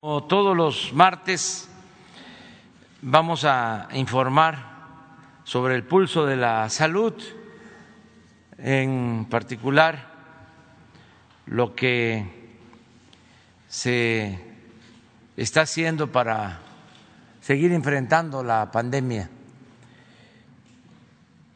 Como 0.00 0.22
todos 0.22 0.56
los 0.56 0.92
martes 0.92 1.68
vamos 3.02 3.44
a 3.44 3.88
informar 3.94 4.64
sobre 5.42 5.74
el 5.74 5.82
pulso 5.82 6.24
de 6.24 6.36
la 6.36 6.70
salud, 6.70 7.14
en 8.58 9.26
particular 9.28 10.06
lo 11.46 11.74
que 11.74 12.54
se 13.66 14.38
está 15.36 15.62
haciendo 15.62 16.12
para 16.12 16.60
seguir 17.40 17.72
enfrentando 17.72 18.44
la 18.44 18.70
pandemia. 18.70 19.28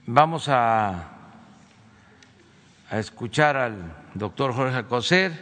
Vamos 0.07 0.49
a, 0.49 1.11
escuchar 2.91 3.57
al 3.57 3.95
doctor 4.15 4.53
Jorge 4.53 4.79
Alcocer, 4.79 5.33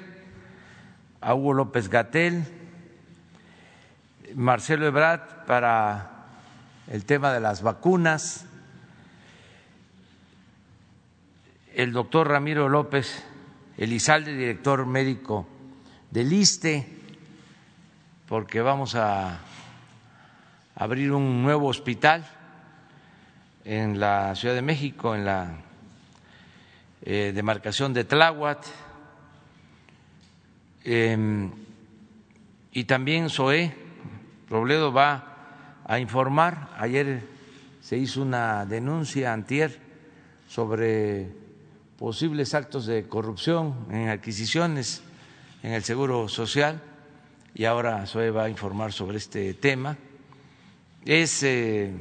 a 1.22 1.34
Hugo 1.34 1.54
López 1.54 1.88
Gatel, 1.88 2.59
Marcelo 4.34 4.86
Ebrard 4.86 5.44
para 5.46 6.10
el 6.88 7.04
tema 7.04 7.32
de 7.32 7.40
las 7.40 7.62
vacunas, 7.62 8.46
el 11.74 11.92
doctor 11.92 12.28
Ramiro 12.28 12.68
López 12.68 13.24
Elizalde, 13.76 14.36
director 14.36 14.86
médico 14.86 15.48
del 16.10 16.32
ISTE, 16.32 16.86
porque 18.28 18.60
vamos 18.60 18.94
a 18.94 19.40
abrir 20.74 21.12
un 21.12 21.42
nuevo 21.42 21.68
hospital 21.68 22.24
en 23.64 23.98
la 23.98 24.34
Ciudad 24.34 24.54
de 24.54 24.62
México, 24.62 25.14
en 25.14 25.24
la 25.24 25.56
eh, 27.02 27.32
demarcación 27.34 27.92
de 27.94 28.04
Tláhuac, 28.04 28.64
eh, 30.84 31.48
y 32.72 32.84
también 32.84 33.28
SOE 33.28 33.89
Robledo 34.50 34.92
va 34.92 35.82
a 35.86 36.00
informar. 36.00 36.70
Ayer 36.76 37.22
se 37.80 37.96
hizo 37.96 38.20
una 38.20 38.66
denuncia 38.66 39.32
antier 39.32 39.78
sobre 40.48 41.28
posibles 41.96 42.52
actos 42.54 42.86
de 42.86 43.06
corrupción 43.06 43.86
en 43.90 44.08
adquisiciones 44.08 45.02
en 45.62 45.72
el 45.72 45.84
Seguro 45.84 46.28
Social 46.28 46.82
y 47.54 47.64
ahora 47.64 48.06
SOE 48.06 48.30
va 48.32 48.44
a 48.44 48.50
informar 48.50 48.92
sobre 48.92 49.18
este 49.18 49.54
tema. 49.54 49.96
Es 51.04 51.44
eh, 51.44 51.92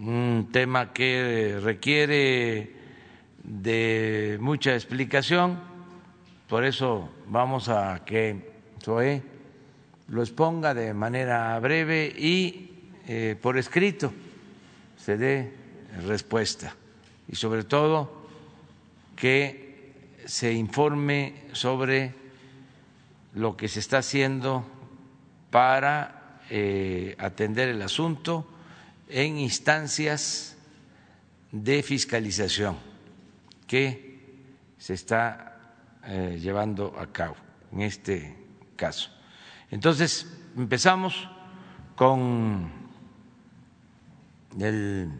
un 0.00 0.50
tema 0.52 0.92
que 0.92 1.58
requiere 1.62 2.72
de 3.42 4.38
mucha 4.40 4.74
explicación, 4.74 5.58
por 6.48 6.64
eso 6.64 7.10
vamos 7.26 7.68
a 7.68 8.04
que 8.04 8.52
SOE 8.78 9.33
lo 10.08 10.22
exponga 10.22 10.74
de 10.74 10.92
manera 10.94 11.58
breve 11.60 12.12
y 12.16 12.70
eh, 13.06 13.36
por 13.40 13.58
escrito 13.58 14.12
se 14.96 15.16
dé 15.16 15.52
respuesta 16.06 16.74
y 17.28 17.36
sobre 17.36 17.64
todo 17.64 18.26
que 19.16 19.92
se 20.26 20.52
informe 20.52 21.44
sobre 21.52 22.14
lo 23.34 23.56
que 23.56 23.68
se 23.68 23.80
está 23.80 23.98
haciendo 23.98 24.64
para 25.50 26.40
eh, 26.50 27.14
atender 27.18 27.68
el 27.68 27.82
asunto 27.82 28.46
en 29.08 29.38
instancias 29.38 30.56
de 31.52 31.82
fiscalización 31.82 32.76
que 33.66 34.20
se 34.78 34.94
está 34.94 35.58
eh, 36.06 36.38
llevando 36.40 36.94
a 36.98 37.06
cabo 37.06 37.36
en 37.72 37.82
este 37.82 38.34
caso. 38.76 39.10
Entonces, 39.70 40.26
empezamos 40.56 41.28
con 41.96 42.70
el 44.60 45.10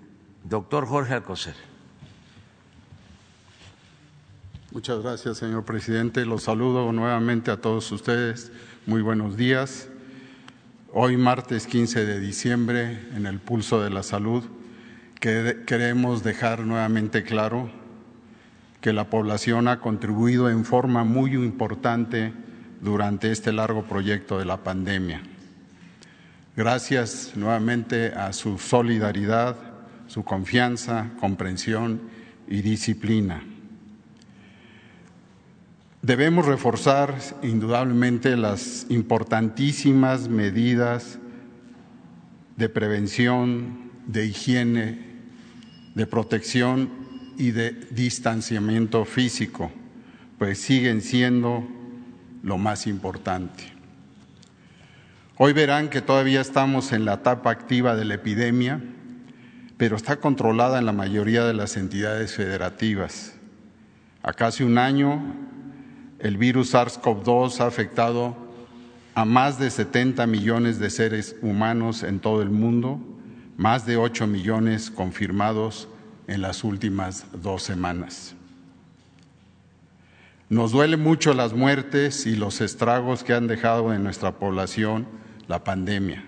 doctor 0.44 0.86
Jorge 0.86 1.14
Alcocer. 1.14 1.54
Muchas 4.70 5.02
gracias, 5.02 5.38
señor 5.38 5.64
presidente. 5.64 6.26
Los 6.26 6.44
saludo 6.44 6.90
nuevamente 6.92 7.50
a 7.50 7.60
todos 7.60 7.90
ustedes. 7.92 8.50
Muy 8.86 9.02
buenos 9.02 9.36
días. 9.36 9.88
Hoy, 10.92 11.16
martes 11.16 11.66
15 11.66 12.04
de 12.04 12.20
diciembre, 12.20 13.08
en 13.14 13.26
el 13.26 13.38
pulso 13.38 13.80
de 13.80 13.90
la 13.90 14.02
salud, 14.02 14.44
queremos 15.20 16.22
dejar 16.22 16.60
nuevamente 16.60 17.22
claro 17.22 17.70
que 18.80 18.92
la 18.92 19.08
población 19.08 19.68
ha 19.68 19.80
contribuido 19.80 20.50
en 20.50 20.64
forma 20.64 21.04
muy 21.04 21.34
importante 21.34 22.32
durante 22.84 23.32
este 23.32 23.50
largo 23.50 23.84
proyecto 23.84 24.38
de 24.38 24.44
la 24.44 24.58
pandemia. 24.58 25.22
Gracias 26.54 27.32
nuevamente 27.34 28.08
a 28.08 28.32
su 28.34 28.58
solidaridad, 28.58 29.56
su 30.06 30.22
confianza, 30.22 31.10
comprensión 31.18 32.02
y 32.46 32.60
disciplina. 32.60 33.42
Debemos 36.02 36.44
reforzar 36.44 37.16
indudablemente 37.42 38.36
las 38.36 38.84
importantísimas 38.90 40.28
medidas 40.28 41.18
de 42.58 42.68
prevención, 42.68 43.90
de 44.06 44.26
higiene, 44.26 44.98
de 45.94 46.06
protección 46.06 46.90
y 47.38 47.52
de 47.52 47.72
distanciamiento 47.90 49.06
físico, 49.06 49.72
pues 50.38 50.58
siguen 50.58 51.00
siendo 51.00 51.66
lo 52.44 52.58
más 52.58 52.86
importante. 52.86 53.72
Hoy 55.36 55.52
verán 55.52 55.88
que 55.88 56.02
todavía 56.02 56.40
estamos 56.40 56.92
en 56.92 57.04
la 57.04 57.14
etapa 57.14 57.50
activa 57.50 57.96
de 57.96 58.04
la 58.04 58.14
epidemia, 58.14 58.80
pero 59.76 59.96
está 59.96 60.16
controlada 60.16 60.78
en 60.78 60.86
la 60.86 60.92
mayoría 60.92 61.44
de 61.44 61.54
las 61.54 61.76
entidades 61.76 62.34
federativas. 62.34 63.34
A 64.22 64.32
casi 64.32 64.62
un 64.62 64.78
año, 64.78 65.20
el 66.20 66.36
virus 66.36 66.74
SARS-CoV-2 66.74 67.60
ha 67.60 67.66
afectado 67.66 68.36
a 69.14 69.24
más 69.24 69.58
de 69.58 69.70
70 69.70 70.26
millones 70.26 70.78
de 70.78 70.90
seres 70.90 71.36
humanos 71.42 72.02
en 72.02 72.20
todo 72.20 72.42
el 72.42 72.50
mundo, 72.50 73.00
más 73.56 73.86
de 73.86 73.96
8 73.96 74.26
millones 74.26 74.90
confirmados 74.90 75.88
en 76.26 76.42
las 76.42 76.62
últimas 76.62 77.26
dos 77.42 77.62
semanas. 77.62 78.36
Nos 80.54 80.70
duele 80.70 80.96
mucho 80.96 81.34
las 81.34 81.52
muertes 81.52 82.26
y 82.26 82.36
los 82.36 82.60
estragos 82.60 83.24
que 83.24 83.34
han 83.34 83.48
dejado 83.48 83.92
en 83.92 84.04
nuestra 84.04 84.38
población 84.38 85.04
la 85.48 85.64
pandemia, 85.64 86.22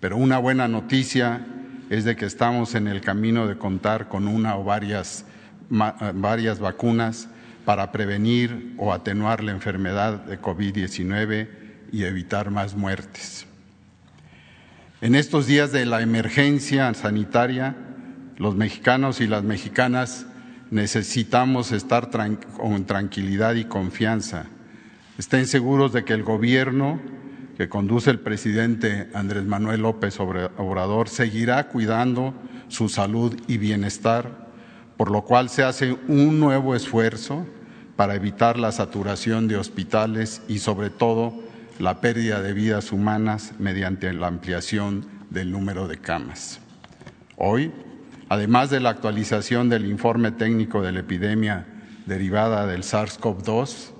pero 0.00 0.18
una 0.18 0.36
buena 0.36 0.68
noticia 0.68 1.46
es 1.88 2.04
de 2.04 2.14
que 2.14 2.26
estamos 2.26 2.74
en 2.74 2.88
el 2.88 3.00
camino 3.00 3.46
de 3.46 3.56
contar 3.56 4.08
con 4.08 4.28
una 4.28 4.58
o 4.58 4.64
varias, 4.64 5.24
varias 5.70 6.58
vacunas 6.58 7.30
para 7.64 7.90
prevenir 7.90 8.74
o 8.76 8.92
atenuar 8.92 9.42
la 9.42 9.52
enfermedad 9.52 10.26
de 10.26 10.38
COVID-19 10.38 11.48
y 11.90 12.04
evitar 12.04 12.50
más 12.50 12.76
muertes. 12.76 13.46
En 15.00 15.14
estos 15.14 15.46
días 15.46 15.72
de 15.72 15.86
la 15.86 16.02
emergencia 16.02 16.92
sanitaria, 16.92 17.76
los 18.36 18.56
mexicanos 18.56 19.22
y 19.22 19.26
las 19.26 19.42
mexicanas 19.42 20.26
necesitamos 20.70 21.72
estar 21.72 22.10
con 22.56 22.84
tranquilidad 22.84 23.54
y 23.54 23.64
confianza. 23.64 24.46
Estén 25.18 25.46
seguros 25.46 25.92
de 25.92 26.04
que 26.04 26.12
el 26.12 26.22
gobierno 26.22 27.00
que 27.56 27.68
conduce 27.68 28.10
el 28.10 28.20
presidente 28.20 29.10
Andrés 29.14 29.44
Manuel 29.44 29.82
López 29.82 30.20
Obrador 30.20 31.08
seguirá 31.08 31.68
cuidando 31.68 32.34
su 32.68 32.88
salud 32.88 33.34
y 33.48 33.58
bienestar, 33.58 34.46
por 34.96 35.10
lo 35.10 35.22
cual 35.22 35.48
se 35.48 35.64
hace 35.64 35.96
un 36.06 36.38
nuevo 36.38 36.76
esfuerzo 36.76 37.46
para 37.96 38.14
evitar 38.14 38.58
la 38.58 38.70
saturación 38.70 39.48
de 39.48 39.56
hospitales 39.56 40.40
y 40.46 40.60
sobre 40.60 40.90
todo 40.90 41.34
la 41.80 42.00
pérdida 42.00 42.40
de 42.42 42.52
vidas 42.52 42.92
humanas 42.92 43.54
mediante 43.58 44.12
la 44.12 44.28
ampliación 44.28 45.04
del 45.30 45.50
número 45.50 45.88
de 45.88 45.98
camas. 45.98 46.60
Hoy 47.36 47.72
además 48.28 48.70
de 48.70 48.80
la 48.80 48.90
actualización 48.90 49.68
del 49.68 49.86
informe 49.86 50.30
técnico 50.32 50.82
de 50.82 50.92
la 50.92 51.00
epidemia 51.00 51.66
derivada 52.06 52.66
del 52.66 52.82
SARS-CoV-2, 52.82 53.90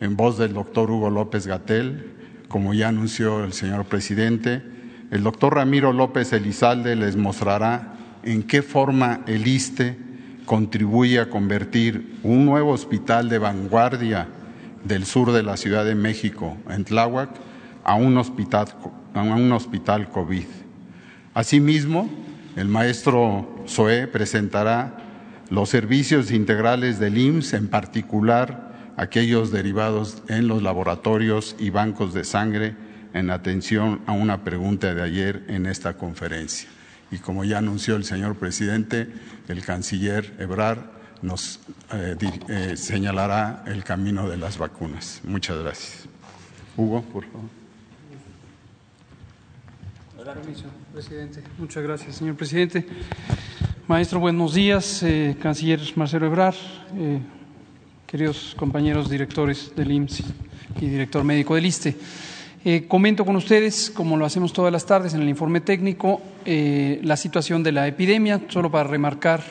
en 0.00 0.16
voz 0.16 0.38
del 0.38 0.54
doctor 0.54 0.90
Hugo 0.90 1.10
López 1.10 1.46
Gatel, 1.46 2.12
como 2.48 2.74
ya 2.74 2.88
anunció 2.88 3.44
el 3.44 3.52
señor 3.52 3.84
presidente, 3.84 4.62
el 5.10 5.22
doctor 5.22 5.54
Ramiro 5.54 5.92
López 5.92 6.32
Elizalde 6.32 6.96
les 6.96 7.16
mostrará 7.16 7.94
en 8.22 8.42
qué 8.42 8.62
forma 8.62 9.20
el 9.26 9.46
ISTE 9.46 9.96
contribuye 10.44 11.20
a 11.20 11.30
convertir 11.30 12.18
un 12.22 12.46
nuevo 12.46 12.72
hospital 12.72 13.28
de 13.28 13.38
vanguardia 13.38 14.28
del 14.84 15.06
sur 15.06 15.32
de 15.32 15.42
la 15.42 15.56
Ciudad 15.56 15.84
de 15.84 15.94
México, 15.94 16.56
en 16.68 16.84
Tláhuac, 16.84 17.30
a 17.84 17.94
un 17.94 18.16
hospital, 18.16 18.68
a 19.14 19.22
un 19.22 19.52
hospital 19.52 20.08
COVID. 20.08 20.46
Asimismo, 21.34 22.08
el 22.56 22.68
maestro 22.68 23.64
Zoé 23.66 24.06
presentará 24.06 24.96
los 25.50 25.68
servicios 25.68 26.30
integrales 26.30 26.98
del 26.98 27.18
IMSS, 27.18 27.54
en 27.54 27.68
particular 27.68 28.92
aquellos 28.96 29.50
derivados 29.50 30.22
en 30.28 30.48
los 30.48 30.62
laboratorios 30.62 31.56
y 31.58 31.70
bancos 31.70 32.14
de 32.14 32.24
sangre 32.24 32.76
en 33.14 33.30
atención 33.30 34.00
a 34.06 34.12
una 34.12 34.44
pregunta 34.44 34.94
de 34.94 35.02
ayer 35.02 35.44
en 35.48 35.66
esta 35.66 35.94
conferencia. 35.94 36.68
Y 37.10 37.18
como 37.18 37.44
ya 37.44 37.58
anunció 37.58 37.96
el 37.96 38.04
señor 38.04 38.36
presidente, 38.36 39.08
el 39.48 39.62
canciller 39.64 40.34
Ebrard 40.38 40.80
nos 41.20 41.60
eh, 41.92 42.16
eh, 42.48 42.76
señalará 42.76 43.62
el 43.66 43.84
camino 43.84 44.28
de 44.28 44.38
las 44.38 44.58
vacunas. 44.58 45.20
Muchas 45.24 45.58
gracias. 45.58 46.08
Hugo, 46.76 47.02
por 47.02 47.24
favor. 47.26 47.61
Presidente. 50.92 51.42
Muchas 51.58 51.82
gracias, 51.82 52.16
señor 52.16 52.36
presidente. 52.36 52.86
Maestro, 53.88 54.20
buenos 54.20 54.54
días. 54.54 55.02
Eh, 55.02 55.36
canciller 55.40 55.80
Marcelo 55.96 56.26
Ebrard, 56.26 56.54
queridos 58.06 58.54
compañeros 58.56 59.10
directores 59.10 59.72
del 59.74 59.90
IMSS 59.90 60.24
y 60.80 60.86
director 60.86 61.24
médico 61.24 61.54
del 61.54 61.66
ISTE. 61.66 61.96
Eh, 62.64 62.86
comento 62.86 63.24
con 63.24 63.34
ustedes, 63.34 63.90
como 63.90 64.16
lo 64.16 64.24
hacemos 64.24 64.52
todas 64.52 64.72
las 64.72 64.86
tardes 64.86 65.14
en 65.14 65.22
el 65.22 65.28
informe 65.28 65.60
técnico, 65.60 66.22
eh, 66.44 67.00
la 67.02 67.16
situación 67.16 67.64
de 67.64 67.72
la 67.72 67.88
epidemia, 67.88 68.40
solo 68.48 68.70
para 68.70 68.88
remarcar 68.88 69.42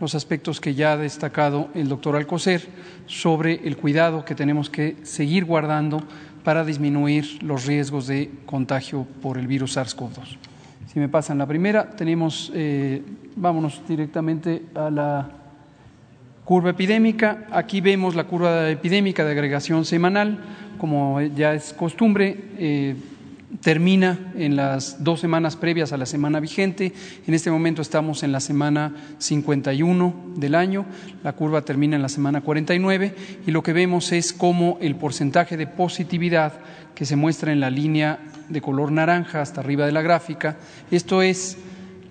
los 0.00 0.16
aspectos 0.16 0.60
que 0.60 0.74
ya 0.74 0.92
ha 0.92 0.96
destacado 0.96 1.68
el 1.74 1.88
doctor 1.88 2.16
Alcocer 2.16 2.66
sobre 3.06 3.66
el 3.68 3.76
cuidado 3.76 4.24
que 4.24 4.34
tenemos 4.34 4.68
que 4.68 4.96
seguir 5.04 5.44
guardando 5.44 6.02
para 6.46 6.64
disminuir 6.64 7.42
los 7.42 7.66
riesgos 7.66 8.06
de 8.06 8.30
contagio 8.46 9.04
por 9.20 9.36
el 9.36 9.48
virus 9.48 9.76
SARS-CoV-2. 9.76 10.36
Si 10.86 11.00
me 11.00 11.08
pasan 11.08 11.38
la 11.38 11.46
primera, 11.46 11.90
tenemos, 11.90 12.52
eh, 12.54 13.02
vámonos 13.34 13.82
directamente 13.88 14.62
a 14.72 14.88
la 14.88 15.28
curva 16.44 16.70
epidémica. 16.70 17.48
Aquí 17.50 17.80
vemos 17.80 18.14
la 18.14 18.28
curva 18.28 18.70
epidémica 18.70 19.24
de 19.24 19.32
agregación 19.32 19.84
semanal 19.84 20.38
como 20.78 21.20
ya 21.20 21.52
es 21.52 21.72
costumbre, 21.72 22.36
eh, 22.58 22.94
termina 23.60 24.18
en 24.36 24.56
las 24.56 25.02
dos 25.04 25.20
semanas 25.20 25.56
previas 25.56 25.92
a 25.92 25.96
la 25.96 26.06
semana 26.06 26.40
vigente. 26.40 26.92
En 27.26 27.34
este 27.34 27.50
momento 27.50 27.82
estamos 27.82 28.22
en 28.22 28.32
la 28.32 28.40
semana 28.40 28.94
51 29.18 30.34
del 30.36 30.54
año, 30.54 30.84
la 31.22 31.32
curva 31.32 31.62
termina 31.62 31.96
en 31.96 32.02
la 32.02 32.08
semana 32.08 32.40
49 32.40 33.14
y 33.46 33.50
lo 33.50 33.62
que 33.62 33.72
vemos 33.72 34.12
es 34.12 34.32
cómo 34.32 34.78
el 34.80 34.96
porcentaje 34.96 35.56
de 35.56 35.66
positividad 35.66 36.54
que 36.94 37.06
se 37.06 37.16
muestra 37.16 37.52
en 37.52 37.60
la 37.60 37.70
línea 37.70 38.18
de 38.48 38.60
color 38.60 38.92
naranja 38.92 39.40
hasta 39.40 39.60
arriba 39.60 39.86
de 39.86 39.92
la 39.92 40.02
gráfica, 40.02 40.56
esto 40.90 41.22
es 41.22 41.58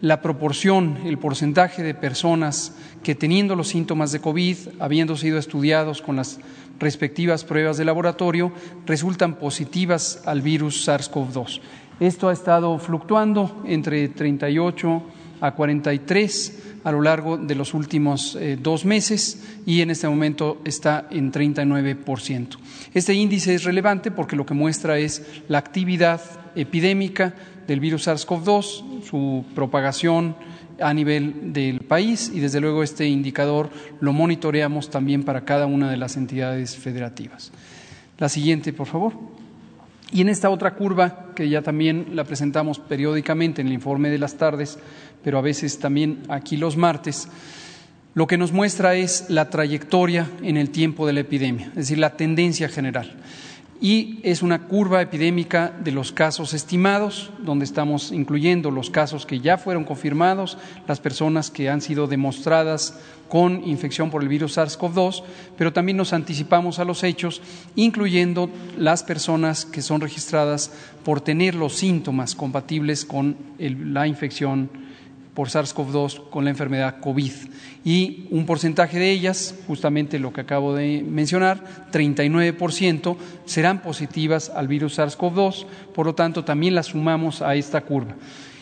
la 0.02 0.22
proporción, 0.22 1.00
el 1.06 1.18
porcentaje 1.18 1.82
de 1.82 1.96
personas 1.96 2.74
que 3.06 3.14
teniendo 3.14 3.56
los 3.56 3.68
síntomas 3.68 4.12
de 4.12 4.20
COVID, 4.20 4.58
habiendo 4.80 5.16
sido 5.16 5.38
estudiados 5.38 6.02
con 6.02 6.16
las 6.16 6.40
respectivas 6.80 7.44
pruebas 7.44 7.78
de 7.78 7.86
laboratorio 7.86 8.52
resultan 8.88 9.36
positivas 9.36 10.24
al 10.26 10.42
virus 10.42 10.88
SARS-CoV-2. 10.88 11.62
Esto 12.00 12.30
ha 12.30 12.34
estado 12.34 12.80
fluctuando 12.80 13.62
entre 13.68 14.10
38 14.10 15.04
a 15.40 15.52
43 15.52 16.64
a 16.84 16.92
lo 16.92 17.04
largo 17.04 17.38
de 17.38 17.54
los 17.54 17.76
últimos 17.76 18.36
eh, 18.42 18.58
dos 18.60 18.86
meses 18.86 19.60
y 19.68 19.82
en 19.82 19.92
este 19.92 20.08
momento 20.08 20.60
está 20.66 21.08
en 21.12 21.32
39%. 21.32 22.58
Este 22.96 23.14
índice 23.14 23.54
es 23.54 23.66
relevante 23.66 24.10
porque 24.10 24.36
lo 24.36 24.48
que 24.48 24.56
muestra 24.56 24.98
es 24.98 25.22
la 25.48 25.60
actividad 25.60 26.22
epidémica 26.56 27.36
del 27.68 27.80
virus 27.80 28.08
SARS-CoV-2, 28.08 29.04
su 29.04 29.46
propagación 29.54 30.36
a 30.80 30.94
nivel 30.94 31.54
del 31.54 31.82
país 31.82 32.32
y 32.34 32.40
desde 32.40 32.62
luego 32.62 32.84
este 32.84 33.08
indicador 33.08 33.70
lo 34.00 34.14
monitoreamos 34.14 34.90
también 34.90 35.24
para 35.24 35.46
cada 35.46 35.66
una 35.66 35.90
de 35.90 35.98
las 35.98 36.18
entidades 36.18 36.76
federativas. 36.76 37.52
La 38.18 38.30
siguiente, 38.30 38.74
por 38.74 38.88
favor. 38.88 39.14
Y 40.12 40.22
en 40.22 40.30
esta 40.30 40.50
otra 40.50 40.76
curva, 40.76 41.34
que 41.36 41.50
ya 41.50 41.62
también 41.62 42.10
la 42.14 42.24
presentamos 42.24 42.80
periódicamente 42.80 43.62
en 43.62 43.68
el 43.68 43.74
informe 43.74 44.10
de 44.10 44.20
las 44.20 44.38
tardes, 44.38 44.78
pero 45.24 45.38
a 45.38 45.42
veces 45.42 45.80
también 45.80 46.24
aquí 46.30 46.58
los 46.58 46.78
martes, 46.78 47.28
lo 48.14 48.28
que 48.28 48.38
nos 48.38 48.54
muestra 48.54 48.96
es 48.96 49.26
la 49.30 49.50
trayectoria 49.50 50.30
en 50.42 50.58
el 50.58 50.70
tiempo 50.70 51.06
de 51.06 51.14
la 51.14 51.20
epidemia, 51.22 51.68
es 51.70 51.76
decir, 51.76 51.98
la 51.98 52.16
tendencia 52.16 52.70
general 52.70 53.16
y 53.82 54.20
es 54.24 54.42
una 54.42 54.64
curva 54.68 55.02
epidémica 55.02 55.74
de 55.84 55.92
los 55.92 56.12
casos 56.12 56.54
estimados, 56.54 57.32
donde 57.40 57.66
estamos 57.66 58.12
incluyendo 58.12 58.72
los 58.72 58.90
casos 58.90 59.26
que 59.26 59.42
ya 59.42 59.58
fueron 59.58 59.84
confirmados, 59.84 60.58
las 60.88 61.00
personas 61.00 61.52
que 61.52 61.70
han 61.70 61.82
sido 61.82 62.08
demostradas 62.08 63.00
con 63.28 63.68
infección 63.68 64.12
por 64.12 64.22
el 64.22 64.30
virus 64.30 64.58
SARS-CoV-2, 64.58 65.24
pero 65.58 65.74
también 65.74 65.98
nos 65.98 66.14
anticipamos 66.14 66.80
a 66.80 66.86
los 66.86 67.04
hechos, 67.04 67.42
incluyendo 67.76 68.50
las 68.78 69.04
personas 69.04 69.66
que 69.66 69.82
son 69.82 70.02
registradas 70.02 70.72
por 71.04 71.22
tener 71.22 71.56
los 71.56 71.74
síntomas 71.76 72.36
compatibles 72.36 73.04
con 73.04 73.36
la 73.60 74.08
infección 74.08 74.85
por 75.36 75.50
SARS-CoV-2 75.50 76.30
con 76.30 76.46
la 76.46 76.50
enfermedad 76.50 77.00
COVID. 77.02 77.32
Y 77.84 78.26
un 78.32 78.48
porcentaje 78.48 78.98
de 78.98 79.12
ellas, 79.12 79.54
justamente 79.68 80.18
lo 80.18 80.34
que 80.34 80.42
acabo 80.42 80.74
de 80.74 81.06
mencionar, 81.08 81.64
39%, 81.92 83.18
serán 83.46 83.82
positivas 83.84 84.50
al 84.50 84.68
virus 84.68 84.98
SARS-CoV-2, 84.98 85.66
por 85.94 86.08
lo 86.08 86.16
tanto 86.16 86.44
también 86.44 86.74
las 86.74 86.88
sumamos 86.88 87.42
a 87.44 87.54
esta 87.54 87.82
curva. 87.82 88.16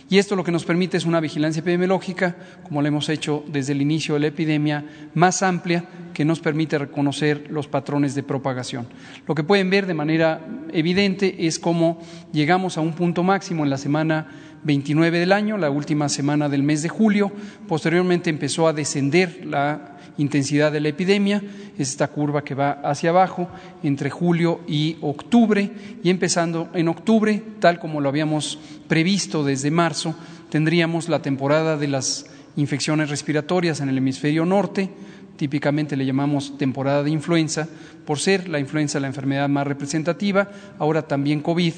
Y 0.10 0.18
esto 0.18 0.36
lo 0.36 0.44
que 0.44 0.52
nos 0.52 0.66
permite 0.66 0.98
es 0.98 1.06
una 1.06 1.20
vigilancia 1.20 1.62
epidemiológica, 1.62 2.36
como 2.64 2.82
lo 2.82 2.88
hemos 2.88 3.10
hecho 3.10 3.44
desde 3.48 3.72
el 3.72 3.82
inicio 3.82 4.16
de 4.16 4.20
la 4.20 4.28
epidemia, 4.28 4.86
más 5.14 5.42
amplia, 5.42 5.86
que 6.14 6.26
nos 6.26 6.40
permite 6.40 6.78
reconocer 6.78 7.48
los 7.50 7.68
patrones 7.68 8.14
de 8.14 8.22
propagación. 8.22 8.86
Lo 9.28 9.34
que 9.34 9.44
pueden 9.44 9.70
ver 9.70 9.88
de 9.88 9.94
manera 9.94 10.46
evidente 10.72 11.48
es 11.48 11.58
cómo 11.58 12.00
llegamos 12.32 12.78
a 12.78 12.82
un 12.82 12.94
punto 12.94 13.24
máximo 13.24 13.64
en 13.64 13.70
la 13.70 13.78
semana 13.78 14.28
29 14.64 15.20
del 15.20 15.32
año, 15.32 15.58
la 15.58 15.70
última 15.70 16.10
semana 16.10 16.50
del 16.50 16.64
mes 16.64 16.82
de 16.82 16.90
julio. 16.90 17.32
Posteriormente 17.68 18.30
empezó 18.30 18.68
a 18.68 18.74
descender 18.74 19.46
la 19.46 19.98
intensidad 20.18 20.72
de 20.72 20.80
la 20.80 20.90
epidemia, 20.90 21.42
es 21.78 21.90
esta 21.90 22.08
curva 22.08 22.44
que 22.44 22.56
va 22.56 22.72
hacia 22.84 23.10
abajo 23.10 23.50
entre 23.82 24.10
julio 24.10 24.62
y 24.68 24.98
octubre, 25.02 25.72
y 26.04 26.10
empezando 26.10 26.70
en 26.74 26.88
octubre, 26.88 27.42
tal 27.60 27.80
como 27.80 28.00
lo 28.00 28.10
habíamos 28.10 28.60
previsto 28.88 29.44
desde 29.44 29.72
marzo, 29.72 30.16
tendríamos 30.50 31.10
la 31.10 31.22
temporada 31.22 31.78
de 31.78 31.88
las 31.88 32.28
infecciones 32.56 33.10
respiratorias 33.10 33.82
en 33.82 33.90
el 33.90 33.98
hemisferio 33.98 34.46
norte, 34.46 34.90
típicamente 35.36 35.98
le 35.98 36.06
llamamos 36.06 36.58
temporada 36.58 37.02
de 37.02 37.10
influenza, 37.10 37.68
por 38.06 38.20
ser 38.20 38.48
la 38.48 38.60
influenza 38.60 39.00
la 39.00 39.08
enfermedad 39.08 39.50
más 39.50 39.66
representativa, 39.66 40.50
ahora 40.78 41.08
también 41.08 41.42
COVID 41.42 41.74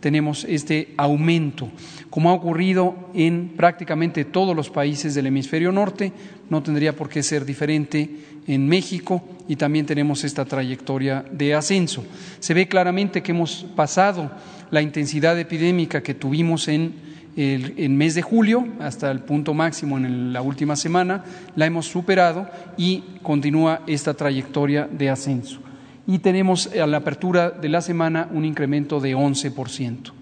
tenemos 0.00 0.44
este 0.44 0.94
aumento, 0.96 1.70
como 2.10 2.30
ha 2.30 2.34
ocurrido 2.34 3.10
en 3.14 3.52
prácticamente 3.56 4.24
todos 4.24 4.54
los 4.54 4.70
países 4.70 5.14
del 5.14 5.26
hemisferio 5.26 5.72
norte, 5.72 6.12
no 6.50 6.62
tendría 6.62 6.94
por 6.94 7.08
qué 7.08 7.22
ser 7.22 7.44
diferente 7.44 8.10
en 8.46 8.68
México 8.68 9.22
y 9.48 9.56
también 9.56 9.86
tenemos 9.86 10.24
esta 10.24 10.44
trayectoria 10.44 11.24
de 11.32 11.54
ascenso. 11.54 12.04
Se 12.40 12.54
ve 12.54 12.68
claramente 12.68 13.22
que 13.22 13.32
hemos 13.32 13.64
pasado 13.74 14.30
la 14.70 14.82
intensidad 14.82 15.38
epidémica 15.38 16.02
que 16.02 16.14
tuvimos 16.14 16.68
en 16.68 17.06
el 17.36 17.90
mes 17.90 18.14
de 18.14 18.22
julio 18.22 18.66
hasta 18.80 19.10
el 19.10 19.20
punto 19.20 19.52
máximo 19.52 19.98
en 19.98 20.32
la 20.32 20.40
última 20.40 20.74
semana, 20.74 21.22
la 21.54 21.66
hemos 21.66 21.86
superado 21.86 22.48
y 22.78 23.02
continúa 23.22 23.82
esta 23.86 24.14
trayectoria 24.14 24.88
de 24.90 25.10
ascenso 25.10 25.65
y 26.06 26.18
tenemos 26.18 26.68
a 26.68 26.86
la 26.86 26.98
apertura 26.98 27.50
de 27.50 27.68
la 27.68 27.80
semana 27.80 28.28
un 28.32 28.44
incremento 28.44 29.00
de 29.00 29.16
11%. 29.16 30.12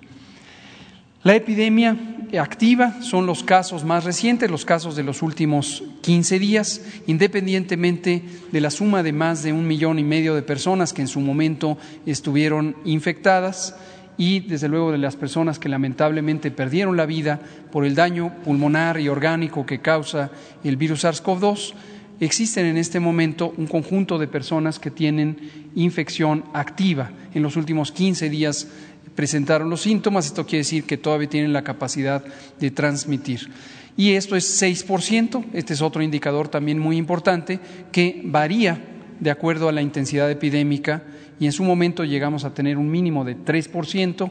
La 1.23 1.35
epidemia 1.35 1.97
activa 2.39 3.01
son 3.01 3.25
los 3.25 3.45
casos 3.45 3.83
más 3.83 4.05
recientes, 4.05 4.51
los 4.51 4.67
casos 4.67 4.95
de 4.95 5.03
los 5.03 5.23
últimos 5.23 5.83
15 6.03 6.39
días, 6.39 6.83
independientemente 7.07 8.23
de 8.53 8.61
la 8.61 8.71
suma 8.71 9.03
de 9.03 9.13
más 9.13 9.43
de 9.43 9.53
un 9.53 9.67
millón 9.67 9.99
y 9.99 10.05
medio 10.05 10.35
de 10.35 10.43
personas 10.43 10.93
que 10.93 11.01
en 11.01 11.09
su 11.09 11.21
momento 11.21 11.79
estuvieron 12.05 12.77
infectadas 12.85 13.75
y 14.17 14.41
desde 14.41 14.69
luego 14.69 14.93
de 14.93 14.99
las 14.99 15.17
personas 15.17 15.59
que 15.59 15.69
lamentablemente 15.69 16.51
perdieron 16.51 16.97
la 16.97 17.07
vida 17.07 17.41
por 17.73 17.85
el 17.85 17.95
daño 17.95 18.35
pulmonar 18.45 19.01
y 19.01 19.09
orgánico 19.09 19.67
que 19.67 19.81
causa 19.81 20.31
el 20.63 20.77
virus 20.77 21.05
SARS-CoV-2 21.05 21.75
existen 22.21 22.67
en 22.67 22.77
este 22.77 23.01
momento 23.01 23.53
un 23.57 23.67
conjunto 23.67 24.19
de 24.19 24.29
personas 24.29 24.79
que 24.79 24.91
tienen 24.91 25.71
infección 25.75 26.45
activa. 26.53 27.11
En 27.35 27.43
los 27.43 27.57
últimos 27.57 27.93
15 27.93 28.31
días 28.31 28.69
presentaron 29.15 29.71
los 29.71 29.83
síntomas, 29.83 30.27
esto 30.27 30.45
quiere 30.45 30.59
decir 30.59 30.85
que 30.85 30.97
todavía 30.97 31.29
tienen 31.29 31.53
la 31.53 31.63
capacidad 31.63 32.25
de 32.59 32.71
transmitir. 32.71 33.51
Y 33.97 34.13
esto 34.13 34.35
es 34.35 34.61
6%, 34.61 35.45
este 35.53 35.73
es 35.73 35.83
otro 35.83 36.03
indicador 36.03 36.49
también 36.49 36.79
muy 36.79 36.97
importante 36.97 37.61
que 37.93 38.23
varía 38.25 38.81
de 39.21 39.31
acuerdo 39.31 39.69
a 39.69 39.73
la 39.73 39.83
intensidad 39.83 40.31
epidémica 40.31 41.05
y 41.39 41.47
en 41.47 41.53
su 41.53 41.63
momento 41.63 42.05
llegamos 42.05 42.45
a 42.45 42.55
tener 42.55 42.77
un 42.77 42.91
mínimo 42.91 43.25
de 43.25 43.37
3%, 43.37 44.31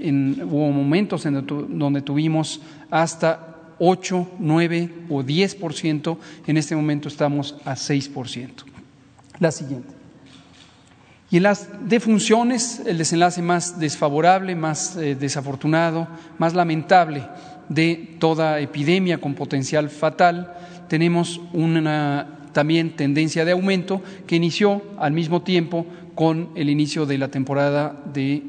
en, 0.00 0.42
hubo 0.44 0.70
momentos 0.70 1.26
en 1.26 1.44
donde 1.46 2.02
tuvimos 2.02 2.60
hasta 2.90 3.57
8, 3.78 4.28
9 4.38 4.90
o 5.08 5.22
10%, 5.22 6.16
en 6.46 6.56
este 6.56 6.76
momento 6.76 7.08
estamos 7.08 7.56
a 7.64 7.74
6%. 7.74 8.50
La 9.38 9.52
siguiente. 9.52 9.98
Y 11.30 11.36
en 11.36 11.42
las 11.42 11.68
defunciones, 11.88 12.80
el 12.86 12.96
desenlace 12.96 13.42
más 13.42 13.78
desfavorable, 13.78 14.54
más 14.54 14.96
eh, 14.96 15.14
desafortunado, 15.14 16.08
más 16.38 16.54
lamentable 16.54 17.26
de 17.68 18.16
toda 18.18 18.60
epidemia 18.60 19.18
con 19.18 19.34
potencial 19.34 19.90
fatal, 19.90 20.54
tenemos 20.88 21.40
una 21.52 22.38
también 22.52 22.96
tendencia 22.96 23.44
de 23.44 23.52
aumento 23.52 24.02
que 24.26 24.36
inició 24.36 24.82
al 24.98 25.12
mismo 25.12 25.42
tiempo 25.42 25.86
con 26.14 26.48
el 26.54 26.70
inicio 26.70 27.04
de 27.04 27.18
la 27.18 27.28
temporada 27.28 28.02
de 28.12 28.42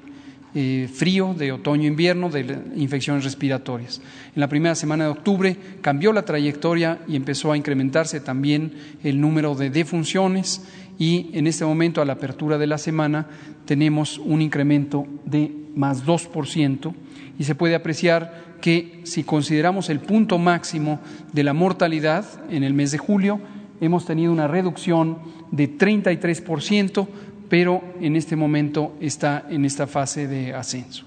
eh, 0.55 0.89
frío, 0.91 1.35
de 1.35 1.51
otoño-invierno, 1.51 2.29
de 2.29 2.57
infecciones 2.75 3.23
respiratorias. 3.23 4.01
En 4.35 4.41
la 4.41 4.47
primera 4.47 4.75
semana 4.75 5.05
de 5.05 5.11
octubre 5.11 5.55
cambió 5.81 6.11
la 6.11 6.25
trayectoria 6.25 6.99
y 7.07 7.15
empezó 7.15 7.51
a 7.51 7.57
incrementarse 7.57 8.19
también 8.19 8.73
el 9.03 9.21
número 9.21 9.55
de 9.55 9.69
defunciones 9.69 10.63
y 10.97 11.29
en 11.33 11.47
este 11.47 11.65
momento 11.65 12.01
a 12.01 12.05
la 12.05 12.13
apertura 12.13 12.57
de 12.57 12.67
la 12.67 12.77
semana 12.77 13.27
tenemos 13.65 14.17
un 14.17 14.41
incremento 14.41 15.05
de 15.25 15.51
más 15.75 16.05
2% 16.05 16.93
y 17.37 17.43
se 17.43 17.55
puede 17.55 17.75
apreciar 17.75 18.57
que 18.61 19.01
si 19.03 19.23
consideramos 19.23 19.89
el 19.89 19.99
punto 19.99 20.37
máximo 20.37 20.99
de 21.31 21.43
la 21.43 21.53
mortalidad 21.53 22.25
en 22.49 22.63
el 22.63 22.73
mes 22.73 22.91
de 22.91 22.97
julio, 22.97 23.39
hemos 23.81 24.05
tenido 24.05 24.31
una 24.31 24.47
reducción 24.47 25.19
de 25.51 25.77
33%, 25.77 27.07
pero 27.49 27.83
en 27.99 28.15
este 28.15 28.35
momento 28.35 28.95
está 29.01 29.45
en 29.49 29.65
esta 29.65 29.87
fase 29.87 30.27
de 30.27 30.53
ascenso. 30.53 31.05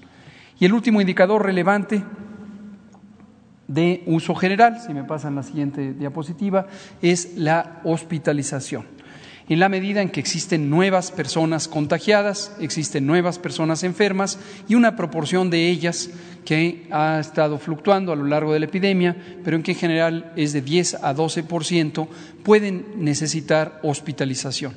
Y 0.59 0.65
el 0.65 0.73
último 0.73 1.01
indicador 1.01 1.43
relevante 1.43 2.03
de 3.67 4.03
uso 4.05 4.35
general, 4.35 4.79
si 4.85 4.93
me 4.93 5.03
pasan 5.03 5.35
la 5.35 5.43
siguiente 5.43 5.93
diapositiva, 5.93 6.67
es 7.01 7.37
la 7.37 7.81
hospitalización 7.85 8.85
en 9.49 9.59
la 9.59 9.69
medida 9.69 10.01
en 10.01 10.09
que 10.09 10.19
existen 10.19 10.69
nuevas 10.69 11.11
personas 11.11 11.67
contagiadas, 11.67 12.53
existen 12.59 13.05
nuevas 13.05 13.39
personas 13.39 13.83
enfermas 13.83 14.39
y 14.67 14.75
una 14.75 14.95
proporción 14.95 15.49
de 15.49 15.69
ellas 15.69 16.09
que 16.45 16.87
ha 16.91 17.19
estado 17.19 17.57
fluctuando 17.57 18.11
a 18.11 18.15
lo 18.15 18.25
largo 18.25 18.53
de 18.53 18.59
la 18.59 18.65
epidemia, 18.65 19.15
pero 19.43 19.57
en 19.57 19.63
que 19.63 19.71
en 19.71 19.77
general 19.77 20.33
es 20.35 20.53
de 20.53 20.61
10 20.61 21.03
a 21.03 21.13
12 21.13 21.43
por 21.43 21.65
ciento, 21.65 22.07
pueden 22.43 22.85
necesitar 22.97 23.79
hospitalización. 23.83 24.73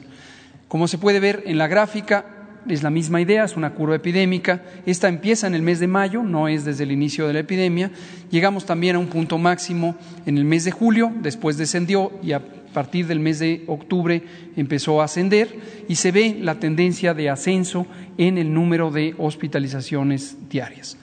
Como 0.68 0.88
se 0.88 0.98
puede 0.98 1.20
ver 1.20 1.44
en 1.46 1.58
la 1.58 1.68
gráfica, 1.68 2.24
es 2.68 2.82
la 2.82 2.90
misma 2.90 3.20
idea, 3.20 3.44
es 3.44 3.56
una 3.56 3.74
curva 3.74 3.96
epidémica. 3.96 4.62
Esta 4.86 5.08
empieza 5.08 5.46
en 5.46 5.54
el 5.54 5.62
mes 5.62 5.78
de 5.78 5.86
mayo, 5.86 6.22
no 6.22 6.48
es 6.48 6.64
desde 6.64 6.84
el 6.84 6.92
inicio 6.92 7.26
de 7.26 7.34
la 7.34 7.40
epidemia. 7.40 7.90
Llegamos 8.30 8.66
también 8.66 8.96
a 8.96 8.98
un 8.98 9.06
punto 9.06 9.38
máximo 9.38 9.96
en 10.26 10.38
el 10.38 10.44
mes 10.44 10.64
de 10.64 10.72
julio, 10.72 11.12
después 11.22 11.56
descendió 11.56 12.12
y 12.22 12.32
a 12.32 12.42
partir 12.72 13.06
del 13.06 13.20
mes 13.20 13.38
de 13.38 13.64
octubre 13.68 14.22
empezó 14.56 15.00
a 15.00 15.04
ascender 15.04 15.48
y 15.88 15.94
se 15.94 16.12
ve 16.12 16.36
la 16.40 16.56
tendencia 16.56 17.14
de 17.14 17.30
ascenso 17.30 17.86
en 18.18 18.36
el 18.36 18.52
número 18.52 18.90
de 18.90 19.14
hospitalizaciones 19.16 20.36
diarias. 20.50 20.98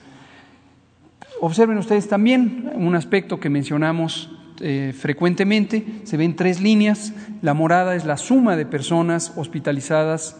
Observen 1.40 1.78
ustedes 1.78 2.08
también 2.08 2.70
un 2.74 2.94
aspecto 2.94 3.40
que 3.40 3.50
mencionamos 3.50 4.30
eh, 4.60 4.94
frecuentemente, 4.96 5.84
se 6.04 6.16
ven 6.16 6.36
tres 6.36 6.60
líneas, 6.60 7.12
la 7.42 7.54
morada 7.54 7.96
es 7.96 8.04
la 8.04 8.16
suma 8.16 8.56
de 8.56 8.66
personas 8.66 9.32
hospitalizadas 9.36 10.36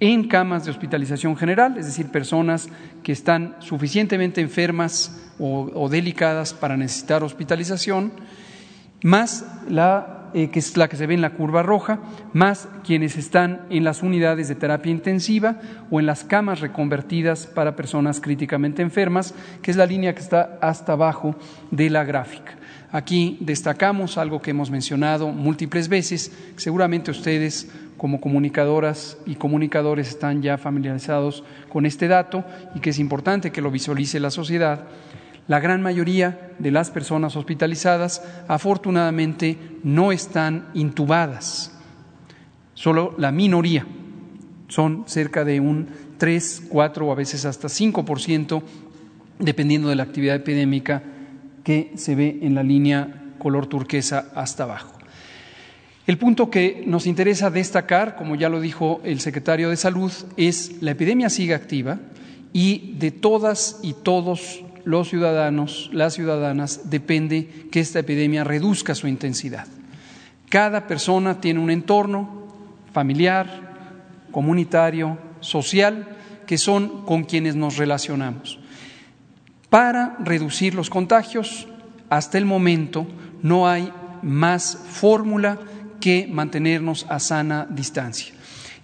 en 0.00 0.28
camas 0.28 0.64
de 0.64 0.70
hospitalización 0.70 1.36
general, 1.36 1.76
es 1.76 1.86
decir, 1.86 2.08
personas 2.08 2.68
que 3.02 3.12
están 3.12 3.56
suficientemente 3.58 4.40
enfermas 4.40 5.30
o, 5.40 5.88
delicadas 5.88 6.52
para 6.52 6.76
necesitar 6.76 7.22
hospitalización, 7.22 8.12
más 9.02 9.44
la 9.68 10.30
eh, 10.34 10.50
que 10.50 10.58
es 10.58 10.76
la 10.76 10.88
que 10.88 10.96
se 10.96 11.06
ve 11.06 11.14
en 11.14 11.22
la 11.22 11.30
curva 11.30 11.62
roja, 11.62 12.00
más 12.34 12.68
quienes 12.84 13.16
están 13.16 13.62
en 13.70 13.82
las 13.82 14.02
unidades 14.02 14.48
de 14.48 14.56
terapia 14.56 14.92
intensiva 14.92 15.58
o 15.90 16.00
en 16.00 16.06
las 16.06 16.22
camas 16.22 16.60
reconvertidas 16.60 17.46
para 17.46 17.76
personas 17.76 18.20
críticamente 18.20 18.82
enfermas, 18.82 19.34
que 19.62 19.70
es 19.70 19.76
la 19.78 19.86
línea 19.86 20.14
que 20.14 20.20
está 20.20 20.58
hasta 20.60 20.92
abajo 20.92 21.34
de 21.70 21.88
la 21.88 22.04
gráfica. 22.04 22.57
Aquí 22.90 23.36
destacamos 23.40 24.16
algo 24.16 24.40
que 24.40 24.52
hemos 24.52 24.70
mencionado 24.70 25.28
múltiples 25.28 25.88
veces, 25.88 26.32
seguramente 26.56 27.10
ustedes 27.10 27.70
como 27.98 28.20
comunicadoras 28.20 29.18
y 29.26 29.34
comunicadores 29.34 30.08
están 30.08 30.40
ya 30.40 30.56
familiarizados 30.56 31.44
con 31.68 31.84
este 31.84 32.08
dato 32.08 32.44
y 32.74 32.80
que 32.80 32.90
es 32.90 32.98
importante 32.98 33.52
que 33.52 33.60
lo 33.60 33.70
visualice 33.70 34.20
la 34.20 34.30
sociedad. 34.30 34.84
La 35.48 35.60
gran 35.60 35.82
mayoría 35.82 36.52
de 36.58 36.70
las 36.70 36.90
personas 36.90 37.36
hospitalizadas 37.36 38.22
afortunadamente 38.48 39.58
no 39.82 40.10
están 40.10 40.68
intubadas, 40.72 41.74
solo 42.72 43.14
la 43.18 43.32
minoría, 43.32 43.86
son 44.68 45.04
cerca 45.06 45.44
de 45.44 45.60
un 45.60 45.88
3, 46.16 46.64
4 46.68 47.06
o 47.06 47.12
a 47.12 47.14
veces 47.14 47.44
hasta 47.44 47.68
5%, 47.68 48.62
dependiendo 49.38 49.88
de 49.88 49.96
la 49.96 50.04
actividad 50.04 50.36
epidémica 50.36 51.02
que 51.68 51.92
se 51.96 52.14
ve 52.14 52.38
en 52.40 52.54
la 52.54 52.62
línea 52.62 53.34
color 53.38 53.66
turquesa 53.66 54.30
hasta 54.34 54.62
abajo. 54.62 54.94
El 56.06 56.16
punto 56.16 56.48
que 56.48 56.82
nos 56.86 57.06
interesa 57.06 57.50
destacar, 57.50 58.16
como 58.16 58.36
ya 58.36 58.48
lo 58.48 58.62
dijo 58.62 59.02
el 59.04 59.20
secretario 59.20 59.68
de 59.68 59.76
Salud, 59.76 60.10
es 60.38 60.80
la 60.80 60.92
epidemia 60.92 61.28
sigue 61.28 61.52
activa 61.52 61.98
y 62.54 62.94
de 62.98 63.10
todas 63.10 63.80
y 63.82 63.92
todos 63.92 64.64
los 64.86 65.10
ciudadanos, 65.10 65.90
las 65.92 66.14
ciudadanas, 66.14 66.88
depende 66.88 67.66
que 67.70 67.80
esta 67.80 67.98
epidemia 67.98 68.44
reduzca 68.44 68.94
su 68.94 69.06
intensidad. 69.06 69.66
Cada 70.48 70.86
persona 70.86 71.38
tiene 71.38 71.60
un 71.60 71.70
entorno 71.70 72.46
familiar, 72.94 74.30
comunitario, 74.30 75.18
social, 75.40 76.16
que 76.46 76.56
son 76.56 77.04
con 77.04 77.24
quienes 77.24 77.56
nos 77.56 77.76
relacionamos. 77.76 78.58
Para 79.70 80.16
reducir 80.20 80.74
los 80.74 80.88
contagios, 80.88 81.68
hasta 82.08 82.38
el 82.38 82.46
momento 82.46 83.06
no 83.42 83.68
hay 83.68 83.92
más 84.22 84.78
fórmula 84.90 85.58
que 86.00 86.26
mantenernos 86.30 87.06
a 87.08 87.20
sana 87.20 87.66
distancia. 87.68 88.34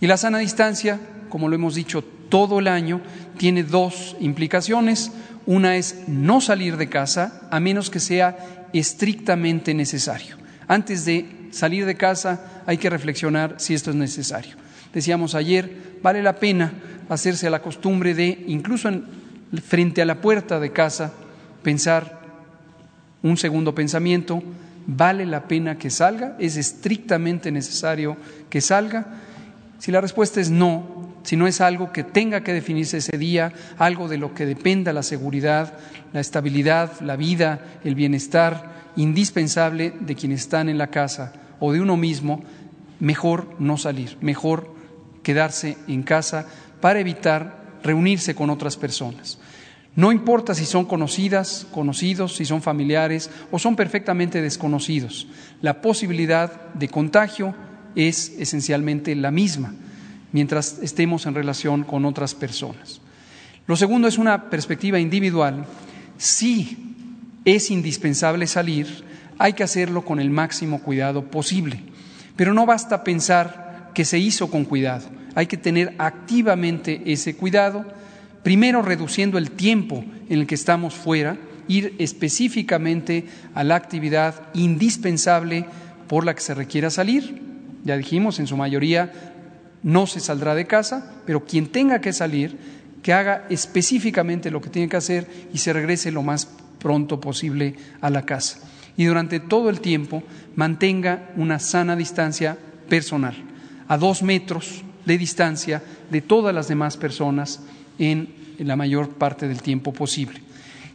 Y 0.00 0.06
la 0.06 0.16
sana 0.16 0.38
distancia, 0.38 1.00
como 1.30 1.48
lo 1.48 1.54
hemos 1.54 1.74
dicho 1.74 2.04
todo 2.28 2.58
el 2.58 2.68
año, 2.68 3.00
tiene 3.38 3.62
dos 3.62 4.16
implicaciones. 4.20 5.12
Una 5.46 5.76
es 5.76 6.04
no 6.06 6.40
salir 6.40 6.76
de 6.76 6.88
casa 6.88 7.48
a 7.50 7.60
menos 7.60 7.88
que 7.88 8.00
sea 8.00 8.68
estrictamente 8.72 9.72
necesario. 9.72 10.36
Antes 10.68 11.04
de 11.04 11.48
salir 11.50 11.86
de 11.86 11.96
casa 11.96 12.62
hay 12.66 12.76
que 12.76 12.90
reflexionar 12.90 13.54
si 13.58 13.72
esto 13.74 13.90
es 13.90 13.96
necesario. 13.96 14.56
Decíamos 14.92 15.34
ayer, 15.34 15.98
vale 16.02 16.22
la 16.22 16.36
pena 16.36 16.72
hacerse 17.08 17.48
la 17.50 17.62
costumbre 17.62 18.14
de, 18.14 18.44
incluso 18.48 18.88
en 18.88 19.23
frente 19.62 20.02
a 20.02 20.04
la 20.04 20.20
puerta 20.20 20.60
de 20.60 20.72
casa, 20.72 21.12
pensar 21.62 22.20
un 23.22 23.36
segundo 23.36 23.74
pensamiento, 23.74 24.42
¿vale 24.86 25.26
la 25.26 25.48
pena 25.48 25.78
que 25.78 25.90
salga? 25.90 26.36
¿Es 26.38 26.56
estrictamente 26.56 27.50
necesario 27.50 28.16
que 28.50 28.60
salga? 28.60 29.06
Si 29.78 29.90
la 29.90 30.00
respuesta 30.00 30.40
es 30.40 30.50
no, 30.50 31.14
si 31.24 31.36
no 31.36 31.46
es 31.46 31.60
algo 31.60 31.92
que 31.92 32.04
tenga 32.04 32.42
que 32.42 32.52
definirse 32.52 32.98
ese 32.98 33.18
día, 33.18 33.52
algo 33.78 34.08
de 34.08 34.18
lo 34.18 34.34
que 34.34 34.46
dependa 34.46 34.92
la 34.92 35.02
seguridad, 35.02 35.74
la 36.12 36.20
estabilidad, 36.20 37.00
la 37.00 37.16
vida, 37.16 37.60
el 37.82 37.94
bienestar 37.94 38.72
indispensable 38.96 39.92
de 40.00 40.14
quienes 40.14 40.42
están 40.42 40.68
en 40.68 40.78
la 40.78 40.88
casa 40.88 41.32
o 41.60 41.72
de 41.72 41.80
uno 41.80 41.96
mismo, 41.96 42.44
mejor 43.00 43.56
no 43.58 43.76
salir, 43.76 44.16
mejor 44.20 44.74
quedarse 45.22 45.76
en 45.88 46.02
casa 46.02 46.46
para 46.80 47.00
evitar 47.00 47.63
reunirse 47.84 48.34
con 48.34 48.50
otras 48.50 48.76
personas. 48.76 49.38
No 49.94 50.10
importa 50.10 50.54
si 50.54 50.64
son 50.64 50.86
conocidas, 50.86 51.68
conocidos, 51.70 52.34
si 52.34 52.44
son 52.44 52.62
familiares 52.62 53.30
o 53.52 53.60
son 53.60 53.76
perfectamente 53.76 54.42
desconocidos. 54.42 55.28
La 55.62 55.80
posibilidad 55.80 56.72
de 56.74 56.88
contagio 56.88 57.54
es 57.94 58.34
esencialmente 58.38 59.14
la 59.14 59.30
misma 59.30 59.72
mientras 60.32 60.80
estemos 60.82 61.26
en 61.26 61.36
relación 61.36 61.84
con 61.84 62.04
otras 62.04 62.34
personas. 62.34 63.00
Lo 63.68 63.76
segundo 63.76 64.08
es 64.08 64.18
una 64.18 64.50
perspectiva 64.50 64.98
individual. 64.98 65.64
Si 66.18 66.76
es 67.44 67.70
indispensable 67.70 68.48
salir, 68.48 69.04
hay 69.38 69.52
que 69.52 69.62
hacerlo 69.62 70.04
con 70.04 70.18
el 70.18 70.30
máximo 70.30 70.82
cuidado 70.82 71.30
posible. 71.30 71.80
Pero 72.34 72.52
no 72.52 72.66
basta 72.66 73.04
pensar 73.04 73.63
que 73.94 74.04
se 74.04 74.18
hizo 74.18 74.50
con 74.50 74.64
cuidado. 74.64 75.06
Hay 75.34 75.46
que 75.46 75.56
tener 75.56 75.94
activamente 75.98 77.02
ese 77.06 77.36
cuidado 77.36 77.84
primero 78.44 78.82
reduciendo 78.82 79.38
el 79.38 79.50
tiempo 79.50 80.04
en 80.28 80.40
el 80.40 80.46
que 80.46 80.54
estamos 80.54 80.94
fuera, 80.94 81.38
ir 81.66 81.96
específicamente 81.98 83.24
a 83.54 83.64
la 83.64 83.74
actividad 83.74 84.48
indispensable 84.52 85.64
por 86.06 86.24
la 86.24 86.34
que 86.34 86.42
se 86.42 86.54
requiera 86.54 86.90
salir. 86.90 87.40
Ya 87.84 87.96
dijimos, 87.96 88.38
en 88.38 88.46
su 88.46 88.56
mayoría 88.56 89.12
no 89.82 90.06
se 90.06 90.20
saldrá 90.20 90.54
de 90.54 90.66
casa, 90.66 91.12
pero 91.26 91.44
quien 91.44 91.68
tenga 91.68 92.00
que 92.00 92.12
salir, 92.12 92.56
que 93.02 93.12
haga 93.12 93.46
específicamente 93.48 94.50
lo 94.50 94.60
que 94.60 94.70
tiene 94.70 94.88
que 94.88 94.96
hacer 94.96 95.26
y 95.52 95.58
se 95.58 95.72
regrese 95.72 96.12
lo 96.12 96.22
más 96.22 96.48
pronto 96.78 97.20
posible 97.20 97.76
a 98.00 98.10
la 98.10 98.26
casa. 98.26 98.58
Y 98.96 99.04
durante 99.04 99.40
todo 99.40 99.70
el 99.70 99.80
tiempo 99.80 100.22
mantenga 100.54 101.30
una 101.36 101.58
sana 101.58 101.96
distancia 101.96 102.58
personal, 102.88 103.34
a 103.88 103.98
dos 103.98 104.22
metros 104.22 104.82
de 105.04 105.18
distancia 105.18 105.82
de 106.10 106.20
todas 106.20 106.54
las 106.54 106.68
demás 106.68 106.96
personas 106.96 107.60
en 107.98 108.28
la 108.58 108.76
mayor 108.76 109.10
parte 109.10 109.48
del 109.48 109.62
tiempo 109.62 109.92
posible. 109.92 110.40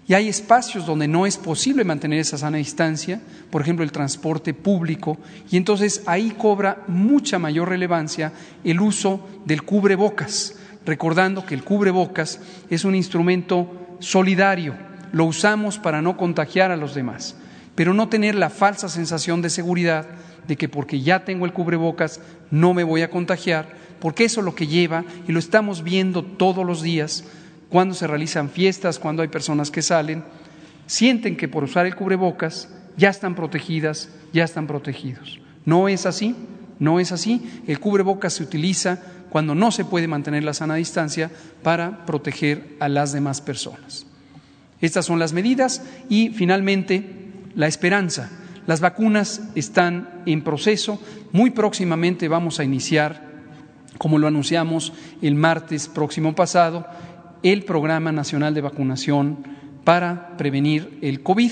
Y 0.09 0.15
hay 0.15 0.27
espacios 0.27 0.87
donde 0.87 1.07
no 1.07 1.27
es 1.27 1.37
posible 1.37 1.83
mantener 1.83 2.19
esa 2.19 2.39
sana 2.39 2.57
distancia, 2.57 3.21
por 3.51 3.61
ejemplo 3.61 3.83
el 3.83 3.91
transporte 3.91 4.55
público, 4.55 5.19
y 5.51 5.57
entonces 5.57 6.01
ahí 6.07 6.31
cobra 6.31 6.83
mucha 6.87 7.37
mayor 7.37 7.69
relevancia 7.69 8.33
el 8.63 8.81
uso 8.81 9.27
del 9.45 9.61
cubrebocas, 9.61 10.55
recordando 10.83 11.45
que 11.45 11.53
el 11.53 11.63
cubrebocas 11.63 12.39
es 12.71 12.85
un 12.85 12.95
instrumento 12.95 13.97
solidario, 13.99 14.73
lo 15.11 15.25
usamos 15.25 15.77
para 15.77 16.01
no 16.01 16.17
contagiar 16.17 16.71
a 16.71 16.77
los 16.77 16.95
demás, 16.95 17.35
pero 17.75 17.93
no 17.93 18.09
tener 18.09 18.33
la 18.33 18.49
falsa 18.49 18.89
sensación 18.89 19.43
de 19.43 19.51
seguridad 19.51 20.07
de 20.49 20.57
que 20.57 20.67
porque 20.67 20.99
ya 20.99 21.23
tengo 21.23 21.45
el 21.45 21.53
cubrebocas 21.53 22.19
no 22.49 22.73
me 22.73 22.83
voy 22.83 23.03
a 23.03 23.11
contagiar, 23.11 23.69
porque 23.99 24.25
eso 24.25 24.41
es 24.41 24.45
lo 24.45 24.55
que 24.55 24.65
lleva, 24.67 25.05
y 25.27 25.31
lo 25.31 25.39
estamos 25.39 25.83
viendo 25.83 26.23
todos 26.23 26.65
los 26.65 26.81
días, 26.81 27.23
cuando 27.69 27.93
se 27.93 28.07
realizan 28.07 28.49
fiestas, 28.49 28.97
cuando 28.97 29.21
hay 29.21 29.27
personas 29.27 29.69
que 29.69 29.83
salen, 29.83 30.23
sienten 30.87 31.37
que 31.37 31.47
por 31.47 31.63
usar 31.63 31.85
el 31.85 31.95
cubrebocas 31.95 32.67
ya 32.97 33.09
están 33.09 33.35
protegidas, 33.35 34.09
ya 34.33 34.43
están 34.43 34.65
protegidos. 34.65 35.39
No 35.65 35.87
es 35.87 36.07
así, 36.07 36.35
no 36.79 36.99
es 36.99 37.11
así. 37.11 37.61
El 37.67 37.79
cubrebocas 37.79 38.33
se 38.33 38.43
utiliza 38.43 38.99
cuando 39.29 39.53
no 39.53 39.71
se 39.71 39.85
puede 39.85 40.07
mantener 40.07 40.43
la 40.43 40.55
sana 40.55 40.75
distancia 40.75 41.29
para 41.61 42.07
proteger 42.07 42.75
a 42.79 42.89
las 42.89 43.11
demás 43.11 43.39
personas. 43.39 44.07
Estas 44.81 45.05
son 45.05 45.19
las 45.19 45.31
medidas 45.31 45.83
y 46.09 46.29
finalmente 46.29 47.05
la 47.53 47.67
esperanza. 47.67 48.31
Las 48.69 48.81
vacunas 48.81 49.41
están 49.55 50.21
en 50.27 50.43
proceso. 50.43 51.01
Muy 51.31 51.49
próximamente 51.49 52.27
vamos 52.27 52.59
a 52.59 52.63
iniciar, 52.63 53.23
como 53.97 54.19
lo 54.19 54.27
anunciamos 54.27 54.93
el 55.23 55.33
martes 55.33 55.87
próximo 55.87 56.35
pasado, 56.35 56.85
el 57.41 57.65
Programa 57.65 58.11
Nacional 58.11 58.53
de 58.53 58.61
Vacunación 58.61 59.39
para 59.83 60.37
prevenir 60.37 60.99
el 61.01 61.23
COVID. 61.23 61.51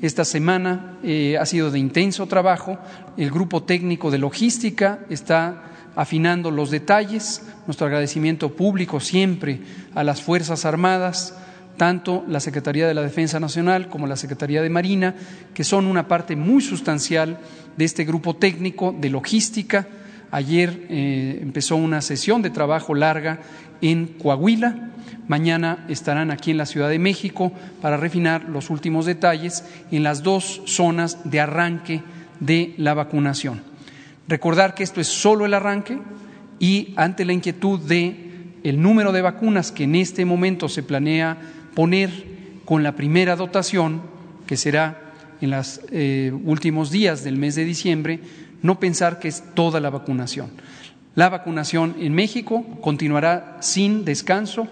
Esta 0.00 0.24
semana 0.24 0.96
eh, 1.02 1.36
ha 1.38 1.44
sido 1.44 1.70
de 1.70 1.78
intenso 1.78 2.26
trabajo. 2.28 2.78
El 3.18 3.30
grupo 3.30 3.64
técnico 3.64 4.10
de 4.10 4.16
logística 4.16 5.00
está 5.10 5.64
afinando 5.94 6.50
los 6.50 6.70
detalles. 6.70 7.46
Nuestro 7.66 7.88
agradecimiento 7.88 8.56
público 8.56 9.00
siempre 9.00 9.60
a 9.94 10.02
las 10.02 10.22
Fuerzas 10.22 10.64
Armadas, 10.64 11.36
tanto 11.76 12.24
la 12.28 12.40
Secretaría 12.40 12.86
de 12.86 12.94
la 12.94 13.02
Defensa 13.02 13.40
Nacional 13.40 13.88
como 13.88 14.06
la 14.06 14.16
Secretaría 14.16 14.62
de 14.62 14.70
Marina, 14.70 15.14
que 15.52 15.64
son 15.64 15.86
una 15.86 16.08
parte 16.08 16.36
muy 16.36 16.62
sustancial 16.62 17.38
de 17.76 17.84
este 17.84 18.04
grupo 18.04 18.36
técnico 18.36 18.94
de 18.98 19.10
logística. 19.10 19.86
Ayer 20.30 20.86
eh, 20.88 21.38
empezó 21.42 21.76
una 21.76 22.00
sesión 22.00 22.42
de 22.42 22.50
trabajo 22.50 22.94
larga 22.94 23.40
en 23.80 24.06
Coahuila 24.06 24.90
Mañana 25.26 25.86
estarán 25.88 26.30
aquí 26.30 26.50
en 26.50 26.58
la 26.58 26.66
Ciudad 26.66 26.90
de 26.90 26.98
México 26.98 27.50
para 27.80 27.96
refinar 27.96 28.44
los 28.44 28.68
últimos 28.68 29.06
detalles 29.06 29.64
en 29.90 30.02
las 30.02 30.22
dos 30.22 30.60
zonas 30.66 31.18
de 31.24 31.40
arranque 31.40 32.02
de 32.40 32.74
la 32.76 32.92
vacunación. 32.92 33.62
Recordar 34.28 34.74
que 34.74 34.82
esto 34.82 35.00
es 35.00 35.08
solo 35.08 35.46
el 35.46 35.54
arranque 35.54 35.98
y 36.58 36.92
ante 36.96 37.24
la 37.24 37.32
inquietud 37.32 37.80
de 37.80 38.32
el 38.64 38.82
número 38.82 39.12
de 39.12 39.22
vacunas 39.22 39.72
que 39.72 39.84
en 39.84 39.94
este 39.94 40.26
momento 40.26 40.68
se 40.68 40.82
planea 40.82 41.38
poner 41.74 42.10
con 42.64 42.82
la 42.82 42.96
primera 42.96 43.36
dotación, 43.36 44.02
que 44.46 44.56
será 44.56 45.12
en 45.40 45.50
los 45.50 45.80
eh, 45.90 46.32
últimos 46.44 46.90
días 46.90 47.24
del 47.24 47.36
mes 47.36 47.54
de 47.54 47.64
diciembre, 47.64 48.20
no 48.62 48.80
pensar 48.80 49.18
que 49.18 49.28
es 49.28 49.42
toda 49.54 49.80
la 49.80 49.90
vacunación. 49.90 50.50
La 51.14 51.28
vacunación 51.28 51.96
en 52.00 52.14
México 52.14 52.64
continuará 52.80 53.58
sin 53.60 54.04
descanso 54.04 54.66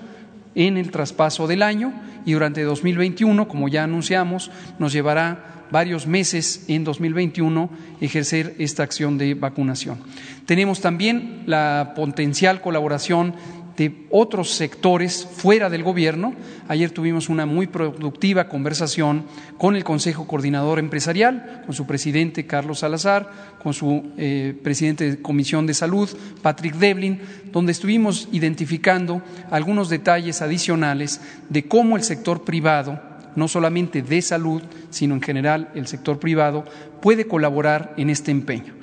en 0.55 0.77
el 0.77 0.91
traspaso 0.91 1.47
del 1.47 1.63
año 1.63 1.93
y 2.25 2.33
durante 2.33 2.63
2021, 2.63 3.49
como 3.49 3.69
ya 3.69 3.85
anunciamos, 3.85 4.51
nos 4.79 4.93
llevará 4.93 5.67
varios 5.71 6.07
meses 6.07 6.67
en 6.69 6.85
2021 6.85 7.71
ejercer 8.01 8.55
esta 8.59 8.83
acción 8.83 9.19
de 9.19 9.35
vacunación. 9.35 9.99
Tenemos 10.45 10.81
también 10.81 11.45
la 11.47 11.95
potencial 11.97 12.61
colaboración 12.61 13.35
de 13.77 14.07
otros 14.11 14.51
sectores 14.51 15.27
fuera 15.27 15.71
del 15.71 15.83
gobierno. 15.83 16.35
Ayer 16.69 16.91
tuvimos 16.91 17.29
una 17.29 17.47
muy 17.47 17.67
productiva 17.67 18.49
conversación 18.49 19.25
con 19.59 19.77
el 19.77 19.85
Consejo 19.85 20.27
Coordinador 20.27 20.79
Empresarial, 20.79 21.63
con 21.65 21.75
su 21.75 21.87
presidente 21.87 22.47
Carlos 22.47 22.81
Salazar, 22.81 23.31
con 23.63 23.73
su 23.73 24.13
eh, 24.17 24.55
presidente 24.63 25.11
de 25.11 25.23
Comisión 25.23 25.67
de 25.67 25.75
Salud, 25.75 26.09
Patrick 26.43 26.75
Devlin, 26.75 27.21
donde 27.51 27.73
estuvimos 27.73 28.29
identificando 28.33 29.23
algunos 29.51 29.89
detalles 29.89 30.43
adicionales 30.43 31.21
de 31.49 31.65
cómo 31.65 31.97
el 31.97 32.03
sector 32.03 32.45
privado, 32.45 33.01
no 33.37 33.49
solamente 33.49 34.03
de 34.03 34.21
salud, 34.21 34.63
sino 34.91 35.15
en 35.15 35.23
general 35.23 35.71
el 35.75 35.87
sector 35.87 36.19
privado, 36.19 36.65
puede 37.01 37.27
colaborar 37.27 37.95
en 37.97 38.11
este 38.11 38.31
empeño, 38.31 38.75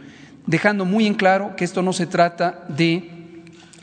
dejando 0.48 0.86
muy 0.86 1.06
en 1.06 1.14
claro 1.14 1.56
que 1.56 1.66
esto 1.66 1.84
no 1.84 1.94
se 1.94 2.08
trata 2.08 2.66
de 2.70 3.20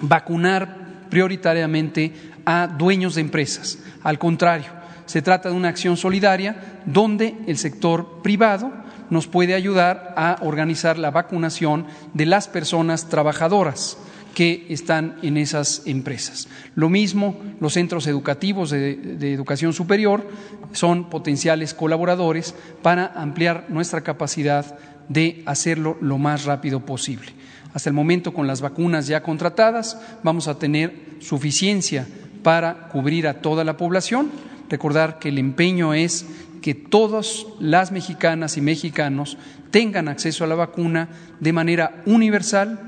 vacunar 0.00 0.85
prioritariamente 1.10 2.12
a 2.44 2.66
dueños 2.66 3.14
de 3.14 3.20
empresas. 3.22 3.78
Al 4.02 4.18
contrario, 4.18 4.70
se 5.06 5.22
trata 5.22 5.48
de 5.48 5.54
una 5.54 5.68
acción 5.68 5.96
solidaria 5.96 6.80
donde 6.84 7.36
el 7.46 7.58
sector 7.58 8.22
privado 8.22 8.72
nos 9.10 9.26
puede 9.26 9.54
ayudar 9.54 10.14
a 10.16 10.38
organizar 10.42 10.98
la 10.98 11.10
vacunación 11.10 11.86
de 12.12 12.26
las 12.26 12.48
personas 12.48 13.08
trabajadoras 13.08 13.98
que 14.34 14.66
están 14.68 15.16
en 15.22 15.38
esas 15.38 15.82
empresas. 15.86 16.48
Lo 16.74 16.90
mismo, 16.90 17.40
los 17.58 17.72
centros 17.72 18.06
educativos 18.06 18.68
de, 18.68 18.96
de, 18.96 19.32
educación 19.32 19.72
superior 19.72 20.28
son 20.72 21.08
potenciales 21.08 21.72
colaboradores 21.72 22.54
para 22.82 23.06
ampliar 23.06 23.64
nuestra 23.70 24.02
capacidad 24.02 24.78
de 25.08 25.42
hacerlo 25.46 25.96
lo 26.02 26.18
más 26.18 26.44
rápido 26.44 26.84
posible. 26.84 27.32
Hasta 27.76 27.90
el 27.90 27.94
momento, 27.94 28.32
con 28.32 28.46
las 28.46 28.62
vacunas 28.62 29.06
ya 29.06 29.22
contratadas, 29.22 30.00
vamos 30.22 30.48
a 30.48 30.58
tener 30.58 30.94
suficiencia 31.20 32.06
para 32.42 32.88
cubrir 32.88 33.28
a 33.28 33.42
toda 33.42 33.64
la 33.64 33.76
población. 33.76 34.30
Recordar 34.70 35.18
que 35.18 35.28
el 35.28 35.36
empeño 35.36 35.92
es 35.92 36.24
que 36.62 36.72
todas 36.72 37.44
las 37.60 37.92
mexicanas 37.92 38.56
y 38.56 38.62
mexicanos 38.62 39.36
tengan 39.70 40.08
acceso 40.08 40.42
a 40.42 40.46
la 40.46 40.54
vacuna 40.54 41.10
de 41.38 41.52
manera 41.52 42.02
universal, 42.06 42.80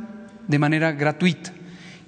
de 0.47 0.59
manera 0.59 0.93
gratuita. 0.93 1.53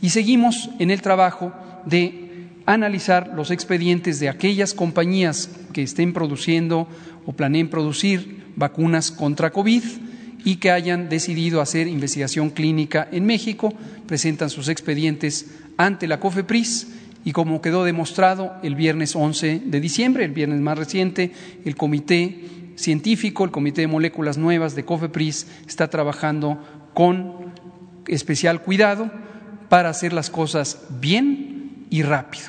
Y 0.00 0.08
seguimos 0.08 0.70
en 0.78 0.90
el 0.90 1.02
trabajo 1.02 1.52
de 1.84 2.48
analizar 2.64 3.32
los 3.36 3.50
expedientes 3.50 4.20
de 4.20 4.30
aquellas 4.30 4.72
compañías 4.72 5.50
que 5.74 5.82
estén 5.82 6.14
produciendo 6.14 6.88
o 7.26 7.34
planeen 7.34 7.68
producir 7.68 8.42
vacunas 8.56 9.10
contra 9.10 9.50
COVID 9.50 9.82
y 10.44 10.56
que 10.56 10.70
hayan 10.70 11.08
decidido 11.08 11.60
hacer 11.60 11.86
investigación 11.86 12.50
clínica 12.50 13.08
en 13.10 13.26
México, 13.26 13.72
presentan 14.06 14.50
sus 14.50 14.68
expedientes 14.68 15.46
ante 15.76 16.06
la 16.06 16.20
COFEPRIS 16.20 16.88
y 17.24 17.32
como 17.32 17.60
quedó 17.60 17.84
demostrado 17.84 18.54
el 18.62 18.74
viernes 18.74 19.14
11 19.14 19.62
de 19.66 19.80
diciembre, 19.80 20.24
el 20.24 20.32
viernes 20.32 20.60
más 20.60 20.78
reciente, 20.78 21.32
el 21.64 21.76
comité 21.76 22.44
científico, 22.76 23.44
el 23.44 23.50
comité 23.50 23.82
de 23.82 23.86
moléculas 23.86 24.38
nuevas 24.38 24.74
de 24.74 24.84
COFEPRIS 24.84 25.46
está 25.66 25.88
trabajando 25.88 26.62
con 26.94 27.52
especial 28.06 28.62
cuidado 28.62 29.10
para 29.68 29.90
hacer 29.90 30.12
las 30.12 30.30
cosas 30.30 30.82
bien 31.00 31.86
y 31.90 32.02
rápido. 32.02 32.46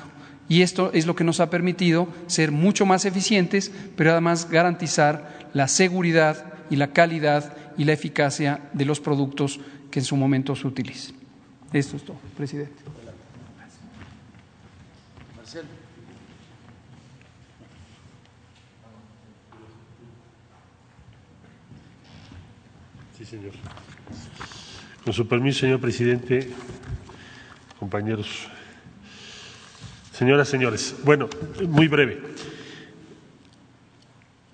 Y 0.47 0.63
esto 0.63 0.91
es 0.93 1.05
lo 1.05 1.15
que 1.15 1.23
nos 1.23 1.39
ha 1.39 1.49
permitido 1.49 2.07
ser 2.27 2.51
mucho 2.51 2.85
más 2.85 3.05
eficientes, 3.05 3.71
pero 3.95 4.11
además 4.11 4.49
garantizar 4.49 5.49
la 5.53 5.67
seguridad 5.67 6.45
y 6.69 6.75
la 6.77 6.87
calidad 6.87 7.53
y 7.77 7.83
la 7.83 7.93
eficacia 7.93 8.69
de 8.73 8.85
los 8.85 8.99
productos 8.99 9.59
que 9.89 9.99
en 9.99 10.05
su 10.05 10.15
momento 10.15 10.55
se 10.55 10.67
utilicen. 10.67 11.15
Esto 11.73 11.97
es 11.97 12.03
todo, 12.03 12.17
presidente. 12.35 12.81
Sí, 23.17 23.25
señor. 23.25 23.51
Con 25.03 25.13
su 25.13 25.27
permiso, 25.27 25.59
señor 25.59 25.79
presidente, 25.79 26.49
compañeros, 27.79 28.47
señoras, 30.13 30.47
señores. 30.47 30.95
Bueno, 31.03 31.29
muy 31.67 31.87
breve. 31.87 32.21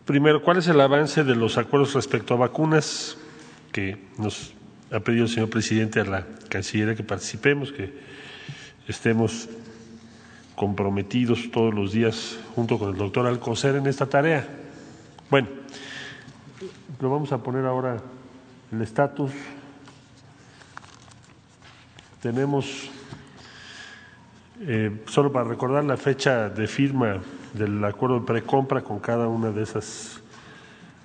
Primero, 0.08 0.41
¿cuál 0.41 0.56
es 0.56 0.67
el 0.70 0.80
avance 0.80 1.26
de 1.26 1.36
los 1.36 1.58
acuerdos 1.58 1.93
respecto 1.93 2.34
a 2.34 2.38
vacunas 2.38 3.17
que 3.74 3.98
nos 4.17 4.54
ha 4.89 5.02
pedido 5.02 5.26
el 5.26 5.30
señor 5.30 5.50
presidente 5.50 6.00
a 6.00 6.06
la 6.06 6.26
Cancillería 6.48 6.96
que 6.96 7.04
participemos, 7.04 7.74
que 7.74 7.93
estemos 8.88 9.50
comprometidos 10.56 11.52
todos 11.52 11.74
los 11.74 11.91
días 11.91 12.39
junto 12.56 12.80
con 12.80 12.91
el 12.91 12.96
doctor 12.96 13.28
Alcocer 13.28 13.76
en 13.76 13.86
esta 13.86 14.06
tarea? 14.06 14.48
Bueno, 15.30 15.50
lo 17.02 17.10
vamos 17.10 17.34
a 17.34 17.39
poner 17.39 17.65
ahora 17.65 17.98
el 18.72 18.82
estatus. 18.82 19.32
tenemos, 22.22 22.89
eh, 24.62 25.04
solo 25.08 25.34
para 25.34 25.50
recordar 25.50 25.84
la 25.84 25.98
fecha 25.98 26.48
de 26.48 26.65
firma 26.65 27.20
del 27.53 27.83
acuerdo 27.83 28.19
de 28.19 28.25
precompra 28.25 28.81
con 28.81 28.99
cada 28.99 29.27
una 29.27 29.51
de 29.51 29.63
esas 29.63 30.21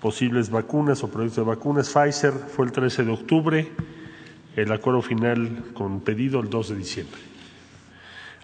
posibles 0.00 0.50
vacunas 0.50 1.02
o 1.05 1.09
proyectos 1.09 1.44
de 1.44 1.50
vacunas. 1.50 1.88
Pfizer 1.88 2.33
fue 2.33 2.66
el 2.66 2.72
13 2.72 3.05
de 3.05 3.12
octubre, 3.12 3.72
el 4.57 4.72
acuerdo 4.72 5.02
final 5.02 5.64
con 5.74 6.00
pedido 6.00 6.40
el 6.40 6.50
2 6.50 6.70
de 6.70 6.76
diciembre. 6.76 7.20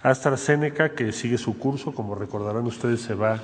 AstraZeneca, 0.02 0.90
que 0.90 1.12
sigue 1.12 1.38
su 1.38 1.58
curso, 1.58 1.92
como 1.92 2.14
recordarán 2.14 2.64
ustedes, 2.66 3.00
se 3.00 3.14
va 3.14 3.40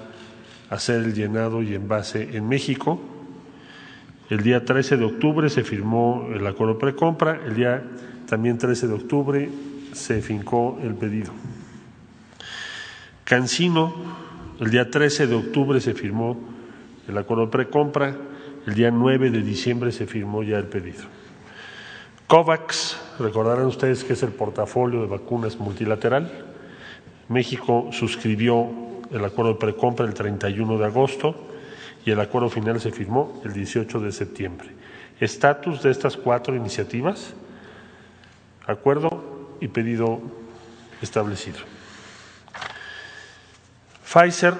a 0.70 0.74
hacer 0.74 1.02
el 1.02 1.14
llenado 1.14 1.62
y 1.62 1.74
envase 1.74 2.36
en 2.36 2.48
México. 2.48 3.00
El 4.30 4.42
día 4.42 4.64
13 4.64 4.96
de 4.96 5.04
octubre 5.04 5.50
se 5.50 5.64
firmó 5.64 6.28
el 6.32 6.46
acuerdo 6.46 6.78
precompra, 6.78 7.40
el 7.44 7.56
día 7.56 7.82
también 8.26 8.56
13 8.56 8.86
de 8.86 8.94
octubre 8.94 9.50
se 9.92 10.22
fincó 10.22 10.78
el 10.82 10.94
pedido. 10.94 11.32
Cancino, 13.24 13.94
el 14.60 14.70
día 14.70 14.90
13 14.90 15.26
de 15.26 15.34
octubre 15.34 15.80
se 15.80 15.94
firmó 15.94 16.38
el 17.08 17.18
acuerdo 17.18 17.50
precompra, 17.50 18.16
el 18.66 18.74
día 18.74 18.90
9 18.90 19.30
de 19.30 19.42
diciembre 19.42 19.92
se 19.92 20.06
firmó 20.06 20.42
ya 20.42 20.58
el 20.58 20.64
pedido. 20.64 21.04
COVAX, 22.26 22.96
recordarán 23.18 23.66
ustedes 23.66 24.04
que 24.04 24.14
es 24.14 24.22
el 24.22 24.30
portafolio 24.30 25.02
de 25.02 25.06
vacunas 25.06 25.58
multilateral. 25.58 26.30
México 27.28 27.88
suscribió 27.92 28.70
el 29.10 29.24
acuerdo 29.24 29.52
de 29.52 29.58
precompra 29.58 30.06
el 30.06 30.14
31 30.14 30.78
de 30.78 30.84
agosto 30.84 31.34
y 32.06 32.10
el 32.10 32.20
acuerdo 32.20 32.48
final 32.48 32.80
se 32.80 32.92
firmó 32.92 33.42
el 33.44 33.52
18 33.52 34.00
de 34.00 34.12
septiembre. 34.12 34.68
Estatus 35.20 35.82
de 35.82 35.90
estas 35.90 36.16
cuatro 36.16 36.56
iniciativas, 36.56 37.34
acuerdo 38.66 39.56
y 39.60 39.68
pedido 39.68 40.20
establecido. 41.02 41.58
Pfizer, 44.14 44.55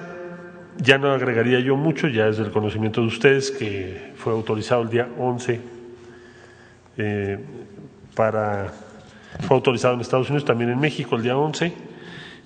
ya 0.77 0.97
no 0.97 1.13
agregaría 1.13 1.61
yo 1.61 1.77
mucho, 1.77 2.09
ya 2.09 2.27
es 2.27 2.35
del 2.37 2.51
conocimiento 2.51 2.99
de 2.99 3.07
ustedes 3.07 3.51
que 3.51 4.11
fue 4.17 4.33
autorizado 4.33 4.81
el 4.81 4.89
día 4.89 5.07
11 5.17 5.61
eh, 6.97 7.39
para, 8.13 8.73
fue 9.47 9.55
autorizado 9.55 9.93
en 9.93 10.01
Estados 10.01 10.29
Unidos, 10.29 10.43
también 10.43 10.71
en 10.71 10.79
México 10.79 11.15
el 11.15 11.23
día 11.23 11.37
11 11.37 11.71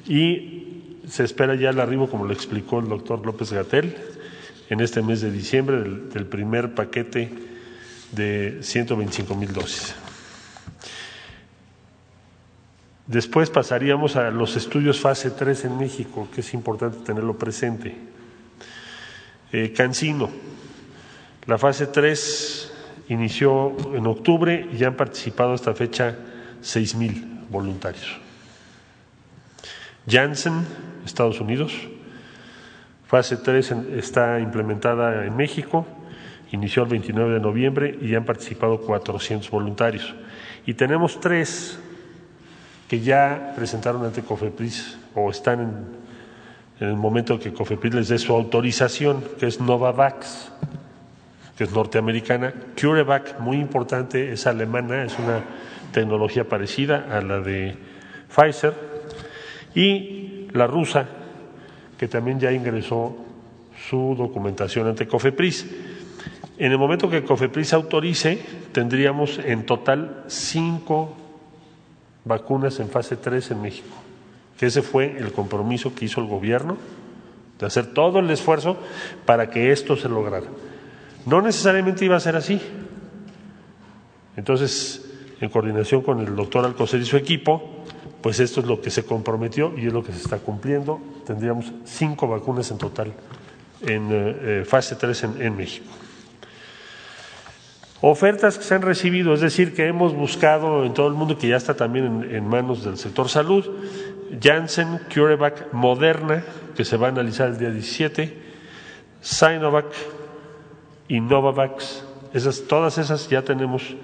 y 0.08 1.00
se 1.08 1.24
espera 1.24 1.56
ya 1.56 1.72
el 1.72 1.80
arribo, 1.80 2.08
como 2.08 2.26
lo 2.26 2.34
explicó 2.34 2.78
el 2.78 2.88
doctor 2.88 3.26
López 3.26 3.52
Gatel, 3.52 3.96
en 4.70 4.80
este 4.80 5.02
mes 5.02 5.22
de 5.22 5.32
diciembre 5.32 5.82
del, 5.82 6.10
del 6.10 6.28
primer 6.28 6.76
paquete 6.76 7.32
de 8.12 8.60
125 8.62 9.34
mil 9.34 9.52
dosis. 9.52 9.96
Después 13.10 13.50
pasaríamos 13.50 14.16
a 14.18 14.30
los 14.30 14.56
estudios 14.56 15.00
fase 15.00 15.32
3 15.32 15.66
en 15.66 15.80
México, 15.80 16.28
que 16.32 16.42
es 16.42 16.54
importante 16.54 17.00
tenerlo 17.00 17.36
presente. 17.40 17.98
Eh, 19.52 19.74
Cancino, 19.74 20.30
la 21.48 21.58
fase 21.58 21.88
3 21.88 22.72
inició 23.08 23.76
en 23.96 24.06
octubre 24.06 24.70
y 24.72 24.78
ya 24.78 24.90
han 24.90 24.96
participado 24.96 25.54
hasta 25.54 25.74
fecha 25.74 26.16
6 26.62 26.96
mil 26.98 27.46
voluntarios. 27.50 28.20
Janssen, 30.08 30.64
Estados 31.04 31.42
Unidos, 31.42 31.74
fase 33.08 33.38
3 33.38 33.72
está 33.98 34.40
implementada 34.40 35.26
en 35.26 35.36
México, 35.36 35.88
inició 36.52 36.84
el 36.84 36.90
29 36.90 37.34
de 37.34 37.40
noviembre 37.40 37.98
y 38.00 38.10
ya 38.10 38.18
han 38.18 38.26
participado 38.26 38.82
400 38.82 39.50
voluntarios. 39.50 40.14
Y 40.68 40.76
tenemos 40.76 41.20
tres 41.20 41.80
que 42.90 43.00
ya 43.00 43.54
presentaron 43.56 44.04
ante 44.04 44.24
COFEPRIS 44.24 44.98
o 45.14 45.30
están 45.30 45.62
en, 45.62 46.88
el 46.90 46.96
momento 46.96 47.40
que 47.40 47.54
COFEPRIS 47.54 47.94
les 47.94 48.08
dé 48.08 48.18
su 48.18 48.34
autorización, 48.34 49.24
que 49.40 49.46
es 49.46 49.62
Novavax, 49.62 50.52
que 51.56 51.66
es 51.66 51.72
norteamericana, 51.72 52.54
CureVac, 52.80 53.40
muy 53.42 53.58
importante, 53.58 54.32
es 54.32 54.48
alemana, 54.48 55.04
es 55.04 55.20
una 55.20 55.44
tecnología 55.92 56.48
parecida 56.48 57.06
a 57.12 57.22
la 57.22 57.42
de 57.42 57.76
Pfizer, 58.34 58.74
y 59.76 60.48
la 60.54 60.66
rusa, 60.66 61.06
que 61.98 62.08
también 62.08 62.40
ya 62.40 62.52
ingresó 62.52 63.16
su 63.90 64.16
documentación 64.18 64.88
ante 64.88 65.06
COFEPRIS. 65.06 65.68
En 66.58 66.72
el 66.72 66.78
momento 66.78 67.10
que 67.10 67.24
COFEPRIS 67.24 67.74
autorice, 67.74 68.42
tendríamos 68.72 69.38
en 69.40 69.66
total 69.66 70.24
cinco 70.28 71.29
vacunas 72.26 72.80
en 72.80 72.90
fase 72.90 73.16
3 73.16 73.52
en 73.52 73.62
México, 73.62 73.96
que 74.58 74.68
ese 74.68 74.82
fue 74.82 75.18
el 75.18 75.32
compromiso 75.32 75.94
que 75.96 76.06
hizo 76.06 76.22
el 76.22 76.28
gobierno 76.28 76.78
de 77.60 77.66
hacer 77.66 77.94
todo 77.94 78.20
el 78.20 78.30
esfuerzo 78.30 78.78
para 79.26 79.50
que 79.50 79.72
esto 79.72 79.96
se 79.96 80.08
lograra. 80.10 80.48
No 81.26 81.42
necesariamente 81.42 82.06
iba 82.06 82.16
a 82.16 82.20
ser 82.20 82.36
así. 82.36 82.62
Entonces, 84.38 85.06
en 85.42 85.50
coordinación 85.50 86.02
con 86.02 86.20
el 86.20 86.36
doctor 86.36 86.66
Alcocer 86.66 87.02
y 87.02 87.06
su 87.06 87.18
equipo, 87.18 87.84
pues 88.22 88.40
esto 88.40 88.62
es 88.62 88.66
lo 88.66 88.82
que 88.82 88.90
se 88.90 89.04
comprometió 89.04 89.78
y 89.78 89.88
es 89.88 89.94
lo 89.94 90.04
que 90.04 90.14
se 90.14 90.20
está 90.20 90.38
cumpliendo. 90.38 91.00
Tendríamos 91.26 91.72
cinco 91.86 92.28
vacunas 92.28 92.72
en 92.72 92.78
total 92.78 93.14
en 93.82 94.10
eh, 94.12 94.64
fase 94.66 94.96
3 94.96 95.24
en, 95.24 95.42
en 95.42 95.58
México. 95.58 95.88
Ofertas 98.02 98.58
que 98.58 98.64
se 98.64 98.76
han 98.76 98.82
recibido, 98.82 99.34
es 99.34 99.42
decir, 99.42 99.76
que 99.76 99.86
hemos 99.86 100.16
buscado 100.16 100.86
en 100.86 100.94
todo 100.94 101.08
el 101.08 101.16
mundo, 101.16 101.38
que 101.38 101.50
ya 101.50 101.58
está 101.58 101.74
también 101.74 102.30
en, 102.32 102.48
manos 102.48 102.86
del 102.86 102.98
sector 102.98 103.28
salud, 103.28 103.66
Janssen, 104.42 105.00
CureVac, 105.14 105.74
Moderna, 105.74 106.44
que 106.78 106.86
se 106.86 106.96
va 106.96 107.08
a 107.08 107.10
analizar 107.10 107.50
el 107.50 107.58
día 107.58 107.72
17, 107.72 108.38
Sinovac 109.20 109.88
y 111.10 111.20
Novavax. 111.20 112.06
Esas, 112.34 112.62
todas 112.68 112.98
esas 112.98 113.28
ya 113.28 113.42
tenemos 113.42 113.96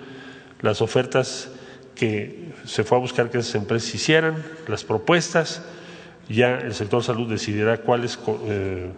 las 0.61 0.81
ofertas 0.81 1.49
que 1.93 2.51
se 2.65 2.83
fue 2.83 2.97
a 2.97 3.01
buscar 3.01 3.29
que 3.29 3.37
esas 3.37 3.55
empresas 3.55 3.95
hicieran, 3.95 4.43
las 4.67 4.83
propuestas, 4.83 5.63
ya 6.27 6.57
el 6.57 6.73
sector 6.73 7.01
salud 7.01 7.29
decidirá 7.29 7.77
cuáles 7.77 8.19
eh, 8.49 8.91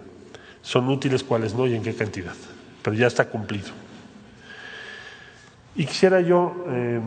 son 0.63 0.89
útiles, 0.89 1.23
cuáles 1.23 1.53
no 1.53 1.67
y 1.67 1.75
en 1.75 1.83
qué 1.83 1.93
cantidad, 1.93 2.33
pero 2.81 2.95
ya 2.95 3.05
está 3.05 3.25
cumplido. 3.25 3.86
Y 5.77 5.85
quisiera 5.85 6.21
yo, 6.21 6.65
eh, 6.69 6.99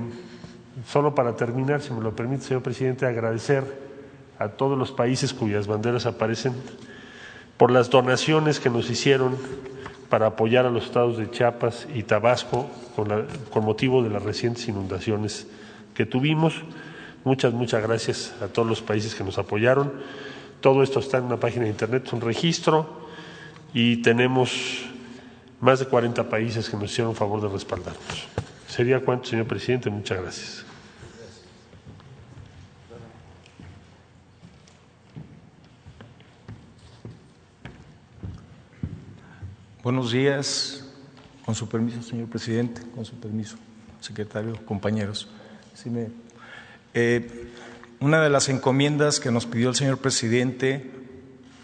solo 0.86 1.12
para 1.12 1.34
terminar, 1.34 1.82
si 1.82 1.92
me 1.92 2.00
lo 2.00 2.14
permite, 2.14 2.44
señor 2.44 2.62
presidente, 2.62 3.04
agradecer 3.04 3.64
a 4.38 4.48
todos 4.48 4.78
los 4.78 4.92
países 4.92 5.34
cuyas 5.34 5.66
banderas 5.66 6.06
aparecen 6.06 6.54
por 7.56 7.72
las 7.72 7.90
donaciones 7.90 8.60
que 8.60 8.70
nos 8.70 8.88
hicieron 8.88 9.36
para 10.08 10.26
apoyar 10.26 10.66
a 10.66 10.70
los 10.70 10.84
estados 10.84 11.18
de 11.18 11.28
Chiapas 11.32 11.88
y 11.92 12.04
Tabasco 12.04 12.70
con, 12.94 13.08
con 13.50 13.64
motivo 13.64 14.04
de 14.04 14.10
las 14.10 14.22
recientes 14.22 14.68
inundaciones 14.68 15.48
que 15.92 16.06
tuvimos. 16.06 16.54
Muchas, 17.24 17.52
muchas 17.52 17.82
gracias 17.82 18.34
a 18.40 18.46
todos 18.46 18.68
los 18.68 18.82
países 18.82 19.16
que 19.16 19.24
nos 19.24 19.36
apoyaron. 19.36 19.92
Todo 20.60 20.84
esto 20.84 21.00
está 21.00 21.18
en 21.18 21.24
una 21.24 21.38
página 21.38 21.64
de 21.64 21.70
internet, 21.70 22.04
es 22.06 22.12
un 22.12 22.20
registro 22.20 23.08
y 23.74 23.96
tenemos 23.96 24.84
más 25.60 25.80
de 25.80 25.86
40 25.86 26.28
países 26.30 26.70
que 26.70 26.76
nos 26.76 26.92
hicieron 26.92 27.16
favor 27.16 27.42
de 27.42 27.48
respaldarnos. 27.48 28.28
Sería 28.70 29.00
cuánto, 29.00 29.26
señor 29.26 29.46
presidente. 29.46 29.90
Muchas 29.90 30.22
gracias. 30.22 30.64
Buenos 39.82 40.12
días. 40.12 40.86
Con 41.44 41.56
su 41.56 41.68
permiso, 41.68 42.00
señor 42.00 42.28
presidente, 42.28 42.82
con 42.94 43.04
su 43.04 43.16
permiso, 43.16 43.56
secretario, 43.98 44.54
compañeros. 44.64 45.28
Sí 45.74 45.90
me, 45.90 46.08
eh, 46.94 47.50
una 47.98 48.22
de 48.22 48.30
las 48.30 48.48
encomiendas 48.48 49.18
que 49.18 49.32
nos 49.32 49.46
pidió 49.46 49.70
el 49.70 49.74
señor 49.74 49.98
presidente 49.98 50.92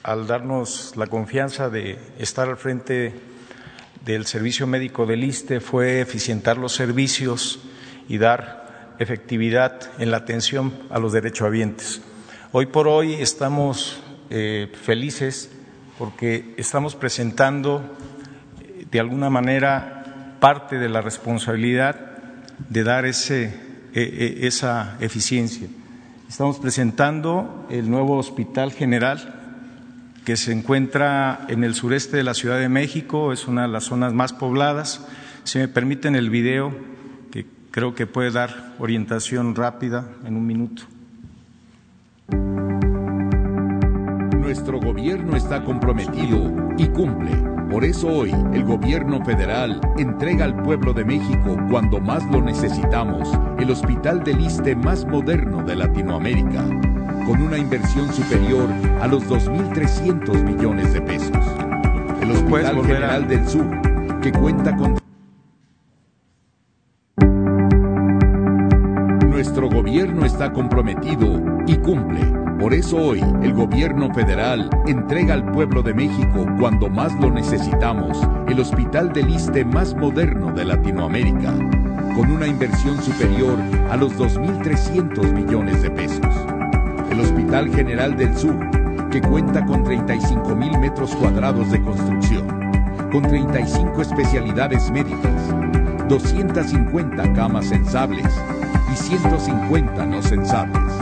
al 0.02 0.26
darnos 0.26 0.94
la 0.96 1.06
confianza 1.06 1.70
de 1.70 2.00
estar 2.18 2.48
al 2.48 2.56
frente 2.56 3.14
del 4.06 4.24
servicio 4.24 4.68
médico 4.68 5.04
del 5.04 5.24
ISTE 5.24 5.58
fue 5.58 6.00
eficientar 6.00 6.58
los 6.58 6.72
servicios 6.72 7.58
y 8.08 8.18
dar 8.18 8.94
efectividad 9.00 9.80
en 9.98 10.12
la 10.12 10.18
atención 10.18 10.72
a 10.90 11.00
los 11.00 11.12
derechohabientes. 11.12 12.00
Hoy 12.52 12.66
por 12.66 12.86
hoy 12.86 13.14
estamos 13.14 14.00
eh, 14.30 14.72
felices 14.80 15.50
porque 15.98 16.54
estamos 16.56 16.94
presentando 16.94 17.82
de 18.92 19.00
alguna 19.00 19.28
manera 19.28 20.36
parte 20.38 20.78
de 20.78 20.88
la 20.88 21.00
responsabilidad 21.00 21.96
de 22.68 22.84
dar 22.84 23.06
ese, 23.06 23.54
esa 23.92 24.96
eficiencia. 25.00 25.66
Estamos 26.28 26.60
presentando 26.60 27.66
el 27.70 27.90
nuevo 27.90 28.18
Hospital 28.18 28.72
General 28.72 29.35
que 30.26 30.36
se 30.36 30.50
encuentra 30.50 31.46
en 31.46 31.62
el 31.62 31.76
sureste 31.76 32.16
de 32.16 32.24
la 32.24 32.34
Ciudad 32.34 32.58
de 32.58 32.68
México, 32.68 33.32
es 33.32 33.46
una 33.46 33.62
de 33.62 33.68
las 33.68 33.84
zonas 33.84 34.12
más 34.12 34.32
pobladas. 34.32 35.06
Si 35.44 35.60
me 35.60 35.68
permiten 35.68 36.16
el 36.16 36.30
video 36.30 36.74
que 37.30 37.46
creo 37.70 37.94
que 37.94 38.08
puede 38.08 38.32
dar 38.32 38.74
orientación 38.80 39.54
rápida 39.54 40.08
en 40.26 40.34
un 40.34 40.44
minuto. 40.44 40.82
Nuestro 44.36 44.80
gobierno 44.80 45.36
está 45.36 45.62
comprometido 45.62 46.74
y 46.76 46.88
cumple. 46.88 47.30
Por 47.70 47.84
eso 47.84 48.08
hoy 48.08 48.34
el 48.52 48.64
gobierno 48.64 49.24
federal 49.24 49.80
entrega 49.96 50.44
al 50.44 50.60
pueblo 50.60 50.92
de 50.92 51.04
México, 51.04 51.56
cuando 51.70 52.00
más 52.00 52.24
lo 52.32 52.42
necesitamos, 52.42 53.28
el 53.60 53.70
hospital 53.70 54.24
del 54.24 54.40
ISTE 54.40 54.74
más 54.74 55.04
moderno 55.04 55.62
de 55.62 55.76
Latinoamérica, 55.76 56.64
con 57.26 57.42
una 57.42 57.58
inversión 57.58 58.12
superior 58.12 58.70
a 59.00 59.06
los 59.08 59.24
2.300 59.24 60.44
millones 60.44 60.92
de 60.92 61.00
pesos. 61.02 61.36
El 62.22 62.30
Hospital 62.30 62.86
General 62.86 63.26
del 63.26 63.46
Sur, 63.48 63.66
que 64.22 64.30
cuenta 64.32 64.76
con 64.76 64.96
Nuestro 69.28 69.68
gobierno 69.68 70.24
está 70.24 70.52
comprometido 70.52 71.42
y 71.66 71.76
cumple. 71.76 72.20
Por 72.60 72.72
eso 72.72 72.96
hoy 72.96 73.20
el 73.42 73.52
gobierno 73.52 74.12
federal 74.14 74.70
entrega 74.86 75.34
al 75.34 75.50
pueblo 75.50 75.82
de 75.82 75.94
México, 75.94 76.46
cuando 76.58 76.88
más 76.88 77.12
lo 77.20 77.30
necesitamos, 77.30 78.18
el 78.48 78.60
hospital 78.60 79.12
del 79.12 79.30
ISTE 79.30 79.64
más 79.64 79.94
moderno 79.94 80.52
de 80.52 80.64
Latinoamérica, 80.64 81.52
con 82.14 82.30
una 82.30 82.46
inversión 82.46 83.02
superior 83.02 83.58
a 83.90 83.96
los 83.96 84.16
2.300 84.16 85.32
millones 85.32 85.82
de 85.82 85.90
pesos. 85.90 86.45
El 87.16 87.22
Hospital 87.22 87.74
General 87.74 88.14
del 88.14 88.36
Sur, 88.36 88.54
que 89.10 89.22
cuenta 89.22 89.64
con 89.64 89.82
35 89.82 90.54
mil 90.54 90.78
metros 90.78 91.16
cuadrados 91.16 91.70
de 91.70 91.80
construcción, 91.80 92.46
con 93.10 93.22
35 93.22 94.02
especialidades 94.02 94.90
médicas, 94.90 95.54
250 96.10 97.32
camas 97.32 97.68
sensables 97.68 98.26
y 98.92 98.96
150 98.96 100.04
no 100.04 100.20
sensables, 100.20 100.92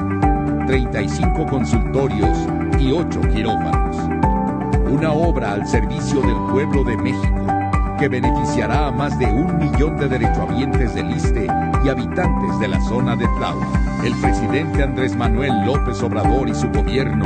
35 0.69 1.47
consultorios 1.47 2.39
y 2.79 2.93
8 2.93 3.21
quirófanos. 3.33 3.97
Una 4.89 5.11
obra 5.11 5.55
al 5.55 5.67
servicio 5.67 6.21
del 6.21 6.37
pueblo 6.53 6.85
de 6.85 6.97
México 6.97 7.54
que 7.99 8.09
beneficiará 8.09 8.89
a 8.89 8.91
más 8.91 9.19
de 9.19 9.27
un 9.27 9.59
millón 9.59 9.97
de 9.97 10.09
derechohabientes 10.09 10.95
del 10.95 11.11
ISTE 11.11 11.47
y 11.85 11.89
habitantes 11.89 12.59
de 12.59 12.69
la 12.69 12.81
zona 12.83 13.17
de 13.17 13.27
Tláhuac. 13.39 14.05
El 14.05 14.15
presidente 14.21 14.83
Andrés 14.83 15.17
Manuel 15.17 15.53
López 15.65 16.03
Obrador 16.03 16.49
y 16.49 16.55
su 16.55 16.69
gobierno 16.71 17.25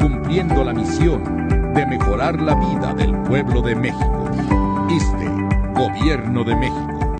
cumpliendo 0.00 0.64
la 0.64 0.72
misión 0.72 1.48
de 1.74 1.86
mejorar 1.86 2.40
la 2.40 2.54
vida 2.54 2.94
del 2.94 3.14
pueblo 3.22 3.62
de 3.62 3.74
México. 3.74 4.30
ISTE, 4.88 5.28
Gobierno 5.74 6.44
de 6.44 6.56
México. 6.56 7.16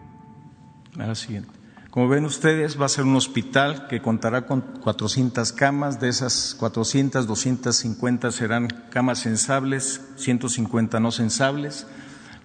A 0.99 1.15
siguiente. 1.15 1.61
Como 1.91 2.09
ven 2.09 2.25
ustedes, 2.25 2.81
va 2.81 2.87
a 2.87 2.89
ser 2.89 3.05
un 3.05 3.17
hospital 3.17 3.89
que 3.89 4.01
contará 4.01 4.47
con 4.47 4.61
400 4.61 5.53
camas. 5.53 5.99
De 5.99 6.09
esas 6.09 6.55
400, 6.57 7.27
250 7.27 8.31
serán 8.31 8.69
camas 8.91 9.19
sensables, 9.19 10.01
150 10.17 11.01
no 11.01 11.11
sensables. 11.11 11.89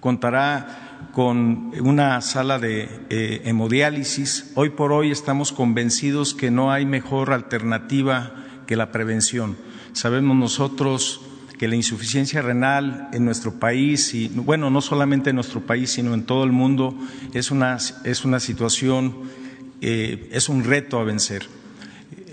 Contará 0.06 1.10
con 1.14 1.72
una 1.82 2.22
sala 2.22 2.60
de 2.60 2.88
eh, 3.10 3.42
hemodiálisis. 3.46 4.52
Hoy 4.54 4.70
por 4.70 4.92
hoy 4.92 5.10
estamos 5.10 5.52
convencidos 5.52 6.36
que 6.36 6.52
no 6.52 6.72
hay 6.72 6.86
mejor 6.86 7.34
alternativa 7.34 8.36
que 8.68 8.76
la 8.76 8.92
prevención. 8.92 9.58
Sabemos 9.94 10.38
nosotros 10.38 11.22
que 11.58 11.68
la 11.68 11.76
insuficiencia 11.76 12.44
renal 12.44 13.10
en 13.14 13.26
nuestro 13.26 13.60
país, 13.60 14.14
y 14.14 14.28
bueno, 14.28 14.70
no 14.70 14.80
solamente 14.80 15.32
en 15.32 15.38
nuestro 15.38 15.62
país, 15.62 15.90
sino 15.90 16.14
en 16.14 16.28
todo 16.28 16.44
el 16.44 16.52
mundo, 16.52 16.96
es 17.34 17.50
una, 17.50 17.80
es 18.04 18.26
una 18.26 18.40
situación, 18.40 19.22
eh, 19.82 20.30
es 20.32 20.50
un 20.50 20.66
reto 20.66 21.00
a 21.00 21.04
vencer. 21.04 21.48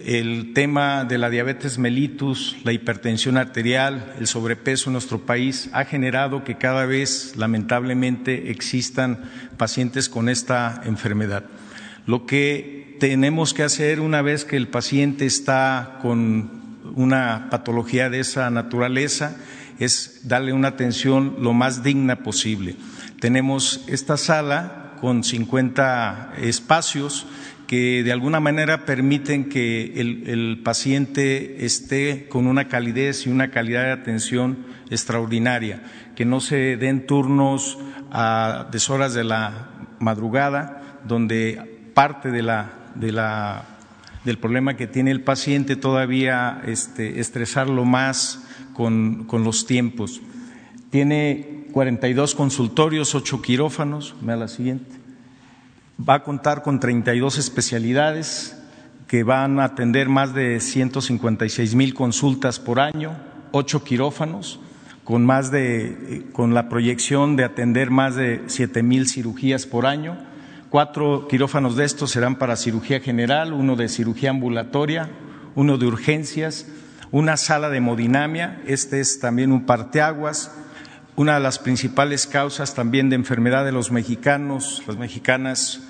El 0.04 0.52
tema 0.52 1.04
de 1.04 1.16
la 1.16 1.30
diabetes 1.30 1.78
mellitus, 1.78 2.56
la 2.64 2.72
hipertensión 2.72 3.36
arterial, 3.36 4.14
el 4.18 4.26
sobrepeso 4.26 4.88
en 4.88 4.94
nuestro 4.94 5.20
país 5.20 5.70
ha 5.72 5.84
generado 5.84 6.42
que 6.42 6.56
cada 6.56 6.86
vez, 6.86 7.34
lamentablemente, 7.36 8.50
existan 8.50 9.30
pacientes 9.56 10.08
con 10.08 10.28
esta 10.28 10.82
enfermedad. 10.86 11.44
Lo 12.06 12.26
que 12.26 12.96
tenemos 12.98 13.54
que 13.54 13.62
hacer 13.62 14.00
una 14.00 14.22
vez 14.22 14.44
que 14.44 14.56
el 14.56 14.66
paciente 14.66 15.24
está 15.24 15.98
con 16.02 16.50
una 16.96 17.46
patología 17.48 18.10
de 18.10 18.20
esa 18.20 18.50
naturaleza 18.50 19.36
es 19.78 20.22
darle 20.24 20.52
una 20.52 20.68
atención 20.68 21.36
lo 21.38 21.52
más 21.52 21.84
digna 21.84 22.24
posible. 22.24 22.74
Tenemos 23.20 23.84
esta 23.86 24.16
sala 24.16 24.96
con 25.00 25.22
50 25.24 26.34
espacios 26.38 27.26
que 27.72 28.02
de 28.02 28.12
alguna 28.12 28.38
manera 28.38 28.84
permiten 28.84 29.48
que 29.48 29.94
el, 29.96 30.60
paciente 30.62 31.64
esté 31.64 32.28
con 32.28 32.46
una 32.46 32.68
calidez 32.68 33.26
y 33.26 33.30
una 33.30 33.50
calidad 33.50 33.84
de 33.84 33.92
atención 33.92 34.66
extraordinaria, 34.90 35.82
que 36.14 36.26
no 36.26 36.40
se 36.40 36.76
den 36.76 37.06
turnos 37.06 37.78
a 38.10 38.68
deshoras 38.70 39.14
de 39.14 39.24
la 39.24 39.70
madrugada, 40.00 41.00
donde 41.08 41.88
parte 41.94 42.30
de 42.30 42.42
la, 42.42 42.72
de 42.94 43.10
la 43.10 43.64
del 44.26 44.36
problema 44.36 44.76
que 44.76 44.86
tiene 44.86 45.10
el 45.10 45.22
paciente, 45.22 45.74
todavía 45.74 46.60
este, 46.66 47.20
estresarlo 47.20 47.86
más 47.86 48.44
con, 48.74 49.26
los 49.32 49.64
tiempos. 49.64 50.20
Tiene 50.90 51.68
42 51.72 52.34
consultorios, 52.34 53.14
8 53.14 53.40
quirófanos, 53.40 54.14
me 54.20 54.36
la 54.36 54.48
siguiente. 54.48 55.01
Va 56.08 56.14
a 56.14 56.22
contar 56.24 56.62
con 56.62 56.80
32 56.80 57.38
especialidades 57.38 58.58
que 59.06 59.22
van 59.22 59.60
a 59.60 59.64
atender 59.64 60.08
más 60.08 60.34
de 60.34 60.58
156 60.58 61.76
mil 61.76 61.94
consultas 61.94 62.58
por 62.58 62.80
año, 62.80 63.14
8 63.52 63.84
quirófanos, 63.84 64.58
con, 65.04 65.24
más 65.24 65.52
de, 65.52 66.26
con 66.32 66.54
la 66.54 66.68
proyección 66.68 67.36
de 67.36 67.44
atender 67.44 67.90
más 67.90 68.16
de 68.16 68.42
7 68.46 68.82
mil 68.82 69.06
cirugías 69.08 69.66
por 69.66 69.86
año. 69.86 70.16
Cuatro 70.70 71.28
quirófanos 71.28 71.76
de 71.76 71.84
estos 71.84 72.10
serán 72.10 72.36
para 72.36 72.56
cirugía 72.56 72.98
general, 72.98 73.52
uno 73.52 73.76
de 73.76 73.88
cirugía 73.88 74.30
ambulatoria, 74.30 75.08
uno 75.54 75.78
de 75.78 75.86
urgencias, 75.86 76.66
una 77.12 77.36
sala 77.36 77.68
de 77.68 77.76
hemodinamia, 77.76 78.60
este 78.66 78.98
es 78.98 79.20
también 79.20 79.52
un 79.52 79.66
parteaguas, 79.66 80.50
una 81.14 81.34
de 81.34 81.40
las 81.40 81.58
principales 81.58 82.26
causas 82.26 82.74
también 82.74 83.10
de 83.10 83.16
enfermedad 83.16 83.64
de 83.64 83.72
los 83.72 83.92
mexicanos, 83.92 84.82
las 84.86 84.96
mexicanas, 84.96 85.82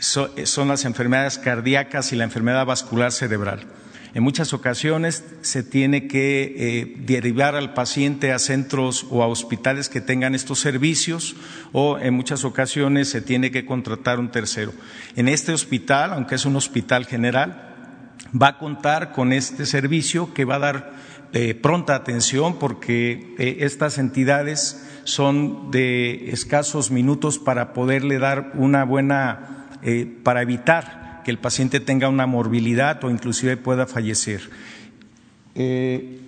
son 0.00 0.68
las 0.68 0.84
enfermedades 0.84 1.38
cardíacas 1.38 2.12
y 2.12 2.16
la 2.16 2.24
enfermedad 2.24 2.66
vascular 2.66 3.12
cerebral. 3.12 3.66
En 4.12 4.24
muchas 4.24 4.52
ocasiones 4.52 5.24
se 5.42 5.62
tiene 5.62 6.08
que 6.08 6.54
eh, 6.56 6.94
derivar 7.06 7.54
al 7.54 7.74
paciente 7.74 8.32
a 8.32 8.40
centros 8.40 9.06
o 9.08 9.22
a 9.22 9.28
hospitales 9.28 9.88
que 9.88 10.00
tengan 10.00 10.34
estos 10.34 10.58
servicios 10.58 11.36
o 11.72 11.96
en 11.96 12.14
muchas 12.14 12.44
ocasiones 12.44 13.08
se 13.08 13.22
tiene 13.22 13.52
que 13.52 13.64
contratar 13.64 14.18
un 14.18 14.32
tercero. 14.32 14.72
En 15.14 15.28
este 15.28 15.52
hospital, 15.52 16.12
aunque 16.12 16.34
es 16.34 16.44
un 16.44 16.56
hospital 16.56 17.06
general, 17.06 17.70
va 18.40 18.48
a 18.48 18.58
contar 18.58 19.12
con 19.12 19.32
este 19.32 19.64
servicio 19.64 20.34
que 20.34 20.44
va 20.44 20.56
a 20.56 20.60
dar 20.60 20.92
eh, 21.32 21.54
pronta 21.54 21.94
atención 21.94 22.58
porque 22.58 23.34
eh, 23.38 23.58
estas 23.60 23.98
entidades 23.98 24.84
son 25.04 25.70
de 25.70 26.30
escasos 26.32 26.90
minutos 26.90 27.38
para 27.38 27.72
poderle 27.72 28.18
dar 28.18 28.50
una 28.54 28.84
buena, 28.84 29.59
para 30.22 30.42
evitar 30.42 31.00
que 31.24 31.30
el 31.30 31.38
paciente 31.38 31.80
tenga 31.80 32.08
una 32.08 32.26
morbilidad 32.26 33.02
o 33.04 33.10
inclusive 33.10 33.56
pueda 33.56 33.86
fallecer. 33.86 34.42
Eh, 35.54 36.18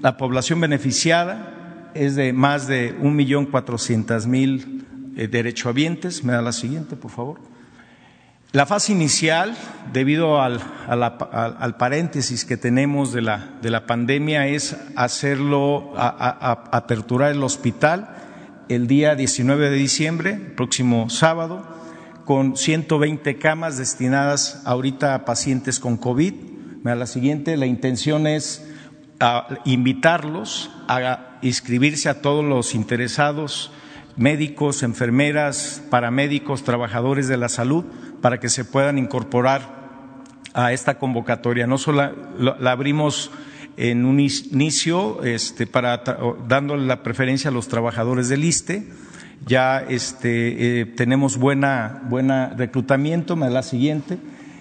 La 0.00 0.16
población 0.16 0.60
beneficiada 0.60 1.55
es 2.04 2.16
de 2.16 2.32
más 2.32 2.66
de 2.66 2.96
un 3.00 3.16
millón 3.16 3.46
cuatrocientos 3.46 4.26
mil 4.26 4.86
eh, 5.16 5.28
derechohabientes. 5.28 6.24
Me 6.24 6.32
da 6.32 6.42
la 6.42 6.52
siguiente, 6.52 6.96
por 6.96 7.10
favor. 7.10 7.40
La 8.52 8.64
fase 8.64 8.92
inicial, 8.92 9.56
debido 9.92 10.40
al, 10.40 10.60
paréntesis 11.78 12.44
que 12.44 12.56
tenemos 12.56 13.12
de 13.12 13.20
la, 13.20 13.50
de 13.60 13.70
la 13.70 13.86
pandemia, 13.86 14.46
es 14.46 14.76
hacerlo, 14.94 15.92
aperturar 15.96 17.32
el 17.32 17.42
hospital 17.42 18.16
el 18.68 18.86
día 18.86 19.14
19 19.14 19.70
de 19.70 19.76
diciembre, 19.76 20.34
próximo 20.56 21.10
sábado, 21.10 21.66
con 22.24 22.56
120 22.56 23.38
camas 23.38 23.78
destinadas 23.78 24.62
ahorita 24.64 25.14
a 25.14 25.24
pacientes 25.24 25.78
con 25.78 25.96
COVID. 25.96 26.34
Me 26.82 26.90
da 26.90 26.96
la 26.96 27.06
siguiente. 27.06 27.56
La 27.56 27.66
intención 27.66 28.26
es 28.26 28.65
a 29.20 29.48
invitarlos 29.64 30.70
a 30.88 31.38
inscribirse 31.42 32.08
a 32.08 32.20
todos 32.20 32.44
los 32.44 32.74
interesados, 32.74 33.70
médicos, 34.16 34.82
enfermeras, 34.82 35.82
paramédicos, 35.90 36.64
trabajadores 36.64 37.28
de 37.28 37.36
la 37.36 37.48
salud, 37.48 37.84
para 38.20 38.40
que 38.40 38.48
se 38.48 38.64
puedan 38.64 38.98
incorporar 38.98 39.76
a 40.54 40.72
esta 40.72 40.98
convocatoria. 40.98 41.66
No 41.66 41.78
solo 41.78 42.12
la, 42.38 42.70
abrimos 42.70 43.30
en 43.76 44.06
un 44.06 44.20
inicio 44.20 45.22
este, 45.22 45.66
para 45.66 46.02
dándole 46.48 46.86
la 46.86 47.02
preferencia 47.02 47.50
a 47.50 47.52
los 47.52 47.68
trabajadores 47.68 48.28
del 48.28 48.44
ISTE. 48.44 48.88
Ya 49.46 49.80
este, 49.80 50.80
eh, 50.80 50.86
tenemos 50.86 51.36
buena, 51.36 52.02
buena 52.08 52.54
reclutamiento, 52.56 53.36
me 53.36 53.50
la 53.50 53.62
siguiente. 53.62 54.18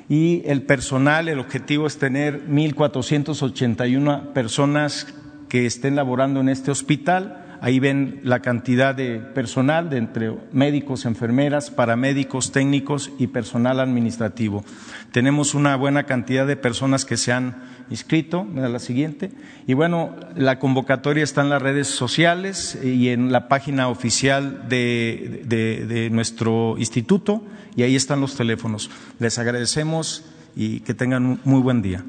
Y 0.07 0.43
el 0.45 0.61
personal, 0.63 1.29
el 1.29 1.39
objetivo 1.39 1.87
es 1.87 1.97
tener 1.97 2.47
1.481 2.47 4.33
personas 4.33 5.07
que 5.49 5.65
estén 5.65 5.95
laborando 5.95 6.41
en 6.41 6.49
este 6.49 6.71
hospital 6.71 7.44
Ahí 7.61 7.79
ven 7.79 8.21
la 8.23 8.41
cantidad 8.41 8.95
de 8.95 9.19
personal 9.19 9.89
de 9.89 9.97
entre 9.97 10.33
médicos, 10.51 11.05
enfermeras, 11.05 11.71
paramédicos, 11.71 12.51
técnicos 12.51 13.11
y 13.17 13.27
personal 13.27 13.79
administrativo. 13.79 14.63
Tenemos 15.11 15.55
una 15.55 15.75
buena 15.75 16.03
cantidad 16.03 16.45
de 16.45 16.57
personas 16.57 17.05
que 17.05 17.17
se 17.17 17.31
han 17.31 17.63
inscrito, 17.89 18.47
la 18.53 18.79
siguiente. 18.79 19.31
Y 19.67 19.73
bueno, 19.73 20.15
la 20.35 20.59
convocatoria 20.59 21.23
está 21.23 21.41
en 21.41 21.49
las 21.49 21.61
redes 21.61 21.87
sociales 21.87 22.77
y 22.83 23.09
en 23.09 23.31
la 23.31 23.47
página 23.47 23.87
oficial 23.89 24.67
de, 24.67 25.43
de 25.45 26.09
nuestro 26.09 26.75
instituto 26.77 27.43
y 27.75 27.83
ahí 27.83 27.95
están 27.95 28.21
los 28.21 28.35
teléfonos. 28.35 28.89
Les 29.19 29.37
agradecemos 29.37 30.23
y 30.55 30.79
que 30.81 30.93
tengan 30.93 31.25
un 31.25 31.39
muy 31.43 31.61
buen 31.61 31.81
día. 31.81 32.03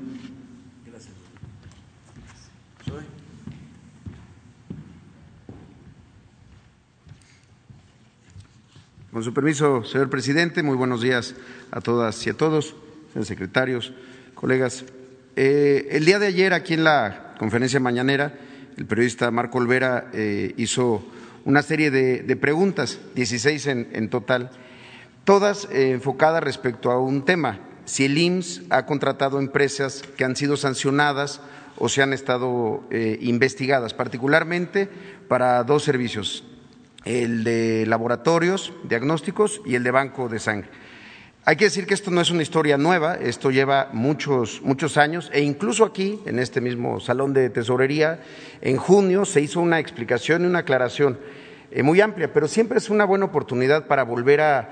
Con 9.16 9.24
su 9.24 9.32
permiso, 9.32 9.82
señor 9.82 10.10
presidente, 10.10 10.62
muy 10.62 10.76
buenos 10.76 11.00
días 11.00 11.34
a 11.70 11.80
todas 11.80 12.26
y 12.26 12.28
a 12.28 12.34
todos, 12.34 12.76
señores 13.14 13.28
secretarios, 13.28 13.94
colegas. 14.34 14.84
Eh, 15.36 15.88
el 15.92 16.04
día 16.04 16.18
de 16.18 16.26
ayer, 16.26 16.52
aquí 16.52 16.74
en 16.74 16.84
la 16.84 17.34
conferencia 17.38 17.80
mañanera, 17.80 18.34
el 18.76 18.84
periodista 18.84 19.30
Marco 19.30 19.56
Olvera 19.56 20.10
eh, 20.12 20.52
hizo 20.58 21.02
una 21.46 21.62
serie 21.62 21.90
de, 21.90 22.36
preguntas, 22.36 22.98
16 23.14 23.66
en, 23.68 24.10
total, 24.10 24.50
todas 25.24 25.66
eh, 25.72 25.92
enfocadas 25.92 26.44
respecto 26.44 26.90
a 26.90 27.00
un 27.00 27.24
tema, 27.24 27.60
si 27.86 28.04
el 28.04 28.18
IMSS 28.18 28.64
ha 28.68 28.84
contratado 28.84 29.38
empresas 29.38 30.02
que 30.18 30.26
han 30.26 30.36
sido 30.36 30.58
sancionadas 30.58 31.40
o 31.78 31.88
se 31.88 32.02
han 32.02 32.12
estado 32.12 32.82
investigadas, 32.90 33.94
particularmente 33.94 34.90
para 35.26 35.64
dos 35.64 35.84
servicios, 35.84 36.44
el 37.06 37.44
de 37.44 37.86
laboratorios, 37.86 38.72
diagnósticos 38.84 39.62
y 39.64 39.76
el 39.76 39.84
de 39.84 39.90
banco 39.92 40.28
de 40.28 40.38
sangre. 40.38 40.68
Hay 41.44 41.54
que 41.54 41.66
decir 41.66 41.86
que 41.86 41.94
esto 41.94 42.10
no 42.10 42.20
es 42.20 42.32
una 42.32 42.42
historia 42.42 42.76
nueva, 42.76 43.14
esto 43.14 43.52
lleva 43.52 43.88
muchos, 43.92 44.60
muchos 44.62 44.96
años 44.96 45.30
e 45.32 45.42
incluso 45.42 45.84
aquí, 45.84 46.20
en 46.26 46.40
este 46.40 46.60
mismo 46.60 46.98
salón 46.98 47.32
de 47.32 47.48
tesorería, 47.50 48.18
en 48.60 48.76
junio 48.76 49.24
se 49.24 49.40
hizo 49.40 49.60
una 49.60 49.78
explicación 49.78 50.42
y 50.42 50.46
una 50.46 50.58
aclaración 50.60 51.18
eh, 51.70 51.84
muy 51.84 52.00
amplia, 52.00 52.32
pero 52.32 52.48
siempre 52.48 52.78
es 52.78 52.90
una 52.90 53.04
buena 53.04 53.26
oportunidad 53.26 53.86
para 53.86 54.02
volver 54.02 54.40
a, 54.40 54.70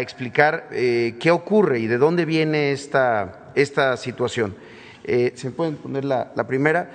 explicar 0.00 0.68
eh, 0.72 1.14
qué 1.20 1.30
ocurre 1.30 1.78
y 1.78 1.86
de 1.86 1.98
dónde 1.98 2.24
viene 2.24 2.72
esta, 2.72 3.52
esta 3.54 3.96
situación. 3.96 4.56
Eh, 5.04 5.32
¿Se 5.36 5.52
pueden 5.52 5.76
poner 5.76 6.04
la, 6.04 6.32
la 6.34 6.46
primera? 6.46 6.90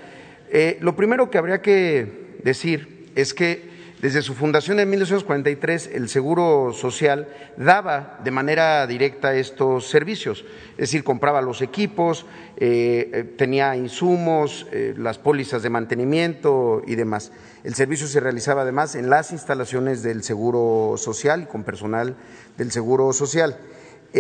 lo 0.82 0.95
primero 0.95 1.30
que 1.30 1.38
habría 1.38 1.62
que 1.62 2.39
decir 2.43 3.12
es 3.15 3.36
que 3.36 3.68
desde 4.01 4.21
su 4.21 4.33
fundación 4.33 4.79
en 4.79 4.89
1943, 4.89 5.89
el 5.93 6.07
Seguro 6.07 6.71
Social 6.73 7.27
daba 7.57 8.17
de 8.23 8.31
manera 8.31 8.88
directa 8.88 9.35
estos 9.35 9.89
servicios, 9.89 10.45
es 10.71 10.77
decir, 10.77 11.03
compraba 11.03 11.41
los 11.41 11.62
equipos, 11.62 12.25
eh, 12.55 13.12
eh, 13.13 13.23
tenía 13.38 13.75
insumos, 13.75 14.67
eh, 14.71 14.93
las 14.97 15.17
pólizas 15.17 15.63
de 15.63 15.69
mantenimiento 15.69 16.81
y 16.88 16.95
demás. 16.95 17.33
El 17.65 17.75
servicio 17.75 18.07
se 18.07 18.21
realizaba 18.21 18.62
además 18.62 18.95
en 18.95 19.09
las 19.09 19.33
instalaciones 19.33 20.01
del 20.01 20.23
Seguro 20.23 20.95
Social 20.97 21.49
con 21.49 21.65
personal 21.65 22.15
del 22.57 22.71
Seguro 22.71 23.12
Social. 23.12 23.57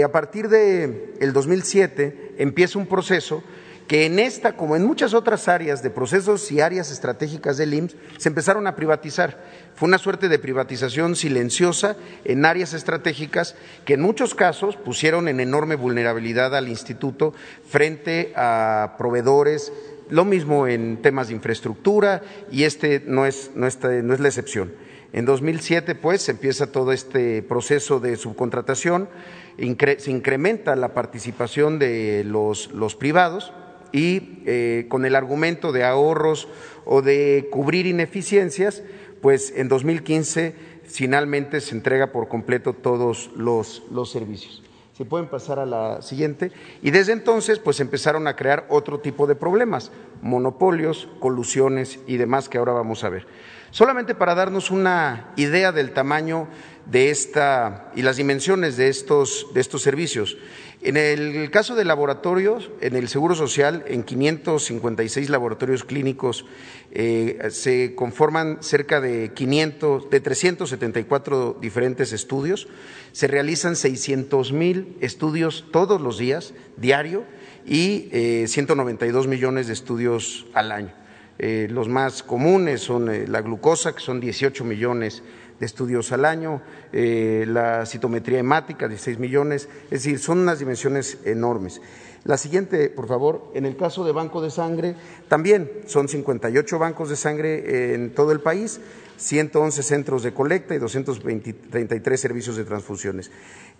a 0.03 0.11
partir 0.11 0.49
del 0.49 1.15
el 1.21 1.31
2007 1.31 2.35
empieza 2.37 2.79
un 2.79 2.85
proceso 2.85 3.43
que 3.89 4.05
en 4.05 4.19
esta, 4.19 4.55
como 4.55 4.75
en 4.75 4.85
muchas 4.85 5.15
otras 5.15 5.47
áreas 5.47 5.81
de 5.81 5.89
procesos 5.89 6.51
y 6.51 6.61
áreas 6.61 6.91
estratégicas 6.91 7.57
del 7.57 7.73
IMSS, 7.73 7.95
se 8.19 8.29
empezaron 8.29 8.67
a 8.67 8.75
privatizar. 8.75 9.43
Fue 9.73 9.87
una 9.87 9.97
suerte 9.97 10.29
de 10.29 10.37
privatización 10.37 11.15
silenciosa 11.15 11.97
en 12.23 12.45
áreas 12.45 12.75
estratégicas 12.75 13.55
que 13.85 13.95
en 13.95 14.01
muchos 14.01 14.35
casos 14.35 14.75
pusieron 14.75 15.27
en 15.27 15.39
enorme 15.39 15.73
vulnerabilidad 15.73 16.55
al 16.55 16.69
instituto 16.69 17.33
frente 17.67 18.31
a 18.35 18.93
proveedores, 18.99 19.73
lo 20.11 20.23
mismo 20.23 20.67
en 20.67 21.01
temas 21.01 21.29
de 21.29 21.33
infraestructura 21.33 22.21
y 22.51 22.65
este 22.65 23.01
no 23.07 23.25
es, 23.25 23.49
no 23.55 23.67
no 23.81 24.13
es 24.13 24.19
la 24.19 24.27
excepción. 24.27 24.71
En 25.13 25.25
2007, 25.25 25.95
pues, 25.95 26.29
empieza 26.29 26.71
todo 26.71 26.91
este 26.91 27.41
proceso 27.41 27.99
de 27.99 28.17
subcontratación, 28.17 29.09
se 29.57 30.11
incrementa 30.11 30.75
la 30.75 30.93
participación 30.93 31.79
de 31.79 32.23
los, 32.23 32.71
los 32.71 32.95
privados, 32.95 33.51
y 33.91 34.41
eh, 34.45 34.85
con 34.89 35.05
el 35.05 35.15
argumento 35.15 35.71
de 35.71 35.83
ahorros 35.83 36.47
o 36.85 37.01
de 37.01 37.47
cubrir 37.51 37.85
ineficiencias, 37.85 38.83
pues 39.21 39.53
en 39.55 39.67
2015 39.67 40.55
finalmente 40.85 41.61
se 41.61 41.75
entrega 41.75 42.11
por 42.11 42.27
completo 42.27 42.73
todos 42.73 43.29
los, 43.35 43.83
los 43.91 44.11
servicios. 44.11 44.63
Si 44.99 45.05
pueden 45.05 45.27
pasar 45.27 45.59
a 45.59 45.65
la 45.65 46.01
siguiente. 46.01 46.51
Y 46.81 46.91
desde 46.91 47.13
entonces, 47.13 47.57
pues 47.57 47.79
empezaron 47.79 48.27
a 48.27 48.35
crear 48.35 48.65
otro 48.67 48.99
tipo 48.99 49.27
de 49.27 49.35
problemas, 49.35 49.93
monopolios, 50.21 51.07
colusiones 51.19 51.99
y 52.05 52.17
demás 52.17 52.49
que 52.49 52.57
ahora 52.57 52.73
vamos 52.73 53.05
a 53.05 53.09
ver. 53.09 53.25
Solamente 53.71 54.13
para 54.13 54.35
darnos 54.35 54.71
una 54.71 55.31
idea 55.37 55.71
del 55.71 55.93
tamaño 55.93 56.47
de 56.91 57.09
esta 57.09 57.91
y 57.95 58.01
las 58.01 58.17
dimensiones 58.17 58.77
de 58.77 58.89
estos, 58.89 59.47
de 59.53 59.61
estos 59.61 59.81
servicios. 59.81 60.37
En 60.81 60.95
el 60.95 61.51
caso 61.51 61.75
de 61.75 61.83
laboratorios, 61.83 62.71
en 62.79 62.95
el 62.95 63.09
Seguro 63.09 63.35
Social, 63.35 63.83
en 63.87 64.03
556 64.03 65.29
laboratorios 65.29 65.83
clínicos 65.83 66.45
eh, 66.91 67.37
se 67.49 67.95
conforman 67.95 68.59
cerca 68.61 69.01
de 69.01 69.33
500, 69.33 70.09
de 70.09 70.19
374 70.21 71.57
diferentes 71.59 72.13
estudios. 72.13 72.69
Se 73.11 73.27
realizan 73.27 73.75
600 73.75 74.53
mil 74.53 74.95
estudios 75.01 75.65
todos 75.71 75.99
los 75.99 76.17
días, 76.17 76.53
diario, 76.77 77.25
y 77.65 78.07
eh, 78.11 78.45
192 78.47 79.27
millones 79.27 79.67
de 79.67 79.73
estudios 79.73 80.47
al 80.53 80.71
año. 80.71 80.93
Eh, 81.41 81.67
los 81.71 81.87
más 81.87 82.21
comunes 82.21 82.81
son 82.81 83.09
eh, 83.09 83.25
la 83.27 83.41
glucosa, 83.41 83.93
que 83.93 84.01
son 84.01 84.19
18 84.19 84.65
millones 84.65 85.23
estudios 85.59 86.11
al 86.11 86.25
año, 86.25 86.61
eh, 86.91 87.45
la 87.47 87.85
citometría 87.85 88.39
hemática, 88.39 88.87
16 88.87 89.19
millones, 89.19 89.69
es 89.85 90.03
decir, 90.03 90.19
son 90.19 90.39
unas 90.39 90.59
dimensiones 90.59 91.19
enormes. 91.25 91.81
La 92.25 92.37
siguiente, 92.37 92.89
por 92.89 93.07
favor, 93.07 93.51
en 93.53 93.65
el 93.65 93.77
caso 93.77 94.03
de 94.03 94.11
banco 94.11 94.41
de 94.41 94.51
sangre, 94.51 94.95
también 95.27 95.71
son 95.85 96.07
58 96.07 96.77
bancos 96.77 97.09
de 97.09 97.15
sangre 97.15 97.93
en 97.93 98.13
todo 98.13 98.31
el 98.31 98.41
país, 98.41 98.81
111 99.17 99.83
centros 99.83 100.23
de 100.23 100.33
colecta 100.33 100.75
y 100.75 100.79
233 100.79 102.19
servicios 102.19 102.57
de 102.57 102.65
transfusiones. 102.65 103.31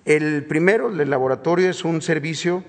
El 0.05 0.45
primero, 0.45 0.89
el 0.89 1.09
laboratorio, 1.09 1.69
es 1.69 1.83
un 1.83 2.01
servicio 2.01 2.63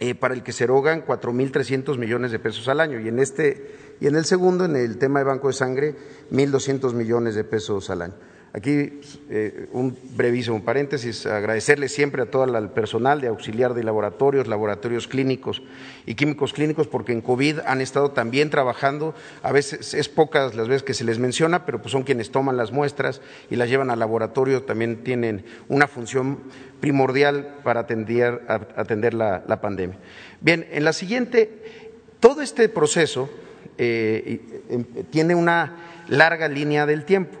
eh, 0.00 0.14
para 0.14 0.34
el 0.34 0.42
que 0.42 0.52
se 0.52 0.64
erogan 0.64 1.04
4.300 1.04 1.98
millones 1.98 2.32
de 2.32 2.38
pesos 2.38 2.66
al 2.68 2.80
año 2.80 2.98
y 2.98 3.08
en 3.08 3.18
este 3.18 3.90
y 4.00 4.06
en 4.06 4.16
el 4.16 4.24
segundo, 4.24 4.64
en 4.64 4.76
el 4.76 4.96
tema 4.96 5.18
de 5.18 5.26
banco 5.26 5.48
de 5.48 5.52
sangre, 5.52 5.94
1.200 6.32 6.94
millones 6.94 7.34
de 7.34 7.44
pesos 7.44 7.90
al 7.90 8.02
año. 8.02 8.14
Aquí 8.52 9.00
eh, 9.30 9.68
un 9.70 9.96
brevísimo 10.16 10.64
paréntesis, 10.64 11.24
agradecerle 11.24 11.88
siempre 11.88 12.22
a 12.22 12.26
todo 12.26 12.44
el 12.44 12.68
personal 12.70 13.20
de 13.20 13.28
auxiliar 13.28 13.74
de 13.74 13.84
laboratorios, 13.84 14.48
laboratorios 14.48 15.06
clínicos 15.06 15.62
y 16.04 16.16
químicos 16.16 16.52
clínicos, 16.52 16.88
porque 16.88 17.12
en 17.12 17.20
COVID 17.20 17.60
han 17.64 17.80
estado 17.80 18.10
también 18.10 18.50
trabajando, 18.50 19.14
a 19.44 19.52
veces 19.52 19.94
es 19.94 20.08
pocas 20.08 20.56
las 20.56 20.66
veces 20.66 20.82
que 20.82 20.94
se 20.94 21.04
les 21.04 21.20
menciona, 21.20 21.64
pero 21.64 21.80
pues 21.80 21.92
son 21.92 22.02
quienes 22.02 22.32
toman 22.32 22.56
las 22.56 22.72
muestras 22.72 23.20
y 23.50 23.56
las 23.56 23.68
llevan 23.68 23.88
al 23.88 24.00
laboratorio, 24.00 24.64
también 24.64 25.04
tienen 25.04 25.44
una 25.68 25.86
función 25.86 26.40
primordial 26.80 27.58
para 27.62 27.80
atender, 27.80 28.42
atender 28.48 29.14
la, 29.14 29.60
pandemia. 29.60 29.96
Bien, 30.40 30.66
en 30.72 30.82
la 30.82 30.92
siguiente, 30.92 31.92
todo 32.18 32.42
este 32.42 32.68
proceso 32.68 33.30
eh, 33.78 34.40
em, 34.70 34.84
tiene 35.10 35.36
una 35.36 35.76
larga 36.08 36.48
línea 36.48 36.84
del 36.84 37.04
tiempo. 37.04 37.38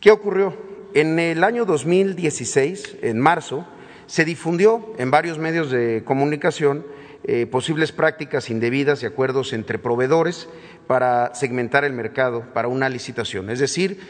¿Qué 0.00 0.10
ocurrió? 0.10 0.56
En 0.94 1.18
el 1.18 1.44
año 1.44 1.66
2016, 1.66 2.96
en 3.02 3.20
marzo, 3.20 3.66
se 4.06 4.24
difundió 4.24 4.94
en 4.96 5.10
varios 5.10 5.38
medios 5.38 5.70
de 5.70 6.04
comunicación 6.06 6.86
eh, 7.24 7.44
posibles 7.44 7.92
prácticas 7.92 8.48
indebidas 8.48 9.02
y 9.02 9.06
acuerdos 9.06 9.52
entre 9.52 9.78
proveedores 9.78 10.48
para 10.86 11.34
segmentar 11.34 11.84
el 11.84 11.92
mercado 11.92 12.46
para 12.54 12.68
una 12.68 12.88
licitación. 12.88 13.50
Es 13.50 13.58
decir, 13.58 14.00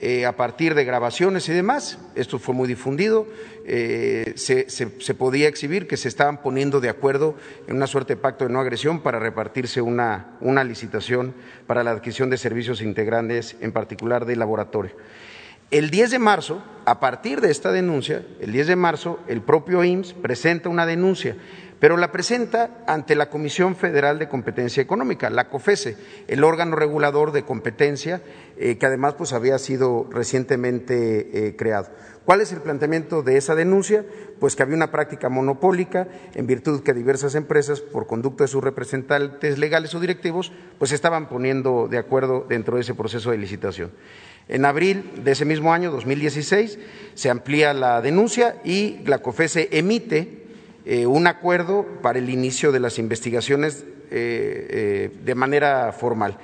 eh, 0.00 0.24
a 0.24 0.36
partir 0.36 0.76
de 0.76 0.84
grabaciones 0.84 1.48
y 1.48 1.52
demás, 1.52 1.98
esto 2.14 2.38
fue 2.38 2.54
muy 2.54 2.68
difundido, 2.68 3.26
eh, 3.66 4.34
se, 4.36 5.14
podía 5.14 5.48
exhibir 5.48 5.88
que 5.88 5.96
se 5.96 6.06
estaban 6.06 6.42
poniendo 6.42 6.80
de 6.80 6.90
acuerdo 6.90 7.34
en 7.66 7.74
una 7.74 7.88
suerte 7.88 8.14
de 8.14 8.20
pacto 8.20 8.46
de 8.46 8.52
no 8.52 8.60
agresión 8.60 9.00
para 9.00 9.18
repartirse 9.18 9.82
una, 9.82 10.38
una 10.40 10.62
licitación 10.62 11.34
para 11.66 11.82
la 11.82 11.90
adquisición 11.90 12.30
de 12.30 12.38
servicios 12.38 12.82
integrantes, 12.82 13.56
en 13.60 13.72
particular 13.72 14.26
de 14.26 14.36
laboratorio. 14.36 14.92
El 15.70 15.90
10 15.90 16.10
de 16.10 16.18
marzo, 16.18 16.60
a 16.84 16.98
partir 16.98 17.40
de 17.40 17.52
esta 17.52 17.70
denuncia, 17.70 18.26
el 18.40 18.50
10 18.50 18.66
de 18.66 18.76
marzo, 18.76 19.20
el 19.28 19.40
propio 19.40 19.84
IMSS 19.84 20.14
presenta 20.14 20.68
una 20.68 20.84
denuncia 20.84 21.36
pero 21.80 21.96
la 21.96 22.12
presenta 22.12 22.84
ante 22.86 23.16
la 23.16 23.30
Comisión 23.30 23.74
Federal 23.74 24.18
de 24.18 24.28
Competencia 24.28 24.82
Económica, 24.82 25.30
la 25.30 25.48
COFESE, 25.48 25.96
el 26.28 26.44
órgano 26.44 26.76
regulador 26.76 27.32
de 27.32 27.44
competencia 27.44 28.20
eh, 28.58 28.76
que 28.76 28.86
además 28.86 29.14
pues, 29.14 29.32
había 29.32 29.58
sido 29.58 30.06
recientemente 30.10 31.48
eh, 31.48 31.56
creado. 31.56 31.88
¿Cuál 32.26 32.42
es 32.42 32.52
el 32.52 32.60
planteamiento 32.60 33.22
de 33.22 33.38
esa 33.38 33.54
denuncia? 33.54 34.04
Pues 34.38 34.54
que 34.54 34.62
había 34.62 34.76
una 34.76 34.92
práctica 34.92 35.30
monopólica 35.30 36.06
en 36.34 36.46
virtud 36.46 36.82
que 36.82 36.92
diversas 36.92 37.34
empresas, 37.34 37.80
por 37.80 38.06
conducto 38.06 38.44
de 38.44 38.48
sus 38.48 38.62
representantes 38.62 39.58
legales 39.58 39.94
o 39.94 40.00
directivos, 40.00 40.52
pues 40.78 40.92
estaban 40.92 41.30
poniendo 41.30 41.88
de 41.88 41.96
acuerdo 41.96 42.44
dentro 42.46 42.76
de 42.76 42.82
ese 42.82 42.94
proceso 42.94 43.30
de 43.30 43.38
licitación. 43.38 43.90
En 44.50 44.64
abril 44.64 45.04
de 45.22 45.30
ese 45.30 45.44
mismo 45.44 45.72
año, 45.72 45.92
2016, 45.92 46.76
se 47.14 47.30
amplía 47.30 47.72
la 47.72 48.02
denuncia 48.02 48.56
y 48.64 48.98
la 49.06 49.18
COFESE 49.18 49.68
emite 49.70 50.42
eh, 50.84 51.06
un 51.06 51.28
acuerdo 51.28 51.86
para 52.02 52.18
el 52.18 52.28
inicio 52.28 52.72
de 52.72 52.80
las 52.80 52.98
investigaciones 52.98 53.84
eh, 54.10 54.66
eh, 54.70 55.10
de 55.24 55.34
manera 55.36 55.92
formal. 55.92 56.36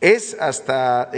Es 0.00 0.36
hasta 0.38 1.10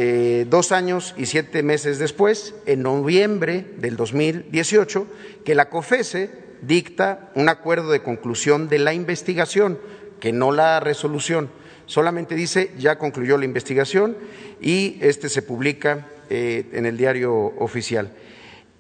dos 0.47 0.73
años 0.73 1.15
y 1.19 1.27
siete 1.27 1.63
meses 1.63 1.99
después, 1.99 2.55
en 2.65 2.83
noviembre 2.83 3.67
del 3.77 3.97
2018, 3.97 5.07
que 5.45 5.55
la 5.55 5.69
COFESE 5.69 6.31
dicta 6.63 7.31
un 7.35 7.51
acuerdo 7.51 7.91
de 7.91 8.03
conclusión 8.03 8.71
de 8.71 8.79
la 8.79 8.95
investigación, 8.95 9.79
que 10.19 10.33
no 10.33 10.51
la 10.51 10.81
resolución. 10.81 11.51
Solamente 11.87 12.35
dice 12.35 12.71
ya 12.79 12.99
concluyó 12.99 13.37
la 13.37 13.45
investigación 13.45 14.17
y 14.61 14.99
este 15.01 15.29
se 15.29 15.43
publica 15.43 16.07
en 16.31 16.87
el 16.87 16.97
diario 16.97 17.35
oficial. 17.59 18.11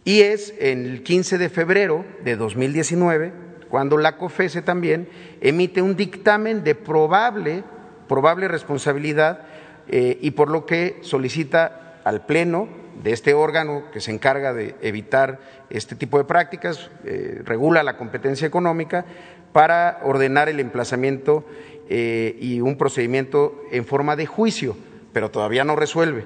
Y 0.05 0.21
es 0.21 0.55
el 0.59 1.03
15 1.03 1.39
de 1.39 1.49
febrero 1.49 2.05
de 2.25 2.37
2019 2.37 3.33
cuando 3.75 3.99
la 3.99 4.17
COFESE 4.19 4.63
también 4.63 5.09
emite 5.41 5.83
un 5.83 5.97
dictamen 5.97 6.63
de 6.63 6.77
probable, 6.77 7.65
probable 8.07 8.47
responsabilidad 8.47 9.47
eh, 9.89 10.17
y 10.21 10.31
por 10.31 10.49
lo 10.49 10.65
que 10.65 10.99
solicita 11.01 12.01
al 12.05 12.25
Pleno 12.25 12.69
de 13.03 13.13
este 13.13 13.35
órgano 13.35 13.91
que 13.93 14.01
se 14.01 14.13
encarga 14.13 14.53
de 14.53 14.77
evitar 14.81 15.41
este 15.71 15.97
tipo 15.97 16.19
de 16.19 16.25
prácticas, 16.25 16.89
eh, 17.05 17.43
regula 17.45 17.83
la 17.83 17.97
competencia 17.97 18.47
económica, 18.47 19.05
para 19.53 19.99
ordenar 20.05 20.49
el 20.49 20.61
emplazamiento 20.61 21.45
eh, 21.89 22.37
y 22.41 22.61
un 22.61 22.77
procedimiento 22.77 23.63
en 23.71 23.85
forma 23.85 24.17
de 24.17 24.27
juicio, 24.27 24.77
pero 25.13 25.31
todavía 25.31 25.65
no 25.65 25.77
resuelve. 25.77 26.25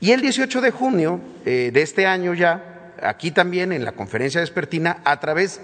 Y 0.00 0.12
el 0.12 0.20
18 0.22 0.60
de 0.60 0.70
junio 0.70 1.20
de 1.44 1.82
este 1.82 2.06
año 2.06 2.32
ya, 2.32 2.94
aquí 3.02 3.32
también 3.32 3.70
en 3.70 3.84
la 3.84 3.92
conferencia 3.92 4.40
despertina 4.40 5.02
a 5.04 5.20
través, 5.20 5.60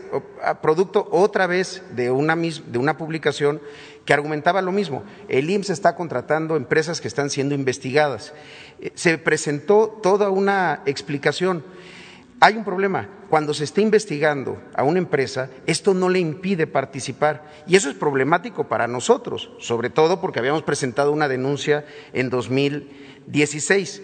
producto 0.61 1.09
otra 1.11 1.47
vez 1.47 1.83
de 1.93 2.11
una, 2.11 2.37
de 2.37 2.79
una 2.79 2.99
publicación 2.99 3.63
que 4.07 4.15
argumentaba 4.15 4.63
lo 4.63 4.73
mismo. 4.73 5.03
El 5.29 5.51
IMSS 5.51 5.71
está 5.71 5.97
contratando 5.97 6.57
empresas 6.57 7.01
que 7.01 7.09
están 7.09 7.29
siendo 7.29 7.55
investigadas. 7.55 8.33
Eh, 8.81 8.93
se 8.95 9.19
presentó 9.19 9.99
toda 10.03 10.31
una 10.31 10.81
explicación. 10.87 11.65
Hay 12.41 12.57
un 12.57 12.65
problema. 12.65 13.09
Cuando 13.29 13.55
se 13.55 13.65
está 13.65 13.81
investigando 13.81 14.63
a 14.75 14.85
una 14.85 14.99
empresa, 14.99 15.51
esto 15.67 15.95
no 15.95 16.09
le 16.09 16.21
impide 16.21 16.67
participar. 16.67 17.43
Y 17.67 17.75
eso 17.75 17.91
es 17.91 17.97
problemático 17.97 18.69
para 18.69 18.87
nosotros, 18.87 19.51
sobre 19.59 19.91
todo 19.91 20.21
porque 20.21 20.39
habíamos 20.39 20.63
presentado 20.63 21.11
una 21.11 21.29
denuncia 21.29 21.85
en 22.13 22.31
2016. 22.31 24.03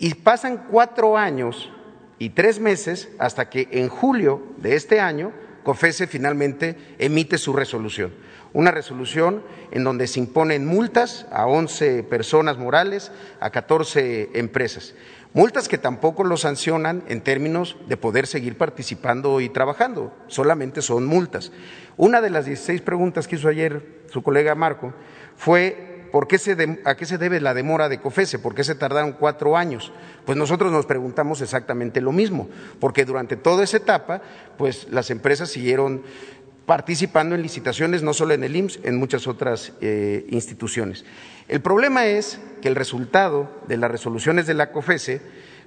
Y 0.00 0.14
pasan 0.14 0.66
cuatro 0.70 1.16
años 1.16 1.70
y 2.18 2.30
tres 2.30 2.58
meses 2.58 3.08
hasta 3.18 3.48
que 3.48 3.68
en 3.70 3.88
julio 3.88 4.42
de 4.56 4.74
este 4.74 5.00
año 5.00 5.32
COFESE 5.62 6.06
finalmente 6.06 6.76
emite 6.98 7.38
su 7.38 7.52
resolución. 7.52 8.12
Una 8.52 8.72
resolución 8.72 9.44
en 9.70 9.84
donde 9.84 10.08
se 10.08 10.18
imponen 10.18 10.66
multas 10.66 11.26
a 11.30 11.46
11 11.46 12.02
personas 12.04 12.58
morales, 12.58 13.12
a 13.38 13.50
14 13.50 14.30
empresas. 14.34 14.94
Multas 15.32 15.68
que 15.68 15.78
tampoco 15.78 16.24
lo 16.24 16.36
sancionan 16.36 17.04
en 17.06 17.20
términos 17.20 17.76
de 17.86 17.96
poder 17.96 18.26
seguir 18.26 18.58
participando 18.58 19.40
y 19.40 19.48
trabajando, 19.48 20.12
solamente 20.26 20.82
son 20.82 21.06
multas. 21.06 21.52
Una 21.96 22.20
de 22.20 22.30
las 22.30 22.46
16 22.46 22.80
preguntas 22.80 23.28
que 23.28 23.36
hizo 23.36 23.48
ayer 23.48 24.02
su 24.10 24.22
colega 24.22 24.56
Marco 24.56 24.92
fue 25.36 26.08
¿por 26.10 26.26
qué 26.26 26.36
¿a 26.84 26.96
qué 26.96 27.06
se 27.06 27.18
debe 27.18 27.40
la 27.40 27.54
demora 27.54 27.88
de 27.88 28.00
COFESE? 28.00 28.40
¿Por 28.40 28.56
qué 28.56 28.64
se 28.64 28.74
tardaron 28.74 29.12
cuatro 29.12 29.56
años? 29.56 29.92
Pues 30.26 30.36
nosotros 30.36 30.72
nos 30.72 30.86
preguntamos 30.86 31.40
exactamente 31.40 32.00
lo 32.00 32.10
mismo, 32.10 32.48
porque 32.80 33.04
durante 33.04 33.36
toda 33.36 33.62
esa 33.62 33.76
etapa, 33.76 34.22
pues 34.58 34.88
las 34.90 35.10
empresas 35.10 35.48
siguieron 35.48 36.02
participando 36.66 37.34
en 37.34 37.42
licitaciones, 37.42 38.02
no 38.02 38.14
solo 38.14 38.34
en 38.34 38.44
el 38.44 38.54
IMSS, 38.54 38.80
en 38.84 38.96
muchas 38.96 39.26
otras 39.26 39.72
eh, 39.80 40.26
instituciones. 40.30 41.04
El 41.50 41.60
problema 41.62 42.06
es 42.06 42.38
que 42.62 42.68
el 42.68 42.76
resultado 42.76 43.50
de 43.66 43.76
las 43.76 43.90
resoluciones 43.90 44.46
de 44.46 44.54
la 44.54 44.70
COFESE, 44.70 45.20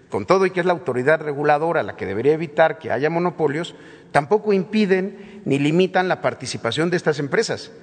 con 0.09 0.25
todo 0.25 0.45
y 0.45 0.51
que 0.51 0.61
es 0.61 0.65
la 0.65 0.71
autoridad 0.71 1.19
reguladora 1.19 1.83
la 1.83 1.97
que 1.97 2.05
debería 2.05 2.31
evitar 2.31 2.79
que 2.79 2.89
haya 2.89 3.09
monopolios, 3.09 3.75
tampoco 4.13 4.53
impiden 4.53 5.41
ni 5.43 5.59
limitan 5.59 6.07
la 6.07 6.21
participación 6.21 6.89
de 6.89 6.95
estas 6.95 7.19
empresas. 7.19 7.73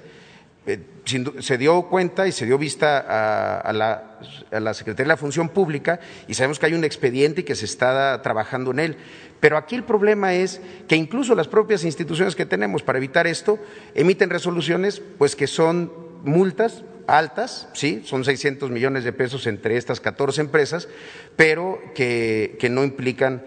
Eh, 0.65 0.79
se 1.39 1.57
dio 1.59 1.83
cuenta 1.89 2.27
y 2.27 2.31
se 2.31 2.47
dio 2.47 2.57
vista 2.57 3.59
a, 3.59 3.71
la, 3.71 4.73
Secretaría 4.73 5.05
de 5.05 5.09
la 5.09 5.17
Función 5.17 5.49
Pública 5.49 5.99
y 6.27 6.33
sabemos 6.33 6.57
que 6.57 6.65
hay 6.65 6.73
un 6.73 6.83
expediente 6.83 7.41
y 7.41 7.43
que 7.43 7.55
se 7.55 7.65
está 7.65 8.19
trabajando 8.23 8.71
en 8.71 8.79
él. 8.79 8.97
Pero 9.39 9.57
aquí 9.57 9.75
el 9.75 9.83
problema 9.83 10.33
es 10.33 10.59
que 10.87 10.95
incluso 10.95 11.35
las 11.35 11.47
propias 11.47 11.83
instituciones 11.83 12.35
que 12.35 12.47
tenemos 12.47 12.81
para 12.81 12.97
evitar 12.97 13.27
esto 13.27 13.59
emiten 13.93 14.31
resoluciones 14.31 15.03
pues 15.19 15.35
que 15.35 15.45
son 15.45 16.00
multas 16.23 16.83
altas, 17.07 17.67
sí, 17.73 18.01
son 18.05 18.23
600 18.23 18.69
millones 18.71 19.03
de 19.03 19.13
pesos 19.13 19.47
entre 19.47 19.77
estas 19.77 19.99
14 19.99 20.41
empresas, 20.41 20.87
pero 21.35 21.81
que, 21.93 22.57
no 22.71 22.83
implican 22.83 23.43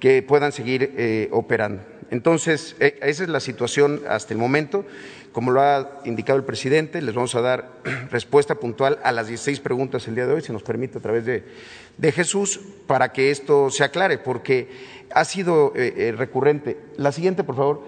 que 0.00 0.22
puedan 0.22 0.52
seguir 0.52 0.94
eh, 0.96 1.28
operando. 1.32 1.82
Entonces, 2.10 2.76
eh, 2.80 2.98
esa 3.02 3.22
es 3.22 3.28
la 3.28 3.40
situación 3.40 4.02
hasta 4.08 4.34
el 4.34 4.38
momento. 4.38 4.84
Como 5.32 5.50
lo 5.50 5.62
ha 5.62 6.00
indicado 6.04 6.38
el 6.38 6.44
presidente, 6.44 7.02
les 7.02 7.14
vamos 7.14 7.34
a 7.34 7.40
dar 7.40 7.70
respuesta 8.10 8.56
puntual 8.56 8.98
a 9.02 9.12
las 9.12 9.28
16 9.28 9.60
preguntas 9.60 10.06
el 10.06 10.14
día 10.14 10.26
de 10.26 10.34
hoy, 10.34 10.42
si 10.42 10.52
nos 10.52 10.62
permite, 10.62 10.98
a 10.98 11.00
través 11.00 11.24
de, 11.24 12.12
Jesús, 12.12 12.60
para 12.86 13.12
que 13.12 13.30
esto 13.30 13.70
se 13.70 13.84
aclare, 13.84 14.18
porque 14.18 14.68
ha 15.12 15.24
sido 15.24 15.72
eh, 15.76 16.12
recurrente. 16.16 16.76
La 16.96 17.12
siguiente, 17.12 17.44
por 17.44 17.56
favor. 17.56 17.82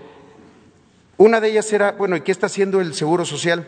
Una 1.18 1.41
de 1.41 1.49
ellas 1.49 1.72
era, 1.72 1.93
bueno, 1.93 2.16
¿y 2.16 2.20
qué 2.20 2.32
está 2.32 2.47
haciendo 2.47 2.80
el 2.80 2.95
Seguro 2.95 3.24
Social? 3.24 3.66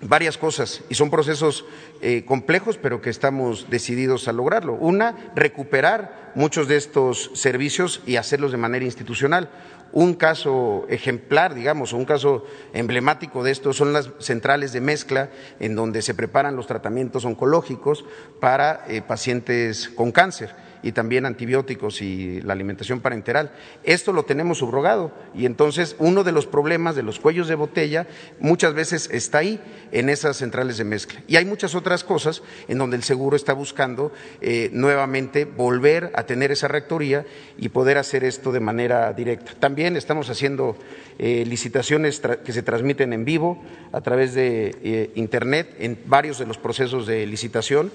Varias 0.00 0.38
cosas 0.38 0.82
y 0.88 0.94
son 0.94 1.10
procesos 1.10 1.64
eh, 2.00 2.24
complejos, 2.24 2.78
pero 2.78 3.00
que 3.00 3.10
estamos 3.10 3.68
decididos 3.70 4.28
a 4.28 4.32
lograrlo. 4.32 4.74
Una, 4.74 5.32
recuperar 5.34 6.32
muchos 6.34 6.68
de 6.68 6.76
estos 6.76 7.30
servicios 7.34 8.02
y 8.06 8.16
hacerlos 8.16 8.52
de 8.52 8.58
manera 8.58 8.84
institucional. 8.84 9.50
Un 9.90 10.14
caso 10.14 10.84
ejemplar, 10.90 11.54
digamos, 11.54 11.94
un 11.94 12.04
caso 12.04 12.44
emblemático 12.74 13.42
de 13.42 13.52
esto 13.52 13.72
son 13.72 13.92
las 13.92 14.10
centrales 14.18 14.72
de 14.72 14.82
mezcla 14.82 15.30
en 15.60 15.74
donde 15.74 16.02
se 16.02 16.14
preparan 16.14 16.56
los 16.56 16.66
tratamientos 16.66 17.24
oncológicos 17.24 18.04
para 18.38 18.84
eh, 18.86 19.00
pacientes 19.00 19.88
con 19.88 20.12
cáncer 20.12 20.67
y 20.82 20.92
también 20.92 21.26
antibióticos 21.26 22.02
y 22.02 22.40
la 22.42 22.52
alimentación 22.52 23.00
parenteral. 23.00 23.52
Esto 23.84 24.12
lo 24.12 24.24
tenemos 24.24 24.58
subrogado 24.58 25.12
y 25.34 25.46
entonces 25.46 25.96
uno 25.98 26.24
de 26.24 26.32
los 26.32 26.46
problemas 26.46 26.96
de 26.96 27.02
los 27.02 27.18
cuellos 27.18 27.48
de 27.48 27.54
botella 27.54 28.06
muchas 28.40 28.74
veces 28.74 29.08
está 29.12 29.38
ahí, 29.38 29.60
en 29.92 30.08
esas 30.08 30.36
centrales 30.36 30.78
de 30.78 30.84
mezcla. 30.84 31.22
Y 31.26 31.36
hay 31.36 31.44
muchas 31.44 31.74
otras 31.74 32.04
cosas 32.04 32.42
en 32.68 32.78
donde 32.78 32.96
el 32.96 33.02
seguro 33.02 33.36
está 33.36 33.52
buscando 33.52 34.12
eh, 34.40 34.70
nuevamente 34.72 35.44
volver 35.44 36.12
a 36.14 36.24
tener 36.24 36.52
esa 36.52 36.68
rectoría 36.68 37.24
y 37.56 37.70
poder 37.70 37.98
hacer 37.98 38.24
esto 38.24 38.52
de 38.52 38.60
manera 38.60 39.12
directa. 39.12 39.52
También 39.58 39.96
estamos 39.96 40.30
haciendo 40.30 40.76
eh, 41.18 41.44
licitaciones 41.46 42.20
que 42.44 42.52
se 42.52 42.62
transmiten 42.62 43.12
en 43.12 43.24
vivo 43.24 43.62
a 43.92 44.00
través 44.00 44.34
de 44.34 44.76
eh, 44.82 45.10
Internet 45.14 45.74
en 45.78 45.98
varios 46.06 46.38
de 46.38 46.46
los 46.46 46.58
procesos 46.58 47.06
de 47.06 47.26
licitación 47.26 47.90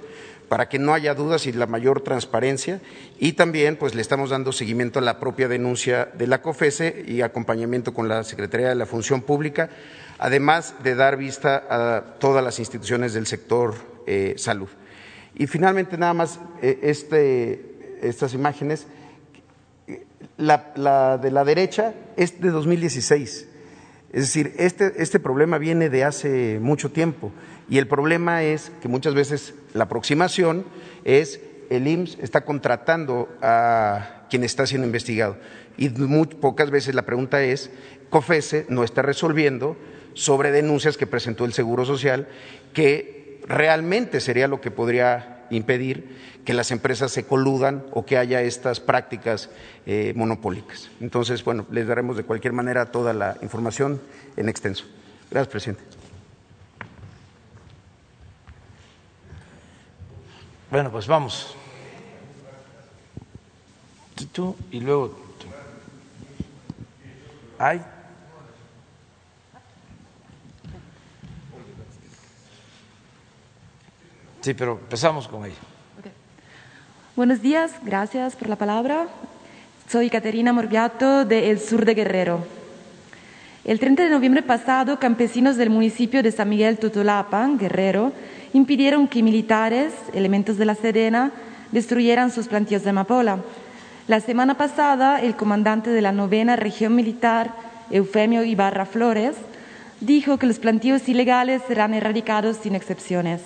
para 0.50 0.70
que 0.70 0.80
no 0.80 0.94
haya 0.94 1.14
dudas 1.14 1.46
y 1.48 1.54
la 1.54 1.68
mayor 1.68 2.02
transparencia 2.02 2.82
y 3.20 3.34
también 3.34 3.76
pues 3.76 3.96
le 3.96 4.02
estamos 4.02 4.30
dando 4.30 4.52
seguimiento 4.52 5.00
a 5.00 5.02
la 5.02 5.20
propia 5.20 5.48
denuncia 5.48 6.10
de 6.14 6.28
la 6.28 6.42
COFESE 6.42 7.06
y 7.08 7.22
acompañamiento 7.22 7.94
con 7.94 8.08
la 8.08 8.24
Secretaría 8.24 8.70
de 8.70 8.76
la 8.76 8.86
Función 8.86 9.22
Pública, 9.22 9.70
además 10.20 10.76
de 10.84 10.96
dar 10.96 11.18
vista 11.18 11.64
a 11.70 12.02
todas 12.20 12.44
las 12.44 12.60
instituciones 12.60 13.14
del 13.14 13.28
sector 13.28 13.76
eh, 14.06 14.36
salud. 14.38 14.70
Y 15.36 15.48
finalmente 15.48 15.98
nada 15.98 16.14
más 16.14 16.40
eh, 16.62 16.80
este, 16.84 18.00
estas 18.02 18.34
imágenes, 18.34 18.88
la, 20.38 20.72
la 20.76 21.18
de 21.18 21.32
la 21.32 21.44
derecha 21.44 21.94
es 22.16 22.40
de 22.42 22.50
2016. 22.50 23.48
Es 24.14 24.22
decir, 24.22 24.54
este, 24.58 24.94
este 25.02 25.20
problema 25.20 25.58
viene 25.58 25.90
de 25.90 26.04
hace 26.04 26.60
mucho 26.62 26.92
tiempo 26.92 27.32
y 27.68 27.80
el 27.80 27.88
problema 27.88 28.44
es 28.44 28.72
que 28.80 28.88
muchas 28.88 29.16
veces 29.16 29.56
la 29.74 29.86
aproximación 29.86 30.66
es 31.04 31.42
el 31.72 31.88
IMSS 31.88 32.20
está 32.22 32.46
contratando 32.46 33.28
a 33.42 34.28
quien 34.30 34.44
está 34.44 34.68
siendo 34.68 34.86
investigado 34.86 35.38
y 35.78 35.90
muy 35.90 36.28
pocas 36.28 36.70
veces 36.70 36.94
la 36.94 37.08
pregunta 37.08 37.42
es, 37.42 37.72
COFESE 38.12 38.68
no 38.70 38.84
está 38.84 39.02
resolviendo 39.02 39.76
sobre 40.14 40.52
denuncias 40.52 40.96
que 40.96 41.08
presentó 41.08 41.46
el 41.46 41.54
Seguro 41.54 41.84
Social 41.84 42.28
que 42.72 43.42
realmente 43.48 44.20
sería 44.20 44.48
lo 44.48 44.62
que 44.62 44.70
podría 44.70 45.46
impedir 45.50 46.18
que 46.46 46.54
las 46.54 46.72
empresas 46.72 47.12
se 47.12 47.26
coludan 47.26 47.86
o 47.92 48.06
que 48.06 48.18
haya 48.18 48.42
estas 48.42 48.80
prácticas 48.80 49.50
eh, 49.86 50.14
monopólicas. 50.16 50.90
Entonces, 51.00 51.44
bueno, 51.44 51.66
les 51.72 51.88
daremos 51.88 52.18
de 52.18 52.24
cualquier 52.24 52.54
manera 52.54 52.92
toda 52.92 53.14
la 53.14 53.38
información 53.42 54.02
en 54.36 54.50
extenso. 54.50 54.86
Gracias, 55.32 55.52
presidente. 55.52 55.84
Bueno, 60.70 60.92
pues 60.92 61.08
vamos. 61.08 61.56
Tú 64.32 64.56
y 64.72 64.80
luego 64.80 65.10
tú. 65.40 65.48
¿Hay? 67.60 67.82
Sí, 74.42 74.54
pero 74.54 74.74
empezamos 74.74 75.28
con 75.28 75.46
ella. 75.46 75.73
Buenos 77.16 77.44
días, 77.44 77.72
gracias 77.84 78.36
por 78.36 78.50
la 78.50 78.56
palabra. 78.56 79.06
Soy 79.88 80.10
Caterina 80.10 80.52
Morbiato 80.52 81.26
del 81.26 81.60
sur 81.60 81.86
de 81.86 81.94
Guerrero. 81.94 82.44
El 83.66 83.80
30 83.80 84.06
de 84.06 84.10
noviembre 84.10 84.42
pasado, 84.42 84.98
campesinos 84.98 85.56
del 85.56 85.70
municipio 85.70 86.24
de 86.24 86.32
San 86.32 86.50
Miguel 86.50 86.80
Tutulapan, 86.80 87.60
Guerrero, 87.60 88.14
impidieron 88.54 89.08
que 89.08 89.22
militares, 89.22 89.94
elementos 90.16 90.58
de 90.58 90.66
la 90.66 90.74
Sedena, 90.74 91.30
destruyeran 91.72 92.32
sus 92.32 92.48
plantíos 92.48 92.82
de 92.82 92.90
amapola. 92.90 93.38
La 94.08 94.20
semana 94.20 94.58
pasada, 94.58 95.22
el 95.22 95.36
comandante 95.36 95.92
de 95.92 96.02
la 96.02 96.14
novena 96.14 96.56
región 96.56 96.96
militar, 96.96 97.54
Eufemio 97.92 98.44
Ibarra 98.44 98.88
Flores, 98.88 99.36
dijo 100.02 100.40
que 100.40 100.48
los 100.48 100.58
plantíos 100.58 101.08
ilegales 101.08 101.62
serán 101.68 101.94
erradicados 101.94 102.58
sin 102.58 102.74
excepciones. 102.74 103.42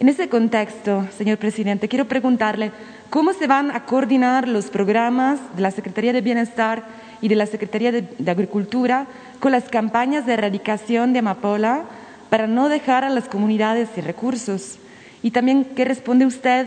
En 0.00 0.08
ese 0.08 0.30
contexto, 0.30 1.06
señor 1.18 1.36
presidente, 1.36 1.86
quiero 1.86 2.06
preguntarle 2.06 2.72
cómo 3.10 3.34
se 3.34 3.46
van 3.46 3.70
a 3.70 3.84
coordinar 3.84 4.48
los 4.48 4.70
programas 4.70 5.38
de 5.54 5.60
la 5.60 5.70
Secretaría 5.70 6.14
de 6.14 6.22
Bienestar 6.22 6.84
y 7.20 7.28
de 7.28 7.34
la 7.34 7.44
Secretaría 7.44 7.92
de, 7.92 8.30
Agricultura 8.30 9.06
con 9.40 9.52
las 9.52 9.64
campañas 9.64 10.24
de 10.24 10.32
erradicación 10.32 11.12
de 11.12 11.18
amapola 11.18 11.82
para 12.30 12.46
no 12.46 12.70
dejar 12.70 13.04
a 13.04 13.10
las 13.10 13.28
comunidades 13.28 13.90
sin 13.94 14.06
recursos. 14.06 14.78
Y 15.22 15.32
también, 15.32 15.66
¿qué 15.76 15.84
responde 15.84 16.24
usted 16.24 16.66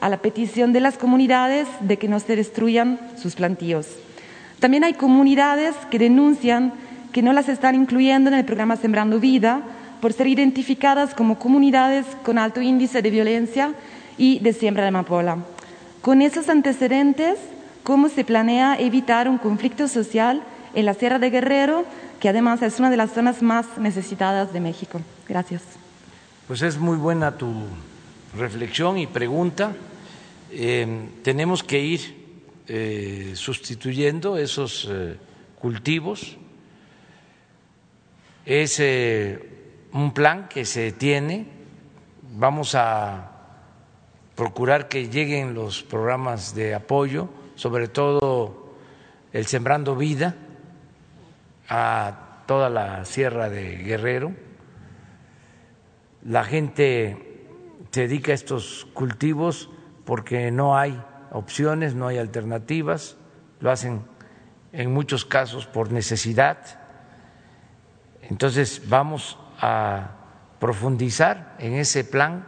a 0.00 0.08
la 0.08 0.16
petición 0.16 0.72
de 0.72 0.80
las 0.80 0.98
comunidades 0.98 1.68
de 1.82 1.98
que 1.98 2.08
no 2.08 2.18
se 2.18 2.34
destruyan 2.34 2.98
sus 3.16 3.36
plantíos? 3.36 3.86
También 4.58 4.82
hay 4.82 4.94
comunidades 4.94 5.76
que 5.88 6.00
denuncian 6.00 6.72
que 7.12 7.22
no 7.22 7.32
las 7.32 7.48
están 7.48 7.76
incluyendo 7.76 8.28
en 8.28 8.34
el 8.34 8.44
programa 8.44 8.74
Sembrando 8.74 9.20
Vida 9.20 9.62
por 10.02 10.12
ser 10.12 10.26
identificadas 10.26 11.14
como 11.14 11.38
comunidades 11.38 12.04
con 12.24 12.36
alto 12.36 12.60
índice 12.60 13.02
de 13.02 13.10
violencia 13.10 13.72
y 14.18 14.40
de 14.40 14.52
siembra 14.52 14.82
de 14.82 14.88
amapola. 14.88 15.38
Con 16.00 16.22
esos 16.22 16.48
antecedentes, 16.48 17.38
¿cómo 17.84 18.08
se 18.08 18.24
planea 18.24 18.74
evitar 18.80 19.28
un 19.28 19.38
conflicto 19.38 19.86
social 19.86 20.42
en 20.74 20.86
la 20.86 20.94
Sierra 20.94 21.20
de 21.20 21.30
Guerrero, 21.30 21.84
que 22.18 22.28
además 22.28 22.62
es 22.62 22.80
una 22.80 22.90
de 22.90 22.96
las 22.96 23.12
zonas 23.12 23.42
más 23.42 23.78
necesitadas 23.78 24.52
de 24.52 24.58
México? 24.58 25.00
Gracias. 25.28 25.62
Pues 26.48 26.62
es 26.62 26.78
muy 26.78 26.96
buena 26.96 27.38
tu 27.38 27.52
reflexión 28.36 28.98
y 28.98 29.06
pregunta. 29.06 29.72
Eh, 30.50 31.10
tenemos 31.22 31.62
que 31.62 31.78
ir 31.78 32.00
eh, 32.66 33.34
sustituyendo 33.36 34.36
esos 34.36 34.88
eh, 34.90 35.14
cultivos. 35.60 36.36
Es 38.44 38.80
un 39.92 40.12
plan 40.12 40.48
que 40.48 40.64
se 40.64 40.92
tiene. 40.92 41.46
Vamos 42.34 42.74
a 42.74 43.30
procurar 44.34 44.88
que 44.88 45.08
lleguen 45.08 45.54
los 45.54 45.82
programas 45.82 46.54
de 46.54 46.74
apoyo, 46.74 47.28
sobre 47.54 47.88
todo 47.88 48.74
el 49.32 49.46
Sembrando 49.46 49.96
Vida, 49.96 50.34
a 51.68 52.44
toda 52.46 52.70
la 52.70 53.04
Sierra 53.04 53.50
de 53.50 53.76
Guerrero. 53.76 54.32
La 56.24 56.44
gente 56.44 57.46
se 57.90 58.02
dedica 58.02 58.32
a 58.32 58.34
estos 58.34 58.86
cultivos 58.94 59.68
porque 60.04 60.50
no 60.50 60.76
hay 60.76 61.02
opciones, 61.30 61.94
no 61.94 62.08
hay 62.08 62.18
alternativas, 62.18 63.16
lo 63.60 63.70
hacen 63.70 64.02
en 64.72 64.92
muchos 64.92 65.24
casos 65.24 65.66
por 65.66 65.92
necesidad. 65.92 66.58
Entonces 68.22 68.88
vamos 68.88 69.38
a 69.62 70.10
profundizar 70.58 71.54
en 71.58 71.74
ese 71.74 72.04
plan 72.04 72.44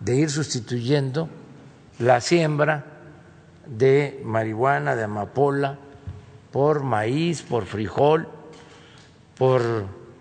de 0.00 0.16
ir 0.16 0.30
sustituyendo 0.30 1.28
la 1.98 2.20
siembra 2.20 2.84
de 3.66 4.20
marihuana, 4.24 4.94
de 4.94 5.04
amapola, 5.04 5.78
por 6.52 6.82
maíz, 6.82 7.42
por 7.42 7.64
frijol, 7.64 8.28
por 9.38 9.62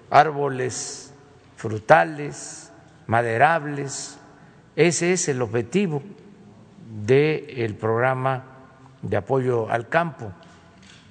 árboles 0.09 1.13
frutales, 1.57 2.71
maderables. 3.07 4.17
Ese 4.75 5.11
es 5.13 5.27
el 5.27 5.41
objetivo 5.41 6.01
del 7.05 7.75
programa 7.75 8.43
de 9.01 9.17
apoyo 9.17 9.69
al 9.69 9.89
campo, 9.89 10.31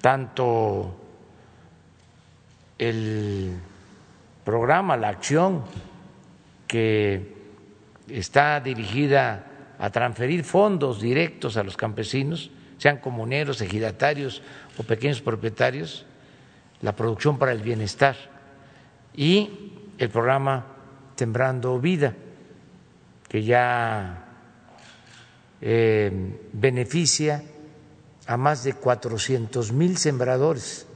tanto 0.01 0.95
el 2.79 3.59
programa, 4.43 4.97
la 4.97 5.09
acción 5.09 5.63
que 6.67 7.35
está 8.09 8.59
dirigida 8.59 9.45
a 9.77 9.89
transferir 9.89 10.43
fondos 10.43 11.01
directos 11.01 11.57
a 11.57 11.63
los 11.63 11.77
campesinos, 11.77 12.51
sean 12.77 12.97
comuneros, 12.97 13.61
ejidatarios 13.61 14.41
o 14.77 14.83
pequeños 14.83 15.21
propietarios, 15.21 16.05
la 16.81 16.95
producción 16.95 17.37
para 17.37 17.51
el 17.51 17.61
bienestar 17.61 18.15
y 19.15 19.83
el 19.97 20.09
programa 20.09 20.65
Sembrando 21.15 21.79
Vida, 21.79 22.15
que 23.29 23.43
ya 23.43 24.25
eh, 25.61 26.39
beneficia 26.53 27.43
a 28.25 28.37
más 28.37 28.63
de 28.63 28.73
400 28.73 29.71
mil 29.71 29.97
sembradores 29.97 30.87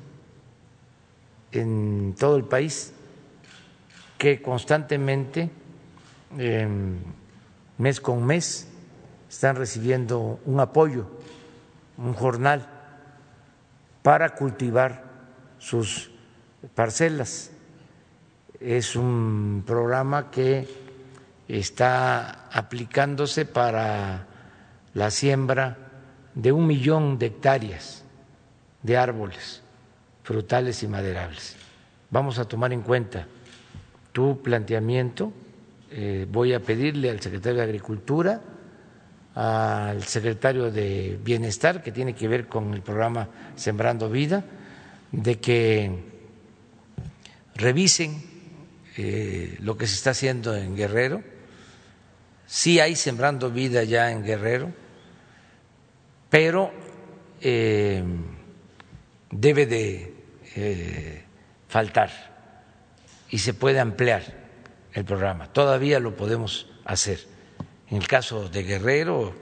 en 1.52 2.16
todo 2.18 2.38
el 2.38 2.46
país 2.46 2.95
que 4.26 4.42
constantemente, 4.42 5.52
mes 7.78 8.02
con 8.02 8.26
mes, 8.26 8.68
están 9.30 9.56
recibiendo 9.56 10.40
un 10.46 10.60
apoyo, 10.60 11.06
un 12.00 12.16
jornal 12.16 12.66
para 14.02 14.34
cultivar 14.34 15.04
sus 15.60 16.10
parcelas. 16.74 17.52
Es 18.60 18.96
un 18.96 19.64
programa 19.64 20.32
que 20.32 20.68
está 21.48 22.48
aplicándose 22.52 23.46
para 23.46 24.26
la 24.96 25.12
siembra 25.12 25.78
de 26.34 26.52
un 26.52 26.66
millón 26.66 27.20
de 27.20 27.28
hectáreas 27.28 28.04
de 28.82 28.98
árboles 28.98 29.62
frutales 30.24 30.82
y 30.82 30.88
maderables. 30.88 31.56
Vamos 32.10 32.40
a 32.40 32.46
tomar 32.46 32.74
en 32.74 32.82
cuenta 32.82 33.28
tu 34.16 34.42
planteamiento. 34.42 35.34
Eh, 35.92 36.26
voy 36.32 36.54
a 36.54 36.62
pedirle 36.62 37.10
al 37.10 37.20
secretario 37.20 37.58
de 37.58 37.66
Agricultura, 37.66 38.42
al 39.36 40.02
secretario 40.04 40.72
de 40.72 41.20
Bienestar, 41.22 41.84
que 41.84 41.92
tiene 41.92 42.16
que 42.16 42.30
ver 42.30 42.48
con 42.48 42.74
el 42.74 42.82
programa 42.82 43.28
Sembrando 43.58 44.10
Vida, 44.10 44.46
de 45.12 45.38
que 45.40 45.92
revisen 47.56 48.24
eh, 48.96 49.58
lo 49.60 49.76
que 49.76 49.86
se 49.86 49.96
está 49.96 50.12
haciendo 50.12 50.56
en 50.56 50.78
Guerrero, 50.78 51.22
Sí 52.48 52.80
hay 52.80 52.96
sembrando 52.96 53.50
vida 53.50 53.84
ya 53.84 54.12
en 54.12 54.24
Guerrero, 54.24 54.72
pero 56.30 56.72
eh, 57.42 58.04
debe 59.32 59.66
de 59.66 61.26
faltar 61.68 62.35
y 63.36 63.40
se 63.40 63.54
puede 63.54 63.82
ampliar 63.82 64.24
el 64.94 65.04
programa. 65.04 65.52
Todavía 65.52 66.00
lo 66.00 66.16
podemos 66.16 66.70
hacer. 66.86 67.20
En 67.90 67.98
el 67.98 68.08
caso 68.08 68.48
de 68.48 68.64
Guerrero, 68.64 69.34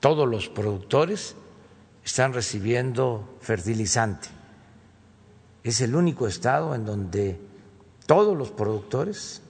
todos 0.00 0.28
los 0.28 0.48
productores 0.48 1.36
están 2.04 2.32
recibiendo 2.32 3.38
fertilizante. 3.40 4.26
Es 5.62 5.80
el 5.80 5.94
único 5.94 6.26
estado 6.26 6.74
en 6.74 6.84
donde 6.84 7.38
todos 8.06 8.36
los 8.36 8.50
productores 8.50 9.40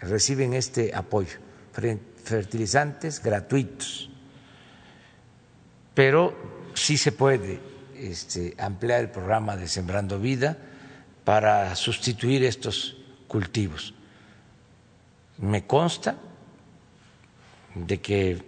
reciben 0.00 0.54
este 0.54 0.92
apoyo, 0.96 1.38
fertilizantes 2.24 3.22
gratuitos. 3.22 4.10
Pero 5.94 6.34
sí 6.74 6.96
se 6.96 7.12
puede 7.12 7.69
este, 8.00 8.54
ampliar 8.58 9.00
el 9.00 9.10
programa 9.10 9.56
de 9.56 9.68
Sembrando 9.68 10.18
Vida 10.18 10.56
para 11.24 11.74
sustituir 11.76 12.44
estos 12.44 12.96
cultivos. 13.28 13.94
Me 15.38 15.66
consta 15.66 16.16
de 17.74 18.00
que 18.00 18.42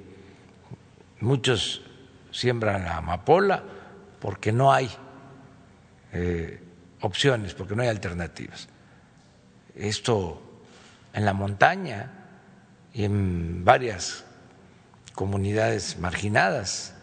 muchos 1.20 1.82
siembran 2.30 2.84
la 2.84 2.96
amapola 2.96 3.62
porque 4.20 4.52
no 4.52 4.72
hay 4.72 4.90
eh, 6.12 6.60
opciones, 7.00 7.54
porque 7.54 7.76
no 7.76 7.82
hay 7.82 7.88
alternativas. 7.88 8.68
Esto 9.74 10.42
en 11.12 11.24
la 11.24 11.32
montaña 11.32 12.10
y 12.94 13.04
en 13.04 13.64
varias 13.64 14.24
comunidades 15.14 15.98
marginadas 15.98 16.94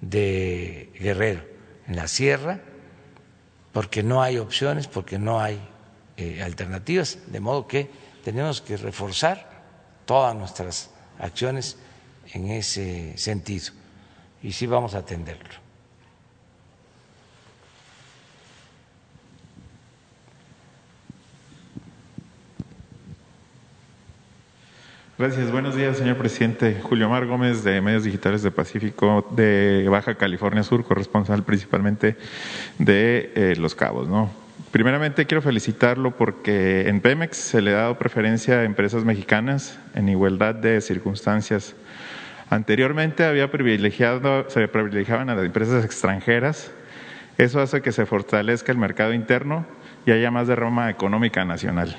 de 0.00 0.92
Guerrero, 0.98 1.42
en 1.86 1.96
la 1.96 2.08
sierra, 2.08 2.60
porque 3.72 4.02
no 4.02 4.22
hay 4.22 4.38
opciones, 4.38 4.88
porque 4.88 5.18
no 5.18 5.40
hay 5.40 5.60
eh, 6.16 6.42
alternativas, 6.42 7.18
de 7.26 7.40
modo 7.40 7.66
que 7.66 7.90
tenemos 8.24 8.60
que 8.60 8.76
reforzar 8.76 9.48
todas 10.04 10.34
nuestras 10.34 10.90
acciones 11.18 11.76
en 12.32 12.48
ese 12.50 13.16
sentido 13.16 13.72
y 14.42 14.52
sí 14.52 14.66
vamos 14.66 14.94
a 14.94 14.98
atenderlo. 14.98 15.69
Gracias. 25.20 25.52
Buenos 25.52 25.76
días, 25.76 25.98
señor 25.98 26.16
presidente. 26.16 26.80
Julio 26.82 27.10
Mar 27.10 27.26
Gómez, 27.26 27.62
de 27.62 27.82
Medios 27.82 28.04
Digitales 28.04 28.42
de 28.42 28.50
Pacífico, 28.50 29.28
de 29.36 29.86
Baja 29.90 30.14
California 30.14 30.62
Sur, 30.62 30.82
corresponsal 30.82 31.42
principalmente 31.42 32.16
de 32.78 33.30
eh, 33.34 33.54
Los 33.58 33.74
Cabos. 33.74 34.08
¿no? 34.08 34.30
Primeramente, 34.70 35.26
quiero 35.26 35.42
felicitarlo 35.42 36.12
porque 36.12 36.88
en 36.88 37.02
Pemex 37.02 37.36
se 37.36 37.60
le 37.60 37.72
ha 37.72 37.80
dado 37.80 37.98
preferencia 37.98 38.60
a 38.60 38.64
empresas 38.64 39.04
mexicanas 39.04 39.78
en 39.94 40.08
igualdad 40.08 40.54
de 40.54 40.80
circunstancias. 40.80 41.76
Anteriormente 42.48 43.26
había 43.26 43.50
privilegiado, 43.50 44.48
se 44.48 44.68
privilegiaban 44.68 45.28
a 45.28 45.34
las 45.34 45.44
empresas 45.44 45.84
extranjeras. 45.84 46.72
Eso 47.36 47.60
hace 47.60 47.82
que 47.82 47.92
se 47.92 48.06
fortalezca 48.06 48.72
el 48.72 48.78
mercado 48.78 49.12
interno 49.12 49.66
y 50.06 50.12
haya 50.12 50.30
más 50.30 50.48
derrama 50.48 50.88
económica 50.88 51.44
nacional. 51.44 51.94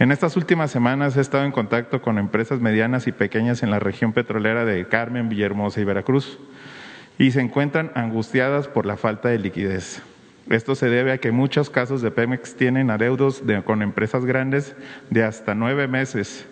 En 0.00 0.12
estas 0.12 0.34
últimas 0.38 0.70
semanas 0.70 1.14
he 1.14 1.20
estado 1.20 1.44
en 1.44 1.52
contacto 1.52 2.00
con 2.00 2.16
empresas 2.16 2.58
medianas 2.58 3.06
y 3.06 3.12
pequeñas 3.12 3.62
en 3.62 3.70
la 3.70 3.80
región 3.80 4.14
petrolera 4.14 4.64
de 4.64 4.88
Carmen, 4.88 5.28
Villahermosa 5.28 5.78
y 5.78 5.84
Veracruz 5.84 6.38
y 7.18 7.32
se 7.32 7.42
encuentran 7.42 7.92
angustiadas 7.94 8.66
por 8.66 8.86
la 8.86 8.96
falta 8.96 9.28
de 9.28 9.38
liquidez. 9.38 10.00
Esto 10.48 10.74
se 10.74 10.88
debe 10.88 11.12
a 11.12 11.18
que 11.18 11.32
muchos 11.32 11.68
casos 11.68 12.00
de 12.00 12.10
Pemex 12.10 12.56
tienen 12.56 12.90
adeudos 12.90 13.42
con 13.66 13.82
empresas 13.82 14.24
grandes 14.24 14.74
de 15.10 15.22
hasta 15.22 15.54
nueve 15.54 15.86
meses, 15.86 16.46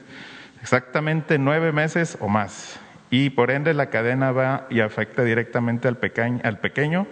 exactamente 0.60 1.38
nueve 1.38 1.72
meses 1.72 2.18
o 2.20 2.28
más, 2.28 2.78
y 3.08 3.30
por 3.30 3.50
ende 3.50 3.72
la 3.72 3.88
cadena 3.88 4.30
va 4.30 4.66
y 4.68 4.80
afecta 4.80 5.24
directamente 5.24 5.88
al 5.88 5.96
pequeño 5.96 7.06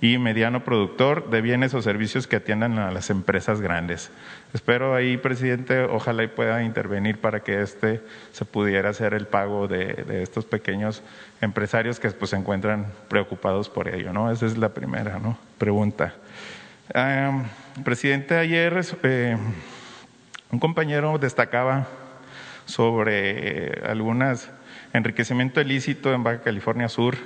y 0.00 0.18
mediano 0.18 0.62
productor 0.62 1.28
de 1.30 1.40
bienes 1.40 1.74
o 1.74 1.82
servicios 1.82 2.26
que 2.26 2.36
atiendan 2.36 2.78
a 2.78 2.92
las 2.92 3.10
empresas 3.10 3.60
grandes. 3.60 4.10
Espero 4.54 4.94
ahí, 4.94 5.16
presidente, 5.16 5.82
ojalá 5.82 6.22
y 6.22 6.28
pueda 6.28 6.62
intervenir 6.62 7.20
para 7.20 7.40
que 7.40 7.62
este 7.62 8.00
se 8.32 8.44
pudiera 8.44 8.90
hacer 8.90 9.12
el 9.14 9.26
pago 9.26 9.66
de, 9.66 10.22
estos 10.22 10.44
pequeños 10.44 11.02
empresarios 11.40 11.98
que 11.98 12.10
pues, 12.10 12.30
se 12.30 12.36
encuentran 12.36 12.86
preocupados 13.08 13.68
por 13.68 13.88
ello. 13.88 14.12
¿no? 14.12 14.30
Esa 14.30 14.46
es 14.46 14.56
la 14.56 14.68
primera 14.68 15.18
¿no? 15.18 15.36
pregunta. 15.58 16.14
presidente, 17.84 18.36
ayer 18.36 18.80
eh, 19.02 19.36
un 20.52 20.60
compañero 20.60 21.18
destacaba 21.18 21.88
sobre 22.66 23.82
algunas 23.84 24.50
enriquecimiento 24.92 25.60
ilícito 25.60 26.14
en 26.14 26.22
Baja 26.22 26.40
California 26.42 26.88
Sur 26.88 27.16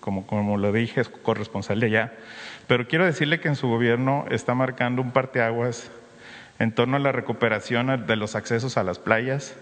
como, 0.00 0.26
como 0.26 0.56
lo 0.56 0.72
dije, 0.72 1.00
es 1.00 1.08
corresponsal 1.08 1.80
de 1.80 1.86
allá. 1.86 2.12
Pero 2.66 2.86
quiero 2.86 3.04
decirle 3.04 3.40
que 3.40 3.48
en 3.48 3.56
su 3.56 3.68
gobierno 3.68 4.26
está 4.30 4.54
marcando 4.54 5.02
un 5.02 5.10
parteaguas 5.10 5.90
en 6.58 6.72
torno 6.72 6.96
a 6.96 7.00
la 7.00 7.12
recuperación 7.12 8.06
de 8.06 8.16
los 8.16 8.34
accesos 8.34 8.76
a 8.76 8.84
las 8.84 8.98
playas. 8.98 9.56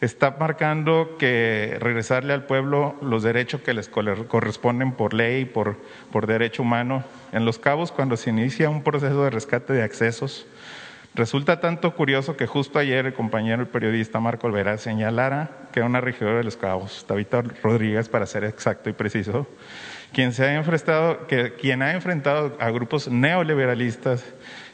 Está 0.00 0.36
marcando 0.38 1.16
que 1.18 1.76
regresarle 1.80 2.32
al 2.32 2.44
pueblo 2.44 2.96
los 3.02 3.22
derechos 3.22 3.62
que 3.62 3.74
les 3.74 3.88
corresponden 3.88 4.92
por 4.92 5.12
ley, 5.14 5.44
por, 5.44 5.76
por 6.12 6.26
derecho 6.26 6.62
humano. 6.62 7.02
En 7.32 7.44
Los 7.44 7.58
Cabos, 7.58 7.90
cuando 7.90 8.16
se 8.16 8.30
inicia 8.30 8.70
un 8.70 8.84
proceso 8.84 9.24
de 9.24 9.30
rescate 9.30 9.72
de 9.72 9.82
accesos, 9.82 10.46
Resulta 11.14 11.58
tanto 11.58 11.96
curioso 11.96 12.36
que 12.36 12.46
justo 12.46 12.78
ayer 12.78 13.06
el 13.06 13.12
compañero 13.12 13.62
el 13.62 13.68
periodista 13.68 14.20
Marco 14.20 14.46
Olvera 14.46 14.78
señalara 14.78 15.50
que 15.78 15.84
una 15.84 16.00
regidora 16.00 16.38
de 16.38 16.44
los 16.44 16.56
Cabos, 16.56 17.04
Tabita 17.06 17.40
Rodríguez, 17.62 18.08
para 18.08 18.26
ser 18.26 18.42
exacto 18.42 18.90
y 18.90 18.94
preciso, 18.94 19.46
quien, 20.12 20.32
se 20.32 20.44
ha 20.44 20.54
enfrentado, 20.54 21.28
que, 21.28 21.52
quien 21.52 21.82
ha 21.82 21.92
enfrentado 21.92 22.56
a 22.58 22.70
grupos 22.70 23.06
neoliberalistas 23.06 24.24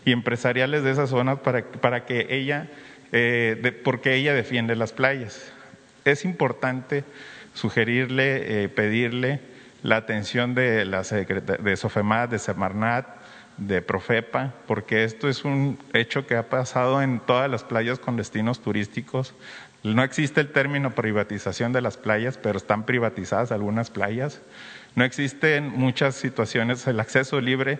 y 0.06 0.12
empresariales 0.12 0.82
de 0.82 0.92
esa 0.92 1.06
zona 1.06 1.36
para, 1.42 1.62
para 1.62 2.06
que 2.06 2.28
ella, 2.30 2.70
eh, 3.12 3.78
porque 3.84 4.14
ella 4.14 4.32
defiende 4.32 4.76
las 4.76 4.94
playas. 4.94 5.52
Es 6.06 6.24
importante 6.24 7.04
sugerirle, 7.52 8.64
eh, 8.64 8.68
pedirle 8.70 9.40
la 9.82 9.96
atención 9.96 10.54
de, 10.54 10.86
la, 10.86 11.02
de 11.02 11.76
Sofemat, 11.76 12.30
de 12.30 12.38
Semarnat, 12.38 13.06
de 13.58 13.82
Profepa, 13.82 14.54
porque 14.66 15.04
esto 15.04 15.28
es 15.28 15.44
un 15.44 15.78
hecho 15.92 16.26
que 16.26 16.36
ha 16.36 16.48
pasado 16.48 17.02
en 17.02 17.20
todas 17.20 17.50
las 17.50 17.62
playas 17.62 17.98
con 17.98 18.16
destinos 18.16 18.60
turísticos. 18.62 19.34
No 19.84 20.02
existe 20.02 20.40
el 20.40 20.48
término 20.48 20.94
privatización 20.94 21.72
de 21.72 21.82
las 21.82 21.96
playas, 21.98 22.38
pero 22.38 22.56
están 22.56 22.84
privatizadas 22.84 23.52
algunas 23.52 23.90
playas. 23.90 24.40
No 24.96 25.04
existen 25.04 25.68
muchas 25.68 26.14
situaciones, 26.14 26.86
el 26.86 26.98
acceso 27.00 27.40
libre 27.40 27.78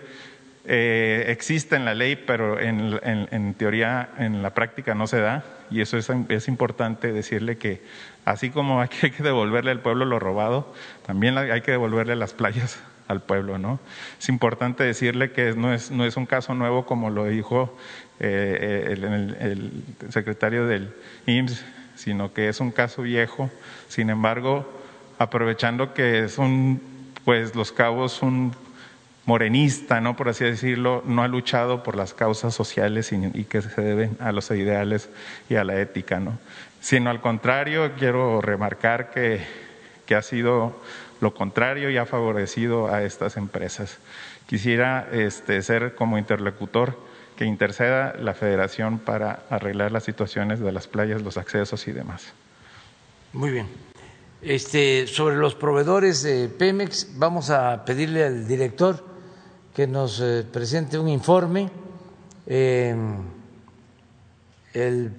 eh, 0.67 1.27
existe 1.29 1.77
en 1.77 1.85
la 1.85 1.95
ley, 1.95 2.17
pero 2.17 2.61
en, 2.61 3.55
teoría, 3.55 4.11
en 4.19 4.43
la 4.43 4.55
práctica 4.55 4.95
no 4.95 5.07
se 5.07 5.21
da. 5.21 5.45
Y 5.71 5.81
eso 5.81 5.97
es, 5.97 6.49
importante 6.49 7.13
decirle 7.13 7.57
que 7.57 7.83
así 8.27 8.51
como 8.51 8.81
hay 8.83 8.89
que 8.89 9.23
devolverle 9.23 9.71
al 9.71 9.81
pueblo 9.81 10.05
lo 10.05 10.19
robado, 10.19 10.75
también 11.07 11.39
hay 11.39 11.63
que 11.63 11.71
devolverle 11.71 12.17
las 12.17 12.35
playas 12.35 12.81
al 13.09 13.23
pueblo. 13.23 13.59
¿no? 13.59 13.81
Es 14.19 14.29
importante 14.29 14.85
decirle 14.85 15.33
que 15.33 15.55
no 15.55 15.73
es, 15.73 15.91
no 15.91 16.05
es 16.05 16.17
un 16.17 16.27
caso 16.27 16.55
nuevo 16.55 16.87
como 16.87 17.11
lo 17.11 17.27
dijo 17.27 17.77
eh, 18.21 18.95
el, 19.41 19.83
secretario 20.11 20.67
del 20.67 20.95
IMSS, 21.27 21.65
sino 21.97 22.33
que 22.33 22.49
es 22.49 22.61
un 22.61 22.71
caso 22.71 23.03
viejo. 23.03 23.51
Sin 23.89 24.11
embargo, 24.11 24.71
aprovechando 25.19 25.95
que 25.95 26.29
son 26.29 26.81
pues 27.25 27.55
los 27.55 27.73
cabos 27.73 28.23
un 28.23 28.55
morenista, 29.27 30.01
¿no? 30.01 30.17
por 30.17 30.29
así 30.29 30.45
decirlo, 30.45 31.03
no 31.07 31.23
ha 31.23 31.29
luchado 31.29 31.83
por 31.83 31.97
las 31.97 32.13
causas 32.13 32.55
sociales 32.55 33.13
y, 33.13 33.17
y, 33.33 33.45
que 33.45 33.63
se 33.63 33.81
deben 33.81 34.17
a 34.21 34.33
los 34.33 34.51
ideales 34.51 35.09
y 35.49 35.55
a 35.55 35.65
la 35.65 35.81
ética, 35.81 36.21
¿no? 36.21 36.39
sino 36.81 37.09
al 37.09 37.23
contrario, 37.23 37.93
quiero 37.99 38.43
remarcar 38.43 39.11
que, 39.11 39.41
que 40.05 40.15
ha 40.15 40.21
sido 40.21 40.79
lo 41.21 41.33
contrario 41.33 41.89
y 41.89 41.97
ha 41.97 42.05
favorecido 42.05 42.93
a 42.93 43.03
estas 43.03 43.39
empresas. 43.39 43.99
Quisiera 44.47 45.09
este, 45.11 45.63
ser 45.63 45.95
como 45.95 46.19
interlocutor 46.19 46.99
que 47.37 47.45
interceda 47.45 48.15
la 48.19 48.35
federación 48.35 48.99
para 48.99 49.45
arreglar 49.51 49.93
las 49.93 50.05
situaciones 50.05 50.61
de 50.61 50.73
las 50.73 50.87
playas, 50.87 51.23
los 51.23 51.37
accesos 51.37 51.87
y 51.89 51.93
demás. 51.93 52.33
Muy 53.33 53.51
bien. 53.51 53.67
Este, 54.41 55.07
sobre 55.07 55.37
los 55.37 55.55
proveedores 55.55 56.23
de 56.23 56.49
Pemex, 56.49 57.19
vamos 57.19 57.51
a 57.51 57.85
pedirle 57.85 58.25
al 58.25 58.47
director 58.47 59.03
que 59.75 59.87
nos 59.87 60.21
eh, 60.21 60.45
presente 60.51 60.99
un 60.99 61.09
informe. 61.09 61.71
el 62.47 63.07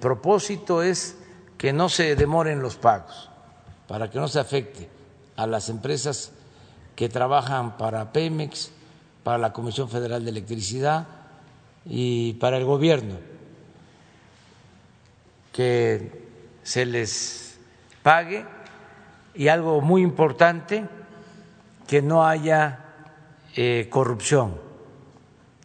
propósito 0.00 0.82
es 0.82 1.18
que 1.58 1.72
no 1.72 1.88
se 1.88 2.14
demoren 2.14 2.62
los 2.62 2.76
pagos, 2.76 3.30
para 3.88 4.10
que 4.10 4.18
no 4.18 4.28
se 4.28 4.38
afecte 4.38 4.88
a 5.36 5.46
las 5.46 5.68
empresas 5.68 6.32
que 6.94 7.08
trabajan 7.08 7.76
para 7.76 8.12
Pemex, 8.12 8.70
para 9.24 9.38
la 9.38 9.52
Comisión 9.52 9.90
Federal 9.90 10.24
de 10.24 10.30
Electricidad 10.30 11.15
y 11.88 12.34
para 12.34 12.58
el 12.58 12.64
gobierno, 12.64 13.16
que 15.52 16.10
se 16.62 16.84
les 16.84 17.58
pague 18.02 18.44
y 19.34 19.48
algo 19.48 19.80
muy 19.80 20.02
importante, 20.02 20.84
que 21.86 22.02
no 22.02 22.26
haya 22.26 22.80
eh, 23.54 23.86
corrupción, 23.88 24.60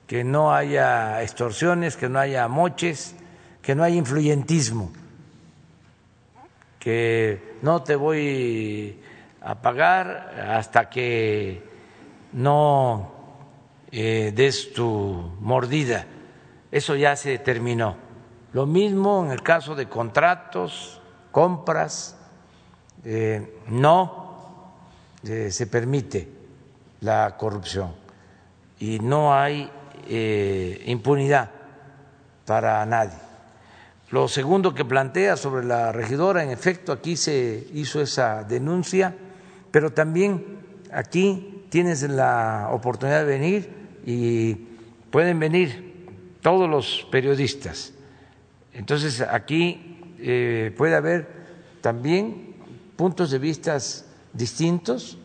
que 0.06 0.24
no 0.24 0.54
haya 0.54 1.22
extorsiones, 1.24 1.98
que 1.98 2.08
no 2.08 2.20
haya 2.20 2.48
moches, 2.48 3.16
que 3.62 3.76
no 3.76 3.84
haya 3.84 3.96
influyentismo, 3.96 4.92
que 6.80 7.58
no 7.62 7.82
te 7.84 7.96
voy 7.96 9.00
a 9.42 9.56
pagar 9.56 10.36
hasta 10.48 10.90
que 10.90 11.64
no 12.34 13.21
eh, 13.92 14.32
des 14.34 14.72
tu 14.72 15.32
mordida. 15.42 16.06
Eso 16.72 16.96
ya 16.96 17.18
se 17.18 17.38
terminó. 17.40 17.98
Lo 18.54 18.66
mismo 18.66 19.26
en 19.26 19.32
el 19.32 19.44
caso 19.44 19.76
de 19.76 19.90
contratos, 19.90 21.02
compras, 21.32 22.16
eh, 23.04 23.60
no 23.68 24.72
eh, 25.24 25.52
se 25.52 25.68
permite 25.68 26.30
la 27.02 27.36
corrupción 27.38 27.94
y 28.80 29.00
no 29.00 29.34
hay 29.34 29.70
impunidad 30.88 31.50
para 32.46 32.86
nadie. 32.86 33.18
Lo 34.10 34.28
segundo 34.28 34.74
que 34.74 34.84
plantea 34.84 35.38
sobre 35.38 35.66
la 35.66 35.92
regidora, 35.92 36.44
en 36.44 36.50
efecto, 36.50 36.92
aquí 36.92 37.16
se 37.16 37.68
hizo 37.74 38.02
esa 38.02 38.44
denuncia, 38.44 39.16
pero 39.72 39.94
también 39.94 40.60
aquí 40.92 41.66
tienes 41.70 42.02
la 42.04 42.70
oportunidad 42.72 43.20
de 43.20 43.26
venir 43.26 43.81
y 44.06 44.56
pueden 45.10 45.40
venir 45.40 46.08
todos 46.42 46.70
los 46.70 47.08
periodistas. 47.12 47.94
Entonces 48.74 49.22
aquí 49.22 50.00
eh, 50.20 50.74
puede 50.78 50.96
haber 50.96 51.28
también 51.82 52.56
puntos 52.96 53.32
de 53.32 53.40
vista 53.40 53.78
distintos, 54.34 55.18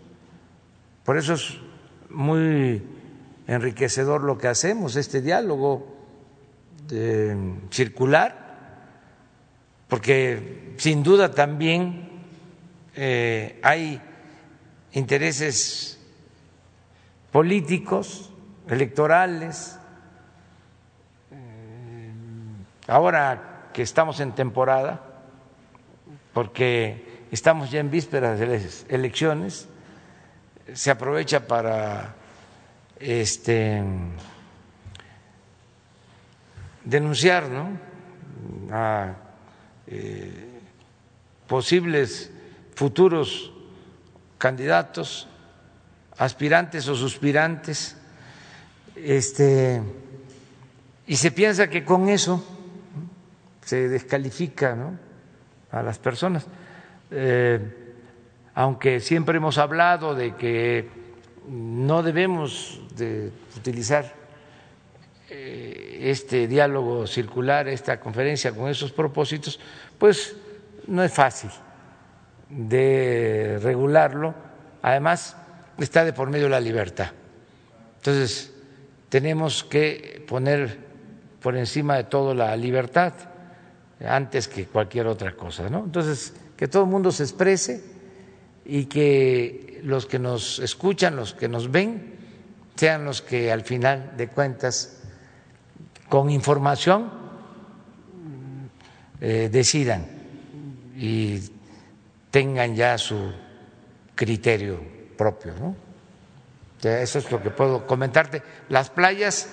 por 1.04 1.16
eso 1.16 1.34
es 1.34 1.58
muy 2.10 2.82
enriquecedor 3.46 4.22
lo 4.22 4.38
que 4.38 4.48
hacemos, 4.48 4.96
este 4.96 5.20
diálogo 5.20 5.94
circular, 7.70 8.46
porque 9.88 10.74
sin 10.76 11.02
duda 11.02 11.32
también 11.32 12.08
eh, 12.94 13.58
hay 13.62 14.00
intereses 14.92 15.98
políticos 17.30 18.25
electorales. 18.68 19.78
Eh, 21.30 22.12
ahora 22.88 23.68
que 23.72 23.82
estamos 23.82 24.20
en 24.20 24.32
temporada, 24.32 25.00
porque 26.32 27.26
estamos 27.30 27.70
ya 27.70 27.80
en 27.80 27.90
vísperas 27.90 28.38
de 28.38 28.46
las 28.46 28.86
elecciones, 28.88 29.68
se 30.72 30.90
aprovecha 30.90 31.46
para 31.46 32.14
este, 32.98 33.82
denunciar 36.84 37.48
¿no? 37.48 37.78
a 38.72 39.14
eh, 39.86 40.60
posibles 41.46 42.30
futuros 42.74 43.52
candidatos, 44.38 45.28
aspirantes 46.18 46.88
o 46.88 46.94
suspirantes 46.94 47.96
este, 48.96 49.82
y 51.06 51.16
se 51.16 51.30
piensa 51.30 51.68
que 51.68 51.84
con 51.84 52.08
eso 52.08 52.42
se 53.64 53.88
descalifica 53.88 54.76
a 55.70 55.82
las 55.82 55.98
personas. 55.98 56.46
Eh, 57.10 57.60
aunque 58.54 59.00
siempre 59.00 59.36
hemos 59.36 59.58
hablado 59.58 60.14
de 60.14 60.34
que 60.34 60.88
no 61.48 62.02
debemos 62.02 62.80
de 62.96 63.30
utilizar 63.56 64.14
eh, 65.28 65.98
este 66.10 66.48
diálogo 66.48 67.06
circular, 67.06 67.68
esta 67.68 68.00
conferencia 68.00 68.52
con 68.52 68.68
esos 68.70 68.92
propósitos, 68.92 69.60
pues 69.98 70.36
no 70.86 71.02
es 71.04 71.12
fácil 71.12 71.50
de 72.48 73.58
regularlo. 73.62 74.34
Además, 74.82 75.36
está 75.78 76.04
de 76.04 76.12
por 76.12 76.30
medio 76.30 76.48
la 76.48 76.60
libertad. 76.60 77.10
Entonces, 77.96 78.55
tenemos 79.08 79.64
que 79.64 80.24
poner 80.28 80.78
por 81.40 81.56
encima 81.56 81.96
de 81.96 82.04
todo 82.04 82.34
la 82.34 82.56
libertad 82.56 83.12
antes 84.04 84.48
que 84.48 84.66
cualquier 84.66 85.06
otra 85.06 85.32
cosa, 85.32 85.70
¿no? 85.70 85.84
Entonces, 85.84 86.34
que 86.56 86.68
todo 86.68 86.84
el 86.84 86.90
mundo 86.90 87.12
se 87.12 87.22
exprese 87.22 87.82
y 88.64 88.86
que 88.86 89.80
los 89.84 90.06
que 90.06 90.18
nos 90.18 90.58
escuchan, 90.58 91.16
los 91.16 91.34
que 91.34 91.48
nos 91.48 91.70
ven, 91.70 92.16
sean 92.74 93.04
los 93.04 93.22
que 93.22 93.52
al 93.52 93.62
final 93.62 94.14
de 94.16 94.28
cuentas, 94.28 95.02
con 96.08 96.30
información, 96.30 97.10
eh, 99.20 99.48
decidan 99.50 100.06
y 100.96 101.40
tengan 102.30 102.74
ya 102.74 102.98
su 102.98 103.32
criterio 104.14 104.78
propio, 105.16 105.54
¿no? 105.58 105.85
Eso 106.86 107.18
es 107.18 107.30
lo 107.30 107.42
que 107.42 107.50
puedo 107.50 107.86
comentarte. 107.86 108.42
Las 108.68 108.90
playas 108.90 109.48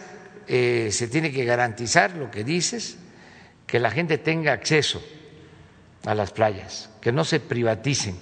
eh, 0.48 0.90
se 0.92 1.08
tiene 1.08 1.32
que 1.32 1.46
garantizar 1.46 2.16
lo 2.16 2.30
que 2.30 2.44
dices, 2.44 2.98
que 3.66 3.80
la 3.80 3.92
gente 3.92 4.18
tenga 4.18 4.54
acceso 4.54 5.02
a 6.06 6.14
las 6.14 6.32
playas, 6.32 6.90
que 7.02 7.12
no 7.12 7.24
se 7.24 7.40
privaticen. 7.40 8.18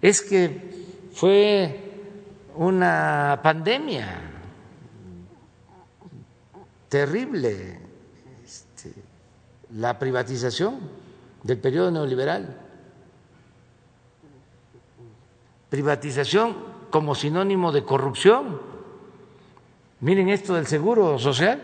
Es 0.00 0.22
que 0.22 0.86
fue 1.12 1.80
una 2.54 3.40
pandemia 3.42 4.20
terrible 6.88 7.80
este, 8.44 8.92
la 9.74 9.98
privatización 9.98 10.78
del 11.42 11.58
periodo 11.58 11.90
neoliberal. 11.90 12.56
Privatización 15.68 16.77
como 16.90 17.14
sinónimo 17.14 17.72
de 17.72 17.84
corrupción. 17.84 18.60
Miren 20.00 20.28
esto 20.28 20.54
del 20.54 20.66
seguro 20.66 21.18
social. 21.18 21.60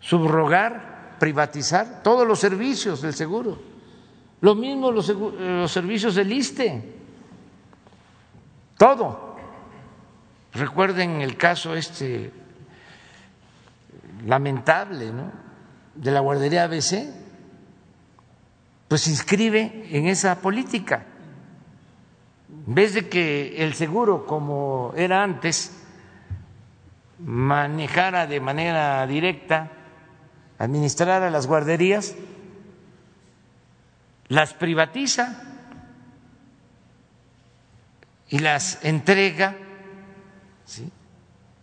Subrogar, 0.00 1.16
privatizar 1.18 2.02
todos 2.02 2.26
los 2.26 2.38
servicios 2.38 3.02
del 3.02 3.14
seguro. 3.14 3.58
Lo 4.40 4.54
mismo 4.54 4.90
los, 4.90 5.06
servicios 5.70 6.14
del 6.14 6.32
ISTE. 6.32 6.94
Todo. 8.76 9.36
Recuerden 10.54 11.20
el 11.20 11.36
caso 11.36 11.74
este 11.74 12.32
lamentable 14.24 15.12
de 15.94 16.10
la 16.10 16.20
guardería 16.20 16.64
ABC, 16.64 17.06
pues 18.88 19.02
se 19.02 19.10
inscribe 19.10 19.86
en 19.90 20.06
esa 20.06 20.40
política 20.40 21.04
en 22.50 22.74
vez 22.74 22.94
de 22.94 23.08
que 23.08 23.62
el 23.64 23.74
seguro, 23.74 24.24
como 24.26 24.92
era 24.96 25.22
antes, 25.22 25.84
manejara 27.18 28.26
de 28.26 28.40
manera 28.40 29.06
directa, 29.06 29.70
administrara 30.58 31.30
las 31.30 31.46
guarderías, 31.46 32.14
las 34.28 34.54
privatiza 34.54 35.42
y 38.28 38.38
las 38.38 38.84
entrega 38.84 39.56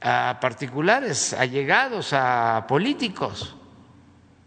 a 0.02 0.40
particulares, 0.40 1.34
allegados 1.34 2.14
a 2.14 2.66
políticos. 2.68 3.56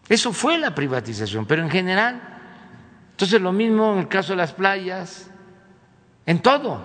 Eso 0.08 0.32
fue 0.32 0.58
la 0.58 0.74
privatización, 0.74 1.46
pero 1.46 1.62
en 1.62 1.70
general. 1.70 2.22
Entonces 3.10 3.40
lo 3.40 3.52
mismo 3.52 3.92
en 3.92 3.98
el 4.00 4.08
caso 4.08 4.32
de 4.32 4.36
las 4.36 4.52
playas, 4.52 5.30
en 6.28 6.42
todo. 6.42 6.78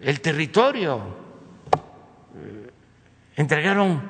El 0.00 0.20
territorio. 0.20 1.00
Entregaron 3.34 4.00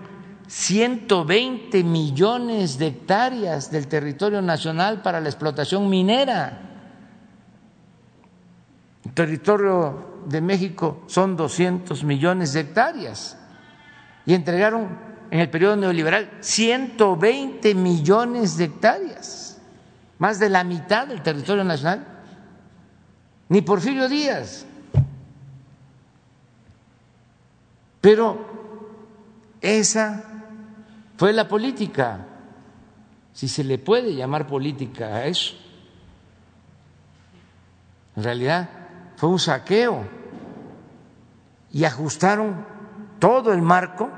120 0.46 1.82
millones 1.82 2.76
de 2.76 2.88
hectáreas 2.88 3.70
del 3.70 3.88
territorio 3.88 4.42
nacional 4.42 5.00
para 5.00 5.18
la 5.18 5.30
explotación 5.30 5.88
minera. 5.88 6.60
El 9.06 9.12
territorio 9.14 10.24
de 10.26 10.42
México 10.42 11.04
son 11.06 11.36
200 11.36 12.04
millones 12.04 12.52
de 12.52 12.60
hectáreas. 12.60 13.38
y 14.24 14.34
entregaron 14.34 14.98
en 15.30 15.40
el 15.40 15.50
periodo 15.50 15.74
neoliberal 15.76 16.30
120 16.40 17.74
millones 17.74 18.56
de 18.56 18.64
hectáreas, 18.64 19.41
más 20.22 20.38
de 20.38 20.48
la 20.48 20.62
mitad 20.62 21.08
del 21.08 21.20
territorio 21.20 21.64
nacional. 21.64 22.06
Ni 23.48 23.60
Porfirio 23.60 24.08
Díaz. 24.08 24.64
Pero 28.00 28.38
esa 29.60 30.22
fue 31.16 31.32
la 31.32 31.48
política, 31.48 32.24
si 33.32 33.48
se 33.48 33.64
le 33.64 33.78
puede 33.78 34.14
llamar 34.14 34.46
política 34.46 35.06
a 35.06 35.26
eso. 35.26 35.56
En 38.14 38.22
realidad 38.22 38.70
fue 39.16 39.28
un 39.28 39.40
saqueo 39.40 40.04
y 41.72 41.82
ajustaron 41.82 42.64
todo 43.18 43.52
el 43.52 43.60
marco 43.60 44.08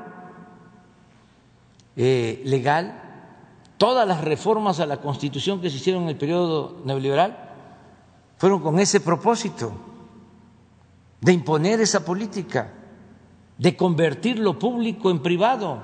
eh, 1.97 2.43
legal, 2.45 3.04
todas 3.79 4.07
las 4.07 4.23
reformas 4.23 4.81
a 4.81 4.87
la 4.87 5.01
Constitución 5.01 5.61
que 5.61 5.71
se 5.71 5.77
hicieron 5.77 6.05
en 6.05 6.11
el 6.11 6.17
periodo 6.17 6.81
neoliberal 6.85 7.51
fueron 8.37 8.61
con 8.61 8.79
ese 8.79 9.01
propósito 9.01 9.73
de 11.21 11.33
imponer 11.33 11.81
esa 11.81 12.05
política, 12.05 12.73
de 13.57 13.77
convertir 13.77 14.39
lo 14.39 14.59
público 14.59 15.11
en 15.11 15.23
privado. 15.23 15.83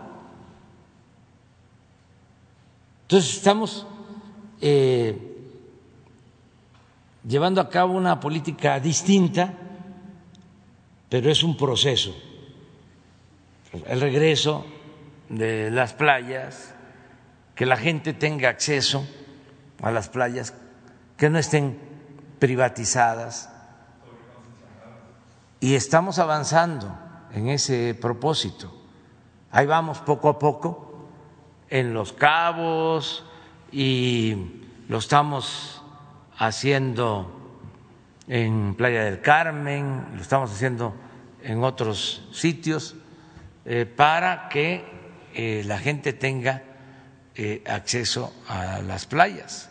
Entonces 3.03 3.37
estamos 3.37 3.87
eh, 4.61 5.31
llevando 7.27 7.61
a 7.61 7.69
cabo 7.69 7.95
una 7.95 8.21
política 8.21 8.79
distinta, 8.79 9.55
pero 11.09 11.31
es 11.31 11.43
un 11.43 11.57
proceso. 11.57 12.15
El 13.87 14.01
regreso 14.01 14.65
de 15.29 15.71
las 15.71 15.95
playas, 15.95 16.75
que 17.61 17.67
la 17.67 17.77
gente 17.77 18.15
tenga 18.15 18.49
acceso 18.49 19.07
a 19.83 19.91
las 19.91 20.09
playas, 20.09 20.55
que 21.19 21.29
no 21.29 21.39
estén 21.39 21.79
privatizadas. 22.39 23.51
Y 25.61 25.75
estamos 25.75 26.19
avanzando 26.19 26.91
en 27.35 27.51
ese 27.51 27.95
propósito. 28.01 28.73
Ahí 29.51 29.67
vamos 29.67 29.99
poco 29.99 30.31
a 30.31 30.39
poco 30.39 31.07
en 31.69 31.93
los 31.93 32.15
cabos 32.15 33.27
y 33.71 34.63
lo 34.89 34.97
estamos 34.97 35.83
haciendo 36.39 37.31
en 38.27 38.75
Playa 38.75 39.05
del 39.05 39.21
Carmen, 39.21 40.07
lo 40.15 40.23
estamos 40.23 40.51
haciendo 40.51 40.95
en 41.43 41.63
otros 41.63 42.27
sitios, 42.33 42.97
eh, 43.67 43.85
para 43.85 44.49
que 44.49 44.83
eh, 45.35 45.63
la 45.67 45.79
gente 45.79 46.15
tenga 46.15 46.70
eh, 47.35 47.63
acceso 47.67 48.33
a 48.49 48.81
las 48.83 49.07
playas. 49.07 49.71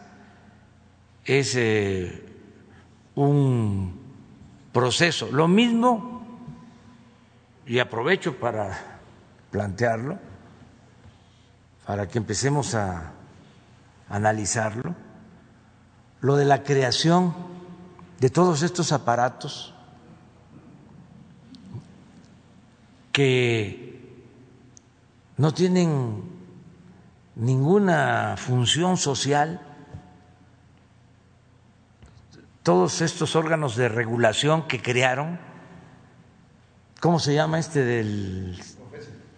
Es 1.26 1.58
un 3.16 4.00
proceso. 4.72 5.30
Lo 5.32 5.48
mismo, 5.48 6.40
y 7.68 7.80
aprovecho 7.80 8.38
para 8.38 9.00
plantearlo, 9.52 10.18
para 11.86 12.08
que 12.08 12.18
empecemos 12.18 12.76
a 12.76 13.12
analizarlo, 14.10 14.96
lo 16.22 16.36
de 16.36 16.46
la 16.46 16.64
creación 16.64 17.34
de 18.20 18.30
todos 18.30 18.62
estos 18.64 18.92
aparatos 18.92 19.74
que 23.12 24.24
no 25.38 25.54
tienen 25.54 26.39
ninguna 27.40 28.36
función 28.38 28.98
social, 28.98 29.62
todos 32.64 33.02
estos 33.02 33.36
órganos 33.36 33.76
de 33.78 33.88
regulación 33.88 34.68
que 34.68 34.82
crearon, 34.82 35.40
¿cómo 37.00 37.18
se 37.20 37.34
llama 37.34 37.58
este 37.60 37.84
del 37.84 38.60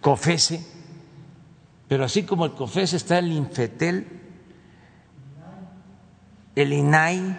COFESE? 0.00 0.66
Pero 1.88 2.04
así 2.04 2.24
como 2.24 2.44
el 2.44 2.52
COFESE 2.52 2.96
está 2.96 3.18
el 3.18 3.30
Infetel, 3.30 4.20
el 6.56 6.72
INAI, 6.72 7.38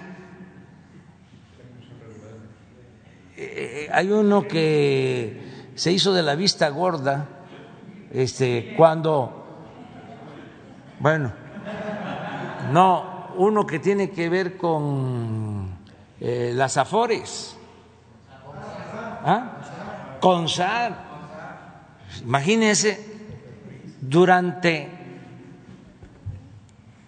eh, 3.35 3.89
hay 3.91 4.09
uno 4.09 4.47
que 4.47 5.69
se 5.75 5.91
hizo 5.91 6.13
de 6.13 6.23
la 6.23 6.35
vista 6.35 6.69
gorda 6.69 7.27
este, 8.11 8.75
cuando, 8.77 9.42
bueno, 11.03 11.33
no, 12.71 13.27
uno 13.35 13.67
que 13.67 13.79
tiene 13.79 14.09
que 14.09 14.29
ver 14.29 14.55
con 14.55 15.67
eh, 16.21 16.53
las 16.55 16.77
afores, 16.77 17.57
¿Ah? 19.25 20.17
con 20.21 20.47
SAR. 20.47 20.95
Imagínense, 22.21 23.05
durante 23.99 24.89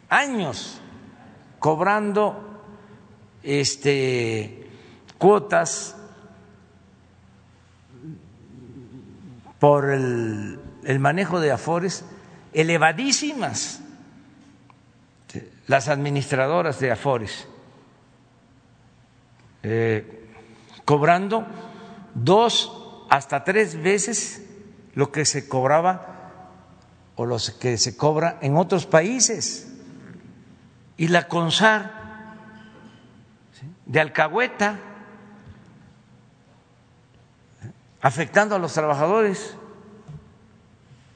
años 0.09 0.81
cobrando 1.59 2.61
este, 3.43 4.69
cuotas 5.17 5.95
por 9.57 9.89
el, 9.89 10.59
manejo 10.99 11.39
de 11.39 11.53
afores 11.53 12.03
elevadísimas 12.51 13.84
las 15.67 15.87
administradoras 15.87 16.79
de 16.79 16.91
afores 16.91 17.47
eh, 19.63 20.29
cobrando 20.85 21.47
dos 22.13 22.71
hasta 23.09 23.43
tres 23.43 23.81
veces 23.81 24.45
lo 24.93 25.11
que 25.11 25.25
se 25.25 25.49
cobraba 25.49 26.51
o 27.15 27.25
lo 27.25 27.37
que 27.59 27.77
se 27.77 27.97
cobra 27.97 28.37
en 28.41 28.57
otros 28.57 28.85
países 28.85 29.73
y 30.97 31.07
la 31.07 31.27
CONSAR 31.27 32.05
de 33.87 33.99
Alcahueta, 33.99 34.79
afectando 38.01 38.55
a 38.55 38.59
los 38.59 38.73
trabajadores. 38.73 39.55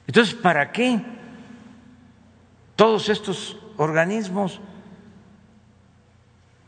Entonces, 0.08 0.34
¿para 0.34 0.72
qué 0.72 1.00
todos 2.74 3.08
estos 3.08 3.59
organismos? 3.80 4.60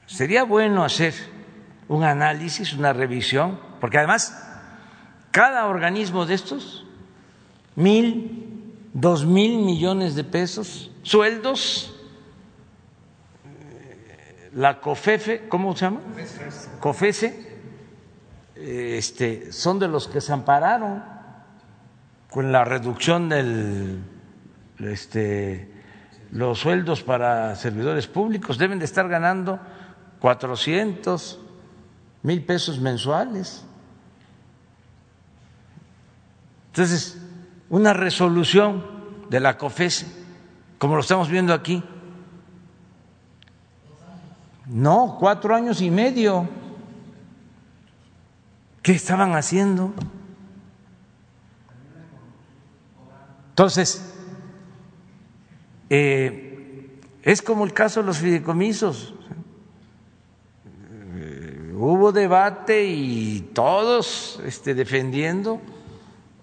Sería 0.07 0.45
bueno 0.45 0.83
hacer 0.83 1.15
un 1.89 2.05
análisis, 2.05 2.73
una 2.73 2.93
revisión, 2.93 3.61
porque 3.81 3.99
además 3.99 4.37
cada 5.31 5.67
organismo 5.67 6.27
de 6.27 6.35
estos, 6.35 6.87
mil, 7.77 8.75
dos 8.93 9.27
mil 9.27 9.59
millones 9.59 10.15
de 10.15 10.25
pesos, 10.25 10.91
sueldos 11.03 11.95
la 14.55 14.81
COFEFE, 14.81 15.49
¿cómo 15.49 15.75
se 15.75 15.87
llama? 15.87 16.01
COFESE, 16.81 17.53
este, 18.55 19.51
son 19.51 19.79
de 19.79 19.89
los 19.89 20.09
que 20.09 20.21
se 20.21 20.33
ampararon 20.33 21.03
con 22.31 22.53
la 22.53 22.65
reducción 22.65 23.29
de 23.29 23.99
este, 24.79 25.72
los 26.33 26.59
sueldos 26.59 27.03
para 27.03 27.55
servidores 27.57 28.07
públicos, 28.07 28.59
deben 28.59 28.79
de 28.79 28.87
estar 28.87 29.07
ganando 29.09 29.61
400 30.19 31.39
mil 32.23 32.45
pesos 32.45 32.81
mensuales. 32.81 33.65
Entonces, 36.69 37.19
una 37.69 37.93
resolución 37.93 38.83
de 39.29 39.41
la 39.41 39.59
COFESE, 39.59 40.07
como 40.79 40.95
lo 40.95 41.03
estamos 41.03 41.29
viendo 41.29 41.53
aquí, 41.53 41.85
no, 44.67 45.19
cuatro 45.21 45.55
años 45.55 45.83
y 45.83 45.91
medio. 45.91 46.49
¿Qué 48.81 48.93
estaban 48.93 49.35
haciendo? 49.35 49.93
Entonces, 53.51 54.12
eh, 55.95 56.89
es 57.23 57.43
como 57.43 57.67
el 57.67 57.75
caso 57.75 58.01
de 58.01 58.07
los 58.07 58.17
fideicomisos. 58.17 59.13
Eh, 61.15 61.75
hubo 61.77 62.13
debate 62.13 62.87
y 62.87 63.51
todos 63.53 64.41
este, 64.47 64.75
defendiendo 64.75 65.61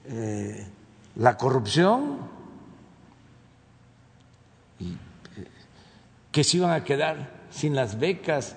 eh, 0.06 0.68
la 1.16 1.36
corrupción 1.36 2.20
y 4.78 4.96
que 6.32 6.44
se 6.44 6.58
iban 6.58 6.70
a 6.70 6.84
quedar 6.84 7.48
sin 7.50 7.74
las 7.74 7.98
becas, 7.98 8.56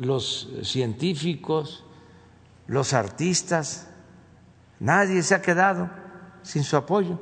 los 0.00 0.48
científicos, 0.64 1.84
los 2.66 2.92
artistas, 2.92 3.88
nadie 4.80 5.22
se 5.22 5.36
ha 5.36 5.42
quedado 5.42 5.90
sin 6.42 6.64
su 6.64 6.76
apoyo. 6.76 7.20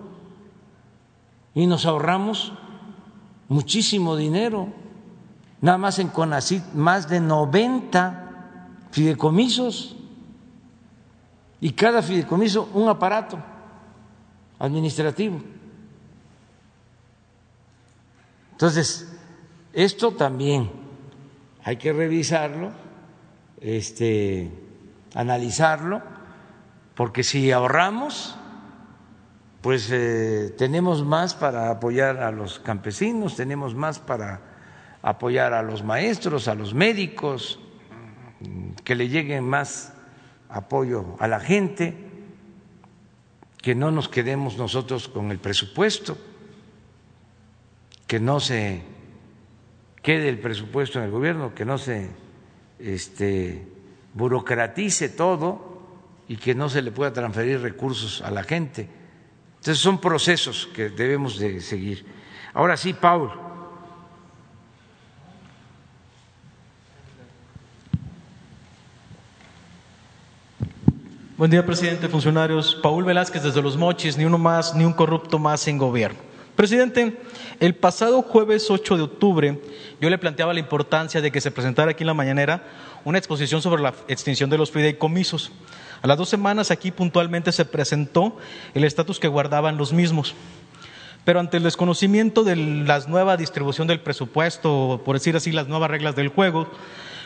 Y 1.52 1.66
nos 1.66 1.84
ahorramos 1.84 2.54
muchísimo 3.50 4.16
dinero. 4.16 4.68
Nada 5.60 5.76
más 5.76 5.98
en 5.98 6.08
CONACYT, 6.08 6.72
más 6.72 7.06
de 7.08 7.20
90 7.20 8.28
fideicomisos. 8.90 9.96
Y 11.60 11.72
cada 11.72 12.00
fideicomiso 12.00 12.70
un 12.72 12.88
aparato 12.88 13.38
administrativo. 14.58 15.42
Entonces, 18.52 19.12
esto 19.72 20.12
también 20.12 20.70
hay 21.64 21.76
que 21.76 21.92
revisarlo, 21.92 22.70
este, 23.60 24.50
analizarlo, 25.14 26.02
porque 26.94 27.22
si 27.24 27.52
ahorramos, 27.52 28.36
pues 29.60 29.90
eh, 29.92 30.54
tenemos 30.56 31.04
más 31.04 31.34
para 31.34 31.70
apoyar 31.70 32.18
a 32.18 32.30
los 32.30 32.58
campesinos, 32.60 33.36
tenemos 33.36 33.74
más 33.74 33.98
para 33.98 34.40
apoyar 35.02 35.52
a 35.52 35.62
los 35.62 35.84
maestros, 35.84 36.48
a 36.48 36.54
los 36.54 36.72
médicos, 36.72 37.60
que 38.84 38.94
le 38.94 39.08
llegue 39.08 39.40
más 39.42 39.92
apoyo 40.48 41.16
a 41.18 41.28
la 41.28 41.40
gente, 41.40 41.94
que 43.58 43.74
no 43.74 43.90
nos 43.90 44.08
quedemos 44.08 44.56
nosotros 44.56 45.08
con 45.08 45.30
el 45.30 45.38
presupuesto, 45.38 46.16
que 48.06 48.18
no 48.18 48.40
se 48.40 48.82
quede 50.02 50.30
el 50.30 50.38
presupuesto 50.38 50.98
en 50.98 51.04
el 51.04 51.10
gobierno, 51.10 51.54
que 51.54 51.66
no 51.66 51.76
se 51.76 52.08
este, 52.78 53.68
burocratice 54.14 55.10
todo 55.10 55.82
y 56.28 56.36
que 56.36 56.54
no 56.54 56.70
se 56.70 56.80
le 56.80 56.92
pueda 56.92 57.12
transferir 57.12 57.60
recursos 57.60 58.22
a 58.22 58.30
la 58.30 58.42
gente 58.42 58.99
entonces 59.60 59.82
son 59.82 59.98
procesos 60.00 60.70
que 60.74 60.88
debemos 60.88 61.38
de 61.38 61.60
seguir. 61.60 62.06
Ahora 62.54 62.78
sí, 62.78 62.94
Paul. 62.94 63.30
Buen 71.36 71.50
día, 71.50 71.64
presidente, 71.66 72.08
funcionarios. 72.08 72.74
Paul 72.82 73.04
Velázquez 73.04 73.42
desde 73.42 73.60
Los 73.60 73.76
Mochis, 73.76 74.16
ni 74.16 74.24
uno 74.24 74.38
más, 74.38 74.74
ni 74.74 74.86
un 74.86 74.94
corrupto 74.94 75.38
más 75.38 75.68
en 75.68 75.76
gobierno. 75.76 76.18
Presidente, 76.56 77.20
el 77.60 77.74
pasado 77.74 78.22
jueves 78.22 78.70
8 78.70 78.96
de 78.96 79.02
octubre 79.02 79.62
yo 80.00 80.08
le 80.08 80.16
planteaba 80.16 80.54
la 80.54 80.60
importancia 80.60 81.20
de 81.20 81.30
que 81.30 81.42
se 81.42 81.50
presentara 81.50 81.90
aquí 81.90 82.02
en 82.02 82.06
la 82.06 82.14
mañanera 82.14 82.64
una 83.04 83.18
exposición 83.18 83.60
sobre 83.60 83.82
la 83.82 83.92
extinción 84.08 84.48
de 84.48 84.56
los 84.56 84.70
fideicomisos. 84.70 85.52
A 86.02 86.06
las 86.06 86.16
dos 86.16 86.30
semanas 86.30 86.70
aquí 86.70 86.90
puntualmente 86.90 87.52
se 87.52 87.66
presentó 87.66 88.36
el 88.74 88.84
estatus 88.84 89.20
que 89.20 89.28
guardaban 89.28 89.76
los 89.76 89.92
mismos. 89.92 90.34
Pero 91.24 91.40
ante 91.40 91.58
el 91.58 91.62
desconocimiento 91.62 92.42
de 92.42 92.56
la 92.56 93.00
nueva 93.00 93.36
distribución 93.36 93.86
del 93.86 94.00
presupuesto, 94.00 95.02
por 95.04 95.16
decir 95.16 95.36
así, 95.36 95.52
las 95.52 95.68
nuevas 95.68 95.90
reglas 95.90 96.16
del 96.16 96.28
juego, 96.28 96.68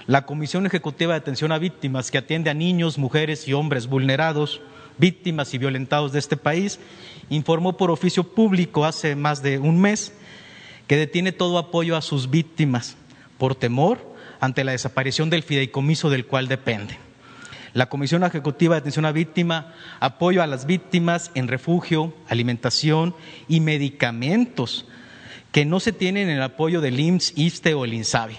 la 0.08 0.26
Comisión 0.26 0.66
Ejecutiva 0.66 1.12
de 1.12 1.18
Atención 1.18 1.52
a 1.52 1.58
Víctimas, 1.58 2.10
que 2.10 2.18
atiende 2.18 2.50
a 2.50 2.54
niños, 2.54 2.98
mujeres 2.98 3.46
y 3.46 3.52
hombres 3.52 3.86
vulnerados, 3.86 4.60
víctimas 4.98 5.54
y 5.54 5.58
violentados 5.58 6.12
de 6.12 6.18
este 6.18 6.36
país, 6.36 6.80
informó 7.30 7.76
por 7.76 7.92
oficio 7.92 8.24
público 8.24 8.84
hace 8.84 9.14
más 9.14 9.40
de 9.40 9.60
un 9.60 9.80
mes 9.80 10.12
que 10.88 10.96
detiene 10.96 11.30
todo 11.30 11.58
apoyo 11.58 11.96
a 11.96 12.02
sus 12.02 12.28
víctimas 12.28 12.96
por 13.38 13.54
temor 13.54 13.98
ante 14.40 14.64
la 14.64 14.72
desaparición 14.72 15.30
del 15.30 15.44
fideicomiso 15.44 16.10
del 16.10 16.26
cual 16.26 16.48
depende 16.48 16.98
la 17.74 17.86
Comisión 17.86 18.22
Ejecutiva 18.22 18.76
de 18.76 18.78
Atención 18.78 19.04
a 19.04 19.12
Víctima, 19.12 19.74
apoyo 19.98 20.42
a 20.42 20.46
las 20.46 20.64
víctimas 20.64 21.32
en 21.34 21.48
refugio, 21.48 22.14
alimentación 22.28 23.16
y 23.48 23.60
medicamentos 23.60 24.86
que 25.50 25.64
no 25.64 25.80
se 25.80 25.92
tienen 25.92 26.28
en 26.28 26.36
el 26.36 26.42
apoyo 26.42 26.80
del 26.80 26.98
IMSS, 26.98 27.32
ISTE 27.36 27.74
o 27.74 27.84
el 27.84 27.94
INSABI. 27.94 28.36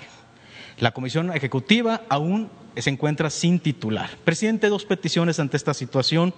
La 0.79 0.91
Comisión 0.91 1.35
Ejecutiva 1.35 2.03
aún 2.09 2.49
se 2.77 2.89
encuentra 2.89 3.29
sin 3.29 3.59
titular. 3.59 4.09
Presidente, 4.23 4.69
dos 4.69 4.85
peticiones 4.85 5.39
ante 5.39 5.57
esta 5.57 5.73
situación. 5.73 6.33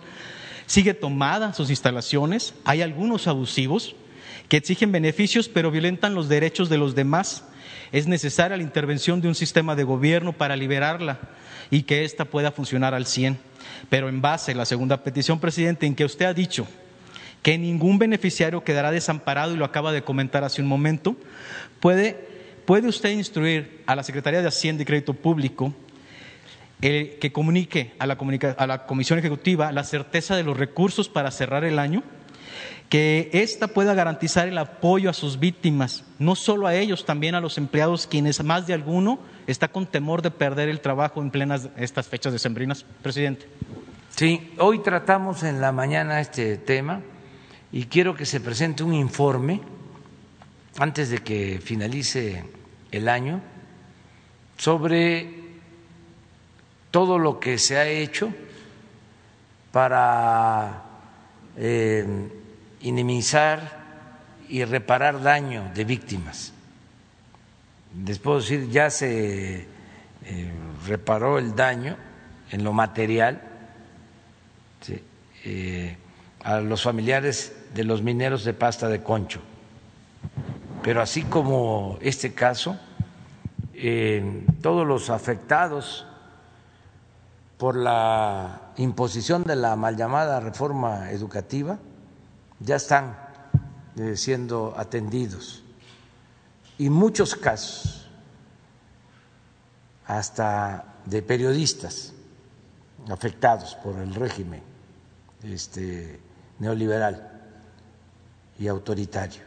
Sigue 0.66 0.96
tomada 0.96 1.54
sus 1.54 1.70
instalaciones, 1.70 2.56
hay 2.66 2.82
algunos 2.82 3.28
abusivos 3.28 3.96
que 4.50 4.58
exigen 4.58 4.92
beneficios 4.92 5.50
pero 5.50 5.72
violentan 5.72 6.16
los 6.16 6.30
derechos 6.30 6.68
de 6.68 6.80
los 6.80 6.96
demás. 6.96 7.46
Es 7.92 8.08
necesaria 8.08 8.58
la 8.58 8.64
intervención 8.64 9.22
de 9.22 9.28
un 9.28 9.36
sistema 9.36 9.76
de 9.76 9.84
gobierno 9.84 10.34
para 10.34 10.56
liberarla 10.56 11.20
y 11.70 11.84
que 11.84 12.06
ésta 12.06 12.26
pueda 12.26 12.52
funcionar 12.52 12.94
al 12.94 13.06
100. 13.06 13.38
Pero 13.90 14.10
en 14.10 14.22
base 14.22 14.52
a 14.52 14.56
la 14.56 14.66
segunda 14.66 15.04
petición, 15.04 15.40
presidente, 15.40 15.86
en 15.86 15.96
que 15.96 16.06
usted 16.06 16.26
ha 16.26 16.34
dicho 16.34 16.68
que 17.42 17.58
ningún 17.58 18.00
beneficiario 18.00 18.64
quedará 18.64 18.92
desamparado 18.92 19.54
y 19.54 19.58
lo 19.58 19.66
acaba 19.66 19.92
de 19.92 20.04
comentar 20.04 20.44
hace 20.44 20.62
un 20.62 20.68
momento, 20.68 21.16
puede, 21.80 22.18
puede 22.66 22.88
usted 22.88 23.12
instruir 23.12 23.84
a 23.86 23.96
la 23.96 24.04
Secretaría 24.04 24.42
de 24.42 24.48
Hacienda 24.48 24.84
y 24.84 24.86
Crédito 24.86 25.14
Público 25.14 25.74
que 26.80 27.32
comunique 27.34 27.94
a 27.98 28.06
la, 28.06 28.18
a 28.58 28.68
la 28.68 28.86
Comisión 28.86 29.18
Ejecutiva 29.18 29.72
la 29.72 29.84
certeza 29.84 30.36
de 30.36 30.44
los 30.44 30.58
recursos 30.58 31.10
para 31.10 31.32
cerrar 31.32 31.64
el 31.64 31.80
año 31.80 32.04
que 32.90 33.30
ésta 33.34 33.68
pueda 33.68 33.94
garantizar 33.94 34.48
el 34.48 34.58
apoyo 34.58 35.10
a 35.10 35.14
sus 35.14 35.40
víctimas, 35.40 36.04
no 36.20 36.36
solo 36.36 36.68
a 36.68 36.76
ellos, 36.76 37.06
también 37.06 37.36
a 37.36 37.42
los 37.42 37.58
empleados, 37.58 38.08
quienes 38.08 38.44
más 38.44 38.66
de 38.68 38.74
alguno 38.74 39.20
está 39.46 39.68
con 39.68 39.86
temor 39.86 40.22
de 40.22 40.32
perder 40.32 40.70
el 40.70 40.80
trabajo 40.80 41.22
en 41.22 41.32
plenas 41.32 41.70
estas 41.78 42.08
fechas 42.08 42.34
decembrinas. 42.34 42.86
Presidente. 43.02 43.48
Sí, 44.16 44.54
hoy 44.58 44.80
tratamos 44.80 45.44
en 45.44 45.60
la 45.62 45.72
mañana 45.72 46.22
este 46.22 46.58
tema 46.58 47.02
y 47.72 47.86
quiero 47.86 48.16
que 48.16 48.26
se 48.26 48.40
presente 48.40 48.84
un 48.84 48.94
informe 48.94 49.62
antes 50.78 51.10
de 51.10 51.20
que 51.20 51.60
finalice 51.64 52.46
el 52.92 53.10
año 53.10 53.42
sobre 54.58 55.30
todo 56.92 57.20
lo 57.20 57.40
que 57.40 57.58
se 57.58 57.78
ha 57.78 57.88
hecho 57.88 58.34
para 59.72 60.84
eh, 61.58 62.30
minimizar 62.92 63.60
y 64.48 64.64
reparar 64.64 65.22
daño 65.22 65.72
de 65.76 65.84
víctimas. 65.84 66.54
Les 68.06 68.18
puedo 68.18 68.40
decir, 68.40 68.70
ya 68.70 68.90
se 68.90 69.68
eh, 70.24 70.52
reparó 70.86 71.38
el 71.38 71.54
daño 71.54 71.98
en 72.50 72.64
lo 72.64 72.72
material 72.72 73.42
eh, 75.44 75.98
a 76.44 76.62
los 76.62 76.84
familiares 76.84 77.56
de 77.74 77.84
los 77.84 78.02
mineros 78.02 78.46
de 78.46 78.54
pasta 78.54 78.88
de 78.88 79.04
concho. 79.04 79.42
Pero 80.82 81.02
así 81.02 81.24
como 81.24 81.98
este 82.02 82.34
caso, 82.34 82.80
eh, 83.74 84.44
todos 84.62 84.88
los 84.88 85.10
afectados 85.10 86.06
por 87.58 87.76
la 87.76 88.62
imposición 88.78 89.44
de 89.44 89.58
la 89.58 89.76
mal 89.76 89.98
llamada 89.98 90.40
reforma 90.40 91.12
educativa, 91.12 91.80
ya 92.60 92.76
están 92.76 93.18
eh, 93.98 94.16
siendo 94.16 94.74
atendidos 94.78 95.64
y 96.78 96.90
muchos 96.90 97.36
casos, 97.36 98.08
hasta 100.06 100.96
de 101.06 101.22
periodistas 101.22 102.14
afectados 103.10 103.76
por 103.76 103.98
el 104.00 104.14
régimen 104.16 104.62
este, 105.44 106.20
neoliberal 106.60 107.42
y 108.58 108.68
autoritario. 108.68 109.42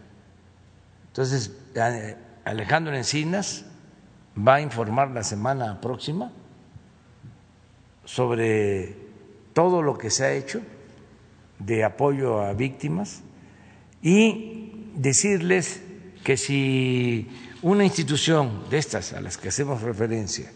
Entonces, 1.06 1.50
Alejandro 2.44 2.94
Encinas 2.94 3.64
va 4.36 4.56
a 4.56 4.60
informar 4.60 5.10
la 5.10 5.22
semana 5.22 5.80
próxima 5.80 6.30
sobre 8.04 8.96
todo 9.52 9.82
lo 9.82 9.96
que 9.96 10.10
se 10.10 10.24
ha 10.24 10.32
hecho 10.32 10.60
de 11.60 11.84
apoyo 11.84 12.40
a 12.40 12.52
víctimas 12.52 13.22
y 14.02 14.72
decirles 14.94 15.82
que 16.24 16.36
si 16.36 17.28
una 17.62 17.84
institución 17.84 18.64
de 18.70 18.78
estas 18.78 19.12
a 19.12 19.20
las 19.20 19.36
que 19.36 19.48
hacemos 19.48 19.82
referencia 19.82 20.50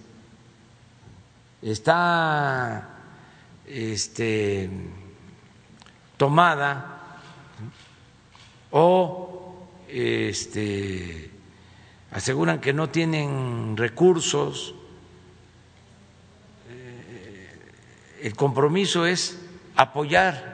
está 1.62 2.88
este, 3.66 4.70
tomada 6.16 7.20
o 8.70 9.68
este, 9.88 11.30
aseguran 12.10 12.60
que 12.60 12.72
no 12.72 12.90
tienen 12.90 13.76
recursos, 13.76 14.74
eh, 16.68 17.58
el 18.22 18.34
compromiso 18.34 19.06
es 19.06 19.38
apoyar 19.76 20.53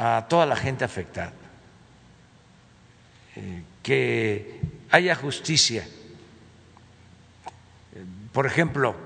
a 0.00 0.26
toda 0.26 0.46
la 0.46 0.56
gente 0.56 0.82
afectada, 0.82 1.32
eh, 3.36 3.62
que 3.82 4.60
haya 4.90 5.14
justicia. 5.14 5.86
Por 8.32 8.46
ejemplo, 8.46 8.96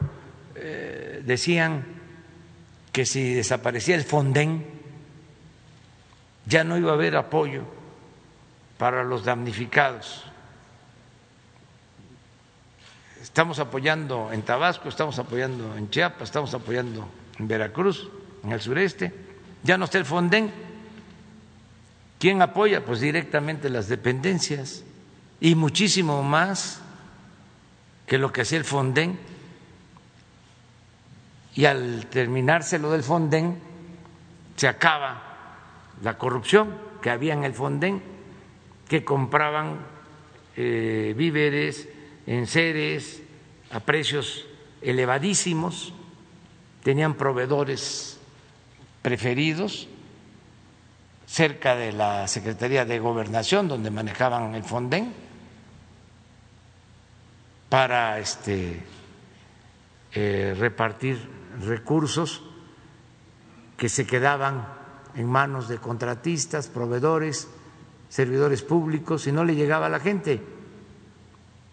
eh, 0.55 1.21
decían 1.25 1.85
que 2.93 3.05
si 3.05 3.35
desaparecía 3.35 3.97
el 3.97 4.05
Fonden, 4.05 4.65
ya 6.47 6.63
no 6.63 6.79
iba 6.79 6.93
a 6.93 6.95
haber 6.95 7.17
apoyo 7.17 7.65
para 8.79 9.03
los 9.03 9.25
damnificados. 9.25 10.23
Estamos 13.21 13.59
apoyando 13.59 14.31
en 14.31 14.43
Tabasco, 14.43 14.89
estamos 14.89 15.19
apoyando 15.19 15.77
en 15.77 15.91
Chiapas, 15.91 16.29
estamos 16.29 16.55
apoyando 16.55 17.09
en 17.37 17.49
Veracruz, 17.49 18.09
en 18.45 18.53
el 18.53 18.61
sureste. 18.61 19.13
Ya 19.65 19.77
no 19.77 19.87
está 19.87 19.99
el 19.99 20.05
Fonden. 20.05 20.64
¿Quién 22.25 22.41
apoya? 22.41 22.83
Pues 22.83 23.01
directamente 23.01 23.69
las 23.69 23.87
dependencias 23.87 24.83
y 25.43 25.55
muchísimo 25.55 26.23
más 26.23 26.81
que 28.07 28.17
lo 28.17 28.33
que 28.33 28.41
hacía 28.41 28.57
el 28.57 28.65
Fonden. 28.65 29.19
Y 31.55 31.67
al 31.67 32.07
terminarse 32.07 32.79
lo 32.79 32.93
del 32.93 33.03
Fonden, 33.03 33.59
se 34.57 34.67
acaba 34.67 35.23
la 36.03 36.17
corrupción 36.17 36.75
que 37.03 37.11
había 37.11 37.35
en 37.35 37.45
el 37.45 37.53
Fonden, 37.53 38.03
que 38.89 39.05
compraban 39.05 39.81
eh, 40.57 41.13
víveres, 41.15 41.91
enseres 42.27 43.21
a 43.71 43.81
precios 43.81 44.47
elevadísimos, 44.81 45.93
tenían 46.85 47.17
proveedores 47.17 48.19
preferidos 49.03 49.89
cerca 51.27 51.75
de 51.75 51.93
la 51.93 52.29
Secretaría 52.29 52.85
de 52.85 52.99
Gobernación, 52.99 53.69
donde 53.69 53.91
manejaban 53.91 54.55
el 54.55 54.65
Fonden, 54.65 55.13
para 57.69 58.19
este, 58.19 58.83
eh, 60.13 60.55
repartir 60.59 61.19
recursos 61.61 62.43
que 63.77 63.89
se 63.89 64.07
quedaban 64.07 64.67
en 65.17 65.27
manos 65.27 65.69
de 65.69 65.79
contratistas, 65.79 66.69
proveedores, 66.69 67.49
servidores 68.09 68.63
públicos 68.63 69.27
y 69.27 69.33
no 69.33 69.45
le 69.45 69.55
llegaba 69.55 69.87
a 69.87 69.89
la 69.89 70.01
gente. 70.01 70.41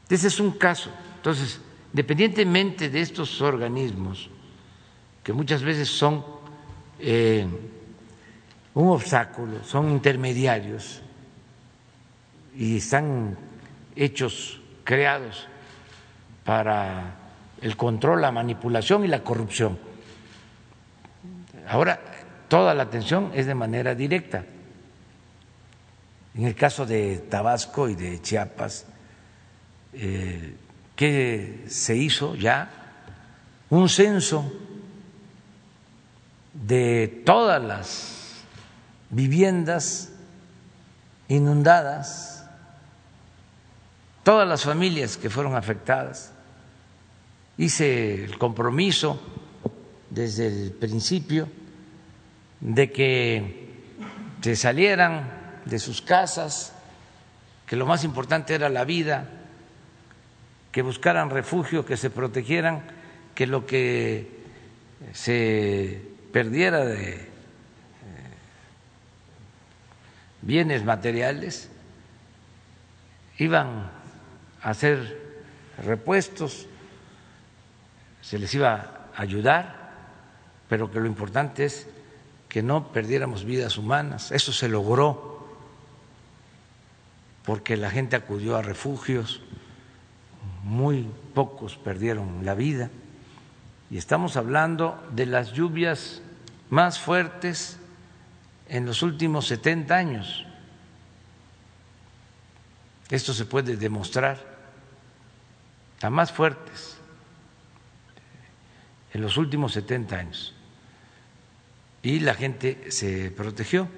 Ese 0.09 0.27
es 0.27 0.39
un 0.39 0.51
caso. 0.51 0.91
Entonces, 1.17 1.61
independientemente 1.93 2.89
de 2.89 3.01
estos 3.01 3.41
organismos, 3.41 4.29
que 5.23 5.33
muchas 5.33 5.61
veces 5.61 5.87
son 5.87 6.25
eh, 6.99 7.47
un 8.73 8.89
obstáculo, 8.89 9.63
son 9.63 9.89
intermediarios 9.89 11.01
y 12.55 12.77
están 12.77 13.37
hechos, 13.95 14.61
creados 14.83 15.47
para 16.43 17.15
el 17.61 17.77
control, 17.77 18.21
la 18.21 18.31
manipulación 18.31 19.05
y 19.05 19.07
la 19.07 19.23
corrupción. 19.23 19.77
Ahora, 21.67 21.99
toda 22.47 22.73
la 22.73 22.83
atención 22.83 23.31
es 23.33 23.45
de 23.45 23.55
manera 23.55 23.95
directa. 23.95 24.43
En 26.33 26.45
el 26.45 26.55
caso 26.55 26.85
de 26.85 27.17
Tabasco 27.29 27.89
y 27.89 27.95
de 27.95 28.21
Chiapas, 28.21 28.85
eh, 29.93 30.55
que 30.95 31.65
se 31.67 31.95
hizo 31.95 32.35
ya 32.35 32.69
un 33.69 33.89
censo 33.89 34.51
de 36.53 37.21
todas 37.25 37.61
las 37.61 38.20
viviendas 39.11 40.11
inundadas, 41.27 42.45
todas 44.23 44.47
las 44.47 44.63
familias 44.63 45.17
que 45.17 45.29
fueron 45.29 45.55
afectadas. 45.55 46.33
Hice 47.57 48.25
el 48.25 48.37
compromiso 48.37 49.21
desde 50.09 50.47
el 50.47 50.71
principio 50.71 51.47
de 52.59 52.91
que 52.91 53.69
se 54.41 54.55
salieran 54.55 55.29
de 55.65 55.79
sus 55.79 56.01
casas, 56.01 56.73
que 57.65 57.75
lo 57.75 57.85
más 57.85 58.03
importante 58.03 58.55
era 58.55 58.69
la 58.69 58.83
vida, 58.83 59.29
que 60.71 60.81
buscaran 60.81 61.29
refugio, 61.29 61.85
que 61.85 61.97
se 61.97 62.09
protegieran, 62.09 62.81
que 63.35 63.47
lo 63.47 63.65
que 63.65 64.41
se 65.13 66.01
perdiera 66.31 66.85
de 66.85 67.13
eh, 67.13 67.27
bienes 70.41 70.83
materiales 70.83 71.69
iban 73.37 73.89
a 74.61 74.69
hacer 74.69 75.43
repuestos, 75.83 76.67
se 78.21 78.37
les 78.37 78.53
iba 78.53 79.09
a 79.15 79.21
ayudar, 79.21 79.91
pero 80.69 80.91
que 80.91 80.99
lo 80.99 81.07
importante 81.07 81.65
es 81.65 81.87
que 82.47 82.61
no 82.61 82.91
perdiéramos 82.91 83.45
vidas 83.45 83.77
humanas. 83.77 84.31
Eso 84.31 84.53
se 84.53 84.67
logró 84.67 85.47
porque 87.43 87.77
la 87.77 87.89
gente 87.89 88.15
acudió 88.15 88.55
a 88.55 88.61
refugios, 88.61 89.41
muy 90.63 91.09
pocos 91.33 91.75
perdieron 91.77 92.45
la 92.45 92.53
vida 92.53 92.89
y 93.89 93.97
estamos 93.97 94.37
hablando 94.37 95.03
de 95.11 95.25
las 95.25 95.51
lluvias 95.51 96.21
más 96.69 96.99
fuertes 96.99 97.80
en 98.71 98.85
los 98.85 99.03
últimos 99.03 99.47
70 99.47 99.93
años. 99.93 100.45
Esto 103.09 103.33
se 103.33 103.45
puede 103.45 103.75
demostrar, 103.75 104.39
las 106.01 106.09
más 106.11 106.31
fuertes 106.31 106.97
en 109.13 109.21
los 109.21 109.35
últimos 109.35 109.73
70 109.73 110.15
años. 110.15 110.55
Y 112.01 112.21
la 112.21 112.33
gente 112.33 112.89
se 112.91 113.29
protegió. 113.31 113.89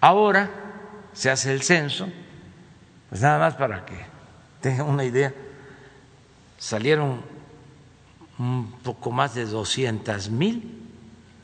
Ahora 0.00 0.50
se 1.12 1.30
hace 1.30 1.52
el 1.52 1.62
censo, 1.62 2.08
pues 3.08 3.20
nada 3.20 3.38
más 3.38 3.54
para 3.54 3.86
que 3.86 3.94
tengan 4.60 4.88
una 4.88 5.04
idea, 5.04 5.32
salieron 6.58 7.22
un 8.40 8.72
poco 8.82 9.12
más 9.12 9.36
de 9.36 9.46
200 9.46 10.30
mil 10.30 10.82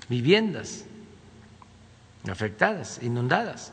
viviendas 0.09 0.87
afectadas, 2.31 3.01
inundadas. 3.03 3.73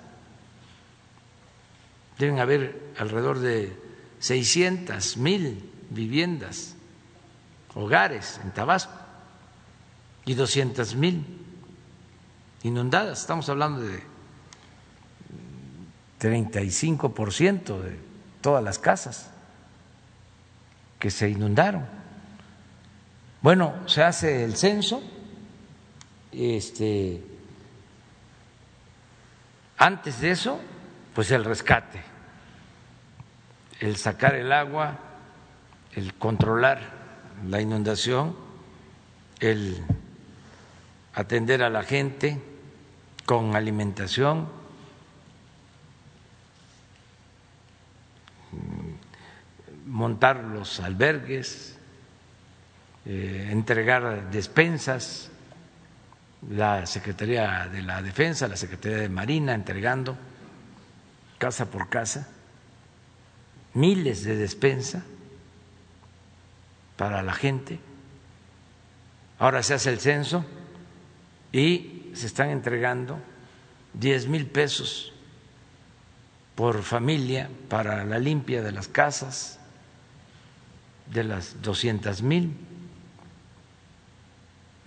Deben 2.18 2.40
haber 2.40 2.94
alrededor 2.98 3.40
de 3.40 3.76
600 4.20 5.18
mil 5.18 5.70
viviendas, 5.90 6.76
hogares 7.74 8.40
en 8.44 8.52
Tabasco 8.52 8.94
y 10.26 10.34
200 10.34 10.96
mil 10.96 11.26
inundadas. 12.64 13.22
Estamos 13.22 13.48
hablando 13.50 13.82
de 13.82 14.04
35% 16.20 17.82
de 17.82 17.98
todas 18.42 18.64
las 18.64 18.80
casas 18.80 19.32
que 21.00 21.10
se 21.10 21.30
inundaron. 21.30 21.86
Bueno, 23.42 23.74
se 23.88 24.04
hace 24.04 24.44
el 24.44 24.58
censo, 24.58 25.02
este, 26.32 27.24
antes 29.80 30.20
de 30.20 30.32
eso, 30.32 30.60
pues 31.16 31.32
el 31.32 31.46
rescate, 31.46 32.02
el 33.80 33.96
sacar 33.96 34.36
el 34.36 34.52
agua, 34.52 35.00
el 35.96 36.14
controlar 36.16 36.82
la 37.48 37.62
inundación, 37.62 38.36
el 39.40 39.82
atender 41.16 41.64
a 41.64 41.70
la 41.70 41.84
gente 41.84 42.42
con 43.26 43.56
alimentación, 43.56 44.50
montar 49.86 50.44
los 50.44 50.82
albergues, 50.82 51.78
eh, 53.06 53.48
entregar 53.52 54.30
despensas, 54.30 55.29
la 56.48 56.86
Secretaría 56.86 57.68
de 57.72 57.82
la 57.82 58.02
Defensa, 58.02 58.48
la 58.48 58.56
Secretaría 58.56 59.00
de 59.00 59.10
Marina 59.10 59.54
entregando 59.54 60.18
casa 61.38 61.66
por 61.70 61.90
casa 61.90 62.28
miles 63.74 64.24
de 64.24 64.36
despensas 64.36 65.04
para 66.98 67.22
la 67.22 67.34
gente. 67.34 67.80
Ahora 69.38 69.64
se 69.64 69.74
hace 69.74 69.90
el 69.90 70.00
censo 70.00 70.46
y 71.52 72.12
se 72.14 72.28
están 72.28 72.50
entregando 72.50 73.20
10 73.94 74.28
mil 74.28 74.48
pesos 74.48 75.14
por 76.56 76.84
familia 76.84 77.50
para 77.70 78.04
la 78.04 78.20
limpia 78.20 78.62
de 78.62 78.72
las 78.72 78.88
casas, 78.88 79.60
de 81.14 81.24
las 81.24 81.62
200 81.62 82.22
mil 82.22 82.54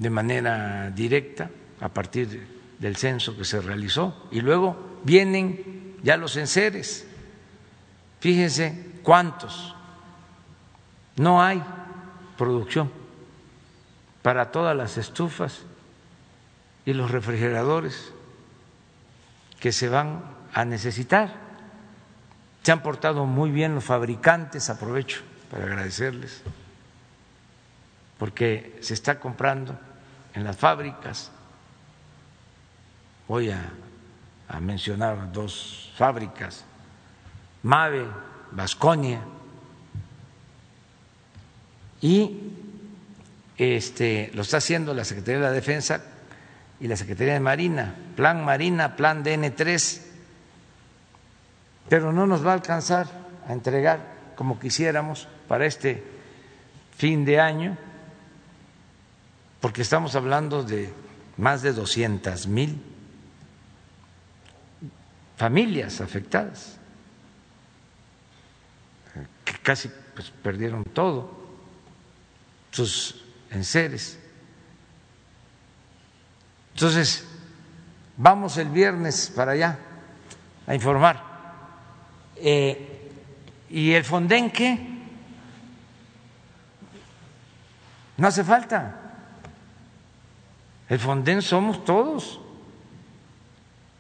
de 0.03 0.11
manera 0.11 0.91
directa 0.91 1.49
a 1.81 1.89
partir 1.89 2.47
del 2.81 2.97
censo 2.97 3.37
que 3.37 3.45
se 3.45 3.61
realizó 3.61 4.27
y 4.33 4.41
luego 4.41 4.99
vienen 5.05 5.97
ya 6.03 6.17
los 6.17 6.37
enseres. 6.37 7.07
Fíjense 8.19 8.99
cuántos. 9.05 9.77
No 11.17 11.41
hay 11.41 11.63
producción 12.37 12.91
para 14.23 14.51
todas 14.51 14.77
las 14.77 14.99
estufas 14.99 15.61
y 16.85 16.93
los 16.93 17.11
refrigeradores. 17.11 18.13
que 19.61 19.71
se 19.71 19.89
van 19.89 20.25
a 20.53 20.65
necesitar. 20.65 21.31
Se 22.65 22.73
han 22.73 22.83
portado 22.83 23.27
muy 23.27 23.53
bien 23.53 23.77
los 23.77 23.85
fabricantes, 23.85 24.69
aprovecho 24.69 25.21
para 25.53 25.67
agradecerles, 25.67 26.43
porque 28.19 28.77
se 28.81 28.95
está 28.95 29.21
comprando 29.21 29.79
en 30.35 30.45
las 30.45 30.57
fábricas. 30.57 31.31
Voy 33.29 33.51
a, 33.51 33.73
mencionar 34.61 35.33
dos 35.33 35.91
fábricas, 35.97 36.65
Mave, 37.63 38.07
Vasconia, 38.51 39.23
y 42.03 42.39
este, 43.57 44.31
lo 44.35 44.43
está 44.43 44.59
haciendo 44.59 44.93
la 44.93 45.05
Secretaría 45.05 45.41
de 45.41 45.47
la 45.47 45.53
Defensa 45.53 46.03
y 46.81 46.89
la 46.89 46.97
Secretaría 46.97 47.35
de 47.35 47.41
Marina, 47.41 47.95
Plan 48.15 48.45
Marina, 48.45 48.95
Plan 48.97 49.25
DN3, 49.25 50.03
pero 51.89 52.13
no 52.13 52.27
nos 52.27 52.45
va 52.45 52.51
a 52.51 52.55
alcanzar 52.55 53.07
a 53.49 53.53
entregar 53.53 54.01
como 54.37 54.59
quisiéramos 54.59 55.29
para 55.49 55.65
este 55.65 56.03
fin 56.97 57.25
de 57.25 57.41
año, 57.41 57.79
porque 59.63 59.83
estamos 59.83 60.17
hablando 60.17 60.65
de 60.65 60.93
más 61.37 61.63
de 61.63 61.73
200 61.73 62.49
mil 62.49 62.83
familias 65.37 66.01
afectadas, 66.01 66.79
que 69.45 69.53
casi 69.63 69.89
pues, 70.17 70.31
perdieron 70.43 70.83
todo, 70.83 71.47
sus 72.73 73.25
enseres. 73.53 74.19
Entonces, 76.75 77.25
vamos 78.17 78.57
el 78.57 78.69
viernes 78.69 79.33
para 79.35 79.53
allá 79.53 79.79
a 80.67 80.75
informar. 80.75 81.23
Eh, 82.35 83.13
¿Y 83.71 83.93
el 83.93 84.05
Fondenque? 84.05 84.89
No 88.17 88.27
hace 88.27 88.43
falta. 88.43 89.02
El 90.93 90.99
Fonden 90.99 91.41
somos 91.41 91.87
todos. 91.87 92.39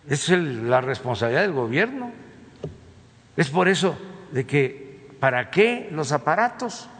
Es 0.06 0.28
la 0.28 0.82
responsabilidad 0.82 1.40
del 1.40 1.54
gobierno. 1.54 2.12
Es 3.34 3.48
por 3.48 3.66
eso 3.68 3.96
de 4.30 4.44
que, 4.44 5.08
¿para 5.18 5.50
qué 5.50 5.88
los 5.90 6.12
aparatos? 6.12 6.90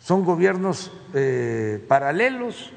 Son 0.00 0.24
gobiernos 0.24 0.92
eh, 1.14 1.84
paralelos. 1.88 2.70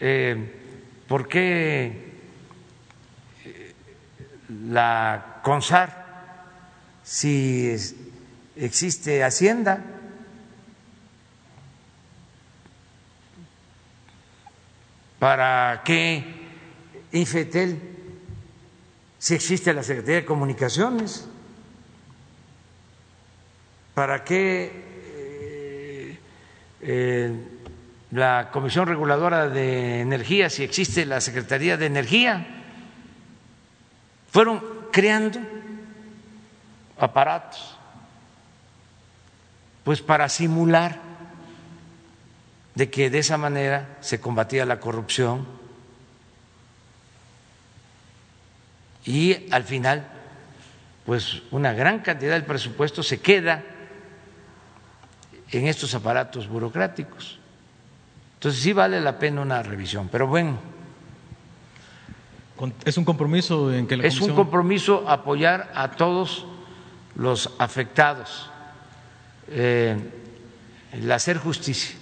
Eh, 0.00 1.04
¿Por 1.06 1.28
qué 1.28 2.14
eh, 3.44 3.74
la 4.48 5.38
CONSAR, 5.44 6.04
si 7.04 7.76
existe 8.56 9.22
Hacienda, 9.22 9.98
¿Para 15.20 15.82
qué 15.84 16.24
Infetel 17.12 17.78
si 19.18 19.34
existe 19.34 19.74
la 19.74 19.82
Secretaría 19.82 20.22
de 20.22 20.24
Comunicaciones? 20.24 21.28
¿Para 23.92 24.24
qué 24.24 24.72
eh, 24.74 26.18
eh, 26.80 27.48
la 28.12 28.48
Comisión 28.50 28.86
Reguladora 28.86 29.50
de 29.50 30.00
Energía 30.00 30.48
si 30.48 30.62
existe 30.62 31.04
la 31.04 31.20
Secretaría 31.20 31.76
de 31.76 31.84
Energía? 31.84 32.46
Fueron 34.32 34.64
creando 34.90 35.38
aparatos 36.98 37.76
pues 39.84 40.00
para 40.00 40.30
simular 40.30 41.09
de 42.80 42.88
que 42.88 43.10
de 43.10 43.18
esa 43.18 43.36
manera 43.36 43.98
se 44.00 44.22
combatía 44.22 44.64
la 44.64 44.80
corrupción 44.80 45.46
y 49.04 49.52
al 49.52 49.64
final 49.64 50.08
pues 51.04 51.42
una 51.50 51.74
gran 51.74 51.98
cantidad 51.98 52.32
del 52.32 52.46
presupuesto 52.46 53.02
se 53.02 53.20
queda 53.20 53.62
en 55.50 55.66
estos 55.66 55.94
aparatos 55.94 56.48
burocráticos. 56.48 57.38
Entonces 58.36 58.62
sí 58.62 58.72
vale 58.72 58.98
la 59.02 59.18
pena 59.18 59.42
una 59.42 59.62
revisión, 59.62 60.08
pero 60.10 60.26
bueno. 60.26 60.58
Es 62.86 62.96
un 62.96 63.04
compromiso 63.04 63.70
en 63.74 63.86
que 63.86 63.98
la 63.98 64.06
Es 64.06 64.22
un 64.22 64.34
compromiso 64.34 65.06
apoyar 65.06 65.70
a 65.74 65.90
todos 65.90 66.46
los 67.14 67.52
afectados, 67.58 68.50
eh, 69.48 69.98
el 70.92 71.12
hacer 71.12 71.36
justicia 71.36 71.99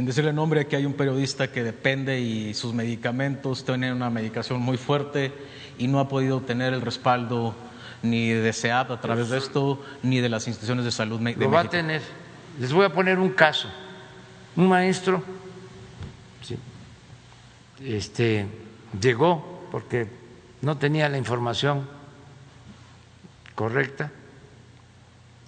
sin 0.00 0.06
decirle 0.06 0.32
nombre, 0.32 0.62
aquí 0.62 0.76
hay 0.76 0.86
un 0.86 0.94
periodista 0.94 1.52
que 1.52 1.62
depende 1.62 2.18
y 2.20 2.54
sus 2.54 2.72
medicamentos 2.72 3.66
tienen 3.66 3.92
una 3.92 4.08
medicación 4.08 4.58
muy 4.58 4.78
fuerte 4.78 5.30
y 5.76 5.88
no 5.88 6.00
ha 6.00 6.08
podido 6.08 6.40
tener 6.40 6.72
el 6.72 6.80
respaldo 6.80 7.54
ni 8.02 8.30
de 8.30 8.50
SEAP 8.50 8.92
a 8.92 9.00
través 9.02 9.28
de 9.28 9.36
esto, 9.36 9.84
ni 10.02 10.20
de 10.20 10.30
las 10.30 10.48
instituciones 10.48 10.86
de 10.86 10.90
salud. 10.90 11.20
De 11.20 11.36
Lo 11.36 11.50
va 11.50 11.60
a 11.60 11.68
tener. 11.68 12.00
Les 12.58 12.72
voy 12.72 12.86
a 12.86 12.94
poner 12.94 13.18
un 13.18 13.28
caso. 13.28 13.68
Un 14.56 14.70
maestro 14.70 15.22
este, 17.84 18.46
llegó 18.98 19.68
porque 19.70 20.08
no 20.62 20.78
tenía 20.78 21.10
la 21.10 21.18
información 21.18 21.86
correcta 23.54 24.10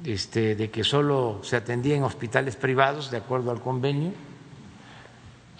este, 0.04 0.56
de 0.56 0.70
que 0.70 0.84
solo 0.84 1.40
se 1.42 1.56
atendía 1.56 1.96
en 1.96 2.02
hospitales 2.02 2.56
privados 2.56 3.10
de 3.10 3.16
acuerdo 3.16 3.50
al 3.50 3.62
convenio 3.62 4.12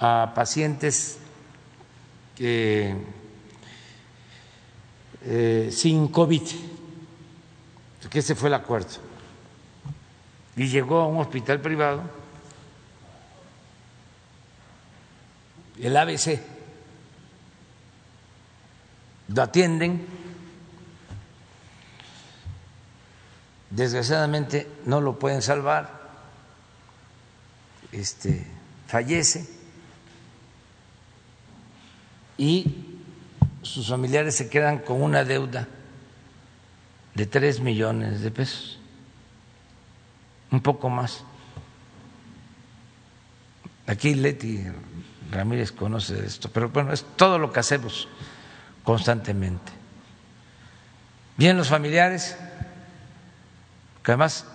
a 0.04 0.32
pacientes 0.34 1.16
eh, 2.36 2.96
sin 5.70 6.08
COVID, 6.08 6.42
que 8.10 8.18
ese 8.18 8.34
fue 8.34 8.48
el 8.48 8.54
acuerdo. 8.54 8.98
Y 10.56 10.66
llegó 10.66 11.02
a 11.02 11.06
un 11.06 11.20
hospital 11.20 11.60
privado, 11.60 12.02
el 15.80 15.96
ABC, 15.96 16.40
lo 19.28 19.40
atienden, 19.40 20.04
desgraciadamente 23.70 24.68
no 24.84 25.00
lo 25.00 25.16
pueden 25.16 25.42
salvar, 25.42 26.02
este, 27.92 28.44
fallece 28.88 29.61
y 32.38 32.98
sus 33.62 33.88
familiares 33.88 34.34
se 34.34 34.48
quedan 34.48 34.78
con 34.78 35.02
una 35.02 35.24
deuda 35.24 35.68
de 37.14 37.26
tres 37.26 37.60
millones 37.60 38.22
de 38.22 38.30
pesos, 38.30 38.78
un 40.50 40.60
poco 40.60 40.88
más. 40.88 41.24
Aquí 43.86 44.14
Leti 44.14 44.64
Ramírez 45.30 45.72
conoce 45.72 46.24
esto, 46.24 46.50
pero 46.52 46.70
bueno, 46.70 46.92
es 46.92 47.04
todo 47.16 47.38
lo 47.38 47.52
que 47.52 47.60
hacemos 47.60 48.08
constantemente. 48.84 49.72
Bien 51.36 51.56
los 51.56 51.68
familiares, 51.68 52.36
que 54.02 54.12
además 54.12 54.46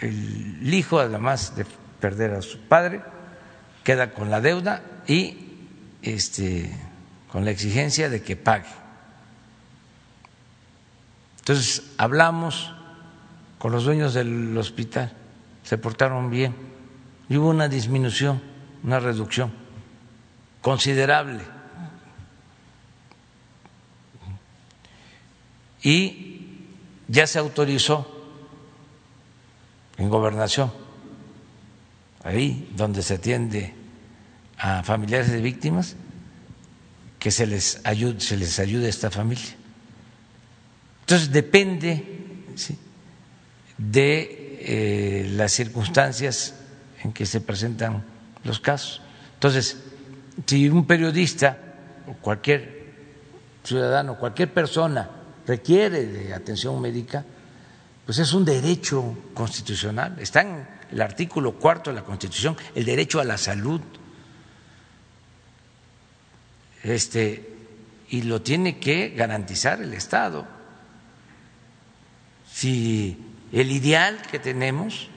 el 0.00 0.72
hijo, 0.72 0.98
además 0.98 1.56
de 1.56 1.66
perder 2.00 2.34
a 2.34 2.42
su 2.42 2.60
padre, 2.60 3.02
queda 3.84 4.12
con 4.12 4.30
la 4.30 4.40
deuda 4.40 4.82
y 5.06 5.47
este, 6.02 6.70
con 7.30 7.44
la 7.44 7.50
exigencia 7.50 8.08
de 8.08 8.22
que 8.22 8.36
pague. 8.36 8.68
Entonces 11.40 11.82
hablamos 11.96 12.72
con 13.58 13.72
los 13.72 13.84
dueños 13.84 14.14
del 14.14 14.56
hospital, 14.56 15.12
se 15.64 15.78
portaron 15.78 16.30
bien 16.30 16.54
y 17.28 17.36
hubo 17.36 17.48
una 17.48 17.68
disminución, 17.68 18.42
una 18.84 19.00
reducción 19.00 19.52
considerable. 20.60 21.42
Y 25.82 26.66
ya 27.06 27.26
se 27.26 27.38
autorizó 27.38 28.06
en 29.96 30.10
gobernación, 30.10 30.72
ahí 32.24 32.70
donde 32.76 33.02
se 33.02 33.14
atiende 33.14 33.77
a 34.58 34.82
familiares 34.82 35.30
de 35.30 35.40
víctimas 35.40 35.96
que 37.18 37.30
se 37.30 37.46
les 37.46 37.80
ayude, 37.84 38.20
se 38.20 38.36
les 38.36 38.58
ayude 38.58 38.86
a 38.86 38.90
esta 38.90 39.10
familia. 39.10 39.56
Entonces 41.00 41.32
depende 41.32 42.04
de 43.78 44.58
eh, 44.60 45.30
las 45.32 45.52
circunstancias 45.52 46.54
en 47.02 47.12
que 47.12 47.26
se 47.26 47.40
presentan 47.40 48.04
los 48.44 48.60
casos. 48.60 49.00
Entonces, 49.34 49.78
si 50.46 50.68
un 50.68 50.86
periodista 50.86 51.56
o 52.08 52.14
cualquier 52.14 52.78
ciudadano, 53.64 54.18
cualquier 54.18 54.52
persona 54.52 55.08
requiere 55.46 56.06
de 56.06 56.34
atención 56.34 56.80
médica, 56.80 57.24
pues 58.04 58.18
es 58.18 58.32
un 58.32 58.44
derecho 58.44 59.16
constitucional. 59.34 60.16
Está 60.18 60.42
en 60.42 60.66
el 60.90 61.00
artículo 61.00 61.54
cuarto 61.58 61.90
de 61.90 61.96
la 61.96 62.04
Constitución, 62.04 62.56
el 62.74 62.84
derecho 62.84 63.20
a 63.20 63.24
la 63.24 63.38
salud. 63.38 63.80
Este, 66.82 67.56
y 68.08 68.22
lo 68.22 68.42
tiene 68.42 68.78
que 68.78 69.10
garantizar 69.10 69.80
el 69.80 69.92
Estado. 69.94 70.46
Si 72.50 73.18
el 73.52 73.70
ideal 73.70 74.20
que 74.30 74.38
tenemos 74.38 75.08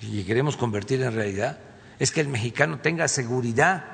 y 0.00 0.22
queremos 0.24 0.56
convertir 0.56 1.02
en 1.02 1.14
realidad 1.14 1.58
es 1.98 2.12
que 2.12 2.20
el 2.20 2.28
mexicano 2.28 2.78
tenga 2.78 3.08
seguridad 3.08 3.84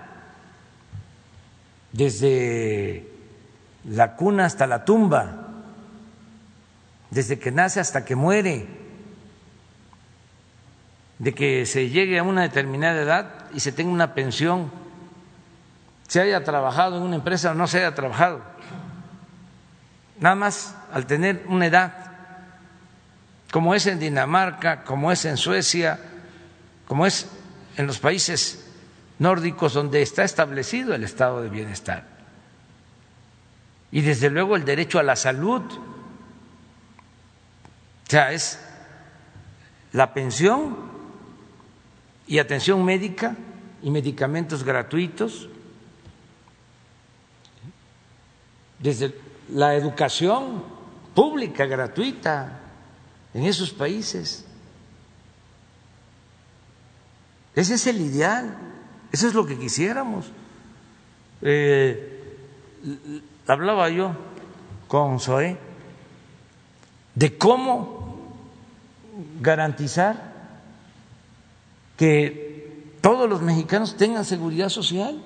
desde 1.92 3.08
la 3.84 4.16
cuna 4.16 4.46
hasta 4.46 4.66
la 4.66 4.84
tumba, 4.84 5.48
desde 7.10 7.38
que 7.38 7.52
nace 7.52 7.80
hasta 7.80 8.04
que 8.04 8.16
muere, 8.16 8.66
de 11.18 11.32
que 11.32 11.64
se 11.64 11.88
llegue 11.88 12.18
a 12.18 12.24
una 12.24 12.42
determinada 12.42 13.00
edad 13.00 13.50
y 13.54 13.60
se 13.60 13.72
tenga 13.72 13.92
una 13.92 14.14
pensión, 14.14 14.70
se 16.08 16.20
haya 16.20 16.44
trabajado 16.44 16.96
en 16.96 17.02
una 17.02 17.16
empresa 17.16 17.52
o 17.52 17.54
no 17.54 17.66
se 17.66 17.78
haya 17.78 17.94
trabajado, 17.94 18.42
nada 20.20 20.34
más 20.34 20.74
al 20.92 21.06
tener 21.06 21.44
una 21.48 21.66
edad, 21.66 21.92
como 23.50 23.74
es 23.74 23.86
en 23.86 23.98
Dinamarca, 23.98 24.84
como 24.84 25.12
es 25.12 25.24
en 25.24 25.36
Suecia, 25.36 25.98
como 26.86 27.06
es 27.06 27.28
en 27.76 27.86
los 27.86 27.98
países 27.98 28.64
nórdicos 29.18 29.74
donde 29.74 30.02
está 30.02 30.24
establecido 30.24 30.94
el 30.94 31.04
estado 31.04 31.42
de 31.42 31.48
bienestar. 31.48 32.04
Y 33.90 34.00
desde 34.00 34.28
luego 34.28 34.56
el 34.56 34.64
derecho 34.64 34.98
a 34.98 35.04
la 35.04 35.14
salud. 35.14 35.62
O 35.62 38.10
sea, 38.10 38.32
es 38.32 38.58
la 39.92 40.12
pensión 40.12 40.76
y 42.26 42.38
atención 42.38 42.84
médica 42.84 43.36
y 43.82 43.90
medicamentos 43.90 44.64
gratuitos, 44.64 45.48
desde 48.84 49.14
la 49.48 49.74
educación 49.74 50.62
pública 51.14 51.64
gratuita 51.64 52.60
en 53.32 53.44
esos 53.44 53.70
países. 53.70 54.44
Ese 57.54 57.74
es 57.74 57.86
el 57.86 58.02
ideal. 58.02 58.58
Eso 59.10 59.26
es 59.26 59.32
lo 59.32 59.46
que 59.46 59.58
quisiéramos. 59.58 60.26
Eh, 61.40 62.36
hablaba 63.46 63.88
yo 63.88 64.14
con 64.86 65.18
Zoé 65.18 65.56
de 67.14 67.38
cómo 67.38 68.36
garantizar 69.40 70.34
que 71.96 72.92
todos 73.00 73.30
los 73.30 73.40
mexicanos 73.40 73.96
tengan 73.96 74.26
seguridad 74.26 74.68
social, 74.68 75.22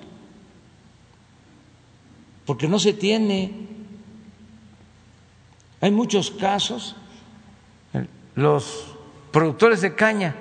porque 2.48 2.66
no 2.66 2.78
se 2.78 2.94
tiene. 2.94 3.68
Hay 5.82 5.90
muchos 5.90 6.30
casos, 6.30 6.96
los 8.34 8.96
productores 9.30 9.82
de 9.82 9.94
caña 9.94 10.34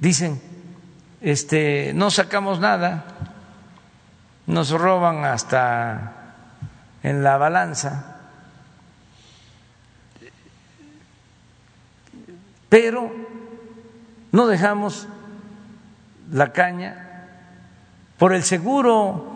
dicen, 0.00 0.40
este, 1.20 1.92
no 1.94 2.10
sacamos 2.10 2.58
nada, 2.58 3.04
nos 4.46 4.70
roban 4.70 5.26
hasta 5.26 6.36
en 7.02 7.22
la 7.22 7.36
balanza, 7.36 8.16
pero 12.70 13.12
no 14.32 14.46
dejamos 14.46 15.06
la 16.32 16.50
caña 16.50 17.26
por 18.16 18.32
el 18.32 18.42
seguro. 18.42 19.33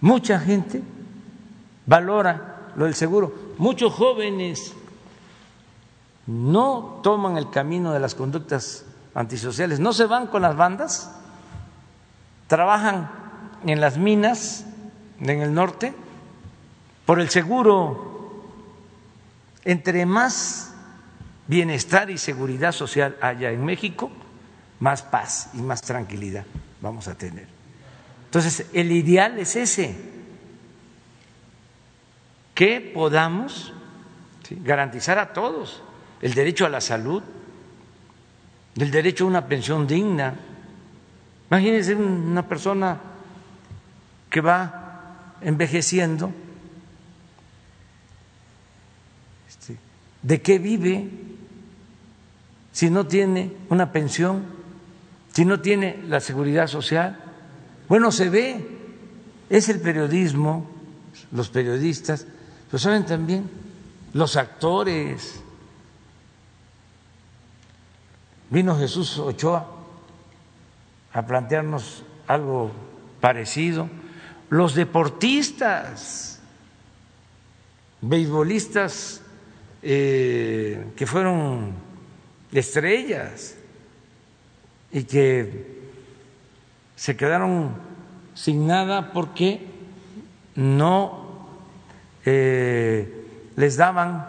Mucha 0.00 0.38
gente 0.38 0.82
valora 1.86 2.70
lo 2.76 2.84
del 2.84 2.94
seguro, 2.94 3.34
muchos 3.58 3.92
jóvenes 3.92 4.74
no 6.26 7.00
toman 7.02 7.36
el 7.36 7.50
camino 7.50 7.92
de 7.92 8.00
las 8.00 8.14
conductas 8.14 8.84
antisociales, 9.14 9.80
no 9.80 9.92
se 9.92 10.04
van 10.04 10.26
con 10.26 10.42
las 10.42 10.56
bandas, 10.56 11.10
trabajan 12.46 13.10
en 13.66 13.80
las 13.80 13.96
minas 13.98 14.64
en 15.20 15.40
el 15.42 15.52
norte 15.54 15.94
por 17.06 17.20
el 17.20 17.28
seguro. 17.30 18.06
Entre 19.64 20.06
más 20.06 20.72
bienestar 21.46 22.10
y 22.10 22.18
seguridad 22.18 22.72
social 22.72 23.16
haya 23.20 23.50
en 23.50 23.64
México, 23.64 24.10
más 24.80 25.02
paz 25.02 25.50
y 25.54 25.58
más 25.58 25.82
tranquilidad 25.82 26.44
vamos 26.80 27.08
a 27.08 27.14
tener. 27.14 27.57
Entonces, 28.28 28.66
el 28.74 28.92
ideal 28.92 29.38
es 29.38 29.56
ese, 29.56 29.96
que 32.54 32.80
podamos 32.92 33.72
garantizar 34.50 35.18
a 35.18 35.32
todos 35.32 35.82
el 36.20 36.34
derecho 36.34 36.66
a 36.66 36.68
la 36.68 36.82
salud, 36.82 37.22
el 38.76 38.90
derecho 38.90 39.24
a 39.24 39.28
una 39.28 39.46
pensión 39.46 39.86
digna. 39.86 40.34
Imagínense 41.50 41.94
una 41.94 42.46
persona 42.46 43.00
que 44.28 44.42
va 44.42 45.36
envejeciendo, 45.40 46.30
este, 49.48 49.78
¿de 50.20 50.42
qué 50.42 50.58
vive 50.58 51.08
si 52.72 52.90
no 52.90 53.06
tiene 53.06 53.52
una 53.70 53.90
pensión, 53.90 54.44
si 55.32 55.46
no 55.46 55.60
tiene 55.60 56.02
la 56.06 56.20
seguridad 56.20 56.66
social? 56.66 57.27
Bueno, 57.88 58.12
se 58.12 58.28
ve, 58.28 58.66
es 59.48 59.68
el 59.68 59.80
periodismo, 59.80 60.70
los 61.32 61.48
periodistas, 61.48 62.26
pero 62.70 62.78
saben 62.78 63.06
también 63.06 63.48
los 64.12 64.36
actores, 64.36 65.40
Vino 68.50 68.78
Jesús 68.78 69.18
Ochoa 69.18 69.66
a 71.12 71.26
plantearnos 71.26 72.02
algo 72.26 72.70
parecido. 73.20 73.88
Los 74.48 74.74
deportistas, 74.74 76.40
beisbolistas 78.00 79.20
eh, 79.82 80.92
que 80.96 81.06
fueron 81.06 81.72
estrellas 82.52 83.56
y 84.90 85.04
que 85.04 85.77
se 86.98 87.16
quedaron 87.16 87.76
sin 88.34 88.66
nada 88.66 89.12
porque 89.12 89.64
no 90.56 91.46
eh, 92.24 93.52
les 93.54 93.76
daban 93.76 94.26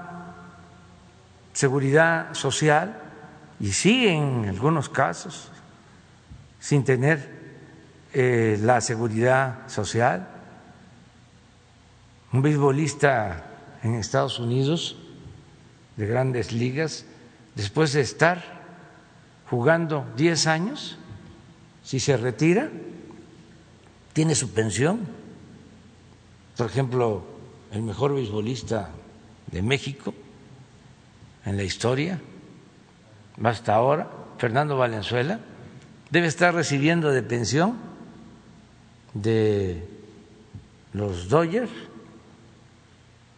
seguridad 1.51 2.35
social 2.35 2.95
y 3.59 3.71
siguen 3.71 4.43
en 4.43 4.49
algunos 4.49 4.87
casos 4.87 5.51
sin 6.59 6.83
tener 6.83 7.39
eh, 8.13 8.59
la 8.61 8.81
seguridad 8.81 9.67
social. 9.67 10.27
Un 12.31 12.43
beisbolista 12.43 13.45
en 13.81 13.95
Estados 13.95 14.37
Unidos 14.37 14.95
de 15.97 16.05
grandes 16.05 16.51
ligas, 16.51 17.05
después 17.55 17.93
de 17.93 18.01
estar 18.01 18.43
jugando 19.49 20.05
10 20.15 20.45
años, 20.45 20.99
si 21.89 21.99
se 21.99 22.17
retira, 22.17 22.69
tiene 24.13 24.35
su 24.35 24.51
pensión. 24.51 25.07
Por 26.55 26.67
ejemplo, 26.67 27.23
el 27.71 27.81
mejor 27.81 28.13
beisbolista 28.13 28.91
de 29.51 29.63
México 29.63 30.13
en 31.47 31.57
la 31.57 31.63
historia, 31.63 32.21
hasta 33.43 33.73
ahora, 33.73 34.07
Fernando 34.37 34.77
Valenzuela, 34.77 35.39
debe 36.11 36.27
estar 36.27 36.53
recibiendo 36.53 37.09
de 37.09 37.23
pensión 37.23 37.75
de 39.15 39.83
los 40.93 41.27
Dodgers, 41.27 41.71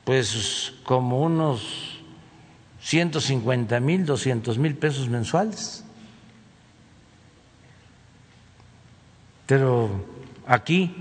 pues 0.03 0.73
como 0.83 1.21
unos 1.21 2.01
150 2.81 3.79
mil, 3.79 4.05
200 4.05 4.57
mil 4.57 4.75
pesos 4.75 5.07
mensuales. 5.07 5.85
Pero 9.51 9.89
aquí 10.47 10.95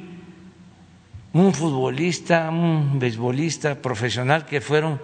un 1.35 1.55
futbolista, 1.55 2.51
un 2.51 2.99
beisbolista 2.99 3.81
profesional 3.81 4.45
que 4.45 4.61
fueron 4.61 5.01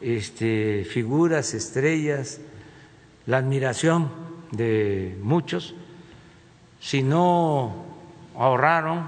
este, 0.00 0.84
figuras, 0.90 1.54
estrellas, 1.54 2.40
la 3.26 3.36
admiración 3.36 4.10
de 4.50 5.16
muchos, 5.22 5.76
si 6.80 7.04
no 7.04 7.76
ahorraron 8.36 9.04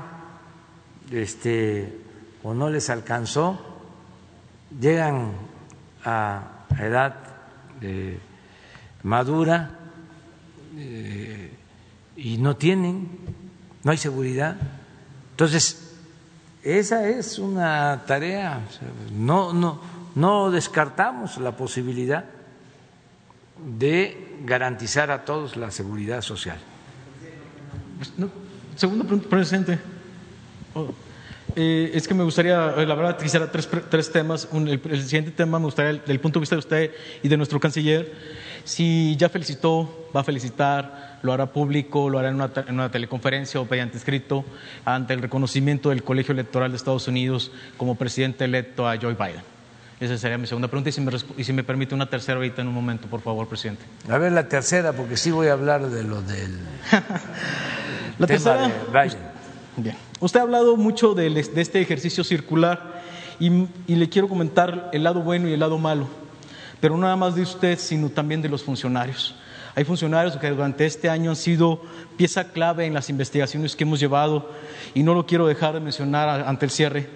este, 1.10 1.92
o 2.44 2.54
no 2.54 2.70
les 2.70 2.88
alcanzó, 2.88 3.58
llegan 4.80 5.32
a 6.04 6.66
edad 6.78 7.16
eh, 7.80 8.16
madura 9.02 9.76
y 12.16 12.38
no 12.38 12.54
tienen, 12.54 13.41
no 13.84 13.90
hay 13.90 13.98
seguridad. 13.98 14.56
Entonces, 15.32 15.94
esa 16.62 17.08
es 17.08 17.38
una 17.38 18.04
tarea, 18.06 18.60
no, 19.12 19.52
no, 19.52 19.80
no 20.14 20.50
descartamos 20.50 21.38
la 21.38 21.56
posibilidad 21.56 22.24
de 23.78 24.36
garantizar 24.44 25.10
a 25.10 25.24
todos 25.24 25.56
la 25.56 25.70
seguridad 25.70 26.22
social. 26.22 26.58
segundo 28.76 29.04
pregunta, 29.04 29.28
presidente. 29.28 29.78
Oh, 30.74 30.88
eh, 31.54 31.90
es 31.94 32.08
que 32.08 32.14
me 32.14 32.24
gustaría, 32.24 32.74
eh, 32.76 32.86
la 32.86 32.94
verdad, 32.94 33.18
quisiera 33.18 33.50
tres, 33.50 33.68
tres 33.90 34.10
temas. 34.10 34.48
el, 34.52 35.02
siguiente 35.02 35.32
tema 35.32 35.58
me 35.58 35.66
gustaría, 35.66 36.00
del 36.00 36.20
punto 36.20 36.38
de 36.38 36.42
vista 36.42 36.54
de 36.54 36.60
usted 36.60 36.90
y 37.22 37.28
de 37.28 37.36
nuestro 37.36 37.60
canciller, 37.60 38.12
si 38.64 39.16
ya 39.16 39.28
felicitó, 39.28 40.08
va 40.14 40.20
a 40.20 40.24
felicitar, 40.24 41.11
lo 41.22 41.32
hará 41.32 41.46
público, 41.46 42.10
lo 42.10 42.18
hará 42.18 42.28
en 42.28 42.36
una, 42.36 42.50
en 42.66 42.74
una 42.74 42.90
teleconferencia 42.90 43.60
o 43.60 43.66
mediante 43.70 43.96
escrito 43.96 44.44
ante 44.84 45.14
el 45.14 45.22
reconocimiento 45.22 45.90
del 45.90 46.02
Colegio 46.02 46.32
Electoral 46.32 46.70
de 46.70 46.76
Estados 46.76 47.08
Unidos 47.08 47.52
como 47.76 47.94
presidente 47.94 48.44
electo 48.44 48.88
a 48.88 48.96
Joe 49.00 49.14
Biden. 49.14 49.52
Esa 50.02 50.18
sería 50.18 50.36
mi 50.36 50.48
segunda 50.48 50.66
pregunta. 50.66 50.90
Y 50.90 50.92
si, 50.92 51.00
me, 51.00 51.12
y 51.36 51.44
si 51.44 51.52
me 51.52 51.62
permite 51.62 51.94
una 51.94 52.10
tercera 52.10 52.36
ahorita 52.36 52.60
en 52.60 52.66
un 52.66 52.74
momento, 52.74 53.06
por 53.06 53.20
favor, 53.20 53.46
presidente. 53.46 53.84
A 54.10 54.18
ver, 54.18 54.32
la 54.32 54.48
tercera, 54.48 54.92
porque 54.92 55.16
sí 55.16 55.30
voy 55.30 55.46
a 55.46 55.52
hablar 55.52 55.88
de 55.88 56.02
lo 56.02 56.20
del. 56.22 56.58
la 58.18 58.26
tercera. 58.26 58.68
Bien. 59.76 59.96
Usted 60.18 60.40
ha 60.40 60.42
hablado 60.42 60.76
mucho 60.76 61.14
de, 61.14 61.28
este 61.56 61.80
ejercicio 61.80 62.24
circular 62.24 63.00
y, 63.38 63.66
y 63.86 63.94
le 63.94 64.08
quiero 64.08 64.28
comentar 64.28 64.90
el 64.92 65.04
lado 65.04 65.22
bueno 65.22 65.48
y 65.48 65.52
el 65.52 65.60
lado 65.60 65.78
malo, 65.78 66.08
pero 66.80 66.96
no 66.96 67.02
nada 67.02 67.16
más 67.16 67.36
de 67.36 67.42
usted, 67.42 67.78
sino 67.78 68.08
también 68.08 68.42
de 68.42 68.48
los 68.48 68.64
funcionarios. 68.64 69.36
Hay 69.74 69.84
funcionarios 69.84 70.36
que 70.36 70.50
durante 70.50 70.84
este 70.84 71.08
año 71.08 71.30
han 71.30 71.36
sido 71.36 71.80
pieza 72.18 72.52
clave 72.52 72.84
en 72.84 72.92
las 72.92 73.08
investigaciones 73.08 73.74
que 73.74 73.84
hemos 73.84 74.00
llevado 74.00 74.50
y 74.92 75.02
no 75.02 75.14
lo 75.14 75.24
quiero 75.24 75.46
dejar 75.46 75.72
de 75.72 75.80
mencionar 75.80 76.28
ante 76.46 76.66
el 76.66 76.70
cierre 76.70 77.06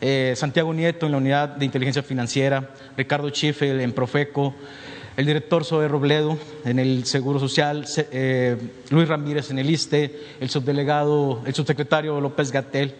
eh, 0.00 0.32
Santiago 0.36 0.72
Nieto 0.72 1.04
en 1.06 1.12
la 1.12 1.18
Unidad 1.18 1.48
de 1.50 1.66
Inteligencia 1.66 2.02
Financiera, 2.02 2.70
Ricardo 2.96 3.28
Schiffel 3.28 3.80
en 3.80 3.92
Profeco, 3.92 4.54
el 5.18 5.26
director 5.26 5.64
Zoe 5.64 5.88
Robledo 5.88 6.38
en 6.64 6.78
el 6.78 7.04
Seguro 7.04 7.38
Social, 7.40 7.84
eh, 8.12 8.56
Luis 8.88 9.08
Ramírez 9.08 9.50
en 9.50 9.58
el 9.58 9.68
ISTE, 9.68 10.18
el 10.40 10.48
subdelegado, 10.48 11.42
el 11.44 11.54
subsecretario 11.54 12.20
López 12.20 12.52
Gatel. 12.52 12.94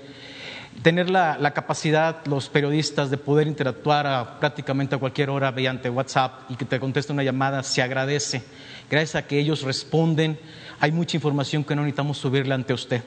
Tener 0.82 1.10
la, 1.10 1.50
capacidad, 1.54 2.24
los 2.26 2.48
periodistas, 2.48 3.10
de 3.10 3.16
poder 3.16 3.48
interactuar 3.48 4.38
prácticamente 4.38 4.94
a 4.94 4.98
cualquier 4.98 5.28
hora 5.28 5.50
mediante 5.50 5.90
WhatsApp 5.90 6.48
y 6.48 6.54
que 6.54 6.64
te 6.64 6.78
conteste 6.78 7.12
una 7.12 7.24
llamada, 7.24 7.62
se 7.64 7.82
agradece. 7.82 8.44
Gracias 8.88 9.16
a 9.16 9.26
que 9.26 9.40
ellos 9.40 9.62
responden, 9.62 10.38
hay 10.78 10.92
mucha 10.92 11.16
información 11.16 11.64
que 11.64 11.74
no 11.74 11.82
necesitamos 11.82 12.18
subirle 12.18 12.54
ante 12.54 12.72
usted. 12.72 13.02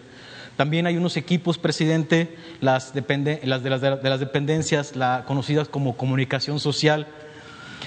También 0.58 0.86
hay 0.86 0.98
unos 0.98 1.16
equipos, 1.16 1.58
presidente, 1.58 2.36
las, 2.60 2.94
de, 2.94 3.02
las, 3.46 3.64
de, 3.64 4.10
las, 4.10 4.20
dependencias, 4.20 4.96
la, 4.98 5.24
conocidas 5.26 5.70
como 5.70 5.96
comunicación 5.96 6.60
social. 6.60 7.08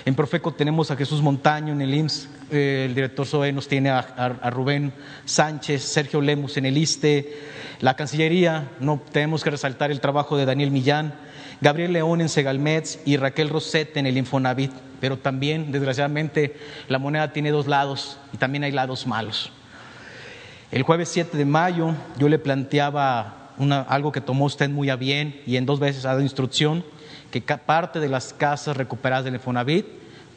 En 0.05 0.15
Profeco 0.15 0.53
tenemos 0.53 0.91
a 0.91 0.97
Jesús 0.97 1.23
Montaño, 1.23 1.73
en 1.73 1.81
el 1.81 1.95
IMSS, 1.95 2.29
eh, 2.51 2.85
el 2.89 2.95
director 2.95 3.27
SOE 3.27 3.53
nos 3.53 3.69
tiene 3.69 3.91
a, 3.91 4.51
Rubén 4.51 4.93
Sánchez, 5.25 5.83
Sergio 5.83 6.21
Lemus 6.21 6.57
en 6.57 6.67
el 6.67 6.77
ISTE, 6.77 7.39
la 7.81 7.97
Cancillería, 7.97 8.71
no 8.81 9.01
tenemos 9.11 9.43
que 9.43 9.51
resaltar 9.51 9.91
el 9.91 10.01
trabajo 10.01 10.37
de 10.37 10.45
Daniel 10.45 10.71
Millán, 10.71 11.15
Gabriel 11.61 11.93
León 11.93 12.21
en 12.21 12.29
Segalmets 12.29 13.01
y 13.07 13.17
Raquel 13.17 13.49
Rosette 13.49 13.97
en 13.97 14.07
el 14.07 14.19
Infonavit, 14.19 14.73
pero 15.01 15.19
también, 15.19 15.73
desgraciadamente, 15.73 16.57
la 16.89 16.99
moneda 16.99 17.33
tiene 17.33 17.51
dos 17.51 17.67
lados 17.67 18.19
y 18.33 18.37
también 18.37 18.65
hay 18.65 18.73
lados 18.73 19.07
malos. 19.07 19.53
El 20.71 20.83
jueves 20.83 21.09
7 21.09 21.37
de 21.39 21.45
mayo 21.45 21.95
yo 22.19 22.29
le 22.29 22.39
planteaba 22.39 23.53
algo 23.89 24.13
que 24.13 24.21
tomó 24.21 24.45
usted 24.47 24.69
muy 24.69 24.91
a 24.91 24.97
bien 24.97 25.41
y 25.47 25.57
en 25.57 25.67
dos 25.67 25.81
veces 25.81 26.05
ha 26.05 26.09
dado 26.09 26.21
instrucción, 26.21 26.85
que 27.41 27.59
parte 27.59 28.01
de 28.01 28.09
las 28.09 28.33
casas 28.33 28.77
recuperadas 28.77 29.25
del 29.25 29.35
Infonavit 29.35 29.87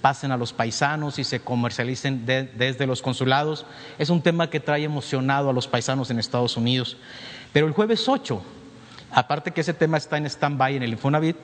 pasen 0.01 0.31
a 0.31 0.37
los 0.37 0.53
paisanos 0.53 1.19
y 1.19 1.23
se 1.23 1.39
comercialicen 1.39 2.25
desde 2.25 2.87
los 2.87 3.01
consulados. 3.01 3.65
Es 3.97 4.09
un 4.09 4.21
tema 4.21 4.49
que 4.49 4.59
trae 4.59 4.83
emocionado 4.83 5.49
a 5.49 5.53
los 5.53 5.67
paisanos 5.67 6.09
en 6.09 6.19
Estados 6.19 6.57
Unidos. 6.57 6.97
Pero 7.53 7.67
el 7.67 7.73
jueves 7.73 8.07
8, 8.07 8.41
aparte 9.11 9.51
que 9.51 9.61
ese 9.61 9.73
tema 9.73 9.97
está 9.97 10.17
en 10.17 10.25
stand-by 10.25 10.75
en 10.75 10.83
el 10.83 10.91
Infonavit, 10.91 11.37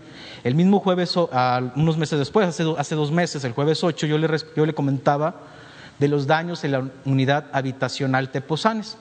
el 0.43 0.55
mismo 0.55 0.79
jueves, 0.79 1.15
unos 1.15 1.97
meses 1.97 2.19
después, 2.19 2.47
hace, 2.47 2.95
dos 2.95 3.11
meses, 3.11 3.43
el 3.43 3.53
jueves 3.53 3.83
8, 3.83 4.07
yo 4.07 4.17
le, 4.17 4.29
yo 4.55 4.65
le 4.65 4.73
comentaba 4.73 5.35
de 5.99 6.07
los 6.07 6.27
daños 6.27 6.63
en 6.63 6.71
la 6.71 6.87
unidad 7.05 7.47
habitacional 7.51 8.29
Teposanes. 8.29 8.97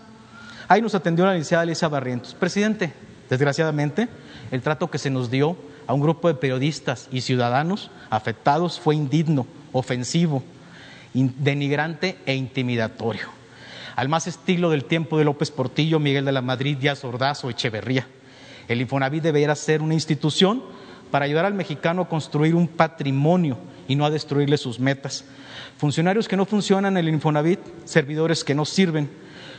Ahí 0.69 0.81
nos 0.81 0.95
atendió 0.95 1.27
la 1.27 1.33
licenciada 1.33 1.62
Alicia 1.62 1.89
Barrientos. 1.89 2.35
Presidente, 2.35 2.93
desgraciadamente, 3.29 4.09
el 4.51 4.62
trato 4.62 4.91
que 4.91 4.99
se 4.99 5.11
nos 5.11 5.31
dio 5.31 5.57
a 5.86 5.94
un 5.94 6.00
grupo 6.00 6.28
de 6.28 6.34
periodistas 6.34 7.09
y 7.12 7.20
ciudadanos 7.20 7.90
afectados 8.10 8.80
fue 8.80 8.94
indigno, 8.94 9.46
ofensivo, 9.72 10.42
denigrante 11.14 12.18
e 12.26 12.34
intimidatorio. 12.34 13.28
Al 13.96 14.09
más 14.09 14.26
estilo 14.26 14.70
del 14.70 14.84
tiempo 14.84 15.18
de 15.18 15.24
López 15.24 15.50
Portillo, 15.50 15.98
Miguel 15.98 16.24
de 16.24 16.32
la 16.32 16.42
Madrid, 16.42 16.78
Díaz 16.78 17.04
Ordaz 17.04 17.44
o 17.44 17.50
Echeverría. 17.50 18.06
El 18.68 18.80
Infonavit 18.80 19.22
debería 19.22 19.54
ser 19.54 19.82
una 19.82 19.94
institución 19.94 20.62
para 21.10 21.26
ayudar 21.26 21.44
al 21.44 21.54
mexicano 21.54 22.02
a 22.02 22.09
construir 22.09 22.54
un 22.54 22.68
patrimonio 22.68 23.59
y 23.86 23.96
no 23.96 24.06
a 24.06 24.10
destruirle 24.10 24.56
sus 24.56 24.80
metas. 24.80 25.24
Funcionarios 25.76 26.26
que 26.26 26.36
no 26.36 26.46
funcionan 26.46 26.96
en 26.96 27.04
el 27.04 27.12
Infonavit, 27.12 27.60
servidores 27.84 28.44
que 28.44 28.54
no 28.54 28.64
sirven, 28.64 29.10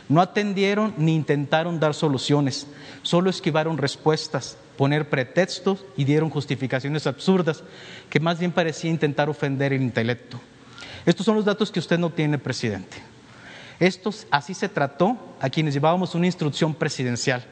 no 0.08 0.20
atendieron 0.20 0.94
ni 0.96 1.14
intentaron 1.14 1.78
dar 1.78 1.94
soluciones, 1.94 2.66
solo 3.02 3.30
esquivaron 3.30 3.78
respuestas, 3.78 4.58
poner 4.76 5.08
pretextos 5.08 5.84
y 5.96 6.04
dieron 6.04 6.30
justificaciones 6.30 7.06
absurdas 7.06 7.62
que 8.10 8.20
más 8.20 8.38
bien 8.38 8.52
parecía 8.52 8.90
intentar 8.90 9.28
ofender 9.28 9.72
el 9.72 9.82
intelecto. 9.82 10.40
Estos 11.06 11.26
son 11.26 11.36
los 11.36 11.44
datos 11.44 11.70
que 11.70 11.80
usted 11.80 11.98
no 11.98 12.10
tiene, 12.10 12.38
presidente. 12.38 12.96
Estos, 13.80 14.26
así 14.30 14.54
se 14.54 14.68
trató 14.68 15.18
a 15.40 15.50
quienes 15.50 15.74
llevábamos 15.74 16.14
una 16.14 16.26
instrucción 16.26 16.74
presidencial. 16.74 17.44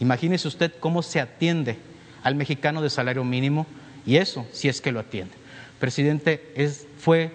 Imagínese 0.00 0.48
usted 0.48 0.72
cómo 0.80 1.02
se 1.02 1.20
atiende 1.20 1.78
al 2.22 2.34
mexicano 2.34 2.82
de 2.82 2.90
salario 2.90 3.24
mínimo 3.24 3.66
y 4.06 4.16
eso 4.16 4.46
si 4.52 4.68
es 4.68 4.80
que 4.80 4.92
lo 4.92 5.00
atiende. 5.00 5.34
Presidente, 5.78 6.52
es, 6.56 6.86
fue 6.98 7.32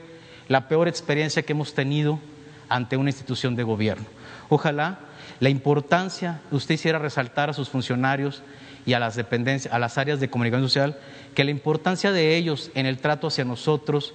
la 0.47 0.67
peor 0.67 0.87
experiencia 0.87 1.43
que 1.43 1.53
hemos 1.53 1.73
tenido 1.73 2.19
ante 2.67 2.97
una 2.97 3.09
institución 3.09 3.55
de 3.55 3.63
gobierno. 3.63 4.05
Ojalá 4.49 4.99
la 5.39 5.49
importancia, 5.49 6.41
usted 6.51 6.75
hiciera 6.75 6.99
resaltar 6.99 7.49
a 7.49 7.53
sus 7.53 7.69
funcionarios 7.69 8.43
y 8.85 8.93
a 8.93 8.99
las 8.99 9.15
dependencias, 9.15 9.73
a 9.73 9.79
las 9.79 9.97
áreas 9.97 10.19
de 10.19 10.29
comunicación 10.29 10.67
social, 10.67 10.97
que 11.35 11.43
la 11.43 11.51
importancia 11.51 12.11
de 12.11 12.35
ellos 12.35 12.71
en 12.75 12.85
el 12.85 12.97
trato 12.97 13.27
hacia 13.27 13.45
nosotros 13.45 14.13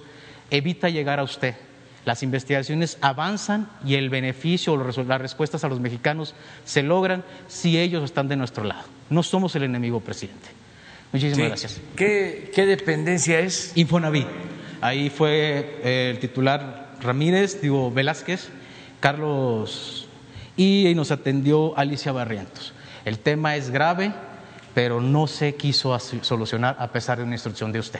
evita 0.51 0.89
llegar 0.89 1.19
a 1.19 1.23
usted. 1.23 1.55
Las 2.05 2.23
investigaciones 2.23 2.97
avanzan 3.01 3.69
y 3.85 3.95
el 3.95 4.09
beneficio 4.09 4.73
o 4.73 5.03
las 5.03 5.21
respuestas 5.21 5.63
a 5.63 5.67
los 5.67 5.79
mexicanos 5.79 6.33
se 6.65 6.81
logran 6.81 7.23
si 7.47 7.77
ellos 7.77 8.03
están 8.03 8.27
de 8.27 8.35
nuestro 8.35 8.63
lado. 8.63 8.83
No 9.09 9.21
somos 9.21 9.55
el 9.55 9.63
enemigo, 9.63 9.99
presidente. 9.99 10.49
Muchísimas 11.11 11.49
gracias. 11.49 11.81
¿Qué, 11.95 12.51
¿Qué 12.53 12.65
dependencia 12.65 13.39
es? 13.39 13.73
Infonavit. 13.75 14.27
Ahí 14.81 15.09
fue 15.09 15.79
eh, 15.83 16.11
el 16.11 16.19
titular 16.19 16.93
Ramírez, 17.01 17.61
digo 17.61 17.91
Velázquez, 17.91 18.49
Carlos 18.99 20.07
y 20.59 20.93
nos 20.93 21.11
atendió 21.11 21.77
Alicia 21.77 22.11
Barrientos. 22.11 22.73
El 23.05 23.19
tema 23.19 23.55
es 23.55 23.69
grave, 23.69 24.11
pero 24.73 25.01
no 25.01 25.27
se 25.27 25.55
quiso 25.55 25.97
solucionar 25.99 26.75
a 26.79 26.87
pesar 26.91 27.17
de 27.17 27.23
una 27.23 27.35
instrucción 27.35 27.71
de 27.71 27.79
usted. 27.79 27.99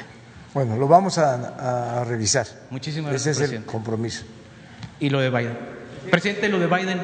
Bueno, 0.54 0.78
lo 0.78 0.88
vamos 0.88 1.18
a, 1.18 2.04
revisar. 2.06 2.48
Muchísimas 2.70 3.12
gracias. 3.12 3.38
Ese 3.38 3.46
es 3.46 3.52
el 3.52 3.66
compromiso. 3.66 4.24
Y 5.00 5.10
lo 5.10 5.20
de 5.20 5.30
Biden. 5.30 5.58
Presidente, 6.10 6.50
lo 6.50 6.60
de 6.60 6.68
Biden. 6.68 7.00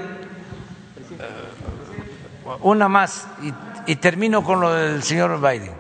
una 2.62 2.88
más 2.88 3.28
y, 3.44 3.92
y 3.92 3.96
termino 3.98 4.44
con 4.44 4.62
lo 4.62 4.74
del 4.74 5.04
señor 5.04 5.40
Biden. 5.40 5.72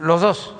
Los 0.00 0.20
dos. 0.20 0.54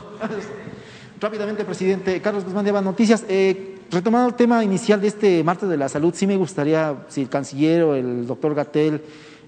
Rápidamente, 1.21 1.65
presidente. 1.65 2.21
Carlos 2.21 2.45
Guzmán 2.45 2.65
de 2.65 2.71
Eva 2.71 2.83
Noticias. 2.83 3.25
Eh, 3.29 3.79
retomando 3.91 4.29
el 4.29 4.35
tema 4.35 4.65
inicial 4.65 5.01
de 5.01 5.09
este 5.09 5.45
martes 5.45 5.69
de 5.69 5.77
la 5.77 5.89
salud, 5.89 6.13
sí 6.15 6.27
me 6.27 6.37
gustaría, 6.37 6.95
si 7.09 7.23
el 7.23 7.29
canciller 7.29 7.83
o 7.83 7.95
el 7.95 8.27
doctor 8.27 8.55
Gatel 8.55 9.03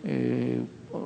eh, 0.04 0.60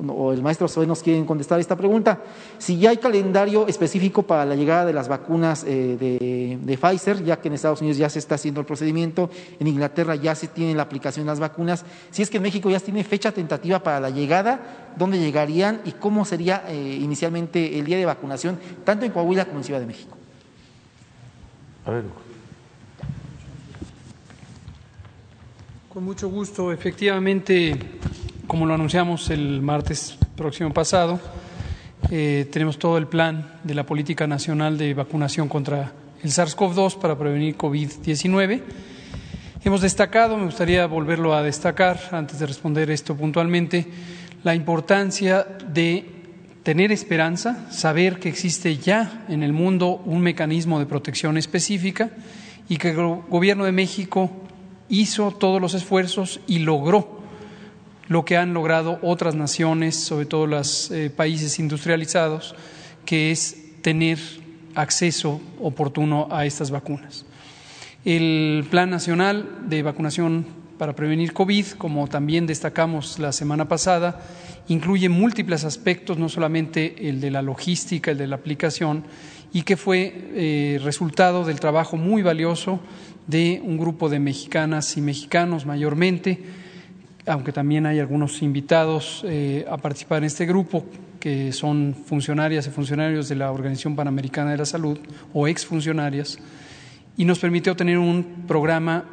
o 0.07 0.33
el 0.33 0.41
maestro 0.41 0.67
Zoe 0.67 0.87
nos 0.87 1.03
quieren 1.03 1.25
contestar 1.25 1.59
esta 1.59 1.75
pregunta. 1.75 2.21
Si 2.57 2.77
ya 2.77 2.91
hay 2.91 2.97
calendario 2.97 3.67
específico 3.67 4.23
para 4.23 4.45
la 4.45 4.55
llegada 4.55 4.85
de 4.85 4.93
las 4.93 5.07
vacunas 5.07 5.63
eh, 5.65 5.97
de, 5.99 6.59
de, 6.61 6.77
Pfizer, 6.77 7.23
ya 7.23 7.39
que 7.39 7.47
en 7.47 7.55
Estados 7.55 7.81
Unidos 7.81 7.97
ya 7.97 8.09
se 8.09 8.19
está 8.19 8.35
haciendo 8.35 8.59
el 8.59 8.65
procedimiento, 8.65 9.29
en 9.59 9.67
Inglaterra 9.67 10.15
ya 10.15 10.35
se 10.35 10.47
tiene 10.47 10.75
la 10.75 10.83
aplicación 10.83 11.25
de 11.25 11.31
las 11.31 11.39
vacunas, 11.39 11.85
si 12.09 12.21
es 12.21 12.29
que 12.29 12.37
en 12.37 12.43
México 12.43 12.69
ya 12.69 12.79
tiene 12.79 13.03
fecha 13.03 13.31
tentativa 13.31 13.83
para 13.83 13.99
la 13.99 14.09
llegada, 14.09 14.91
dónde 14.97 15.19
llegarían 15.19 15.81
y 15.85 15.91
cómo 15.91 16.25
sería 16.25 16.63
eh, 16.67 16.97
inicialmente 17.01 17.79
el 17.79 17.85
día 17.85 17.97
de 17.97 18.05
vacunación, 18.05 18.59
tanto 18.83 19.05
en 19.05 19.11
Coahuila 19.11 19.45
como 19.45 19.59
en 19.59 19.63
Ciudad 19.63 19.79
de 19.79 19.87
México. 19.87 20.17
A 21.85 21.91
ver. 21.91 22.03
Con 25.93 26.05
mucho 26.05 26.29
gusto. 26.29 26.71
Efectivamente, 26.71 27.77
como 28.51 28.65
lo 28.65 28.73
anunciamos 28.73 29.29
el 29.29 29.61
martes 29.61 30.17
próximo 30.35 30.73
pasado, 30.73 31.21
eh, 32.09 32.49
tenemos 32.51 32.77
todo 32.77 32.97
el 32.97 33.07
plan 33.07 33.61
de 33.63 33.73
la 33.73 33.85
Política 33.85 34.27
Nacional 34.27 34.77
de 34.77 34.93
Vacunación 34.93 35.47
contra 35.47 35.93
el 36.21 36.29
SARS-CoV-2 36.29 36.99
para 36.99 37.17
prevenir 37.17 37.55
COVID-19. 37.55 38.61
Hemos 39.63 39.79
destacado, 39.79 40.35
me 40.35 40.43
gustaría 40.43 40.85
volverlo 40.85 41.33
a 41.33 41.43
destacar 41.43 41.97
antes 42.11 42.39
de 42.39 42.45
responder 42.45 42.91
esto 42.91 43.15
puntualmente, 43.15 43.87
la 44.43 44.53
importancia 44.53 45.47
de 45.69 46.05
tener 46.61 46.91
esperanza, 46.91 47.71
saber 47.71 48.19
que 48.19 48.27
existe 48.27 48.75
ya 48.75 49.23
en 49.29 49.43
el 49.43 49.53
mundo 49.53 50.01
un 50.03 50.19
mecanismo 50.19 50.77
de 50.77 50.87
protección 50.87 51.37
específica 51.37 52.09
y 52.67 52.75
que 52.75 52.89
el 52.89 52.97
Gobierno 53.29 53.63
de 53.63 53.71
México 53.71 54.29
hizo 54.89 55.31
todos 55.31 55.61
los 55.61 55.73
esfuerzos 55.73 56.41
y 56.47 56.59
logró 56.59 57.20
lo 58.07 58.25
que 58.25 58.37
han 58.37 58.53
logrado 58.53 58.99
otras 59.01 59.35
naciones, 59.35 59.95
sobre 59.95 60.25
todo 60.25 60.47
los 60.47 60.91
eh, 60.91 61.09
países 61.09 61.59
industrializados, 61.59 62.55
que 63.05 63.31
es 63.31 63.57
tener 63.81 64.19
acceso 64.75 65.41
oportuno 65.59 66.27
a 66.31 66.45
estas 66.45 66.71
vacunas. 66.71 67.25
El 68.03 68.65
Plan 68.69 68.89
Nacional 68.89 69.47
de 69.67 69.83
Vacunación 69.83 70.45
para 70.77 70.95
Prevenir 70.95 71.33
COVID, 71.33 71.65
como 71.77 72.07
también 72.07 72.47
destacamos 72.47 73.19
la 73.19 73.31
semana 73.31 73.67
pasada, 73.67 74.19
incluye 74.67 75.09
múltiples 75.09 75.63
aspectos, 75.63 76.17
no 76.17 76.27
solamente 76.27 77.07
el 77.07 77.21
de 77.21 77.29
la 77.29 77.43
logística, 77.43 78.11
el 78.11 78.17
de 78.17 78.27
la 78.27 78.37
aplicación, 78.37 79.03
y 79.53 79.61
que 79.63 79.77
fue 79.77 80.11
eh, 80.33 80.79
resultado 80.83 81.45
del 81.45 81.59
trabajo 81.59 81.97
muy 81.97 82.23
valioso 82.23 82.79
de 83.27 83.61
un 83.63 83.77
grupo 83.77 84.09
de 84.09 84.19
mexicanas 84.19 84.97
y 84.97 85.01
mexicanos 85.01 85.65
mayormente, 85.65 86.39
aunque 87.25 87.51
también 87.51 87.85
hay 87.85 87.99
algunos 87.99 88.41
invitados 88.41 89.23
eh, 89.27 89.65
a 89.69 89.77
participar 89.77 90.19
en 90.19 90.25
este 90.25 90.45
grupo 90.45 90.85
que 91.19 91.51
son 91.51 91.95
funcionarias 92.05 92.65
y 92.67 92.71
funcionarios 92.71 93.29
de 93.29 93.35
la 93.35 93.51
Organización 93.51 93.95
Panamericana 93.95 94.51
de 94.51 94.57
la 94.57 94.65
Salud 94.65 94.97
o 95.33 95.47
exfuncionarias, 95.47 96.39
y 97.17 97.25
nos 97.25 97.39
permitió 97.39 97.75
tener 97.75 97.97
un 97.97 98.45
programa 98.47 99.05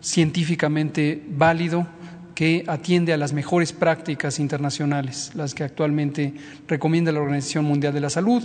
científicamente 0.00 1.22
válido 1.28 1.86
que 2.34 2.64
atiende 2.66 3.12
a 3.12 3.16
las 3.16 3.32
mejores 3.32 3.72
prácticas 3.72 4.40
internacionales, 4.40 5.30
las 5.34 5.54
que 5.54 5.62
actualmente 5.62 6.34
recomienda 6.66 7.12
la 7.12 7.20
Organización 7.20 7.64
Mundial 7.64 7.94
de 7.94 8.00
la 8.00 8.10
Salud, 8.10 8.42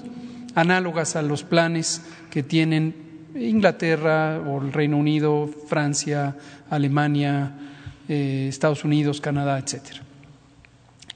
análogas 0.53 1.15
a 1.15 1.23
los 1.23 1.43
planes 1.43 2.03
que 2.29 2.43
tienen 2.43 2.93
Inglaterra 3.35 4.39
o 4.39 4.61
el 4.61 4.71
Reino 4.71 4.97
Unido, 4.97 5.49
Francia, 5.67 6.35
Alemania, 6.69 7.51
eh, 8.09 8.47
Estados 8.49 8.83
Unidos, 8.83 9.21
Canadá, 9.21 9.59
etcétera. 9.59 10.01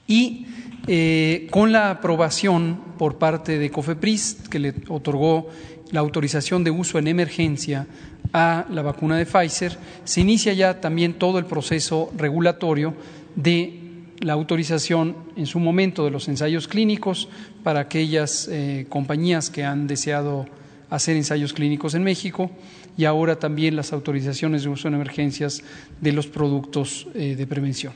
Y 0.06 0.46
eh, 0.86 1.48
con 1.50 1.72
la 1.72 1.90
aprobación 1.90 2.78
por 2.98 3.18
parte 3.18 3.58
de 3.58 3.70
COFEPRIS, 3.70 4.36
que 4.48 4.58
le 4.58 4.74
otorgó 4.88 5.48
la 5.90 6.00
autorización 6.00 6.62
de 6.62 6.70
uso 6.70 6.98
en 6.98 7.08
emergencia 7.08 7.86
a 8.32 8.66
la 8.70 8.82
vacuna 8.82 9.16
de 9.16 9.26
Pfizer, 9.26 9.76
se 10.04 10.20
inicia 10.20 10.52
ya 10.52 10.80
también 10.80 11.14
todo 11.14 11.38
el 11.38 11.46
proceso 11.46 12.12
regulatorio 12.16 12.94
de 13.34 13.80
la 14.20 14.32
autorización 14.32 15.16
en 15.36 15.46
su 15.46 15.58
momento 15.58 16.04
de 16.04 16.10
los 16.10 16.28
ensayos 16.28 16.68
clínicos 16.68 17.28
para 17.62 17.80
aquellas 17.80 18.48
eh, 18.50 18.86
compañías 18.88 19.50
que 19.50 19.64
han 19.64 19.86
deseado 19.86 20.46
hacer 20.90 21.16
ensayos 21.16 21.52
clínicos 21.52 21.94
en 21.94 22.04
México 22.04 22.50
y 22.96 23.04
ahora 23.04 23.36
también 23.36 23.76
las 23.76 23.92
autorizaciones 23.92 24.62
de 24.62 24.68
uso 24.68 24.88
en 24.88 24.94
emergencias 24.94 25.62
de 26.00 26.12
los 26.12 26.26
productos 26.26 27.06
eh, 27.14 27.34
de 27.36 27.46
prevención. 27.46 27.92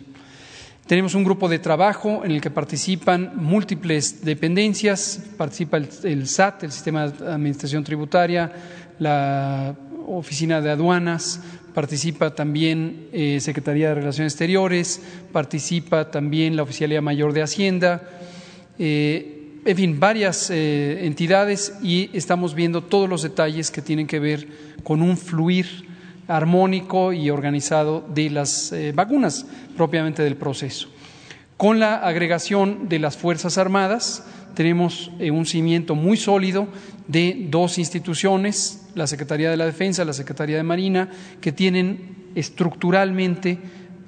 Tenemos 0.86 1.14
un 1.14 1.22
grupo 1.22 1.50
de 1.50 1.58
trabajo 1.58 2.22
en 2.24 2.30
el 2.30 2.40
que 2.40 2.50
participan 2.50 3.32
múltiples 3.36 4.24
dependencias, 4.24 5.22
participa 5.36 5.76
el, 5.76 6.26
SAT, 6.26 6.64
el 6.64 6.72
Sistema 6.72 7.08
de 7.08 7.30
Administración 7.30 7.84
Tributaria, 7.84 8.50
la 8.98 9.76
Oficina 10.06 10.62
de 10.62 10.70
Aduanas, 10.70 11.42
participa 11.74 12.34
también 12.34 13.08
eh, 13.12 13.38
Secretaría 13.40 13.90
de 13.90 13.96
Relaciones 13.96 14.32
Exteriores, 14.32 15.02
participa 15.30 16.10
también 16.10 16.56
la 16.56 16.62
Oficialía 16.62 17.02
Mayor 17.02 17.34
de 17.34 17.42
Hacienda, 17.42 18.08
eh, 18.78 19.37
en 19.64 19.76
fin, 19.76 20.00
varias 20.00 20.50
eh, 20.50 21.06
entidades 21.06 21.74
y 21.82 22.10
estamos 22.12 22.54
viendo 22.54 22.82
todos 22.82 23.08
los 23.08 23.22
detalles 23.22 23.70
que 23.70 23.82
tienen 23.82 24.06
que 24.06 24.18
ver 24.18 24.48
con 24.82 25.02
un 25.02 25.16
fluir 25.16 25.86
armónico 26.28 27.12
y 27.12 27.30
organizado 27.30 28.06
de 28.14 28.30
las 28.30 28.72
eh, 28.72 28.92
vacunas 28.92 29.46
propiamente 29.76 30.22
del 30.22 30.36
proceso. 30.36 30.88
Con 31.56 31.80
la 31.80 31.96
agregación 31.96 32.88
de 32.88 32.98
las 32.98 33.16
Fuerzas 33.16 33.58
Armadas, 33.58 34.24
tenemos 34.54 35.10
eh, 35.18 35.30
un 35.30 35.46
cimiento 35.46 35.94
muy 35.94 36.16
sólido 36.16 36.68
de 37.08 37.46
dos 37.50 37.78
instituciones, 37.78 38.86
la 38.94 39.06
Secretaría 39.06 39.50
de 39.50 39.56
la 39.56 39.66
Defensa, 39.66 40.04
la 40.04 40.12
Secretaría 40.12 40.56
de 40.56 40.62
Marina, 40.62 41.10
que 41.40 41.52
tienen 41.52 42.30
estructuralmente 42.34 43.58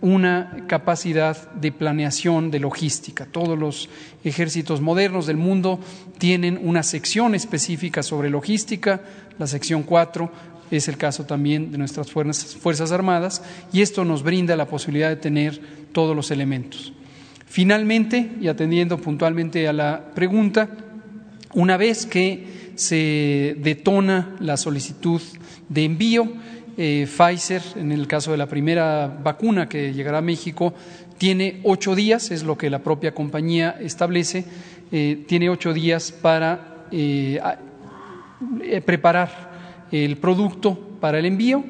una 0.03 0.65
capacidad 0.67 1.53
de 1.53 1.73
planeación 1.73 2.51
de 2.51 2.61
logística. 2.61 3.27
Todos 3.27 3.59
los 3.59 3.89
ejércitos 4.25 4.81
modernos 4.81 5.27
del 5.27 5.37
mundo 5.37 5.81
tienen 6.19 6.59
una 6.63 6.83
sección 6.83 7.35
específica 7.35 8.03
sobre 8.03 8.31
logística, 8.31 9.01
la 9.39 9.47
sección 9.47 9.83
4 9.83 10.31
es 10.71 10.89
el 10.89 10.97
caso 10.97 11.25
también 11.25 11.73
de 11.73 11.79
nuestras 11.79 12.11
Fuerzas 12.11 12.93
Armadas, 12.93 13.43
y 13.73 13.83
esto 13.83 14.05
nos 14.05 14.23
brinda 14.23 14.57
la 14.57 14.69
posibilidad 14.69 15.09
de 15.09 15.17
tener 15.17 15.61
todos 15.93 16.15
los 16.15 16.31
elementos. 16.31 16.93
Finalmente, 17.47 18.31
y 18.41 18.47
atendiendo 18.47 18.99
puntualmente 18.99 19.67
a 19.67 19.73
la 19.73 20.13
pregunta, 20.15 20.69
una 21.55 21.77
vez 21.77 22.07
que 22.07 22.73
se 22.77 23.57
detona 23.59 24.37
la 24.39 24.57
solicitud 24.57 25.21
de 25.69 25.85
envío, 25.85 26.33
eh, 26.77 27.07
Pfizer, 27.07 27.63
en 27.77 27.93
el 27.93 28.07
caso 28.07 28.33
de 28.33 28.37
la 28.37 28.47
primera 28.47 29.07
vacuna 29.07 29.69
que 29.69 29.93
llegará 29.93 30.19
a 30.19 30.23
México, 30.23 30.75
tiene 31.19 31.61
ocho 31.65 31.95
días, 31.95 32.31
es 32.31 32.43
lo 32.43 32.57
que 32.57 32.71
la 32.71 32.81
propia 32.81 33.15
compañía 33.15 33.77
establece, 33.81 34.45
eh, 34.91 35.25
tiene 35.29 35.51
ocho 35.51 35.73
días 35.73 36.13
para 36.13 36.87
eh, 36.91 37.41
preparar 38.85 39.89
el 39.93 40.17
producto 40.17 40.79
para 41.01 41.19
el 41.19 41.27
envío 41.27 41.65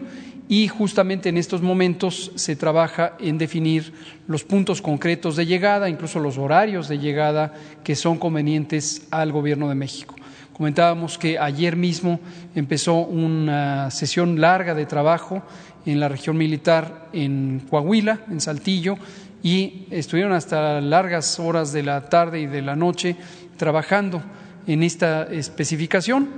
y 0.49 0.67
justamente 0.67 1.29
en 1.29 1.37
estos 1.37 1.63
momentos 1.63 2.33
se 2.35 2.57
trabaja 2.57 3.17
en 3.21 3.39
definir 3.39 3.93
los 4.27 4.43
puntos 4.43 4.83
concretos 4.83 5.37
de 5.37 5.47
llegada, 5.47 5.89
incluso 5.89 6.19
los 6.19 6.39
horarios 6.39 6.89
de 6.89 6.99
llegada 6.99 7.55
que 7.85 7.95
son 7.95 8.19
convenientes 8.19 9.07
al 9.13 9.31
Gobierno 9.31 9.69
de 9.69 9.77
México. 9.77 10.17
Comentábamos 10.61 11.17
que 11.17 11.39
ayer 11.39 11.75
mismo 11.75 12.21
empezó 12.55 12.97
una 12.97 13.91
sesión 13.91 14.43
larga 14.43 14.75
de 14.75 14.85
trabajo 14.85 15.43
en 15.87 15.99
la 15.99 16.07
región 16.07 16.37
militar 16.37 17.09
en 17.15 17.63
Coahuila, 17.71 18.27
en 18.31 18.43
Saltillo, 18.43 18.99
y 19.43 19.87
estuvieron 19.91 20.35
hasta 20.35 20.83
largas 20.83 21.41
horas 21.41 21.73
de 21.73 21.83
la 21.83 22.11
tarde 22.11 22.41
y 22.41 22.47
de 22.47 22.61
la 22.61 22.77
noche 22.77 23.17
trabajando 23.57 24.23
en 24.67 24.83
esta 24.83 25.23
especificación. 25.33 26.29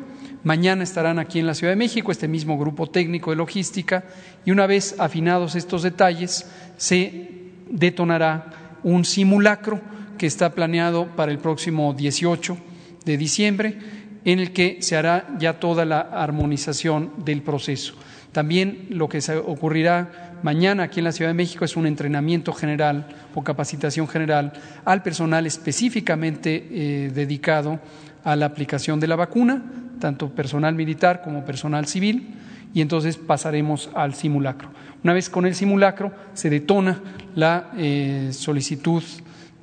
Mañana 0.44 0.84
estarán 0.84 1.18
aquí 1.18 1.40
en 1.40 1.48
la 1.48 1.54
Ciudad 1.54 1.72
de 1.72 1.76
México 1.76 2.12
este 2.12 2.28
mismo 2.28 2.56
grupo 2.56 2.88
técnico 2.88 3.30
de 3.30 3.38
logística 3.38 4.04
y 4.44 4.52
una 4.52 4.68
vez 4.68 4.94
afinados 5.00 5.56
estos 5.56 5.82
detalles 5.82 6.48
se 6.76 7.28
detonará 7.68 8.78
un 8.84 9.04
simulacro 9.04 9.80
que 10.16 10.28
está 10.28 10.54
planeado 10.54 11.08
para 11.16 11.32
el 11.32 11.38
próximo 11.38 11.92
18 11.92 12.56
de 13.04 13.16
diciembre 13.16 14.01
en 14.24 14.38
el 14.38 14.52
que 14.52 14.78
se 14.80 14.96
hará 14.96 15.26
ya 15.38 15.58
toda 15.58 15.84
la 15.84 16.00
armonización 16.00 17.12
del 17.24 17.42
proceso. 17.42 17.94
También 18.32 18.86
lo 18.88 19.08
que 19.08 19.20
ocurrirá 19.46 20.38
mañana 20.42 20.84
aquí 20.84 21.00
en 21.00 21.04
la 21.04 21.12
Ciudad 21.12 21.30
de 21.30 21.34
México 21.34 21.64
es 21.64 21.76
un 21.76 21.86
entrenamiento 21.86 22.52
general 22.52 23.06
o 23.34 23.44
capacitación 23.44 24.08
general 24.08 24.52
al 24.84 25.02
personal 25.02 25.46
específicamente 25.46 26.66
eh, 26.70 27.10
dedicado 27.14 27.78
a 28.24 28.34
la 28.36 28.46
aplicación 28.46 29.00
de 29.00 29.08
la 29.08 29.16
vacuna, 29.16 29.62
tanto 30.00 30.30
personal 30.30 30.74
militar 30.74 31.22
como 31.22 31.44
personal 31.44 31.86
civil, 31.86 32.34
y 32.72 32.80
entonces 32.80 33.18
pasaremos 33.18 33.90
al 33.94 34.14
simulacro. 34.14 34.70
Una 35.04 35.12
vez 35.12 35.28
con 35.28 35.44
el 35.44 35.54
simulacro 35.54 36.12
se 36.32 36.48
detona 36.48 37.02
la 37.34 37.70
eh, 37.76 38.30
solicitud 38.32 39.02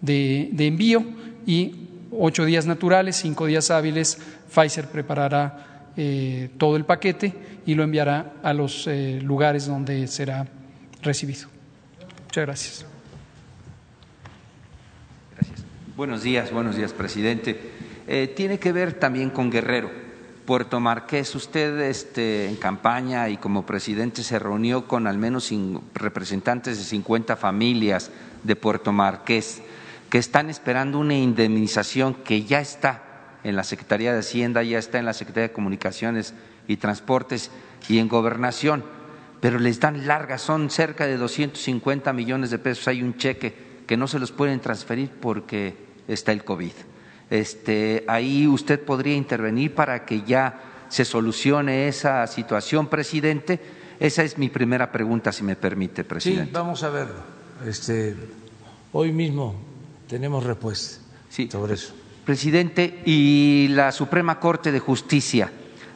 de 0.01 0.51
envío 0.59 1.03
y 1.45 1.87
ocho 2.11 2.45
días 2.45 2.65
naturales, 2.65 3.15
cinco 3.15 3.45
días 3.45 3.71
hábiles, 3.71 4.19
Pfizer 4.49 4.87
preparará 4.87 5.91
eh, 5.95 6.49
todo 6.57 6.75
el 6.75 6.85
paquete 6.85 7.61
y 7.65 7.75
lo 7.75 7.83
enviará 7.83 8.33
a 8.43 8.53
los 8.53 8.87
eh, 8.87 9.19
lugares 9.21 9.67
donde 9.67 10.07
será 10.07 10.47
recibido. 11.01 11.47
Muchas 12.25 12.45
gracias. 12.45 12.85
Gracias. 15.35 15.65
Buenos 15.95 16.23
días, 16.23 16.51
buenos 16.51 16.75
días, 16.75 16.93
presidente. 16.93 17.59
Eh, 18.07 18.33
tiene 18.35 18.59
que 18.59 18.71
ver 18.71 18.93
también 18.93 19.29
con 19.29 19.49
Guerrero. 19.49 19.91
Puerto 20.45 20.79
Marqués, 20.79 21.35
usted 21.35 21.79
este, 21.81 22.47
en 22.47 22.55
campaña 22.55 23.29
y 23.29 23.37
como 23.37 23.67
presidente 23.67 24.23
se 24.23 24.39
reunió 24.39 24.87
con 24.87 25.05
al 25.05 25.19
menos 25.19 25.53
representantes 25.93 26.79
de 26.79 26.83
50 26.85 27.35
familias 27.35 28.09
de 28.43 28.55
Puerto 28.55 28.91
Marqués 28.91 29.61
que 30.09 30.17
están 30.17 30.49
esperando 30.49 30.97
una 30.97 31.13
indemnización 31.13 32.15
que 32.15 32.45
ya 32.45 32.61
está 32.61 33.08
en 33.43 33.55
la 33.55 33.63
Secretaría 33.63 34.13
de 34.13 34.19
Hacienda, 34.19 34.63
ya 34.63 34.79
está 34.79 34.99
en 34.99 35.05
la 35.05 35.13
Secretaría 35.13 35.49
de 35.49 35.53
Comunicaciones 35.53 36.33
y 36.67 36.77
Transportes 36.77 37.51
y 37.87 37.99
en 37.99 38.07
Gobernación, 38.07 38.83
pero 39.41 39.59
les 39.59 39.79
dan 39.79 40.07
largas, 40.07 40.41
son 40.41 40.69
cerca 40.69 41.07
de 41.07 41.17
250 41.17 42.11
millones 42.13 42.49
de 42.51 42.59
pesos, 42.59 42.87
hay 42.87 43.01
un 43.01 43.17
cheque 43.17 43.53
que 43.87 43.97
no 43.97 44.07
se 44.07 44.19
los 44.19 44.31
pueden 44.31 44.59
transferir 44.59 45.09
porque 45.09 45.75
está 46.07 46.31
el 46.31 46.43
COVID. 46.43 46.73
Este, 47.29 48.03
ahí 48.07 48.47
usted 48.47 48.83
podría 48.83 49.15
intervenir 49.15 49.73
para 49.73 50.05
que 50.05 50.23
ya 50.23 50.85
se 50.89 51.05
solucione 51.05 51.87
esa 51.87 52.25
situación, 52.27 52.87
presidente. 52.87 53.59
Esa 53.99 54.23
es 54.23 54.37
mi 54.37 54.49
primera 54.49 54.91
pregunta, 54.91 55.31
si 55.31 55.43
me 55.43 55.55
permite, 55.55 56.03
presidente. 56.03 56.45
Sí, 56.45 56.51
vamos 56.51 56.83
a 56.83 56.89
verlo. 56.89 57.21
Este, 57.65 58.15
hoy 58.91 59.11
mismo 59.11 59.55
tenemos 60.07 60.43
respuesta 60.43 61.01
sobre 61.49 61.75
eso. 61.75 61.93
Presidente, 62.29 63.01
y 63.05 63.69
la 63.69 63.91
Suprema 63.91 64.39
Corte 64.39 64.71
de 64.71 64.79
Justicia 64.79 65.51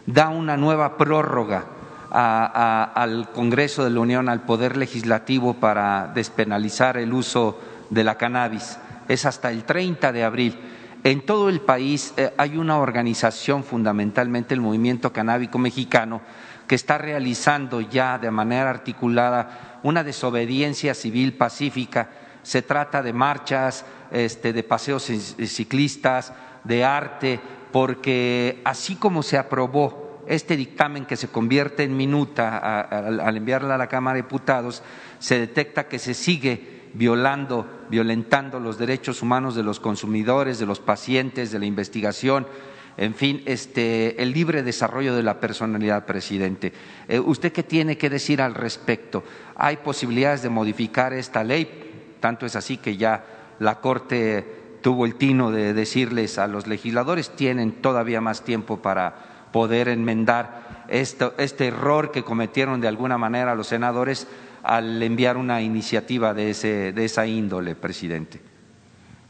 da 0.07 0.29
una 0.29 0.57
nueva 0.57 0.97
prórroga 0.97 1.63
al 2.09 3.29
Congreso 3.29 3.83
de 3.83 3.91
la 3.91 3.99
Unión, 3.99 4.27
al 4.27 4.41
Poder 4.41 4.75
Legislativo, 4.75 5.53
para 5.53 6.07
despenalizar 6.07 6.97
el 6.97 7.13
uso 7.13 7.61
de 7.91 8.03
la 8.03 8.17
cannabis. 8.17 8.79
Es 9.07 9.27
hasta 9.27 9.51
el 9.51 9.63
30 9.63 10.11
de 10.11 10.23
abril. 10.23 10.59
En 11.03 11.23
todo 11.23 11.49
el 11.49 11.61
país 11.61 12.15
eh, 12.17 12.33
hay 12.35 12.57
una 12.57 12.79
organización, 12.79 13.63
fundamentalmente 13.63 14.55
el 14.55 14.61
Movimiento 14.61 15.13
Canábico 15.13 15.59
Mexicano, 15.59 16.19
que 16.65 16.73
está 16.73 16.97
realizando 16.97 17.79
ya 17.79 18.17
de 18.17 18.31
manera 18.31 18.71
articulada 18.71 19.81
una 19.83 20.03
desobediencia 20.03 20.95
civil 20.95 21.33
pacífica. 21.37 22.09
Se 22.41 22.63
trata 22.63 23.03
de 23.03 23.13
marchas, 23.13 23.85
este, 24.13 24.53
de 24.53 24.63
paseos 24.63 25.03
ciclistas, 25.03 26.31
de 26.63 26.85
arte, 26.85 27.39
porque 27.71 28.61
así 28.63 28.95
como 28.95 29.23
se 29.23 29.37
aprobó 29.37 30.21
este 30.27 30.55
dictamen 30.55 31.05
que 31.05 31.17
se 31.17 31.27
convierte 31.27 31.83
en 31.83 31.97
minuta 31.97 32.79
al 32.81 33.35
enviarla 33.35 33.75
a 33.75 33.77
la 33.77 33.87
Cámara 33.87 34.15
de 34.15 34.21
Diputados, 34.21 34.83
se 35.19 35.39
detecta 35.39 35.87
que 35.87 35.99
se 35.99 36.13
sigue 36.13 36.83
violando, 36.93 37.67
violentando 37.89 38.59
los 38.59 38.77
derechos 38.77 39.21
humanos 39.21 39.55
de 39.55 39.63
los 39.63 39.79
consumidores, 39.79 40.59
de 40.59 40.65
los 40.65 40.79
pacientes, 40.79 41.51
de 41.51 41.59
la 41.59 41.65
investigación, 41.65 42.47
en 42.95 43.15
fin, 43.15 43.41
este, 43.45 44.21
el 44.21 44.31
libre 44.31 44.61
desarrollo 44.61 45.15
de 45.15 45.23
la 45.23 45.39
personalidad, 45.39 46.05
presidente. 46.05 46.71
Eh, 47.07 47.19
¿Usted 47.19 47.51
qué 47.51 47.63
tiene 47.63 47.97
que 47.97 48.09
decir 48.09 48.39
al 48.39 48.53
respecto? 48.53 49.23
¿Hay 49.55 49.77
posibilidades 49.77 50.43
de 50.43 50.49
modificar 50.49 51.11
esta 51.11 51.43
ley? 51.43 52.15
Tanto 52.19 52.45
es 52.45 52.55
así 52.55 52.77
que 52.77 52.95
ya 52.95 53.42
la 53.59 53.79
Corte 53.79 54.77
tuvo 54.81 55.05
el 55.05 55.15
tino 55.15 55.51
de 55.51 55.73
decirles 55.73 56.37
a 56.37 56.47
los 56.47 56.67
legisladores, 56.67 57.29
tienen 57.31 57.71
todavía 57.71 58.21
más 58.21 58.43
tiempo 58.43 58.81
para 58.81 59.49
poder 59.51 59.87
enmendar 59.87 60.85
este 60.89 61.67
error 61.67 62.11
que 62.11 62.23
cometieron 62.23 62.81
de 62.81 62.87
alguna 62.87 63.17
manera 63.17 63.55
los 63.55 63.67
senadores 63.67 64.27
al 64.63 65.01
enviar 65.01 65.37
una 65.37 65.61
iniciativa 65.61 66.33
de, 66.33 66.49
ese, 66.51 66.91
de 66.93 67.05
esa 67.05 67.25
índole, 67.27 67.75
presidente. 67.75 68.41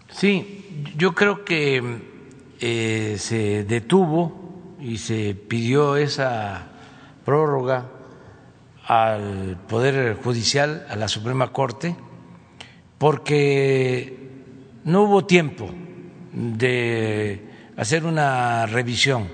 Sí, 0.10 0.86
yo 0.96 1.14
creo 1.14 1.44
que 1.44 1.82
eh, 2.60 3.16
se 3.18 3.64
detuvo 3.64 4.76
y 4.80 4.98
se 4.98 5.36
pidió 5.36 5.96
esa 5.96 6.68
prórroga 7.26 7.86
al 8.86 9.58
Poder 9.68 10.18
Judicial, 10.24 10.86
a 10.90 10.96
la 10.96 11.08
Suprema 11.08 11.52
Corte, 11.52 11.96
porque 13.04 14.18
no 14.86 15.02
hubo 15.02 15.26
tiempo 15.26 15.70
de 16.32 17.50
hacer 17.76 18.06
una 18.06 18.66
revisión. 18.66 19.28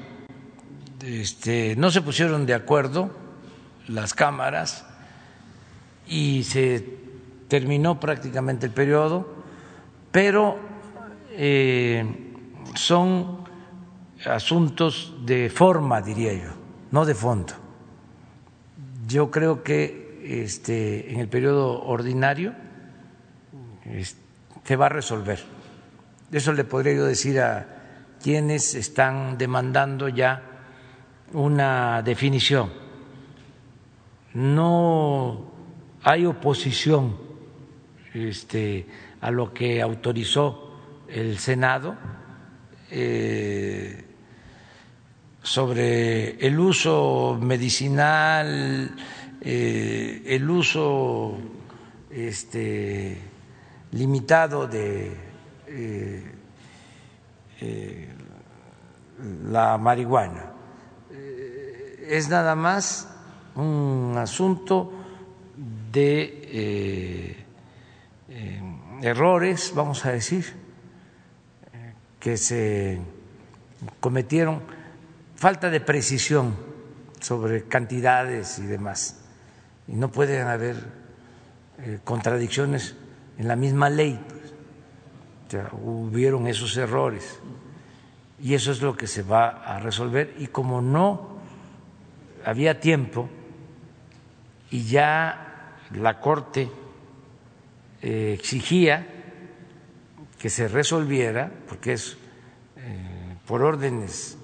Este, 1.06 1.76
no 1.76 1.92
se 1.92 2.02
pusieron 2.02 2.48
de 2.48 2.56
acuerdo 2.56 3.12
las 3.88 4.16
cámaras 4.16 4.88
y 6.08 6.46
se 6.46 6.84
terminó 7.48 8.00
prácticamente 8.00 8.66
el 8.66 8.72
periodo, 8.72 9.36
pero 10.12 10.58
eh, 11.34 12.34
son 12.74 13.44
asuntos 14.26 15.14
de 15.28 15.52
forma, 15.52 16.02
diría 16.02 16.34
yo, 16.34 16.50
no 16.90 17.06
de 17.06 17.14
fondo. 17.14 17.54
Yo 19.08 19.30
creo 19.30 19.62
que 19.62 20.24
este, 20.26 21.14
en 21.14 21.20
el 21.20 21.28
periodo 21.28 21.84
ordinario 21.84 22.68
se 24.64 24.76
va 24.76 24.86
a 24.88 24.90
resolver. 24.90 25.40
Eso 26.32 26.54
le 26.54 26.64
podría 26.64 26.94
yo 26.94 27.06
decir 27.06 27.40
a 27.40 27.66
quienes 28.22 28.76
están 28.76 29.38
demandando 29.38 30.10
ya 30.10 30.44
una 31.34 32.02
definición. 32.02 32.72
No 34.34 35.52
hay 36.04 36.26
oposición 36.26 37.18
este, 38.14 38.86
a 39.22 39.32
lo 39.32 39.54
que 39.54 39.82
autorizó 39.82 40.74
el 41.08 41.38
Senado 41.40 41.96
eh, 42.92 44.06
sobre 45.42 46.46
el 46.46 46.60
uso 46.60 47.40
medicinal, 47.42 48.96
eh, 49.42 50.22
el 50.26 50.50
uso 50.50 51.38
este, 52.12 53.18
limitado 53.92 54.68
de 54.68 55.16
eh, 55.68 56.34
la 59.46 59.78
marihuana. 59.78 60.54
Es 61.10 62.30
nada 62.30 62.56
más 62.56 63.08
un 63.56 64.16
asunto 64.18 64.94
de 65.92 66.42
eh, 66.52 67.46
eh, 68.30 68.62
errores, 69.02 69.74
vamos 69.76 70.06
a 70.06 70.12
decir, 70.12 70.46
que 72.20 72.38
se 72.38 73.00
cometieron, 74.00 74.62
falta 75.36 75.70
de 75.70 75.80
precisión 75.80 76.56
sobre 77.20 77.64
cantidades 77.64 78.60
y 78.60 78.64
demás. 78.64 79.22
Y 79.88 79.94
no 79.94 80.12
pueden 80.12 80.48
haber 80.48 80.76
eh, 81.80 82.00
contradicciones 82.04 82.96
en 83.40 83.48
la 83.48 83.56
misma 83.56 83.90
ley. 83.90 84.20
Pues. 85.50 85.64
hubieron 85.82 86.46
esos 86.46 86.78
errores. 86.78 87.40
Y 88.40 88.54
eso 88.54 88.72
es 88.72 88.82
lo 88.82 88.96
que 88.96 89.08
se 89.08 89.24
va 89.24 89.48
a 89.48 89.80
resolver. 89.80 90.36
Y 90.38 90.48
como 90.48 90.82
no 90.82 91.40
había 92.46 92.80
tiempo 92.80 93.30
y 94.70 94.84
ya 94.84 95.76
la 95.92 96.20
Corte 96.20 96.70
eh, 98.02 98.36
exigía 98.38 99.08
que 100.38 100.50
se 100.50 100.68
resolviera, 100.68 101.52
porque 101.68 101.94
es 101.94 102.18
eh, 102.78 103.36
por 103.46 103.64
órdenes 103.64 104.38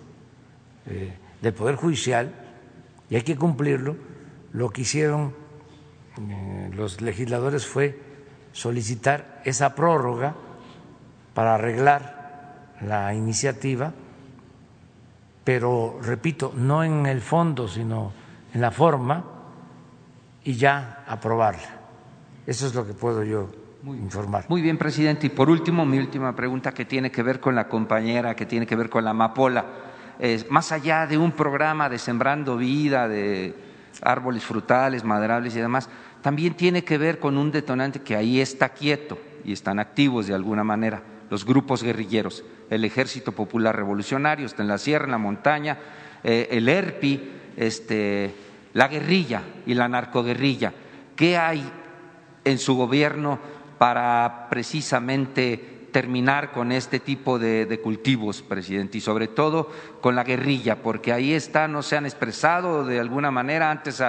eh, 0.87 1.13
del 1.41 1.53
Poder 1.53 1.75
Judicial, 1.75 2.33
y 3.09 3.15
hay 3.15 3.21
que 3.21 3.35
cumplirlo, 3.35 3.95
lo 4.51 4.71
que 4.71 4.81
hicieron 4.81 5.33
los 6.73 7.01
legisladores 7.01 7.65
fue 7.65 7.99
solicitar 8.55 9.41
esa 9.43 9.75
prórroga 9.75 10.33
para 11.33 11.55
arreglar 11.55 12.77
la 12.79 13.13
iniciativa, 13.13 13.91
pero 15.43 15.99
repito, 16.01 16.53
no 16.55 16.81
en 16.81 17.05
el 17.05 17.19
fondo, 17.19 17.67
sino 17.67 18.13
en 18.53 18.61
la 18.61 18.71
forma 18.71 19.25
y 20.45 20.53
ya 20.53 21.03
aprobarla. 21.05 21.81
Eso 22.47 22.65
es 22.67 22.73
lo 22.73 22.87
que 22.87 22.93
puedo 22.93 23.23
yo 23.25 23.49
informar. 23.83 24.45
Muy 24.47 24.61
bien, 24.61 24.77
presidente. 24.77 25.27
Y 25.27 25.31
por 25.31 25.49
último, 25.49 25.85
mi 25.85 25.97
última 25.97 26.33
pregunta 26.33 26.71
que 26.71 26.85
tiene 26.85 27.11
que 27.11 27.23
ver 27.23 27.41
con 27.41 27.55
la 27.55 27.67
compañera, 27.67 28.37
que 28.37 28.45
tiene 28.45 28.65
que 28.65 28.77
ver 28.77 28.89
con 28.89 29.03
la 29.03 29.09
amapola. 29.09 29.65
más 30.49 30.71
allá 30.71 31.05
de 31.07 31.17
un 31.17 31.33
programa 31.33 31.89
de 31.89 31.99
sembrando 31.99 32.55
vida, 32.55 33.09
de 33.09 33.53
árboles 34.01 34.45
frutales, 34.45 35.03
maderables 35.03 35.55
y 35.57 35.59
demás, 35.59 35.89
también 36.25 36.55
tiene 36.55 36.83
que 36.83 36.97
ver 36.97 37.19
con 37.19 37.37
un 37.37 37.51
detonante 37.51 38.01
que 38.01 38.15
ahí 38.15 38.41
está 38.41 38.69
quieto 38.69 39.19
y 39.43 39.53
están 39.53 39.77
activos 39.77 40.25
de 40.25 40.33
alguna 40.33 40.63
manera 40.63 41.03
los 41.29 41.45
grupos 41.45 41.83
guerrilleros. 41.83 42.43
El 42.67 42.83
Ejército 42.83 43.31
Popular 43.31 43.75
Revolucionario 43.75 44.47
está 44.47 44.63
en 44.63 44.69
la 44.69 44.79
sierra, 44.79 45.05
en 45.05 45.11
la 45.11 45.19
montaña, 45.19 45.77
eh, 46.23 46.47
el 46.49 46.67
ERPI, 46.67 47.29
este, 47.55 48.33
la 48.73 48.87
guerrilla 48.87 49.43
y 49.67 49.75
la 49.75 49.87
narcoguerrilla. 49.87 50.73
¿Qué 51.15 51.37
hay 51.37 51.63
en 52.43 52.57
su 52.57 52.75
gobierno 52.75 53.37
para 53.77 54.47
precisamente 54.49 55.75
terminar 55.91 56.51
con 56.51 56.71
este 56.71 56.99
tipo 56.99 57.37
de, 57.37 57.79
cultivos, 57.83 58.41
presidente, 58.41 58.97
y 58.97 59.01
sobre 59.01 59.27
todo 59.27 59.71
con 60.01 60.15
la 60.15 60.23
guerrilla, 60.23 60.81
porque 60.81 61.13
ahí 61.13 61.33
está, 61.33 61.67
no 61.67 61.83
se 61.83 61.95
han 61.95 62.05
expresado 62.05 62.83
de 62.83 62.99
alguna 62.99 63.29
manera, 63.29 63.69
antes 63.69 64.01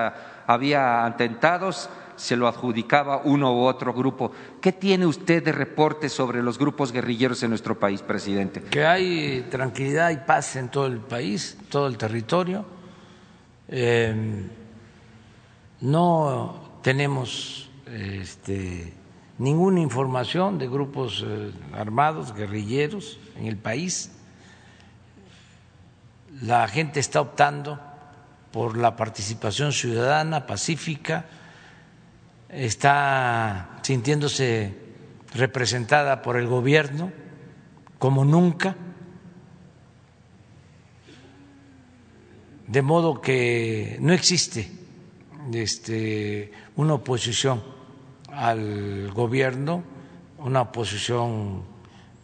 había 0.46 1.04
atentados, 1.04 1.88
se 2.16 2.36
lo 2.36 2.48
adjudicaba 2.48 3.22
uno 3.24 3.54
u 3.54 3.64
otro 3.64 3.92
grupo. 3.92 4.32
¿Qué 4.60 4.72
tiene 4.72 5.06
usted 5.06 5.44
de 5.44 5.52
reporte 5.52 6.08
sobre 6.08 6.42
los 6.42 6.58
grupos 6.58 6.92
guerrilleros 6.92 7.42
en 7.42 7.50
nuestro 7.50 7.78
país, 7.78 8.02
presidente? 8.02 8.62
Que 8.62 8.84
hay 8.84 9.46
tranquilidad 9.50 10.10
y 10.10 10.16
paz 10.16 10.56
en 10.56 10.68
todo 10.68 10.86
el 10.86 10.98
país, 10.98 11.58
todo 11.68 11.86
el 11.86 11.96
territorio. 11.96 12.64
Em, 13.68 14.48
no 15.80 16.78
tenemos 16.82 17.70
este, 17.86 18.92
ninguna 19.38 19.80
información 19.80 20.58
de 20.58 20.68
grupos 20.68 21.24
eh, 21.26 21.52
armados, 21.72 22.34
guerrilleros 22.34 23.18
en 23.36 23.46
el 23.46 23.56
país. 23.56 24.12
La 26.42 26.66
gente 26.68 27.00
está 27.00 27.20
optando 27.20 27.78
por 28.52 28.76
la 28.76 28.96
participación 28.96 29.72
ciudadana 29.72 30.46
pacífica 30.46 31.26
está 32.56 33.78
sintiéndose 33.82 34.74
representada 35.34 36.22
por 36.22 36.36
el 36.36 36.46
gobierno 36.46 37.12
como 37.98 38.24
nunca, 38.24 38.74
de 42.66 42.82
modo 42.82 43.20
que 43.20 43.96
no 44.00 44.12
existe 44.12 44.70
este, 45.52 46.50
una 46.76 46.94
oposición 46.94 47.62
al 48.32 49.12
gobierno, 49.12 49.82
una 50.38 50.62
oposición 50.62 51.62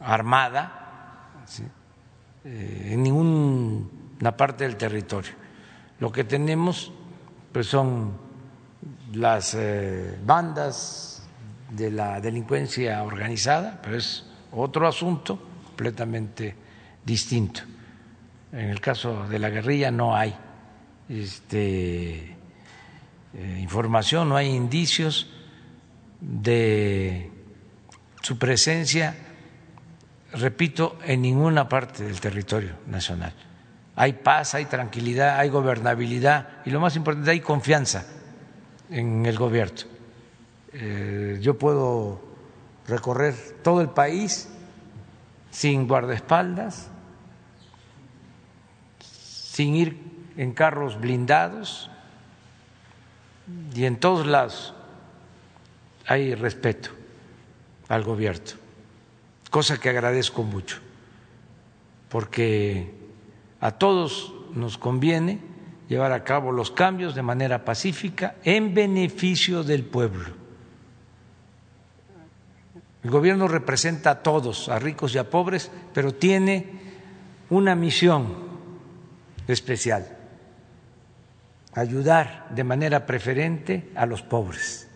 armada 0.01 1.45
eh, 2.45 2.89
en 2.93 3.03
ninguna 3.03 4.37
parte 4.37 4.65
del 4.65 4.77
territorio. 4.77 5.33
Lo 6.01 6.11
que 6.11 6.25
tenemos 6.25 6.93
pues 7.53 7.67
son 7.67 8.32
las 9.15 9.55
eh, 9.55 10.19
bandas 10.25 11.23
de 11.71 11.91
la 11.91 12.21
delincuencia 12.21 13.03
organizada, 13.03 13.81
pero 13.83 13.97
es 13.97 14.25
otro 14.53 14.87
asunto 14.87 15.39
completamente 15.67 16.55
distinto. 17.05 17.63
En 18.53 18.69
el 18.69 18.81
caso 18.81 19.27
de 19.29 19.39
la 19.39 19.49
guerrilla 19.49 19.91
no 19.91 20.15
hay 20.15 20.35
este, 21.09 22.37
eh, 23.35 23.59
información, 23.61 24.29
no 24.29 24.37
hay 24.37 24.49
indicios 24.49 25.31
de 26.21 27.31
su 28.21 28.39
presencia, 28.39 29.17
repito, 30.33 30.99
en 31.05 31.23
ninguna 31.23 31.69
parte 31.69 32.05
del 32.05 32.21
territorio 32.21 32.73
nacional. 32.87 33.33
Hay 33.97 34.15
paz, 34.15 34.55
hay 34.55 34.67
tranquilidad, 34.67 35.39
hay 35.39 35.49
gobernabilidad 35.49 36.49
y 36.65 36.71
lo 36.71 36.81
más 36.81 36.97
importante, 36.97 37.31
hay 37.31 37.41
confianza 37.41 38.07
en 38.93 39.24
el 39.27 39.39
gobierno. 39.39 39.81
Eh, 40.74 41.39
yo 41.40 41.59
puedo 41.59 42.20
recorrer 42.86 43.35
todo 43.62 43.81
el 43.81 43.89
país 43.89 44.48
sin 45.51 45.89
guardaespaldas, 45.89 46.89
sin 49.01 49.74
ir 49.74 49.98
en 50.36 50.52
carros 50.52 51.01
blindados 51.01 51.90
y 53.74 53.85
en 53.85 53.97
todos 53.98 54.27
lados 54.27 54.74
hay 56.06 56.35
respeto 56.35 56.90
al 57.89 58.02
gobierno, 58.02 58.52
cosa 59.51 59.78
que 59.78 59.90
agradezco 59.90 60.43
mucho, 60.43 60.78
porque 62.09 62.94
a 63.60 63.73
todos 63.73 64.35
nos 64.55 64.78
conviene 64.78 65.52
llevar 65.93 66.12
a 66.12 66.24
cabo 66.24 66.52
los 66.52 66.70
cambios 66.70 67.14
de 67.14 67.20
manera 67.20 67.66
pacífica 67.66 68.36
en 68.44 68.73
beneficio 68.73 69.62
del 69.62 69.85
pueblo. 69.85 70.24
El 73.05 73.10
gobierno 73.10 73.47
representa 73.47 74.10
a 74.10 74.23
todos, 74.23 74.70
a 74.70 74.78
ricos 74.78 75.14
y 75.14 75.19
a 75.19 75.28
pobres, 75.28 75.70
pero 75.93 76.14
tiene 76.14 76.81
una 77.51 77.74
misión 77.74 78.35
especial, 79.47 80.16
ayudar 81.74 82.48
de 82.55 82.64
manera 82.64 83.05
preferente 83.05 83.90
a 83.94 84.06
los 84.06 84.23
pobres. 84.23 84.89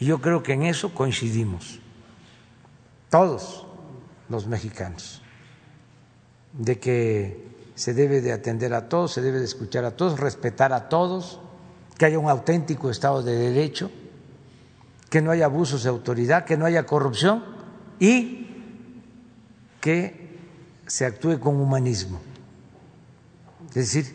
Y 0.00 0.06
yo 0.06 0.22
creo 0.22 0.42
que 0.42 0.54
en 0.54 0.62
eso 0.62 0.94
coincidimos, 0.94 1.80
todos 3.10 3.66
los 4.30 4.46
mexicanos, 4.46 5.20
de 6.54 6.78
que 6.78 7.51
se 7.82 7.94
debe 7.94 8.20
de 8.20 8.30
atender 8.30 8.74
a 8.74 8.88
todos, 8.88 9.10
se 9.10 9.20
debe 9.20 9.40
de 9.40 9.44
escuchar 9.44 9.84
a 9.84 9.96
todos, 9.96 10.20
respetar 10.20 10.72
a 10.72 10.88
todos, 10.88 11.40
que 11.98 12.04
haya 12.04 12.16
un 12.16 12.30
auténtico 12.30 12.90
Estado 12.90 13.24
de 13.24 13.34
Derecho, 13.36 13.90
que 15.10 15.20
no 15.20 15.32
haya 15.32 15.46
abusos 15.46 15.82
de 15.82 15.88
autoridad, 15.88 16.44
que 16.44 16.56
no 16.56 16.64
haya 16.64 16.86
corrupción 16.86 17.42
y 17.98 18.46
que 19.80 20.38
se 20.86 21.06
actúe 21.06 21.40
con 21.40 21.56
humanismo. 21.56 22.20
Es 23.70 23.74
decir, 23.74 24.14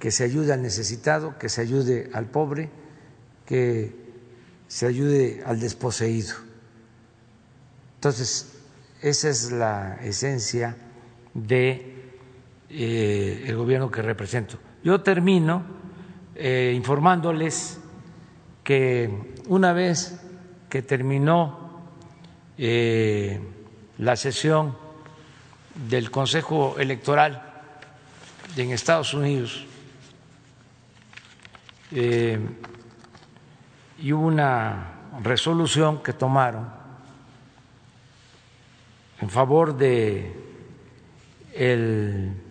que 0.00 0.10
se 0.10 0.24
ayude 0.24 0.52
al 0.52 0.62
necesitado, 0.62 1.38
que 1.38 1.48
se 1.48 1.60
ayude 1.60 2.10
al 2.12 2.26
pobre, 2.26 2.70
que 3.44 3.94
se 4.66 4.84
ayude 4.84 5.44
al 5.46 5.60
desposeído. 5.60 6.34
Entonces, 7.98 8.48
esa 9.00 9.28
es 9.28 9.52
la 9.52 9.94
esencia 10.02 10.76
de 11.34 11.95
eh, 12.78 13.44
el 13.46 13.56
gobierno 13.56 13.90
que 13.90 14.02
represento. 14.02 14.58
Yo 14.84 15.00
termino 15.00 15.64
eh, 16.34 16.74
informándoles 16.76 17.80
que 18.62 19.32
una 19.46 19.72
vez 19.72 20.20
que 20.68 20.82
terminó 20.82 21.86
eh, 22.58 23.40
la 23.96 24.14
sesión 24.14 24.76
del 25.88 26.10
Consejo 26.10 26.76
Electoral 26.78 27.50
en 28.58 28.72
Estados 28.72 29.14
Unidos 29.14 29.64
y 31.90 32.36
hubo 34.12 34.26
una 34.26 34.98
resolución 35.22 36.02
que 36.02 36.12
tomaron 36.12 36.68
en 39.22 39.30
favor 39.30 39.74
de 39.78 40.30
el 41.54 42.42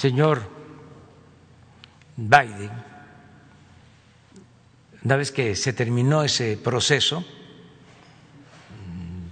señor 0.00 0.40
Biden, 2.16 2.70
una 5.04 5.16
vez 5.16 5.30
que 5.30 5.54
se 5.54 5.74
terminó 5.74 6.24
ese 6.24 6.56
proceso, 6.56 7.22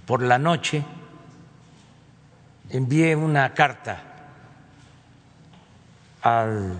por 0.05 0.21
la 0.21 0.37
noche 0.37 0.85
envié 2.69 3.15
una 3.15 3.51
carta 3.55 4.03
al 6.21 6.75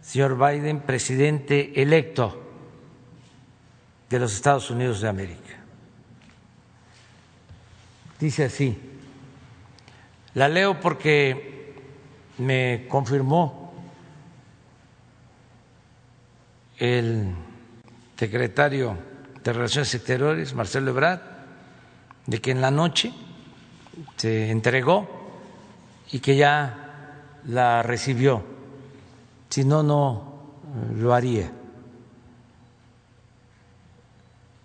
señor 0.00 0.38
Biden, 0.38 0.82
presidente 0.82 1.82
electo 1.82 2.40
de 4.08 4.20
los 4.20 4.32
Estados 4.34 4.70
Unidos 4.70 5.00
de 5.00 5.08
América. 5.08 5.56
Dice 8.20 8.44
así, 8.44 8.78
la 10.34 10.48
leo 10.48 10.78
porque 10.78 11.53
me 12.38 12.86
confirmó 12.88 13.72
el 16.78 17.34
secretario 18.16 18.96
de 19.42 19.52
Relaciones 19.52 19.94
Exteriores, 19.94 20.54
Marcelo 20.54 20.90
Ebrard, 20.90 21.20
de 22.26 22.40
que 22.40 22.50
en 22.50 22.60
la 22.60 22.70
noche 22.70 23.12
se 24.16 24.50
entregó 24.50 25.08
y 26.10 26.20
que 26.20 26.36
ya 26.36 27.20
la 27.46 27.82
recibió, 27.82 28.42
si 29.48 29.64
no, 29.64 29.82
no 29.82 30.34
lo 30.96 31.14
haría. 31.14 31.52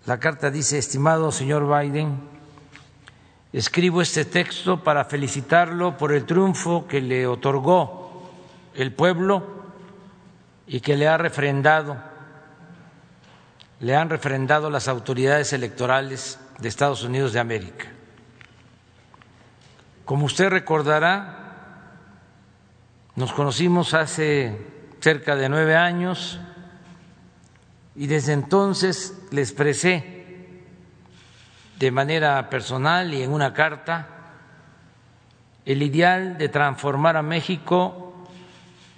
La 0.06 0.18
carta 0.18 0.50
dice, 0.50 0.78
estimado 0.78 1.30
señor 1.30 1.66
Biden, 1.68 2.29
Escribo 3.52 4.00
este 4.00 4.24
texto 4.24 4.82
para 4.84 5.04
felicitarlo 5.04 5.96
por 5.96 6.12
el 6.12 6.24
triunfo 6.24 6.86
que 6.86 7.00
le 7.00 7.26
otorgó 7.26 8.30
el 8.74 8.92
pueblo 8.92 9.44
y 10.66 10.80
que 10.80 10.96
le 10.96 11.08
ha 11.08 11.16
refrendado 11.16 12.10
le 13.80 13.96
han 13.96 14.10
refrendado 14.10 14.70
las 14.70 14.88
autoridades 14.88 15.52
electorales 15.52 16.38
de 16.58 16.68
Estados 16.68 17.02
Unidos 17.02 17.32
de 17.32 17.40
América. 17.40 17.86
Como 20.04 20.26
usted 20.26 20.50
recordará, 20.50 21.96
nos 23.16 23.32
conocimos 23.32 23.94
hace 23.94 24.54
cerca 25.00 25.34
de 25.34 25.48
nueve 25.48 25.76
años 25.76 26.38
y 27.96 28.06
desde 28.06 28.34
entonces 28.34 29.18
le 29.30 29.40
expresé 29.40 30.19
de 31.80 31.90
manera 31.90 32.50
personal 32.50 33.14
y 33.14 33.22
en 33.22 33.32
una 33.32 33.54
carta 33.54 34.06
el 35.64 35.82
ideal 35.82 36.36
de 36.36 36.50
transformar 36.50 37.16
a 37.16 37.22
México 37.22 38.26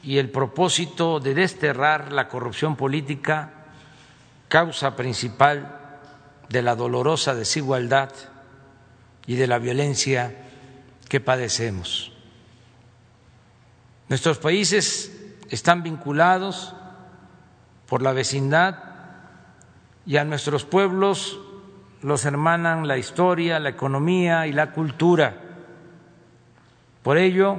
y 0.02 0.18
el 0.18 0.30
propósito 0.30 1.20
de 1.20 1.32
desterrar 1.32 2.12
la 2.12 2.26
corrupción 2.26 2.74
política 2.74 3.50
causa 4.48 4.96
principal 4.96 5.78
de 6.48 6.62
la 6.62 6.74
dolorosa 6.74 7.36
desigualdad 7.36 8.10
y 9.26 9.36
de 9.36 9.46
la 9.46 9.59
violencia 9.59 10.34
que 11.09 11.20
padecemos. 11.20 12.12
Nuestros 14.09 14.38
países 14.38 15.36
están 15.50 15.84
vinculados 15.84 16.74
por 17.86 18.02
la 18.02 18.12
vecindad 18.12 18.76
y 20.04 20.16
a 20.16 20.24
nuestros 20.24 20.64
pueblos 20.64 21.38
los 22.02 22.24
hermanan 22.24 22.86
la 22.86 22.98
historia, 22.98 23.60
la 23.60 23.70
economía 23.70 24.46
y 24.46 24.52
la 24.52 24.72
cultura. 24.72 25.34
Por 27.02 27.16
ello, 27.16 27.58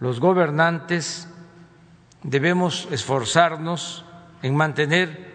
los 0.00 0.20
gobernantes 0.20 1.28
debemos 2.22 2.88
esforzarnos 2.90 4.04
en 4.42 4.56
mantener 4.56 5.26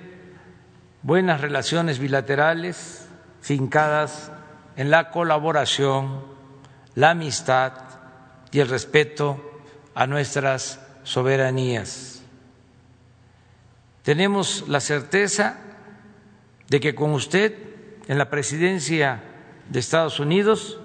buenas 1.01 1.41
relaciones 1.41 1.99
bilaterales 1.99 3.07
fincadas 3.41 4.31
en 4.75 4.91
la 4.91 5.09
colaboración, 5.09 6.23
la 6.95 7.11
amistad 7.11 7.73
y 8.51 8.59
el 8.59 8.67
respeto 8.67 9.61
a 9.95 10.07
nuestras 10.07 10.79
soberanías. 11.03 12.21
Tenemos 14.03 14.65
la 14.67 14.79
certeza 14.79 15.57
de 16.71 16.79
que 16.79 16.95
con 16.95 17.11
usted 17.11 17.53
en 18.07 18.17
la 18.17 18.29
presidencia 18.29 19.21
de 19.67 19.77
Estados 19.81 20.21
Unidos 20.21 20.79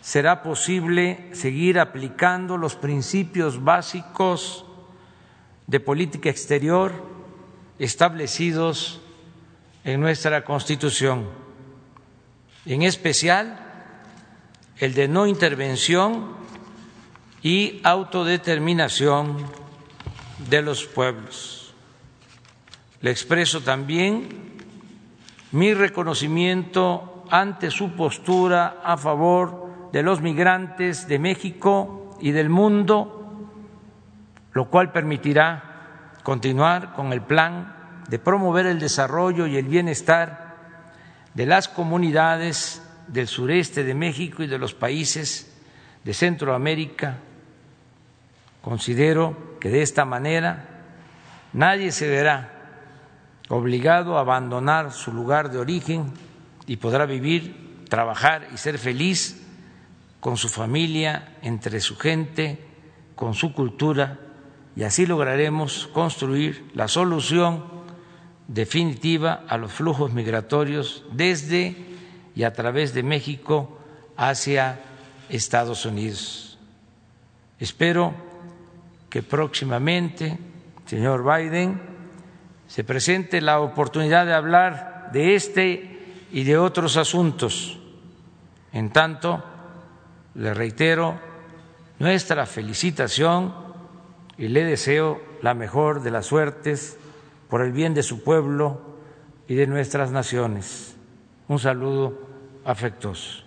será 0.00 0.44
posible 0.44 1.28
seguir 1.32 1.80
aplicando 1.80 2.56
los 2.56 2.76
principios 2.76 3.64
básicos 3.64 4.64
de 5.66 5.80
política 5.80 6.30
exterior 6.30 6.92
establecidos 7.80 9.00
en 9.82 10.00
nuestra 10.00 10.44
Constitución, 10.44 11.30
en 12.64 12.82
especial 12.82 13.58
el 14.78 14.94
de 14.94 15.08
no 15.08 15.26
intervención 15.26 16.36
y 17.42 17.80
autodeterminación 17.82 19.36
de 20.48 20.62
los 20.62 20.84
pueblos. 20.86 21.74
Le 23.00 23.10
expreso 23.10 23.62
también 23.62 24.45
mi 25.52 25.74
reconocimiento 25.74 27.24
ante 27.30 27.70
su 27.70 27.92
postura 27.92 28.80
a 28.84 28.96
favor 28.96 29.90
de 29.92 30.02
los 30.02 30.20
migrantes 30.20 31.08
de 31.08 31.18
México 31.18 32.16
y 32.20 32.32
del 32.32 32.48
mundo, 32.48 33.50
lo 34.52 34.68
cual 34.68 34.92
permitirá 34.92 36.18
continuar 36.22 36.92
con 36.94 37.12
el 37.12 37.22
plan 37.22 37.74
de 38.08 38.18
promover 38.18 38.66
el 38.66 38.78
desarrollo 38.78 39.46
y 39.46 39.56
el 39.56 39.66
bienestar 39.66 40.56
de 41.34 41.46
las 41.46 41.68
comunidades 41.68 42.82
del 43.08 43.28
sureste 43.28 43.84
de 43.84 43.94
México 43.94 44.42
y 44.42 44.46
de 44.46 44.58
los 44.58 44.74
países 44.74 45.56
de 46.04 46.14
Centroamérica. 46.14 47.18
Considero 48.62 49.56
que 49.60 49.68
de 49.68 49.82
esta 49.82 50.04
manera 50.04 50.64
nadie 51.52 51.92
se 51.92 52.08
verá 52.08 52.55
obligado 53.48 54.16
a 54.16 54.20
abandonar 54.20 54.92
su 54.92 55.12
lugar 55.12 55.50
de 55.50 55.58
origen 55.58 56.12
y 56.66 56.76
podrá 56.76 57.06
vivir, 57.06 57.84
trabajar 57.88 58.48
y 58.52 58.56
ser 58.56 58.78
feliz 58.78 59.42
con 60.20 60.36
su 60.36 60.48
familia, 60.48 61.36
entre 61.42 61.80
su 61.80 61.96
gente, 61.96 62.58
con 63.14 63.34
su 63.34 63.52
cultura, 63.52 64.18
y 64.74 64.82
así 64.82 65.06
lograremos 65.06 65.88
construir 65.92 66.70
la 66.74 66.88
solución 66.88 67.64
definitiva 68.48 69.44
a 69.48 69.56
los 69.56 69.72
flujos 69.72 70.12
migratorios 70.12 71.04
desde 71.12 71.76
y 72.34 72.42
a 72.42 72.52
través 72.52 72.92
de 72.92 73.02
México 73.02 73.78
hacia 74.16 74.80
Estados 75.28 75.86
Unidos. 75.86 76.58
Espero 77.58 78.14
que 79.08 79.22
próximamente, 79.22 80.38
señor 80.84 81.24
Biden, 81.24 81.95
se 82.76 82.84
presente 82.84 83.40
la 83.40 83.60
oportunidad 83.60 84.26
de 84.26 84.34
hablar 84.34 85.08
de 85.10 85.34
este 85.34 86.26
y 86.30 86.44
de 86.44 86.58
otros 86.58 86.98
asuntos. 86.98 87.78
En 88.70 88.90
tanto, 88.90 89.42
le 90.34 90.52
reitero 90.52 91.18
nuestra 91.98 92.44
felicitación 92.44 93.54
y 94.36 94.48
le 94.48 94.62
deseo 94.64 95.22
la 95.40 95.54
mejor 95.54 96.02
de 96.02 96.10
las 96.10 96.26
suertes 96.26 96.98
por 97.48 97.62
el 97.62 97.72
bien 97.72 97.94
de 97.94 98.02
su 98.02 98.22
pueblo 98.22 98.78
y 99.48 99.54
de 99.54 99.66
nuestras 99.66 100.10
naciones. 100.10 100.96
Un 101.48 101.58
saludo 101.58 102.28
afectuoso. 102.66 103.42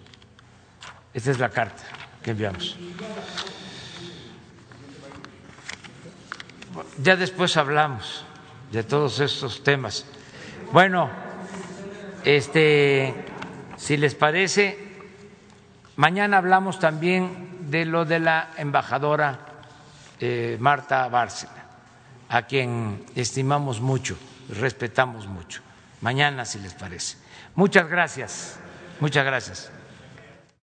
Esta 1.13 1.29
es 1.29 1.37
la 1.37 1.49
carta 1.49 1.83
que 2.23 2.31
enviamos. 2.31 2.75
Ya 7.03 7.15
después 7.15 7.55
hablamos 7.57 8.25
de 8.71 8.83
todos 8.83 9.19
estos 9.19 9.63
temas. 9.63 10.05
Bueno, 10.71 11.09
este, 12.23 13.13
si 13.77 13.97
les 13.97 14.15
parece, 14.15 14.77
mañana 15.95 16.37
hablamos 16.37 16.79
también 16.79 17.57
de 17.69 17.85
lo 17.85 18.05
de 18.05 18.19
la 18.19 18.51
embajadora 18.57 19.39
eh, 20.19 20.57
Marta 20.59 21.07
Bárcena 21.07 21.59
a 22.29 22.43
quien 22.43 23.05
estimamos 23.15 23.81
mucho, 23.81 24.17
respetamos 24.49 25.27
mucho. 25.27 25.61
Mañana, 26.01 26.45
si 26.45 26.59
les 26.59 26.73
parece. 26.75 27.17
Muchas 27.55 27.89
gracias. 27.89 28.57
Muchas 28.99 29.25
gracias. 29.25 29.78